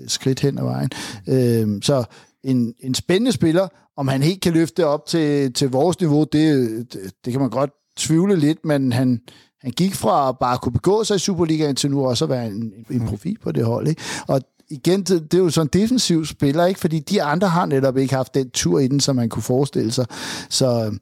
skridt 0.07 0.41
hen 0.41 0.59
ad 0.59 0.63
vejen. 0.63 0.91
Øh, 1.29 1.83
så 1.83 2.05
en, 2.45 2.75
en 2.81 2.95
spændende 2.95 3.33
spiller, 3.33 3.69
om 3.97 4.09
han 4.09 4.23
helt 4.23 4.41
kan 4.41 4.53
løfte 4.53 4.87
op 4.87 5.07
til, 5.07 5.53
til 5.53 5.71
vores 5.71 6.01
niveau, 6.01 6.25
det, 6.33 6.69
det, 6.93 7.01
det 7.25 7.33
kan 7.33 7.41
man 7.41 7.51
godt 7.51 7.71
tvivle 7.97 8.37
lidt, 8.37 8.65
men 8.65 8.93
han, 8.93 9.21
han 9.61 9.71
gik 9.71 9.95
fra 9.95 10.29
at 10.29 10.39
bare 10.39 10.59
kunne 10.59 10.73
begå 10.73 11.05
sig 11.05 11.17
i 11.17 11.19
Superligaen 11.19 11.77
til 11.77 11.91
nu 11.91 12.07
også 12.07 12.25
at 12.25 12.31
være 12.31 12.47
en, 12.47 12.73
en 12.91 13.07
profil 13.07 13.39
på 13.43 13.53
det 13.53 13.65
hold. 13.65 13.89
Ikke? 13.89 14.03
Og 14.27 14.41
igen, 14.71 15.03
det, 15.03 15.33
det 15.33 15.39
er 15.39 15.43
jo 15.43 15.51
sådan 15.51 15.71
en 15.75 15.81
defensiv 15.81 16.27
spiller, 16.27 16.66
ikke? 16.66 16.81
fordi 16.81 16.99
de 16.99 17.23
andre 17.23 17.49
har 17.49 17.66
netop 17.66 17.97
ikke 17.97 18.14
haft 18.14 18.35
den 18.35 18.51
tur 18.51 18.79
i 18.79 18.89
den, 18.89 19.01
som 19.01 19.16
man 19.16 19.29
kunne 19.29 19.43
forestille 19.43 19.93
sig. 19.93 20.07
Så 20.49 20.99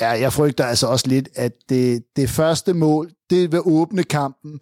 ja, 0.00 0.08
jeg 0.08 0.32
frygter 0.32 0.64
altså 0.64 0.86
også 0.86 1.08
lidt, 1.08 1.28
at 1.34 1.52
det, 1.68 2.04
det 2.16 2.30
første 2.30 2.74
mål, 2.74 3.10
det 3.30 3.52
vil 3.52 3.60
åbne 3.64 4.02
kampen, 4.04 4.60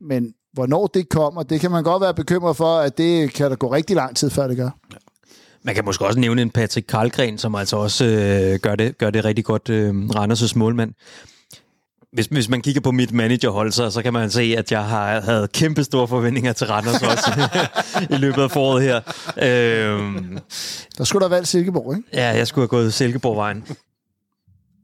men 0.00 0.34
hvornår 0.52 0.86
det 0.86 1.08
kommer, 1.08 1.42
det 1.42 1.60
kan 1.60 1.70
man 1.70 1.84
godt 1.84 2.00
være 2.00 2.14
bekymret 2.14 2.56
for, 2.56 2.78
at 2.78 2.98
det 2.98 3.32
kan 3.32 3.50
der 3.50 3.56
gå 3.56 3.72
rigtig 3.72 3.96
lang 3.96 4.16
tid, 4.16 4.30
før 4.30 4.46
det 4.46 4.56
gør. 4.56 4.70
Man 5.62 5.74
kan 5.74 5.84
måske 5.84 6.06
også 6.06 6.18
nævne 6.18 6.42
en 6.42 6.50
Patrick 6.50 6.86
Karlgren, 6.86 7.38
som 7.38 7.54
altså 7.54 7.76
også 7.76 8.04
øh, 8.04 8.60
gør, 8.60 8.76
det, 8.76 8.98
gør 8.98 9.10
det 9.10 9.24
rigtig 9.24 9.44
godt, 9.44 9.68
øh, 9.68 9.90
Randers' 9.90 10.52
målmand 10.58 10.94
hvis, 12.12 12.26
hvis 12.26 12.48
man 12.48 12.60
kigger 12.62 12.80
på 12.80 12.90
mit 12.90 13.12
managerhold, 13.12 13.72
så, 13.72 13.90
så 13.90 14.02
kan 14.02 14.12
man 14.12 14.30
se, 14.30 14.54
at 14.58 14.72
jeg 14.72 14.84
har 14.84 15.20
havde 15.20 15.48
kæmpe 15.48 15.84
store 15.84 16.08
forventninger 16.08 16.52
til 16.52 16.66
Randers 16.66 17.02
også 17.12 17.48
i 18.10 18.16
løbet 18.16 18.42
af 18.42 18.50
foråret 18.50 18.82
her. 18.82 18.96
Øhm, 19.42 20.38
der 20.98 21.04
skulle 21.04 21.20
der 21.20 21.28
have 21.28 21.34
valgt 21.34 21.48
Silkeborg, 21.48 21.96
ikke? 21.96 22.08
Ja, 22.12 22.28
jeg 22.36 22.46
skulle 22.46 22.62
have 22.62 22.68
gået 22.68 22.94
Silkeborg-vejen. 22.94 23.64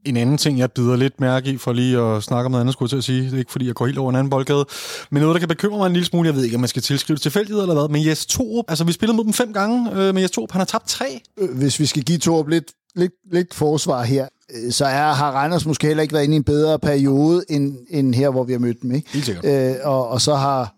En 0.06 0.16
anden 0.16 0.38
ting, 0.38 0.58
jeg 0.58 0.72
bider 0.72 0.96
lidt 0.96 1.20
mærke 1.20 1.50
i, 1.50 1.56
for 1.56 1.72
lige 1.72 1.98
at 1.98 2.22
snakke 2.22 2.46
om 2.46 2.50
noget 2.52 2.60
andet, 2.60 2.72
skulle 2.72 2.86
jeg 2.86 2.90
til 2.90 2.96
at 2.96 3.04
sige. 3.04 3.24
Det 3.24 3.34
er 3.34 3.38
ikke, 3.38 3.52
fordi 3.52 3.66
jeg 3.66 3.74
går 3.74 3.86
helt 3.86 3.98
over 3.98 4.10
en 4.10 4.16
anden 4.16 4.30
boldgade. 4.30 4.64
Men 5.10 5.20
noget, 5.20 5.34
der 5.34 5.38
kan 5.38 5.48
bekymre 5.48 5.78
mig 5.78 5.86
en 5.86 5.92
lille 5.92 6.06
smule, 6.06 6.26
jeg 6.26 6.34
ved 6.36 6.44
ikke, 6.44 6.56
om 6.56 6.60
man 6.60 6.68
skal 6.68 6.82
tilskrive 6.82 7.14
det 7.14 7.22
tilfældighed 7.22 7.62
eller 7.62 7.74
hvad, 7.74 7.88
men 7.88 8.06
Jes 8.06 8.26
Torup, 8.26 8.64
altså 8.68 8.84
vi 8.84 8.92
spillede 8.92 9.16
mod 9.16 9.24
dem 9.24 9.32
fem 9.32 9.52
gange, 9.52 9.90
øh, 9.92 10.14
men 10.14 10.22
Jes 10.22 10.30
Torup, 10.30 10.52
han 10.52 10.60
har 10.60 10.66
tabt 10.66 10.88
tre. 10.88 11.20
Øh, 11.38 11.58
Hvis 11.58 11.80
vi 11.80 11.86
skal 11.86 12.02
give 12.02 12.18
Torup 12.18 12.48
lidt, 12.48 12.64
lidt, 12.96 13.12
lidt 13.32 13.54
forsvar 13.54 14.02
her, 14.02 14.26
øh, 14.54 14.72
så 14.72 14.84
er, 14.84 15.12
har 15.12 15.30
Randers 15.30 15.66
måske 15.66 15.86
heller 15.86 16.02
ikke 16.02 16.14
været 16.14 16.24
inde 16.24 16.34
i 16.34 16.36
en 16.36 16.44
bedre 16.44 16.78
periode, 16.78 17.44
end, 17.48 17.76
end 17.90 18.14
her, 18.14 18.30
hvor 18.30 18.44
vi 18.44 18.52
har 18.52 18.58
mødt 18.58 18.82
dem. 18.82 18.92
Ikke? 18.92 19.10
Helt 19.12 19.24
sikkert. 19.24 19.44
Øh, 19.44 19.76
og, 19.84 20.08
og 20.08 20.20
så 20.20 20.34
har 20.34 20.74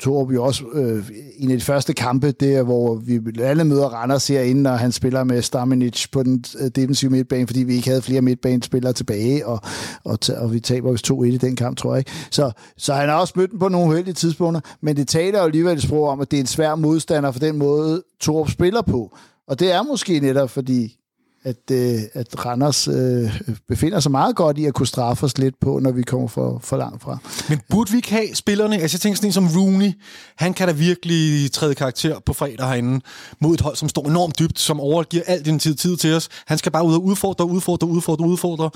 Torup 0.00 0.32
jo 0.32 0.44
også 0.44 0.64
øh, 0.72 1.04
en 1.36 1.50
af 1.50 1.58
de 1.58 1.64
første 1.64 1.94
kampe, 1.94 2.30
det 2.30 2.56
er, 2.56 2.62
hvor 2.62 2.94
vi 2.94 3.20
alle 3.40 3.64
møder 3.64 3.86
Randers 3.86 4.28
herinde, 4.28 4.62
når 4.62 4.70
han 4.70 4.92
spiller 4.92 5.24
med 5.24 5.42
Stamenic 5.42 6.06
på 6.12 6.22
den 6.22 6.44
øh, 6.60 6.68
defensive 6.68 7.10
midtbane, 7.10 7.46
fordi 7.46 7.62
vi 7.62 7.74
ikke 7.74 7.88
havde 7.88 8.02
flere 8.02 8.22
midtbanespillere 8.22 8.92
tilbage, 8.92 9.46
og, 9.46 9.60
og, 10.04 10.18
og 10.36 10.52
vi 10.52 10.60
taber 10.60 10.92
vist 10.92 11.10
2-1 11.10 11.24
i 11.24 11.36
den 11.36 11.56
kamp, 11.56 11.78
tror 11.78 11.94
jeg. 11.94 12.04
Så, 12.30 12.52
så 12.76 12.94
han 12.94 13.08
har 13.08 13.16
også 13.16 13.34
mødt 13.36 13.50
dem 13.50 13.58
på 13.58 13.68
nogle 13.68 13.88
uheldige 13.88 14.14
tidspunkter, 14.14 14.60
men 14.82 14.96
det 14.96 15.08
taler 15.08 15.38
jo 15.38 15.44
alligevel 15.44 15.76
et 15.76 15.82
sprog 15.82 16.08
om, 16.08 16.20
at 16.20 16.30
det 16.30 16.36
er 16.36 16.40
en 16.40 16.46
svær 16.46 16.74
modstander 16.74 17.32
for 17.32 17.40
den 17.40 17.58
måde, 17.58 18.02
Torup 18.20 18.50
spiller 18.50 18.82
på. 18.82 19.16
Og 19.48 19.60
det 19.60 19.72
er 19.72 19.82
måske 19.82 20.20
netop, 20.20 20.50
fordi 20.50 20.99
at, 21.44 21.70
øh, 21.72 22.00
at 22.12 22.46
Randers 22.46 22.88
øh, 22.88 23.40
befinder 23.68 24.00
sig 24.00 24.10
meget 24.10 24.36
godt 24.36 24.58
i 24.58 24.64
at 24.64 24.74
kunne 24.74 24.86
straffe 24.86 25.26
os 25.26 25.38
lidt 25.38 25.54
på, 25.60 25.78
når 25.78 25.90
vi 25.90 26.02
kommer 26.02 26.28
for, 26.28 26.60
for 26.62 26.76
langt 26.76 27.02
fra. 27.02 27.18
Men 27.48 27.60
burde 27.70 27.90
vi 27.90 27.96
ikke 27.96 28.10
have 28.10 28.34
spillerne? 28.34 28.78
Altså 28.78 28.94
jeg 28.94 29.00
tænker 29.00 29.16
sådan 29.16 29.28
en 29.28 29.32
som 29.32 29.48
Rooney, 29.56 29.92
han 30.36 30.54
kan 30.54 30.68
da 30.68 30.72
virkelig 30.72 31.52
træde 31.52 31.74
karakter 31.74 32.18
på 32.26 32.32
fredag 32.32 32.66
herinde 32.66 33.00
mod 33.40 33.54
et 33.54 33.60
hold, 33.60 33.76
som 33.76 33.88
står 33.88 34.08
enormt 34.08 34.38
dybt, 34.38 34.58
som 34.58 34.80
overgiver 34.80 35.22
alt 35.26 35.44
den 35.44 35.58
tid, 35.58 35.74
tid 35.74 35.96
til 35.96 36.14
os. 36.14 36.28
Han 36.46 36.58
skal 36.58 36.72
bare 36.72 36.84
ud 36.84 36.94
og 36.94 37.04
udfordre, 37.04 37.46
udfordre, 37.46 37.88
udfordre, 37.88 38.26
udfordre. 38.26 38.70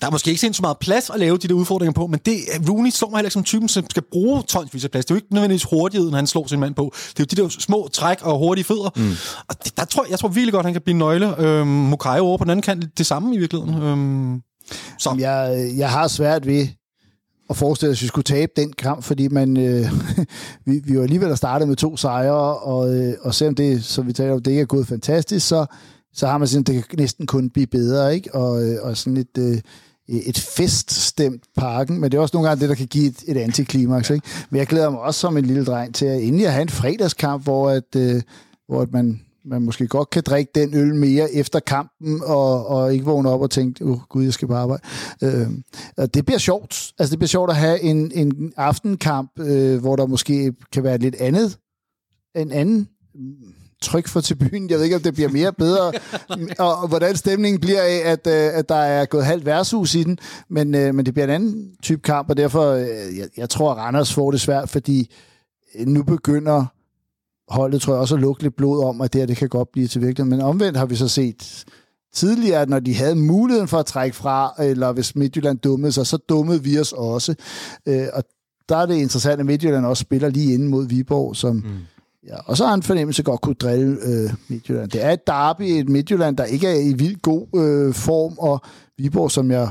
Der 0.00 0.06
er 0.06 0.10
måske 0.10 0.30
ikke 0.30 0.52
så 0.52 0.62
meget 0.62 0.78
plads 0.78 1.10
at 1.10 1.20
lave 1.20 1.36
de 1.36 1.48
der 1.48 1.54
udfordringer 1.54 1.92
på, 1.92 2.06
men 2.06 2.20
det, 2.26 2.36
Rooney 2.68 2.90
slår 2.90 3.10
mig 3.10 3.18
heller 3.18 3.26
ikke 3.26 3.32
som 3.32 3.44
typen, 3.44 3.68
som 3.68 3.90
skal 3.90 4.02
bruge 4.12 4.42
tonsvis 4.42 4.84
af 4.84 4.90
plads. 4.90 5.04
Det 5.04 5.10
er 5.10 5.14
jo 5.14 5.16
ikke 5.16 5.34
nødvendigvis 5.34 5.64
hurtigheden, 5.64 6.14
han 6.14 6.26
slår 6.26 6.46
sin 6.46 6.60
mand 6.60 6.74
på. 6.74 6.92
Det 7.16 7.20
er 7.20 7.24
jo 7.38 7.42
de 7.42 7.42
der 7.42 7.60
små 7.60 7.88
træk 7.92 8.22
og 8.22 8.38
hurtige 8.38 8.64
fødder. 8.64 8.90
Mm. 8.96 9.12
Og 9.48 9.64
det, 9.64 9.76
der 9.76 9.84
tror, 9.84 10.04
jeg, 10.04 10.10
jeg 10.10 10.18
tror 10.18 10.28
virkelig 10.28 10.52
godt, 10.52 10.66
han 10.66 10.72
kan 10.72 10.82
blive 10.82 10.98
nøgle. 10.98 11.40
Øhm, 11.40 11.68
Mukayo 12.06 12.24
over 12.24 12.38
på 12.38 12.44
den 12.44 12.50
anden 12.50 12.62
kant, 12.62 12.98
det 12.98 13.06
samme 13.06 13.34
i 13.34 13.38
virkeligheden. 13.38 13.82
Øhm, 13.82 14.42
så. 14.98 15.16
Jeg, 15.18 15.70
jeg 15.76 15.90
har 15.90 16.08
svært 16.08 16.46
ved 16.46 16.68
at 17.50 17.56
forestille 17.56 17.92
os, 17.92 17.98
at 17.98 18.02
vi 18.02 18.08
skulle 18.08 18.24
tabe 18.24 18.52
den 18.56 18.72
kamp, 18.72 19.02
fordi 19.02 19.28
man, 19.28 19.56
øh, 19.56 19.90
vi, 20.66 20.82
vi 20.84 20.96
var 20.96 21.02
alligevel 21.02 21.36
startet 21.36 21.68
med 21.68 21.76
to 21.76 21.96
sejre, 21.96 22.56
og, 22.56 22.94
øh, 22.94 23.14
og 23.20 23.34
selvom 23.34 23.54
det, 23.54 23.84
som 23.84 24.06
vi 24.06 24.12
taler 24.12 24.32
om, 24.32 24.42
det 24.42 24.50
ikke 24.50 24.60
er 24.60 24.66
gået 24.66 24.86
fantastisk, 24.86 25.48
så, 25.48 25.66
så 26.14 26.26
har 26.26 26.38
man 26.38 26.48
sådan, 26.48 26.62
det 26.62 26.88
kan 26.88 26.98
næsten 26.98 27.26
kun 27.26 27.50
blive 27.50 27.66
bedre, 27.66 28.14
ikke? 28.14 28.34
Og, 28.34 28.64
øh, 28.64 28.78
og 28.82 28.96
sådan 28.96 29.16
et, 29.16 29.38
øh, 29.38 29.58
et 30.08 30.38
feststemt 30.38 31.42
parken, 31.56 32.00
men 32.00 32.10
det 32.10 32.18
er 32.18 32.22
også 32.22 32.36
nogle 32.36 32.48
gange 32.48 32.60
det, 32.60 32.68
der 32.68 32.74
kan 32.74 32.86
give 32.86 33.06
et, 33.06 33.24
et 33.26 33.36
antiklimaks, 33.36 34.10
ikke? 34.10 34.26
Men 34.50 34.58
jeg 34.58 34.66
glæder 34.66 34.90
mig 34.90 35.00
også 35.00 35.20
som 35.20 35.36
en 35.36 35.44
lille 35.44 35.64
dreng 35.64 35.94
til 35.94 36.06
at 36.06 36.22
endelig 36.22 36.46
at 36.46 36.52
have 36.52 36.62
en 36.62 36.68
fredagskamp, 36.68 37.42
hvor, 37.42 37.70
at, 37.70 37.96
øh, 37.96 38.22
hvor 38.68 38.82
at 38.82 38.92
man, 38.92 39.20
man 39.46 39.62
måske 39.62 39.86
godt 39.86 40.10
kan 40.10 40.22
drikke 40.26 40.50
den 40.54 40.74
øl 40.74 40.94
mere 40.94 41.32
efter 41.32 41.60
kampen, 41.60 42.22
og, 42.24 42.66
og 42.66 42.92
ikke 42.92 43.04
vågne 43.04 43.30
op 43.30 43.40
og 43.40 43.50
tænke, 43.50 43.84
oh, 43.84 43.98
gud, 44.08 44.24
jeg 44.24 44.32
skal 44.32 44.48
på 44.48 44.54
arbejde. 44.54 44.82
Øh, 45.22 45.48
og 45.96 46.14
det 46.14 46.26
bliver 46.26 46.38
sjovt. 46.38 46.92
Altså, 46.98 47.10
det 47.10 47.18
bliver 47.18 47.28
sjovt 47.28 47.50
at 47.50 47.56
have 47.56 47.80
en, 47.80 48.12
en 48.14 48.52
aftenkamp, 48.56 49.30
øh, 49.40 49.80
hvor 49.80 49.96
der 49.96 50.06
måske 50.06 50.52
kan 50.72 50.84
være 50.84 50.98
lidt 50.98 51.14
andet, 51.14 51.58
en 52.34 52.52
anden 52.52 52.88
tryk 53.82 54.08
for 54.08 54.20
tribunen. 54.20 54.70
Jeg 54.70 54.78
ved 54.78 54.84
ikke, 54.84 54.96
om 54.96 55.02
det 55.02 55.14
bliver 55.14 55.28
mere 55.28 55.52
bedre, 55.52 55.92
og, 56.64 56.76
og 56.76 56.88
hvordan 56.88 57.16
stemningen 57.16 57.60
bliver 57.60 57.82
af, 57.82 58.02
at, 58.04 58.26
øh, 58.26 58.58
at 58.58 58.68
der 58.68 58.74
er 58.74 59.04
gået 59.04 59.24
halvt 59.24 59.46
værtshus 59.46 59.94
i 59.94 60.02
den, 60.02 60.18
men, 60.50 60.74
øh, 60.74 60.94
men 60.94 61.06
det 61.06 61.14
bliver 61.14 61.24
en 61.24 61.32
anden 61.32 61.70
type 61.82 62.02
kamp, 62.02 62.30
og 62.30 62.36
derfor, 62.36 62.70
øh, 62.70 63.18
jeg, 63.18 63.28
jeg 63.36 63.50
tror, 63.50 63.72
at 63.72 63.78
Randers 63.78 64.14
får 64.14 64.30
det 64.30 64.40
svært, 64.40 64.68
fordi 64.68 65.14
nu 65.86 66.02
begynder 66.02 66.64
holdet, 67.48 67.82
tror 67.82 67.92
jeg, 67.92 68.00
også 68.00 68.14
at 68.14 68.20
lukke 68.20 68.42
lidt 68.42 68.56
blod 68.56 68.84
om, 68.84 69.00
at 69.00 69.12
det 69.12 69.20
her, 69.20 69.26
det 69.26 69.36
kan 69.36 69.48
godt 69.48 69.72
blive 69.72 69.88
til 69.88 70.00
virkelighed. 70.00 70.30
Men 70.30 70.40
omvendt 70.40 70.78
har 70.78 70.86
vi 70.86 70.96
så 70.96 71.08
set 71.08 71.64
tidligere, 72.14 72.62
at 72.62 72.68
når 72.68 72.80
de 72.80 72.94
havde 72.94 73.14
muligheden 73.14 73.68
for 73.68 73.78
at 73.78 73.86
trække 73.86 74.16
fra, 74.16 74.54
eller 74.58 74.92
hvis 74.92 75.16
Midtjylland 75.16 75.58
dummede 75.58 75.92
sig, 75.92 76.06
så 76.06 76.16
dummede 76.16 76.62
vi 76.62 76.78
os 76.78 76.92
også. 76.92 77.34
Øh, 77.86 78.06
og 78.12 78.24
der 78.68 78.76
er 78.76 78.86
det 78.86 78.94
interessant, 78.94 79.40
at 79.40 79.46
Midtjylland 79.46 79.86
også 79.86 80.00
spiller 80.00 80.28
lige 80.28 80.54
inde 80.54 80.68
mod 80.68 80.88
Viborg, 80.88 81.36
som... 81.36 81.56
Mm. 81.56 81.62
Ja, 82.28 82.36
og 82.46 82.56
så 82.56 82.64
har 82.64 82.70
han 82.70 82.82
fornemmelse 82.82 83.22
godt 83.22 83.40
kunne 83.40 83.54
drille 83.54 83.96
øh, 84.02 84.30
Midtjylland. 84.48 84.90
Det 84.90 85.04
er 85.04 85.10
et 85.10 85.26
derby, 85.26 85.62
et 85.62 85.88
Midtjylland, 85.88 86.36
der 86.36 86.44
ikke 86.44 86.66
er 86.66 86.80
i 86.80 86.92
vildt 86.92 87.22
god 87.22 87.46
øh, 87.56 87.94
form, 87.94 88.34
og 88.38 88.60
Viborg, 88.98 89.30
som 89.30 89.50
jeg 89.50 89.70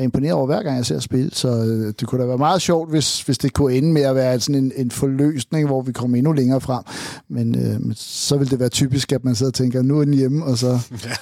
er 0.00 0.04
imponeret 0.04 0.34
over 0.34 0.46
hver 0.46 0.62
gang, 0.62 0.76
jeg 0.76 0.86
ser 0.86 0.98
spille. 0.98 1.30
Så 1.32 1.48
øh, 1.48 1.94
det 2.00 2.08
kunne 2.08 2.22
da 2.22 2.26
være 2.26 2.38
meget 2.38 2.62
sjovt, 2.62 2.90
hvis, 2.90 3.22
hvis 3.22 3.38
det 3.38 3.52
kunne 3.52 3.74
ende 3.74 3.92
med 3.92 4.02
at 4.02 4.14
være 4.14 4.40
sådan 4.40 4.64
en, 4.64 4.72
en 4.76 4.90
forløsning, 4.90 5.66
hvor 5.66 5.82
vi 5.82 5.92
kommer 5.92 6.16
endnu 6.16 6.32
længere 6.32 6.60
frem. 6.60 6.82
Men, 7.28 7.58
øh, 7.66 7.94
så 7.96 8.36
vil 8.36 8.50
det 8.50 8.60
være 8.60 8.68
typisk, 8.68 9.12
at 9.12 9.24
man 9.24 9.34
sidder 9.34 9.50
og 9.50 9.54
tænker, 9.54 9.82
nu 9.82 10.00
er 10.00 10.04
den 10.04 10.14
hjemme, 10.14 10.44
og 10.44 10.58
så, 10.58 10.68
ja. 11.04 11.12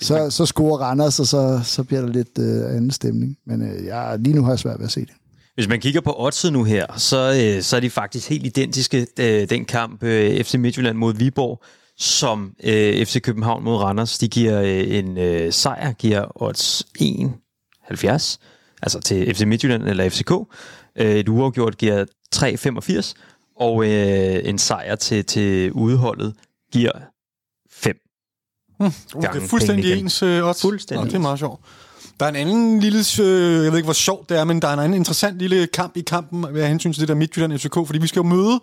så, 0.00 0.30
så 0.30 0.46
scorer 0.46 0.78
Randers, 0.78 1.20
og 1.20 1.26
så, 1.26 1.60
så 1.64 1.84
bliver 1.84 2.00
der 2.00 2.08
lidt 2.08 2.38
øh, 2.38 2.76
anden 2.76 2.90
stemning. 2.90 3.36
Men 3.46 3.62
øh, 3.62 3.84
jeg, 3.84 4.18
lige 4.18 4.36
nu 4.36 4.42
har 4.42 4.50
jeg 4.50 4.58
svært 4.58 4.78
ved 4.78 4.86
at 4.86 4.92
se 4.92 5.00
det. 5.00 5.14
Hvis 5.54 5.68
man 5.68 5.80
kigger 5.80 6.00
på 6.00 6.14
oddset 6.18 6.52
nu 6.52 6.64
her, 6.64 6.86
så, 6.96 7.52
øh, 7.56 7.62
så 7.62 7.76
er 7.76 7.80
de 7.80 7.90
faktisk 7.90 8.28
helt 8.28 8.46
identiske, 8.46 9.06
øh, 9.20 9.50
den 9.50 9.64
kamp 9.64 10.02
øh, 10.02 10.44
FC 10.44 10.54
Midtjylland 10.54 10.96
mod 10.96 11.14
Viborg, 11.14 11.62
som 11.98 12.52
øh, 12.64 13.06
FC 13.06 13.20
København 13.20 13.64
mod 13.64 13.76
Randers. 13.76 14.18
De 14.18 14.28
giver 14.28 14.62
øh, 14.62 14.98
en 14.98 15.18
øh, 15.18 15.52
sejr, 15.52 15.92
giver 15.92 16.42
odds 16.42 16.86
1,70, 17.92 18.36
altså 18.82 19.00
til 19.00 19.34
FC 19.34 19.42
Midtjylland 19.42 19.82
eller 19.82 20.08
FCK. 20.08 20.30
Øh, 20.96 21.16
et 21.16 21.28
uafgjort 21.28 21.78
giver 21.78 22.04
3,85, 22.34 23.14
og 23.56 23.84
øh, 23.84 24.48
en 24.48 24.58
sejr 24.58 24.94
til, 24.94 25.24
til 25.24 25.72
udeholdet 25.72 26.34
giver 26.72 26.92
5. 27.70 27.96
Hmm, 28.78 28.90
okay, 29.14 29.40
fuldstændig 29.40 29.82
pengene 29.82 29.96
igen. 29.96 30.04
ens 30.04 30.22
øh, 30.22 30.48
odds. 30.48 30.60
Fuldstændig 30.60 31.04
Nå, 31.04 31.08
det 31.08 31.14
er 31.14 31.18
meget 31.18 31.38
sjovt. 31.38 31.60
Der 32.20 32.26
er 32.26 32.30
en 32.30 32.36
anden 32.36 32.80
lille, 32.80 32.98
øh, 32.98 33.64
jeg 33.64 33.72
ved 33.72 33.78
ikke, 33.78 33.86
hvor 33.86 33.92
sjovt 33.92 34.28
det 34.28 34.38
er, 34.38 34.44
men 34.44 34.62
der 34.62 34.68
er 34.68 34.72
en 34.72 34.78
anden 34.78 34.94
interessant 34.94 35.38
lille 35.38 35.66
kamp 35.66 35.96
i 35.96 36.00
kampen 36.00 36.46
med 36.52 36.66
hensyn 36.68 36.92
til 36.92 37.00
det 37.00 37.08
der 37.08 37.14
Midtjylland-FCK, 37.14 37.86
fordi 37.86 37.98
vi 37.98 38.06
skal 38.06 38.20
jo 38.20 38.26
møde 38.26 38.60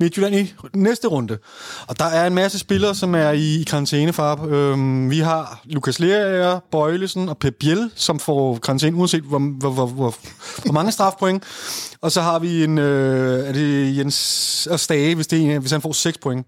Midtjylland 0.00 0.34
i 0.34 0.54
næste 0.74 1.08
runde. 1.08 1.38
Og 1.86 1.98
der 1.98 2.04
er 2.04 2.26
en 2.26 2.34
masse 2.34 2.58
spillere, 2.58 2.94
som 2.94 3.14
er 3.14 3.30
i, 3.30 3.60
i 3.60 3.62
karantæne, 3.62 4.12
far. 4.12 4.46
Øhm, 4.46 5.10
vi 5.10 5.18
har 5.18 5.60
Lukas 5.64 6.00
Lerager, 6.00 6.60
Bøjlesen 6.70 7.28
og 7.28 7.38
Pep 7.38 7.54
Biel, 7.60 7.90
som 7.94 8.18
får 8.18 8.58
karantæne, 8.62 8.96
uanset 8.96 9.22
hvor, 9.22 9.38
hvor, 9.38 9.70
hvor, 9.70 9.86
hvor, 9.86 10.14
hvor 10.64 10.72
mange 10.72 10.92
strafpoint. 10.92 11.44
Og 12.02 12.12
så 12.12 12.20
har 12.20 12.38
vi 12.38 12.64
en, 12.64 12.78
øh, 12.78 13.48
er 13.48 13.52
det 13.52 13.96
Jens 13.96 14.68
og 14.70 14.80
Stage, 14.80 15.14
hvis, 15.14 15.26
det 15.26 15.54
er, 15.54 15.58
hvis 15.58 15.72
han 15.72 15.82
får 15.82 15.92
6 15.92 16.18
point. 16.18 16.46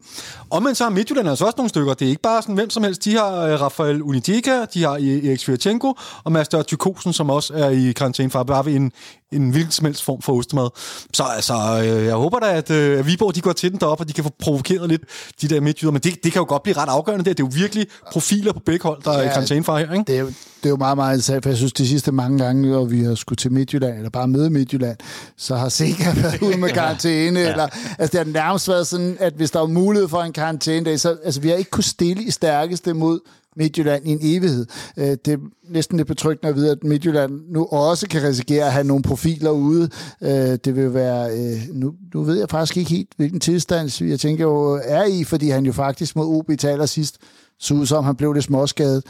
Omvendt 0.50 0.78
så 0.78 0.84
har 0.84 0.90
Midtjylland 0.90 1.28
altså 1.28 1.44
også 1.44 1.54
nogle 1.56 1.68
stykker. 1.68 1.94
Det 1.94 2.04
er 2.04 2.10
ikke 2.10 2.22
bare 2.22 2.42
sådan 2.42 2.54
hvem 2.54 2.70
som 2.70 2.82
helst. 2.82 3.04
De 3.04 3.16
har 3.16 3.32
øh, 3.32 3.60
Rafael 3.60 4.02
Unidika, 4.02 4.64
de 4.74 4.82
har 4.82 4.90
Erik 4.90 5.38
Svirchenko 5.38 5.94
og 6.24 6.32
Master 6.32 6.62
Tykosen, 6.62 7.12
som 7.12 7.30
også 7.30 7.54
er 7.54 7.68
i 7.68 7.92
karantæne 7.92 8.30
for 8.30 8.42
bare 8.42 8.66
ved 8.66 8.74
en, 8.74 8.92
en 9.32 9.50
hvilken 9.50 9.72
som 9.72 9.86
helst 9.86 10.04
form 10.04 10.22
for 10.22 10.32
ostemad. 10.32 10.68
Så 11.12 11.22
altså, 11.22 11.54
øh, 11.84 12.04
jeg 12.04 12.14
håber 12.14 12.38
da, 12.38 12.56
at, 12.56 12.70
øh, 12.70 13.06
Viborg 13.06 13.34
de 13.34 13.40
går 13.40 13.52
til 13.52 13.70
den 13.70 13.80
deroppe, 13.80 14.02
og 14.02 14.08
de 14.08 14.12
kan 14.12 14.24
få 14.24 14.30
provokeret 14.38 14.88
lidt 14.88 15.02
de 15.42 15.48
der 15.48 15.60
midtjyder. 15.60 15.92
Men 15.92 16.02
det, 16.02 16.24
det 16.24 16.32
kan 16.32 16.40
jo 16.40 16.46
godt 16.48 16.62
blive 16.62 16.76
ret 16.76 16.88
afgørende 16.88 17.24
der. 17.24 17.32
Det 17.32 17.42
er 17.42 17.46
jo 17.46 17.52
virkelig 17.54 17.86
profiler 18.12 18.52
på 18.52 18.60
begge 18.60 18.82
hold, 18.82 19.02
der 19.02 19.10
er 19.10 19.22
i 19.22 19.24
Ja, 19.24 19.32
karantæne 19.32 19.64
for 19.64 19.78
her, 19.78 19.92
ikke? 19.92 20.04
Det 20.06 20.16
er, 20.16 20.20
jo, 20.20 20.26
det 20.26 20.64
er 20.64 20.70
jo 20.70 20.76
meget, 20.76 20.96
meget 20.96 21.14
interessant, 21.14 21.42
for 21.42 21.50
jeg 21.50 21.56
synes, 21.56 21.72
de 21.72 21.88
sidste 21.88 22.12
mange 22.12 22.38
gange, 22.38 22.70
når 22.70 22.84
vi 22.84 23.02
har 23.02 23.14
skulle 23.14 23.36
til 23.36 23.52
Midtjylland, 23.52 23.96
eller 23.96 24.10
bare 24.10 24.28
møde 24.28 24.50
Midtjylland, 24.50 24.96
så 25.42 25.56
har 25.56 25.68
Sega 25.68 26.04
været 26.22 26.42
ude 26.42 26.56
med 26.58 26.68
karantæne. 26.68 27.40
ja. 27.40 27.50
eller, 27.50 27.68
altså, 27.98 28.18
det 28.18 28.26
har 28.26 28.32
nærmest 28.32 28.68
været 28.68 28.86
sådan, 28.86 29.16
at 29.20 29.32
hvis 29.32 29.50
der 29.50 29.58
var 29.60 29.66
mulighed 29.66 30.08
for 30.08 30.22
en 30.22 30.32
karantænedag, 30.32 31.00
så 31.00 31.16
altså, 31.24 31.40
vi 31.40 31.48
har 31.48 31.56
ikke 31.56 31.70
kunne 31.70 31.84
stille 31.84 32.22
i 32.22 32.30
stærkeste 32.30 32.94
mod 32.94 33.20
Midtjylland 33.56 34.06
i 34.08 34.10
en 34.10 34.18
evighed. 34.22 34.66
Øh, 34.96 35.06
Det 35.24 35.28
er 35.28 35.36
næsten 35.70 35.96
lidt 35.96 36.08
betryggende 36.08 36.48
at 36.48 36.56
vide, 36.56 36.70
at 36.70 36.84
Midtjylland 36.84 37.40
nu 37.48 37.64
også 37.66 38.08
kan 38.08 38.22
risikere 38.22 38.64
at 38.64 38.72
have 38.72 38.84
nogle 38.84 39.02
profiler 39.02 39.50
ude. 39.50 39.88
Øh, 40.22 40.30
Det 40.64 40.76
vil 40.76 40.94
være... 40.94 41.30
øh, 41.38 41.60
Nu, 41.72 41.92
nu 42.14 42.22
ved 42.22 42.38
jeg 42.38 42.48
faktisk 42.50 42.76
ikke 42.76 42.90
helt, 42.90 43.08
hvilken 43.16 43.40
tilstand 43.40 44.02
jeg 44.04 44.20
tænker 44.20 44.44
jo 44.44 44.80
er 44.84 45.04
i, 45.04 45.24
fordi 45.24 45.48
han 45.50 45.66
jo 45.66 45.72
faktisk 45.72 46.16
mod 46.16 46.26
OB 46.26 46.58
til 46.58 46.66
allersidst 46.68 47.16
så 47.58 47.74
ud 47.74 47.86
som, 47.86 48.04
han 48.04 48.16
blev 48.16 48.32
lidt 48.32 48.44
småskadet. 48.44 49.04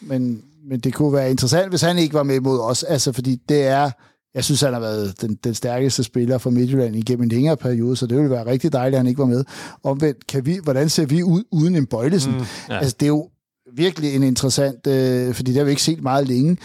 Men, 0.00 0.42
men 0.70 0.80
det 0.80 0.94
kunne 0.94 1.12
være 1.12 1.30
interessant, 1.30 1.68
hvis 1.68 1.80
han 1.82 1.98
ikke 1.98 2.14
var 2.14 2.22
med 2.22 2.40
mod 2.40 2.60
os. 2.60 2.82
Altså, 2.82 3.12
fordi 3.12 3.40
det 3.48 3.66
er... 3.66 3.90
Jeg 4.34 4.44
synes, 4.44 4.60
han 4.60 4.72
har 4.72 4.80
været 4.80 5.20
den, 5.20 5.38
den 5.44 5.54
stærkeste 5.54 6.04
spiller 6.04 6.38
for 6.38 6.50
Midtjylland 6.50 6.96
igennem 6.96 7.22
en 7.22 7.28
længere 7.28 7.56
periode, 7.56 7.96
så 7.96 8.06
det 8.06 8.16
ville 8.16 8.30
være 8.30 8.46
rigtig 8.46 8.72
dejligt, 8.72 8.94
at 8.94 8.98
han 8.98 9.06
ikke 9.06 9.18
var 9.18 9.26
med. 9.26 9.44
Omvendt, 9.82 10.26
kan 10.26 10.46
vi, 10.46 10.58
hvordan 10.62 10.88
ser 10.88 11.06
vi 11.06 11.22
ud 11.22 11.42
uden 11.52 11.76
en 11.76 11.86
Bøjlesen? 11.86 12.32
Mm, 12.32 12.44
ja. 12.68 12.78
Altså, 12.78 12.96
det 13.00 13.06
er 13.06 13.08
jo 13.08 13.28
virkelig 13.76 14.14
en 14.14 14.22
interessant, 14.22 14.86
øh, 14.86 15.34
fordi 15.34 15.50
det 15.50 15.58
har 15.58 15.64
vi 15.64 15.70
ikke 15.70 15.82
set 15.82 16.02
meget 16.02 16.28
længe. 16.28 16.56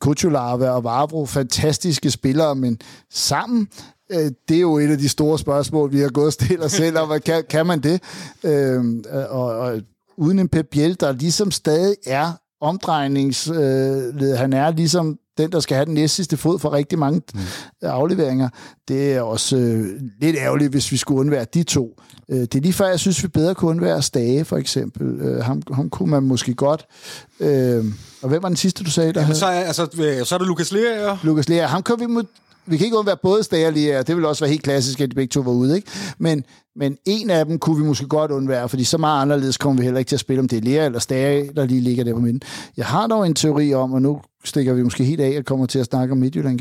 Kutularva 0.00 0.70
og 0.70 0.84
Vavro, 0.84 1.26
fantastiske 1.26 2.10
spillere, 2.10 2.54
men 2.54 2.78
sammen, 3.10 3.68
øh, 4.12 4.30
det 4.48 4.56
er 4.56 4.60
jo 4.60 4.78
et 4.78 4.90
af 4.90 4.98
de 4.98 5.08
store 5.08 5.38
spørgsmål, 5.38 5.92
vi 5.92 6.00
har 6.00 6.08
gået 6.08 6.26
og 6.26 6.32
stillet 6.32 6.64
os 6.64 6.72
selv 6.72 6.98
om, 6.98 7.08
hvad 7.08 7.20
kan, 7.20 7.44
kan 7.50 7.66
man 7.66 7.80
det? 7.80 8.02
Øh, 8.44 8.84
og, 9.30 9.46
og 9.46 9.80
uden 10.16 10.38
en 10.38 10.48
Pep 10.48 10.66
Biel, 10.70 11.00
der 11.00 11.12
ligesom 11.12 11.50
stadig 11.50 11.96
er 12.06 12.32
omdrejningsled. 12.60 14.22
Øh, 14.22 14.38
han 14.38 14.52
er 14.52 14.70
ligesom 14.70 15.18
den, 15.38 15.52
der 15.52 15.60
skal 15.60 15.74
have 15.74 15.86
den 15.86 15.94
næste 15.94 16.16
sidste 16.16 16.36
fod 16.36 16.58
for 16.58 16.72
rigtig 16.72 16.98
mange 16.98 17.22
mm. 17.34 17.40
afleveringer. 17.82 18.48
Det 18.88 19.12
er 19.12 19.20
også 19.20 19.56
øh, 19.56 20.00
lidt 20.20 20.36
ærgerligt, 20.36 20.70
hvis 20.70 20.92
vi 20.92 20.96
skulle 20.96 21.20
undvære 21.20 21.46
de 21.54 21.62
to. 21.62 22.00
Øh, 22.28 22.40
det 22.40 22.54
er 22.54 22.60
lige 22.60 22.72
før, 22.72 22.86
jeg 22.86 23.00
synes, 23.00 23.22
vi 23.22 23.28
bedre 23.28 23.54
kunne 23.54 23.70
undvære 23.70 24.02
Stage, 24.02 24.44
for 24.44 24.56
eksempel. 24.56 25.20
Øh, 25.20 25.44
ham, 25.44 25.62
ham 25.72 25.90
kunne 25.90 26.10
man 26.10 26.22
måske 26.22 26.54
godt. 26.54 26.86
Øh, 27.40 27.84
og 28.22 28.28
hvem 28.28 28.42
var 28.42 28.48
den 28.48 28.56
sidste, 28.56 28.84
du 28.84 28.90
sagde? 28.90 29.12
Der 29.12 29.20
Jamen, 29.20 29.36
så, 29.36 29.46
er, 29.46 29.60
altså, 29.60 29.82
øh, 29.82 30.26
så 30.26 30.34
er 30.34 30.38
det 30.38 30.48
Lukas 30.48 30.72
Lea. 30.72 31.16
Lukas 31.22 31.48
Lea. 31.48 31.66
Ham 31.66 31.82
kan 31.82 31.94
vi 31.98 32.06
vi 32.66 32.76
kan 32.76 32.84
ikke 32.84 32.98
undvære 32.98 33.16
både 33.22 33.42
Stage 33.42 33.98
og 33.98 34.06
det 34.06 34.16
vil 34.16 34.24
også 34.24 34.44
være 34.44 34.50
helt 34.50 34.62
klassisk, 34.62 35.00
at 35.00 35.10
de 35.10 35.14
begge 35.14 35.30
to 35.30 35.40
var 35.40 35.52
ude, 35.52 35.76
ikke? 35.76 35.88
Men, 36.18 36.44
men 36.76 36.96
en 37.04 37.30
af 37.30 37.46
dem 37.46 37.58
kunne 37.58 37.82
vi 37.82 37.84
måske 37.84 38.06
godt 38.06 38.30
undvære, 38.30 38.68
fordi 38.68 38.84
så 38.84 38.98
meget 38.98 39.22
anderledes 39.22 39.56
kommer 39.56 39.80
vi 39.80 39.84
heller 39.84 39.98
ikke 39.98 40.08
til 40.08 40.16
at 40.16 40.20
spille, 40.20 40.40
om 40.40 40.48
det 40.48 40.56
er 40.56 40.62
Lea 40.62 40.84
eller 40.84 40.98
Stage, 40.98 41.50
der 41.56 41.66
lige 41.66 41.80
ligger 41.80 42.04
der 42.04 42.14
på 42.14 42.20
midten. 42.20 42.42
Jeg 42.76 42.86
har 42.86 43.06
dog 43.06 43.26
en 43.26 43.34
teori 43.34 43.74
om, 43.74 43.92
og 43.92 44.02
nu 44.02 44.20
stikker 44.44 44.74
vi 44.74 44.82
måske 44.82 45.04
helt 45.04 45.20
af 45.20 45.38
og 45.38 45.44
kommer 45.44 45.66
til 45.66 45.78
at 45.78 45.86
snakke 45.86 46.12
om 46.12 46.18
Midtjylland, 46.18 46.60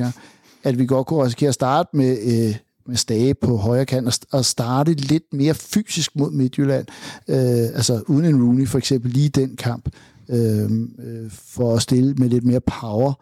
at 0.64 0.80
vi 0.80 0.86
godt 0.86 1.08
kunne 1.08 1.26
risikere 1.26 1.48
at 1.48 1.54
starte 1.54 1.90
med, 1.94 2.18
øh, 2.24 2.56
med 2.88 2.96
Stage 2.96 3.34
på 3.34 3.58
højre 3.58 3.86
kant 3.86 4.26
og 4.32 4.46
starte 4.46 4.94
lidt 4.94 5.24
mere 5.34 5.54
fysisk 5.54 6.16
mod 6.16 6.32
Midtjylland. 6.32 6.86
Øh, 7.28 7.38
altså 7.76 8.02
uden 8.08 8.26
en 8.26 8.44
Rooney 8.44 8.68
for 8.68 8.78
eksempel 8.78 9.12
lige 9.12 9.30
den 9.30 9.56
kamp. 9.56 9.90
Øh, 10.30 10.72
øh, 11.00 11.32
for 11.32 11.76
at 11.76 11.82
stille 11.82 12.14
med 12.14 12.30
lidt 12.30 12.44
mere 12.44 12.62
power 12.62 13.14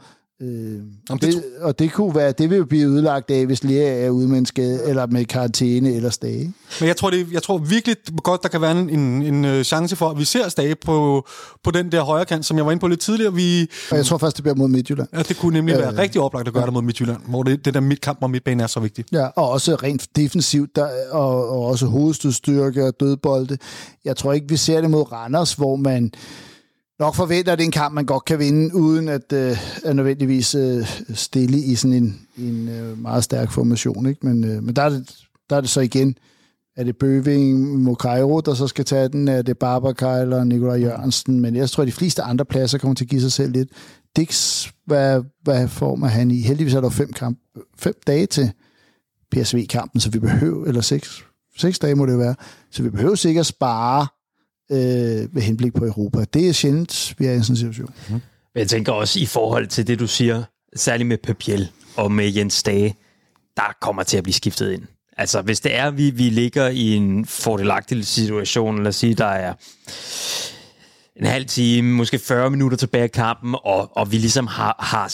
Øh, 0.42 0.80
og, 1.10 1.22
det, 1.22 1.44
og 1.60 1.80
det 1.80 1.92
kunne 1.92 2.16
være, 2.16 2.32
det 2.32 2.50
vil 2.50 2.58
jo 2.58 2.66
blive 2.66 2.90
udlagt 2.90 3.32
af, 3.32 3.46
hvis 3.46 3.64
Lea 3.64 4.06
er 4.06 4.10
ude 4.10 4.28
med 4.28 4.38
en 4.38 4.46
skade, 4.46 4.84
eller 4.88 5.08
med 5.08 5.26
karantæne 5.26 5.94
eller 5.94 6.10
stage. 6.10 6.54
Men 6.80 6.88
jeg 6.88 6.98
tror, 6.98 7.10
det, 7.10 7.28
jeg 7.32 7.44
tror 7.44 7.58
virkelig 7.58 7.96
godt, 8.24 8.44
der 8.44 8.50
kan 8.50 8.62
være 8.62 8.80
en, 8.80 8.90
en, 8.90 9.22
en 9.22 9.46
øh, 9.46 9.64
chance 9.64 9.96
for, 9.96 10.10
at 10.10 10.18
vi 10.18 10.26
ser 10.26 10.50
stage 10.50 10.76
på, 10.76 11.28
på 11.64 11.72
den 11.72 11.92
der 11.92 12.02
højre 12.02 12.26
kant, 12.26 12.46
som 12.46 12.58
jeg 12.58 12.66
var 12.66 12.72
inde 12.72 12.82
på 12.82 12.88
lidt 12.88 13.00
tidligere. 13.00 13.34
Vi, 13.34 13.70
og 13.92 13.98
jeg 13.98 14.06
tror 14.06 14.18
først, 14.18 14.38
det 14.38 14.44
bliver 14.44 14.56
mod 14.56 14.68
Midtjylland. 14.68 15.10
Ja, 15.14 15.22
det 15.22 15.38
kunne 15.38 15.54
nemlig 15.54 15.76
øh, 15.76 15.82
være 15.82 15.98
rigtig 15.98 16.22
oplagt 16.22 16.48
at 16.48 16.54
gøre 16.54 16.62
ja. 16.62 16.66
det 16.66 16.74
mod 16.74 16.82
Midtjylland, 16.82 17.20
hvor 17.28 17.44
det, 17.44 17.66
det 17.66 17.74
der 17.74 17.80
midtkamp 17.80 18.18
og 18.22 18.30
midtbane 18.30 18.64
er 18.64 18.68
så 18.68 18.80
vigtigt. 18.80 19.08
Ja, 19.12 19.26
og 19.26 19.50
også 19.50 19.76
rent 19.76 20.08
defensivt, 20.16 20.76
der, 20.76 20.88
og, 21.12 21.50
og 21.50 21.66
også 21.66 21.86
hovedstødstyrke 21.86 22.86
og 22.86 22.94
dødbolde. 23.00 23.58
Jeg 24.06 24.18
tror 24.18 24.34
ikke, 24.34 24.50
vi 24.50 24.58
ser 24.58 24.82
det 24.82 24.90
mod 24.90 25.12
Randers, 25.12 25.54
hvor 25.54 25.76
man 25.76 26.12
nok 27.02 27.16
forventer, 27.16 27.52
at 27.52 27.60
det 27.60 27.64
er 27.64 27.68
en 27.68 27.72
kamp, 27.72 27.94
man 27.94 28.06
godt 28.06 28.26
kan 28.26 28.40
vinde, 28.40 28.76
uden 28.76 29.10
at 29.10 29.34
øh, 29.34 29.58
at 29.86 29.96
nødvendigvis 29.96 30.56
øh, 30.56 31.02
stille 31.14 31.58
i 31.58 31.76
sådan 31.76 31.94
en, 31.94 32.28
en 32.38 32.70
øh, 32.70 32.98
meget 32.98 33.24
stærk 33.24 33.52
formation. 33.52 34.06
Ikke? 34.06 34.26
Men, 34.26 34.44
øh, 34.44 34.64
men 34.64 34.76
der, 34.76 34.82
er 34.82 34.90
det, 34.90 35.16
der 35.50 35.56
er 35.56 35.62
det 35.62 35.70
så 35.70 35.82
igen, 35.82 36.16
er 36.78 36.84
det 36.84 36.98
Bøving, 36.98 37.80
Mokairo, 37.84 38.40
der 38.40 38.54
så 38.54 38.68
skal 38.68 38.86
tage 38.86 39.10
den? 39.10 39.28
Er 39.28 39.42
det 39.42 39.58
Babacar 39.58 40.18
eller 40.18 40.44
Nikolaj 40.44 40.82
Jørgensen? 40.82 41.40
Men 41.40 41.56
jeg 41.56 41.70
tror, 41.70 41.82
at 41.82 41.88
de 41.88 41.92
fleste 41.92 42.22
andre 42.22 42.46
pladser 42.46 42.78
kommer 42.78 42.96
til 42.96 43.06
at 43.06 43.10
give 43.10 43.22
sig 43.22 43.32
selv 43.32 43.52
lidt. 43.52 43.70
Dix, 44.16 44.68
hvad, 44.86 45.24
hvad 45.44 45.68
form 45.68 46.04
er 46.04 46.08
han 46.08 46.32
i? 46.32 46.42
Heldigvis 46.42 46.74
er 46.74 46.82
der 46.82 46.90
fem, 46.90 47.14
kamp, 47.14 47.40
fem 47.78 47.94
dage 48.08 48.26
til 48.26 48.52
PSV-kampen, 49.32 50.00
så 50.00 50.10
vi 50.10 50.20
behøver, 50.20 50.66
eller 50.66 50.82
seks, 50.82 51.24
seks 51.58 51.80
dage 51.80 51.96
må 51.96 52.06
det 52.06 52.18
være, 52.18 52.36
så 52.72 52.84
vi 52.84 52.90
behøver 52.90 53.16
sikkert 53.16 53.46
spare 53.46 54.08
øh, 54.72 55.28
med 55.34 55.42
henblik 55.42 55.74
på 55.74 55.86
Europa. 55.86 56.26
Det 56.34 56.50
er 56.50 56.54
sjældent, 56.54 57.16
vi 57.18 57.26
er 57.26 57.32
i 57.32 57.36
en 57.36 57.44
situation. 57.44 57.94
Mm. 58.10 58.22
Jeg 58.56 58.70
tænker 58.70 58.92
også 58.92 59.20
i 59.20 59.26
forhold 59.26 59.68
til 59.68 59.88
det, 59.88 60.00
du 60.00 60.08
siger, 60.08 60.44
særligt 60.76 61.08
med 61.08 61.18
Papiel 61.18 61.70
og 61.96 62.12
med 62.12 62.32
Jens 62.34 62.64
Dage, 62.64 62.96
der 63.58 63.76
kommer 63.82 64.04
til 64.04 64.18
at 64.18 64.24
blive 64.24 64.34
skiftet 64.34 64.72
ind. 64.72 64.84
Altså, 65.18 65.42
hvis 65.42 65.60
det 65.60 65.76
er, 65.76 65.92
vi, 65.92 66.10
vi 66.10 66.24
ligger 66.24 66.68
i 66.68 66.96
en 66.96 67.26
fordelagtig 67.26 68.06
situation, 68.06 68.78
lad 68.78 68.88
os 68.88 68.96
sige, 68.96 69.14
der 69.14 69.26
er 69.26 69.54
en 71.16 71.26
halv 71.26 71.46
time, 71.46 71.94
måske 71.94 72.20
40 72.20 72.50
minutter 72.50 72.78
tilbage 72.78 73.04
af 73.04 73.12
kampen, 73.12 73.56
og, 73.64 73.98
og 73.98 74.12
vi 74.12 74.18
ligesom 74.18 74.48
har, 74.48 74.76
har 74.80 75.08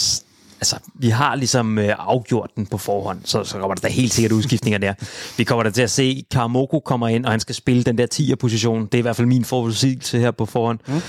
altså, 0.59 0.75
vi 0.93 1.09
har 1.09 1.35
ligesom 1.35 1.79
øh, 1.79 1.95
afgjort 1.97 2.49
den 2.55 2.65
på 2.65 2.77
forhånd, 2.77 3.19
så, 3.23 3.43
så 3.43 3.59
kommer 3.59 3.75
der 3.75 3.81
da 3.81 3.87
helt 3.87 4.13
sikkert 4.13 4.31
udskiftninger 4.31 4.77
der. 4.77 4.93
Vi 5.37 5.43
kommer 5.43 5.63
der 5.63 5.69
til 5.69 5.81
at 5.81 5.91
se, 5.91 6.25
Karamoko 6.31 6.79
kommer 6.79 7.07
ind, 7.07 7.25
og 7.25 7.31
han 7.31 7.39
skal 7.39 7.55
spille 7.55 7.83
den 7.83 7.97
der 7.97 8.07
10'er-position. 8.13 8.85
Det 8.85 8.93
er 8.93 8.97
i 8.97 9.01
hvert 9.01 9.15
fald 9.15 9.27
min 9.27 9.45
forudsigelse 9.45 10.19
her 10.19 10.31
på 10.31 10.45
forhånd. 10.45 10.79
Mm. 10.87 11.01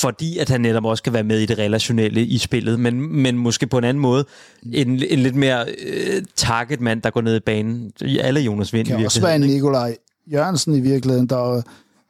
Fordi 0.00 0.38
at 0.38 0.48
han 0.48 0.60
netop 0.60 0.84
også 0.84 1.02
kan 1.02 1.12
være 1.12 1.22
med 1.22 1.40
i 1.40 1.46
det 1.46 1.58
relationelle 1.58 2.24
i 2.24 2.38
spillet, 2.38 2.80
men, 2.80 3.00
men 3.00 3.38
måske 3.38 3.66
på 3.66 3.78
en 3.78 3.84
anden 3.84 4.00
måde. 4.00 4.24
En, 4.72 5.02
en 5.10 5.18
lidt 5.18 5.34
mere 5.34 5.66
øh, 5.86 6.22
target 6.36 6.80
mand, 6.80 7.02
der 7.02 7.10
går 7.10 7.20
ned 7.20 7.36
i 7.36 7.40
banen. 7.40 7.92
Alle 8.20 8.40
Jonas 8.40 8.72
Vind 8.72 8.88
i 8.88 8.90
virkeligheden. 8.90 8.92
Det 8.92 8.96
kan 8.98 9.04
også 9.06 9.20
være 9.20 9.36
en 9.36 9.40
Nikolaj 9.40 9.96
Jørgensen 10.32 10.74
i 10.74 10.80
virkeligheden, 10.80 11.26
der, 11.26 11.62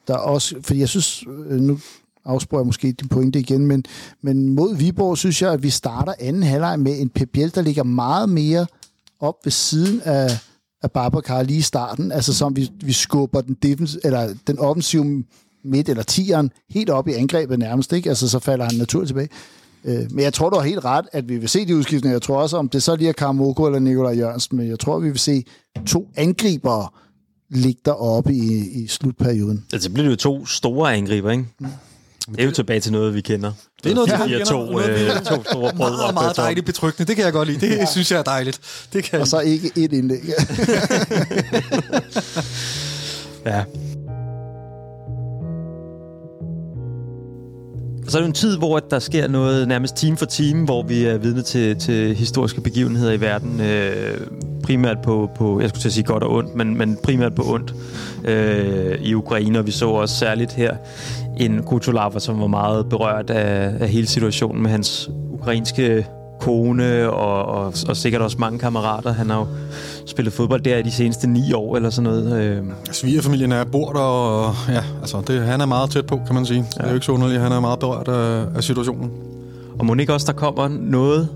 der 0.09 0.17
også... 0.17 0.55
Fordi 0.63 0.81
jeg 0.81 0.89
synes, 0.89 1.25
øh, 1.49 1.79
nu 2.31 2.35
afspørger 2.35 2.65
måske 2.65 2.93
din 2.93 3.09
pointe 3.09 3.39
igen, 3.39 3.67
men, 3.67 3.85
men 4.23 4.49
mod 4.49 4.77
Viborg 4.77 5.19
synes 5.19 5.43
jeg, 5.43 5.53
at 5.53 5.63
vi 5.63 5.71
starter 5.71 6.13
anden 6.21 6.43
halvleg 6.43 6.79
med 6.79 7.01
en 7.01 7.09
Pep 7.09 7.29
Biel, 7.33 7.55
der 7.55 7.63
ligger 7.63 7.83
meget 7.83 8.29
mere 8.29 8.67
op 9.21 9.35
ved 9.45 9.53
siden 9.53 10.01
af, 10.05 10.39
af 10.83 10.91
Babacar 10.91 11.43
lige 11.43 11.59
i 11.59 11.63
starten, 11.63 12.13
altså 12.13 12.35
som 12.35 12.57
vi, 12.57 12.71
vi 12.85 12.93
skubber 12.93 13.41
den, 13.41 13.57
defens, 13.63 13.99
eller 14.05 14.35
den 14.47 14.59
offensive 14.59 15.25
midt 15.65 15.89
eller 15.89 16.03
tieren 16.03 16.51
helt 16.71 16.91
op 16.91 17.09
i 17.09 17.13
angrebet 17.13 17.59
nærmest, 17.59 17.93
ikke? 17.93 18.09
Altså 18.09 18.29
så 18.29 18.39
falder 18.39 18.65
han 18.65 18.75
naturligt 18.75 19.09
tilbage. 19.09 19.29
Øh, 19.85 20.13
men 20.13 20.25
jeg 20.25 20.33
tror, 20.33 20.51
du 20.51 20.57
har 20.57 20.63
helt 20.63 20.85
ret, 20.85 21.05
at 21.13 21.29
vi 21.29 21.39
vil 21.39 21.49
se 21.49 21.67
de 21.67 21.77
udskiftninger. 21.77 22.15
Jeg 22.15 22.23
tror 22.23 22.43
også, 22.43 22.57
om 22.57 22.69
det 22.69 22.83
så 22.83 22.97
lige 22.97 23.09
er 23.09 23.13
Karamoko 23.13 23.67
eller 23.67 23.79
Nikolaj 23.79 24.13
Jørgensen, 24.13 24.57
men 24.57 24.69
jeg 24.69 24.79
tror, 24.79 24.99
vi 24.99 25.09
vil 25.09 25.19
se 25.19 25.45
to 25.87 26.09
angribere 26.17 26.89
ligge 27.51 27.81
deroppe 27.85 28.33
i, 28.33 28.83
i 28.83 28.87
slutperioden. 28.87 29.65
Altså, 29.73 29.91
bliver 29.91 30.05
det 30.05 30.11
jo 30.11 30.17
to 30.17 30.47
store 30.47 30.95
angriber, 30.95 31.31
ikke? 31.31 31.45
Mm. 32.31 32.37
Det 32.37 32.43
er 32.43 32.47
jo 32.47 32.53
tilbage 32.53 32.81
til 32.81 32.93
noget, 32.93 33.15
vi 33.15 33.21
kender. 33.21 33.53
Det 33.85 33.91
er 33.91 33.95
noget, 33.95 34.11
vi 34.11 34.33
kender. 34.33 34.45
To, 34.45 34.81
øh, 34.81 35.11
to 35.25 35.45
store 35.45 35.73
brød 35.77 35.97
meget, 35.97 36.15
meget 36.15 36.37
dejligt 36.37 36.67
betryggende. 36.67 37.09
Det 37.09 37.17
kan 37.17 37.25
jeg 37.25 37.33
godt 37.33 37.49
lide. 37.49 37.61
Det 37.61 37.77
ja. 37.77 37.87
synes 37.87 38.11
jeg 38.13 38.19
er 38.19 38.23
dejligt. 38.23 38.61
Det 38.93 39.05
kan 39.05 39.21
Og 39.21 39.27
så 39.27 39.41
ikke 39.41 39.71
et 39.77 39.93
indlæg. 39.93 40.21
ja. 43.47 43.65
Så 48.11 48.19
er 48.19 48.23
det 48.23 48.29
en 48.29 48.35
tid, 48.35 48.59
hvor 48.59 48.79
der 48.79 48.99
sker 48.99 49.29
noget 49.29 49.69
nærmest 49.69 49.97
time 49.97 50.17
for 50.17 50.27
time, 50.27 50.65
hvor 50.65 50.83
vi 50.83 51.05
er 51.05 51.19
vidne 51.19 51.43
til, 51.43 51.77
til 51.77 52.17
historiske 52.17 52.61
begivenheder 52.61 53.13
i 53.13 53.21
verden. 53.21 53.61
Øh, 53.61 54.21
primært 54.63 54.97
på, 55.03 55.31
på, 55.37 55.61
jeg 55.61 55.69
skulle 55.69 55.81
til 55.81 55.89
at 55.89 55.93
sige 55.93 56.05
godt 56.05 56.23
og 56.23 56.33
ondt, 56.33 56.55
men, 56.55 56.79
men 56.79 56.99
primært 57.03 57.35
på 57.35 57.43
ondt 57.55 57.75
øh, 58.25 58.99
i 59.01 59.15
Ukraine. 59.15 59.59
Og 59.59 59.67
vi 59.67 59.71
så 59.71 59.89
også 59.89 60.15
særligt 60.17 60.53
her 60.53 60.77
en 61.37 61.63
Kutulava, 61.63 62.19
som 62.19 62.41
var 62.41 62.47
meget 62.47 62.89
berørt 62.89 63.31
af, 63.31 63.75
af 63.81 63.89
hele 63.89 64.07
situationen 64.07 64.63
med 64.63 64.71
hans 64.71 65.11
ukrainske 65.31 66.07
kone 66.41 67.11
og, 67.11 67.45
og, 67.45 67.75
og 67.89 67.97
sikkert 67.97 68.23
også 68.23 68.37
mange 68.39 68.59
kammerater. 68.59 69.13
Han 69.13 69.31
har 69.31 69.39
jo 69.39 69.47
spillet 70.07 70.33
fodbold 70.33 70.61
der 70.61 70.77
i 70.77 70.83
de 70.83 70.91
seneste 70.91 71.27
ni 71.27 71.53
år 71.53 71.77
eller 71.77 71.91
sådan 71.91 72.11
noget. 72.11 72.43
Øh. 72.43 72.63
Svigerfamilien 72.91 73.53
er 73.53 73.65
bor 73.65 73.93
der, 73.93 74.01
og 74.01 74.55
ja, 74.69 74.83
altså 75.01 75.23
det, 75.27 75.43
han 75.43 75.61
er 75.61 75.67
meget 75.67 75.91
tæt 75.91 76.07
på, 76.07 76.21
kan 76.27 76.35
man 76.35 76.47
sige. 76.47 76.59
Ja. 76.59 76.65
Det 76.79 76.85
er 76.85 76.89
jo 76.89 76.95
ikke 76.95 77.07
så 77.07 77.13
underligt, 77.13 77.41
han 77.41 77.53
er 77.53 77.61
meget 77.61 77.79
berørt 77.79 78.09
af, 78.09 78.47
af 78.57 78.65
situationen. 78.65 79.11
Og 79.79 79.87
må 79.87 79.95
ikke 79.95 80.15
også, 80.15 80.27
der 80.27 80.39
kommer 80.39 80.69
noget 80.69 81.29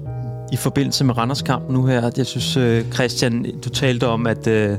i 0.52 0.56
forbindelse 0.56 1.04
med 1.04 1.18
Randerskampen 1.18 1.74
nu 1.74 1.86
her? 1.86 2.10
Jeg 2.16 2.26
synes, 2.26 2.56
øh, 2.56 2.84
Christian, 2.92 3.46
du 3.64 3.68
talte 3.68 4.06
om, 4.06 4.26
at... 4.26 4.46
Øh, 4.46 4.76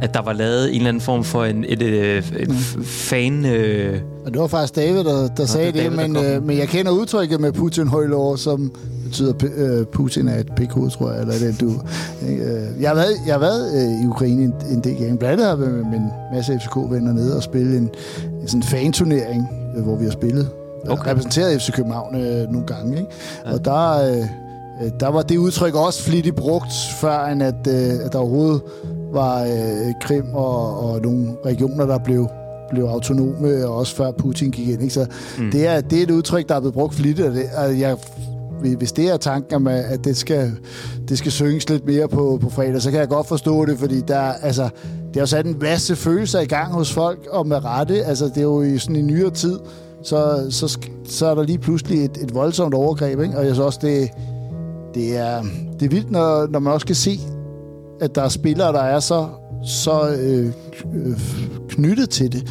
at 0.00 0.14
der 0.14 0.22
var 0.22 0.32
lavet 0.32 0.68
en 0.68 0.74
eller 0.74 0.88
anden 0.88 1.00
form 1.00 1.24
for 1.24 1.44
en, 1.44 1.64
et, 1.68 1.82
et, 1.82 2.16
et 2.38 2.48
mm. 2.48 2.84
fan... 2.84 3.44
Øh... 3.46 4.00
Og 4.26 4.32
det 4.32 4.40
var 4.40 4.46
faktisk 4.46 4.76
David, 4.76 5.04
der, 5.04 5.28
der 5.28 5.46
sagde 5.46 5.72
det, 5.72 5.74
David, 5.74 6.08
men, 6.08 6.16
øh, 6.16 6.42
men 6.42 6.58
jeg 6.58 6.68
kender 6.68 6.92
udtrykket 6.92 7.40
med 7.40 7.52
Putin 7.52 7.88
højlår, 7.88 8.36
som 8.36 8.72
betyder, 9.04 9.32
øh, 9.56 9.86
Putin 9.86 10.28
er 10.28 10.38
et 10.38 10.52
pikhoved, 10.56 10.90
tror 10.90 11.12
jeg, 11.12 11.20
eller 11.20 11.34
det 11.38 11.60
du. 11.60 11.72
Øh, 12.28 12.82
jeg 12.82 12.90
har 12.90 12.94
været, 12.94 13.12
jeg 13.26 13.34
har 13.34 13.40
været 13.40 13.74
øh, 13.76 14.04
i 14.04 14.06
Ukraine 14.06 14.44
en, 14.44 14.54
en 14.70 14.80
del 14.84 14.96
gange. 14.96 15.18
Blandt 15.18 15.32
andet 15.40 15.46
har 15.46 15.56
med 15.56 15.84
min 15.84 16.10
masse 16.32 16.60
FCK-venner 16.60 17.12
nede 17.12 17.36
og 17.36 17.42
spille 17.42 17.76
en, 17.76 17.90
en 18.42 18.48
sådan 18.48 18.62
fan-turnering, 18.62 19.48
øh, 19.76 19.82
hvor 19.82 19.96
vi 19.96 20.04
har 20.04 20.12
spillet. 20.12 20.48
Okay. 20.88 21.10
Repræsenteret 21.10 21.62
FC 21.62 21.72
København 21.72 22.14
øh, 22.14 22.48
nogle 22.50 22.66
gange. 22.66 22.98
Ikke? 22.98 23.10
Ja. 23.46 23.52
Og 23.52 23.64
der, 23.64 24.10
øh, 24.10 24.90
der 25.00 25.08
var 25.08 25.22
det 25.22 25.36
udtryk 25.36 25.74
også 25.74 26.02
flittigt 26.02 26.36
brugt, 26.36 26.72
før 27.00 27.26
end 27.26 27.42
at, 27.42 27.66
øh, 27.68 28.04
at 28.04 28.12
der 28.12 28.18
overhovedet 28.18 28.60
var 29.12 29.42
øh, 29.42 29.92
Krim 30.00 30.24
og, 30.34 30.80
og 30.80 31.00
nogle 31.00 31.36
regioner, 31.44 31.86
der 31.86 31.98
blev 31.98 32.28
blev 32.70 32.84
autonome, 32.84 33.66
og 33.66 33.76
også 33.76 33.96
før 33.96 34.10
Putin 34.10 34.50
gik 34.50 34.68
ind. 34.68 34.82
Ikke? 34.82 34.94
Så 34.94 35.06
mm. 35.38 35.50
det, 35.50 35.66
er, 35.66 35.80
det 35.80 35.98
er 35.98 36.02
et 36.02 36.10
udtryk, 36.10 36.48
der 36.48 36.54
er 36.54 36.60
blevet 36.60 36.74
brugt 36.74 36.94
flittigt, 36.94 37.28
og 37.28 37.34
det, 37.34 37.44
og 37.56 37.80
jeg, 37.80 37.96
hvis 38.78 38.92
det 38.92 39.08
er 39.08 39.16
tanken 39.16 39.54
om, 39.54 39.66
at 39.66 40.04
det 40.04 40.16
skal, 40.16 40.52
det 41.08 41.18
skal 41.18 41.32
synges 41.32 41.68
lidt 41.68 41.86
mere 41.86 42.08
på, 42.08 42.38
på 42.42 42.50
fredag, 42.50 42.82
så 42.82 42.90
kan 42.90 43.00
jeg 43.00 43.08
godt 43.08 43.26
forstå 43.26 43.64
det, 43.64 43.78
fordi 43.78 44.00
der, 44.00 44.20
altså, 44.20 44.68
det 45.14 45.16
har 45.16 45.26
sat 45.26 45.46
en 45.46 45.56
masse 45.60 45.96
følelser 45.96 46.40
i 46.40 46.46
gang 46.46 46.72
hos 46.72 46.92
folk, 46.92 47.26
og 47.30 47.46
med 47.46 47.64
rette, 47.64 48.04
altså 48.04 48.24
det 48.24 48.36
er 48.36 48.42
jo 48.42 48.62
i 48.62 48.78
sådan 48.78 48.96
en 48.96 49.06
nyere 49.06 49.30
tid, 49.30 49.58
så, 50.02 50.46
så, 50.50 50.78
så 51.04 51.26
er 51.26 51.34
der 51.34 51.42
lige 51.42 51.58
pludselig 51.58 52.04
et, 52.04 52.18
et 52.22 52.34
voldsomt 52.34 52.74
overgreb, 52.74 53.20
ikke? 53.20 53.38
og 53.38 53.46
jeg 53.46 53.54
synes 53.54 53.66
også, 53.66 53.78
det, 53.82 54.10
det, 54.94 55.16
er, 55.16 55.42
det 55.80 55.86
er 55.86 55.90
vildt, 55.90 56.10
når, 56.10 56.46
når 56.46 56.58
man 56.58 56.72
også 56.72 56.86
kan 56.86 56.96
se 56.96 57.20
at 58.00 58.14
der 58.14 58.22
er 58.22 58.28
spillere, 58.28 58.72
der 58.72 58.82
er 58.82 59.00
så, 59.00 59.28
så 59.64 60.16
øh, 60.20 60.52
øh, 60.94 61.20
knyttet 61.68 62.10
til 62.10 62.32
det. 62.32 62.42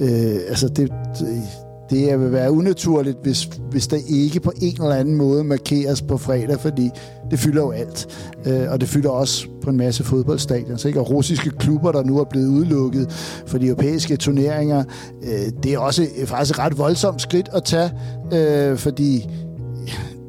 Øh, 0.00 0.40
altså, 0.48 0.68
det, 0.68 0.92
det, 1.18 1.42
det 1.90 2.20
vil 2.20 2.32
være 2.32 2.52
unaturligt, 2.52 3.18
hvis, 3.22 3.48
hvis 3.70 3.86
der 3.86 3.96
ikke 4.08 4.40
på 4.40 4.52
en 4.62 4.82
eller 4.82 4.94
anden 4.94 5.14
måde 5.14 5.44
markeres 5.44 6.02
på 6.02 6.18
fredag, 6.18 6.60
fordi 6.60 6.90
det 7.30 7.38
fylder 7.38 7.62
jo 7.62 7.70
alt. 7.70 8.06
Øh, 8.46 8.70
og 8.70 8.80
det 8.80 8.88
fylder 8.88 9.10
også 9.10 9.46
på 9.62 9.70
en 9.70 9.76
masse 9.76 10.04
fodboldstadions. 10.04 10.84
Ikke? 10.84 11.00
Og 11.00 11.10
russiske 11.10 11.50
klubber, 11.50 11.92
der 11.92 12.04
nu 12.04 12.18
er 12.18 12.24
blevet 12.24 12.48
udelukket 12.48 13.12
for 13.46 13.58
de 13.58 13.66
europæiske 13.66 14.16
turneringer, 14.16 14.84
øh, 15.22 15.52
det 15.62 15.72
er 15.72 15.78
også 15.78 16.02
øh, 16.02 16.26
faktisk 16.26 16.54
et 16.54 16.58
ret 16.58 16.78
voldsomt 16.78 17.22
skridt 17.22 17.48
at 17.52 17.64
tage, 17.64 17.90
øh, 18.32 18.76
fordi 18.78 19.28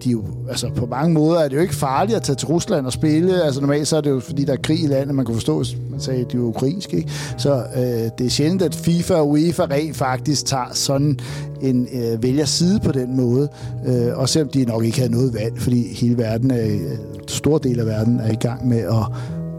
de 0.06 0.10
jo, 0.11 0.23
altså 0.49 0.69
på 0.76 0.86
mange 0.86 1.14
måder 1.14 1.40
er 1.40 1.48
det 1.48 1.56
jo 1.56 1.61
ikke 1.61 1.76
farligt 1.76 2.15
at 2.15 2.23
tage 2.23 2.36
til 2.36 2.48
Rusland 2.48 2.86
og 2.86 2.94
spille. 2.94 3.44
Altså 3.44 3.61
normalt 3.61 3.88
så 3.88 3.98
er 3.98 4.02
det 4.02 4.10
jo, 4.10 4.19
fordi 4.19 4.44
der 4.44 4.53
er 4.53 4.57
krig 4.57 4.84
i 4.84 4.88
landet, 4.88 5.15
man 5.15 5.26
kan 5.26 5.36
forstå, 5.36 5.64
man 5.91 5.99
sagde, 5.99 6.22
at 6.22 6.32
de 6.32 6.38
er 6.38 6.41
ukrainske. 6.41 6.98
Ikke? 6.98 7.11
Så 7.38 7.64
øh, 7.76 7.82
det 8.18 8.26
er 8.26 8.30
sjældent, 8.30 8.61
at 8.61 8.76
FIFA 8.76 9.14
og 9.14 9.30
UEFA 9.30 9.64
rent 9.64 9.95
faktisk 9.95 10.45
tager 10.45 10.69
sådan 10.72 11.19
en 11.61 11.88
øh, 11.94 12.23
vælger 12.23 12.45
side 12.45 12.80
på 12.80 12.91
den 12.91 13.18
måde. 13.18 13.49
Øh, 13.88 14.18
og 14.18 14.30
selvom 14.30 14.49
de 14.49 14.65
nok 14.65 14.84
ikke 14.84 15.02
har 15.02 15.10
noget 15.10 15.34
valg, 15.34 15.61
fordi 15.61 15.94
hele 15.94 16.18
verden, 16.18 16.52
er, 16.52 16.65
øh, 16.65 16.98
stor 17.27 17.57
del 17.57 17.80
af 17.80 17.86
verden 17.86 18.19
er 18.19 18.32
i 18.32 18.36
gang 18.36 18.68
med 18.68 18.80
at, 18.80 19.06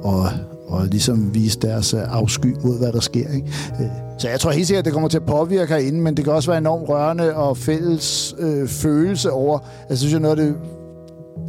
at 0.04 0.55
og 0.68 0.86
ligesom 0.86 1.34
vise 1.34 1.58
deres 1.60 1.94
øh, 1.94 2.00
afsky 2.06 2.56
mod, 2.64 2.78
hvad 2.78 2.92
der 2.92 3.00
sker. 3.00 3.28
Ikke? 3.34 3.48
Øh, 3.80 3.86
så 4.18 4.28
jeg 4.28 4.40
tror 4.40 4.50
helt 4.50 4.66
sikkert, 4.66 4.80
at 4.80 4.84
det 4.84 4.92
kommer 4.92 5.08
til 5.08 5.18
at 5.18 5.26
påvirke 5.26 5.74
herinde, 5.74 6.00
men 6.00 6.16
det 6.16 6.24
kan 6.24 6.32
også 6.32 6.50
være 6.50 6.58
enormt 6.58 6.88
rørende 6.88 7.34
og 7.34 7.56
fælles 7.56 8.34
øh, 8.38 8.68
følelse 8.68 9.30
over, 9.30 9.58
altså 9.88 10.02
synes 10.02 10.12
jeg 10.12 10.20
noget 10.20 10.38
af 10.38 10.44
det, 10.44 10.54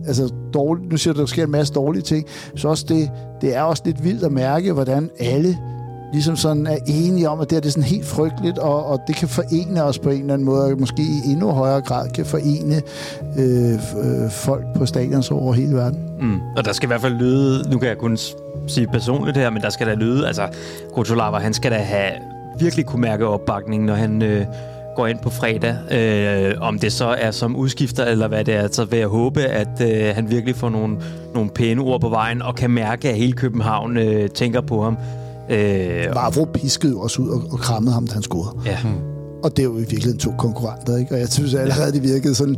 altså 0.07 0.33
dårligt, 0.53 0.91
nu 0.91 0.97
siger 0.97 1.13
du, 1.13 1.19
at 1.19 1.21
der 1.21 1.27
sker 1.27 1.43
en 1.43 1.51
masse 1.51 1.73
dårlige 1.73 2.03
ting, 2.03 2.25
så 2.55 2.67
også 2.67 2.85
det, 2.89 3.11
det 3.41 3.55
er 3.55 3.61
også 3.61 3.83
lidt 3.85 4.03
vildt 4.03 4.23
at 4.23 4.31
mærke, 4.31 4.73
hvordan 4.73 5.09
alle 5.19 5.57
ligesom 6.13 6.35
sådan 6.35 6.67
er 6.67 6.77
enige 6.87 7.29
om, 7.29 7.39
at 7.39 7.49
det, 7.49 7.55
er, 7.55 7.59
det 7.59 7.67
er 7.67 7.71
sådan 7.71 7.83
helt 7.83 8.05
frygteligt, 8.05 8.57
og, 8.57 8.85
og 8.85 9.01
det 9.07 9.15
kan 9.15 9.27
forene 9.27 9.83
os 9.83 9.99
på 9.99 10.09
en 10.09 10.21
eller 10.21 10.33
anden 10.33 10.45
måde, 10.45 10.63
og 10.63 10.79
måske 10.79 11.01
i 11.01 11.31
endnu 11.31 11.51
højere 11.51 11.81
grad 11.81 12.09
kan 12.09 12.25
forene 12.25 12.81
øh, 13.37 13.73
øh, 13.73 14.31
folk 14.31 14.63
på 14.75 14.85
stadions 14.85 15.31
over 15.31 15.53
hele 15.53 15.75
verden. 15.75 15.99
Mm. 16.19 16.39
Og 16.57 16.65
der 16.65 16.73
skal 16.73 16.87
i 16.87 16.89
hvert 16.89 17.01
fald 17.01 17.13
lyde, 17.13 17.69
nu 17.71 17.79
kan 17.79 17.89
jeg 17.89 17.97
kun 17.97 18.17
sige 18.67 18.87
personligt 18.87 19.37
her, 19.37 19.49
men 19.49 19.61
der 19.61 19.69
skal 19.69 19.87
der 19.87 19.95
lyde, 19.95 20.27
altså 20.27 20.47
Grotolava, 20.93 21.37
han 21.37 21.53
skal 21.53 21.71
da 21.71 21.77
have 21.77 22.11
virkelig 22.59 22.85
kunne 22.85 23.01
mærke 23.01 23.27
opbakning, 23.27 23.85
når 23.85 23.93
han 23.93 24.21
øh, 24.21 24.45
går 24.95 25.07
ind 25.07 25.19
på 25.19 25.29
fredag. 25.29 25.75
Øh, 25.91 26.55
om 26.61 26.79
det 26.79 26.93
så 26.93 27.05
er 27.05 27.31
som 27.31 27.55
udskifter, 27.55 28.05
eller 28.05 28.27
hvad 28.27 28.43
det 28.43 28.53
er, 28.53 28.67
så 28.71 28.85
vil 28.85 28.99
jeg 28.99 29.07
håbe, 29.07 29.41
at 29.41 29.81
øh, 29.81 30.15
han 30.15 30.29
virkelig 30.29 30.55
får 30.55 30.69
nogle, 30.69 30.97
nogle 31.33 31.49
pæne 31.49 31.81
ord 31.81 32.01
på 32.01 32.09
vejen, 32.09 32.41
og 32.41 32.55
kan 32.55 32.69
mærke, 32.69 33.09
at 33.09 33.15
hele 33.15 33.33
København 33.33 33.97
øh, 33.97 34.29
tænker 34.29 34.61
på 34.61 34.83
ham. 34.83 34.97
Øh, 35.49 36.15
Vavro 36.15 36.45
piskede 36.53 36.91
jo 36.91 36.99
også 36.99 37.21
ud 37.21 37.29
og, 37.29 37.43
og 37.51 37.59
krammede 37.59 37.93
ham, 37.93 38.07
da 38.07 38.13
han 38.13 38.23
scorede. 38.23 38.57
Ja. 38.65 38.77
Hmm. 38.81 38.93
Og 39.43 39.57
det 39.57 39.59
er 39.59 39.63
jo 39.63 39.75
i 39.75 39.79
virkeligheden 39.79 40.19
to 40.19 40.31
konkurrenter, 40.37 40.97
ikke? 40.97 41.13
Og 41.13 41.19
jeg 41.19 41.29
synes 41.29 41.53
allerede, 41.53 41.91
det 41.91 42.03
virkede 42.03 42.35
sådan 42.35 42.57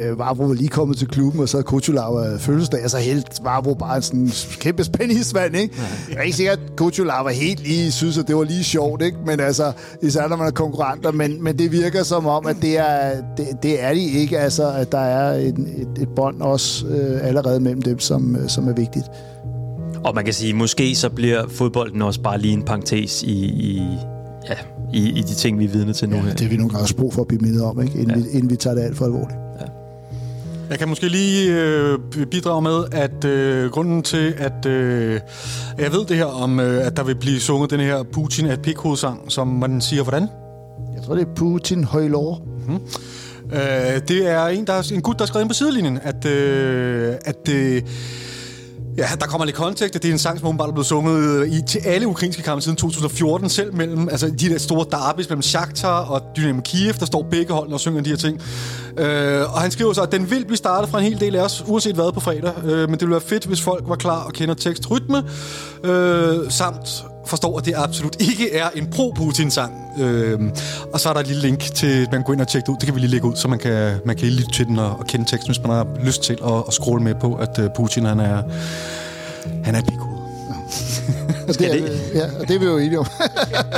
øh, 0.00 0.18
Varbro 0.18 0.44
var 0.44 0.54
lige 0.54 0.68
kommet 0.68 0.98
til 0.98 1.08
klubben, 1.08 1.40
og 1.40 1.48
så 1.48 1.56
havde 1.56 1.64
Kuchulav 1.64 2.38
fødselsdag, 2.38 2.84
og 2.84 2.90
så 2.90 2.98
helt 2.98 3.26
Varbro 3.42 3.74
bare 3.74 4.02
sådan 4.02 4.20
en 4.20 4.32
kæmpe 4.60 4.84
spændisvand, 4.84 5.56
ikke? 5.56 5.74
Jeg 6.10 6.18
er 6.18 6.22
ikke 6.22 6.36
sikker, 6.36 6.52
at 6.52 6.58
Kuchulav 6.76 7.24
var 7.24 7.30
helt 7.30 7.62
lige, 7.68 7.92
synes, 7.92 8.18
at 8.18 8.28
det 8.28 8.36
var 8.36 8.42
lige 8.42 8.64
sjovt, 8.64 9.02
ikke? 9.02 9.16
Men 9.26 9.40
altså, 9.40 9.72
især 10.02 10.28
når 10.28 10.36
man 10.36 10.46
er 10.46 10.50
konkurrenter, 10.50 11.12
men, 11.12 11.44
men 11.44 11.58
det 11.58 11.72
virker 11.72 12.02
som 12.02 12.26
om, 12.26 12.46
at 12.46 12.56
det 12.62 12.78
er, 12.78 13.12
det, 13.36 13.46
det 13.62 13.82
er 13.84 13.94
de 13.94 14.10
ikke, 14.10 14.38
altså, 14.38 14.72
at 14.72 14.92
der 14.92 14.98
er 14.98 15.32
et, 15.32 15.58
et, 15.58 15.88
et 16.00 16.08
bånd 16.16 16.42
også 16.42 16.86
øh, 16.86 17.28
allerede 17.28 17.60
mellem 17.60 17.82
dem, 17.82 17.98
som, 17.98 18.36
øh, 18.36 18.48
som 18.48 18.68
er 18.68 18.72
vigtigt. 18.72 19.04
Og 20.06 20.14
man 20.14 20.24
kan 20.24 20.34
sige, 20.34 20.54
måske 20.54 20.94
så 20.94 21.10
bliver 21.10 21.48
fodbolden 21.48 22.02
også 22.02 22.20
bare 22.20 22.38
lige 22.38 22.52
en 22.52 22.62
parentes 22.62 23.22
i, 23.22 23.44
i, 23.44 23.82
ja, 24.48 24.54
i, 24.92 25.08
i 25.08 25.22
de 25.22 25.34
ting, 25.34 25.58
vi 25.58 25.64
er 25.64 25.68
vidne 25.68 25.92
til 25.92 26.08
nu. 26.08 26.16
Ja, 26.16 26.22
her. 26.22 26.34
det 26.34 26.44
er 26.44 26.48
vi 26.48 26.56
nogle 26.56 26.72
gange 26.72 26.94
brug 26.94 27.14
for 27.14 27.20
at 27.20 27.28
blive 27.28 27.40
mindet 27.40 27.62
om, 27.62 27.82
ikke? 27.82 27.98
Inden, 27.98 28.10
ja. 28.10 28.16
vi, 28.22 28.30
inden 28.30 28.50
vi 28.50 28.56
tager 28.56 28.74
det 28.74 28.82
alt 28.82 28.96
for 28.96 29.04
alvorligt. 29.04 29.38
Jeg 30.70 30.78
kan 30.78 30.88
måske 30.88 31.08
lige 31.08 31.54
øh, 31.54 31.98
bidrage 32.30 32.62
med, 32.62 32.84
at 32.92 33.24
øh, 33.24 33.70
grunden 33.70 34.02
til, 34.02 34.34
at 34.38 34.66
øh, 34.66 35.20
jeg 35.78 35.92
ved 35.92 36.06
det 36.06 36.16
her 36.16 36.24
om, 36.24 36.60
øh, 36.60 36.86
at 36.86 36.96
der 36.96 37.04
vil 37.04 37.14
blive 37.14 37.40
sunget 37.40 37.70
den 37.70 37.80
her 37.80 38.02
Putin 38.02 38.46
at 38.46 38.62
pikhoved-sang, 38.62 39.32
som 39.32 39.48
man 39.48 39.80
siger, 39.80 40.02
hvordan? 40.02 40.22
Jeg 40.94 41.02
tror, 41.04 41.14
det 41.14 41.22
er 41.22 41.34
Putin 41.36 41.84
højlår. 41.84 42.46
Mm-hmm. 42.58 42.80
Øh, 43.52 44.00
det 44.08 44.30
er 44.30 44.46
en, 44.46 44.66
der 44.66 44.72
er 44.72 44.92
en 44.94 45.02
gut, 45.02 45.18
der 45.18 45.24
har 45.24 45.26
skrevet 45.26 45.44
ind 45.44 45.50
på 45.50 45.54
sidelinjen, 45.54 45.98
at, 46.02 46.26
øh, 46.26 47.14
at 47.24 47.48
øh, 47.50 47.82
Ja, 48.98 49.08
der 49.20 49.26
kommer 49.26 49.44
lidt 49.44 49.56
kontekst. 49.56 49.94
Det 49.94 50.04
er 50.08 50.12
en 50.12 50.18
sang, 50.18 50.38
som 50.38 50.48
åbenbart 50.48 50.68
er 50.68 50.72
blevet 50.72 50.86
sunget 50.86 51.40
øh, 51.40 51.48
i, 51.48 51.62
til 51.62 51.78
alle 51.78 52.06
ukrainske 52.06 52.42
kampe 52.42 52.62
siden 52.62 52.76
2014, 52.76 53.48
selv 53.48 53.74
mellem 53.74 54.08
altså, 54.08 54.26
de 54.26 54.48
der 54.48 54.58
store 54.58 54.86
derbis 54.90 55.28
mellem 55.28 55.42
Shakhtar 55.42 56.04
og 56.04 56.22
Dynamo 56.36 56.60
Kiev, 56.60 56.92
der 56.92 57.06
står 57.06 57.26
begge 57.30 57.52
holdene 57.52 57.76
og 57.76 57.80
synger 57.80 58.02
de 58.02 58.10
her 58.10 58.16
ting. 58.16 58.40
Øh, 58.98 59.54
og 59.54 59.60
han 59.60 59.70
skriver 59.70 59.92
så, 59.92 60.02
at 60.02 60.12
den 60.12 60.30
vil 60.30 60.44
blive 60.44 60.56
startet 60.56 60.90
fra 60.90 60.98
en 60.98 61.04
hel 61.04 61.20
del 61.20 61.36
af 61.36 61.40
os, 61.40 61.64
uanset 61.66 61.94
hvad 61.94 62.12
på 62.12 62.20
fredag. 62.20 62.52
Øh, 62.64 62.70
men 62.70 62.92
det 62.92 63.00
ville 63.00 63.10
være 63.10 63.20
fedt, 63.20 63.46
hvis 63.46 63.60
folk 63.60 63.84
var 63.86 63.96
klar 63.96 64.24
og 64.24 64.32
kender 64.32 64.54
tekstrytme, 64.54 65.24
øh, 65.84 66.50
samt 66.50 67.04
forstår, 67.26 67.58
at 67.58 67.64
det 67.64 67.74
absolut 67.76 68.16
ikke 68.20 68.54
er 68.54 68.68
en 68.74 68.86
pro-Putin-sang. 68.86 69.72
Øh, 69.98 70.40
og 70.92 71.00
så 71.00 71.08
er 71.08 71.12
der 71.12 71.20
et 71.20 71.26
lille 71.26 71.42
link 71.42 71.60
til, 71.60 72.02
at 72.02 72.12
man 72.12 72.22
går 72.22 72.32
ind 72.32 72.40
og 72.40 72.48
tjekker 72.48 72.72
ud. 72.72 72.76
Det 72.76 72.84
kan 72.84 72.94
vi 72.94 73.00
lige 73.00 73.10
lægge 73.10 73.26
ud, 73.26 73.36
så 73.36 73.48
man 73.48 73.58
kan, 73.58 73.98
man 74.04 74.16
kan 74.16 74.28
lytte 74.28 74.52
til 74.52 74.66
den 74.66 74.78
og, 74.78 74.98
og 74.98 75.06
kende 75.06 75.30
teksten, 75.30 75.52
hvis 75.54 75.62
man 75.62 75.70
har 75.70 75.86
lyst 76.04 76.22
til 76.22 76.38
at, 76.44 76.64
at 76.68 76.72
scrolle 76.74 77.04
med 77.04 77.14
på, 77.14 77.34
at 77.34 77.58
uh, 77.58 77.64
Putin 77.76 78.04
han 78.04 78.20
er, 78.20 78.42
han 79.64 79.74
er 79.74 79.80
pikhoved. 79.80 80.16
det, 81.58 81.60
er, 81.60 81.76
ja, 82.14 82.24
og 82.40 82.48
det 82.48 82.56
er 82.56 82.58
vi 82.58 82.64
jo 82.64 82.78
enige 82.78 82.98
om. 82.98 83.06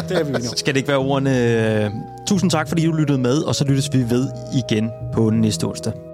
det 0.08 0.18
er 0.18 0.24
vi 0.24 0.30
enige 0.30 0.48
om. 0.48 0.56
Skal 0.56 0.74
det 0.74 0.78
ikke 0.78 0.88
være 0.88 0.98
ordene? 0.98 1.92
Tusind 2.26 2.50
tak, 2.50 2.68
fordi 2.68 2.86
du 2.86 2.92
lyttede 2.92 3.18
med, 3.18 3.38
og 3.38 3.54
så 3.54 3.64
lyttes 3.64 3.92
vi 3.92 4.10
ved 4.10 4.28
igen 4.54 4.90
på 5.12 5.30
næste 5.30 5.64
onsdag. 5.64 6.07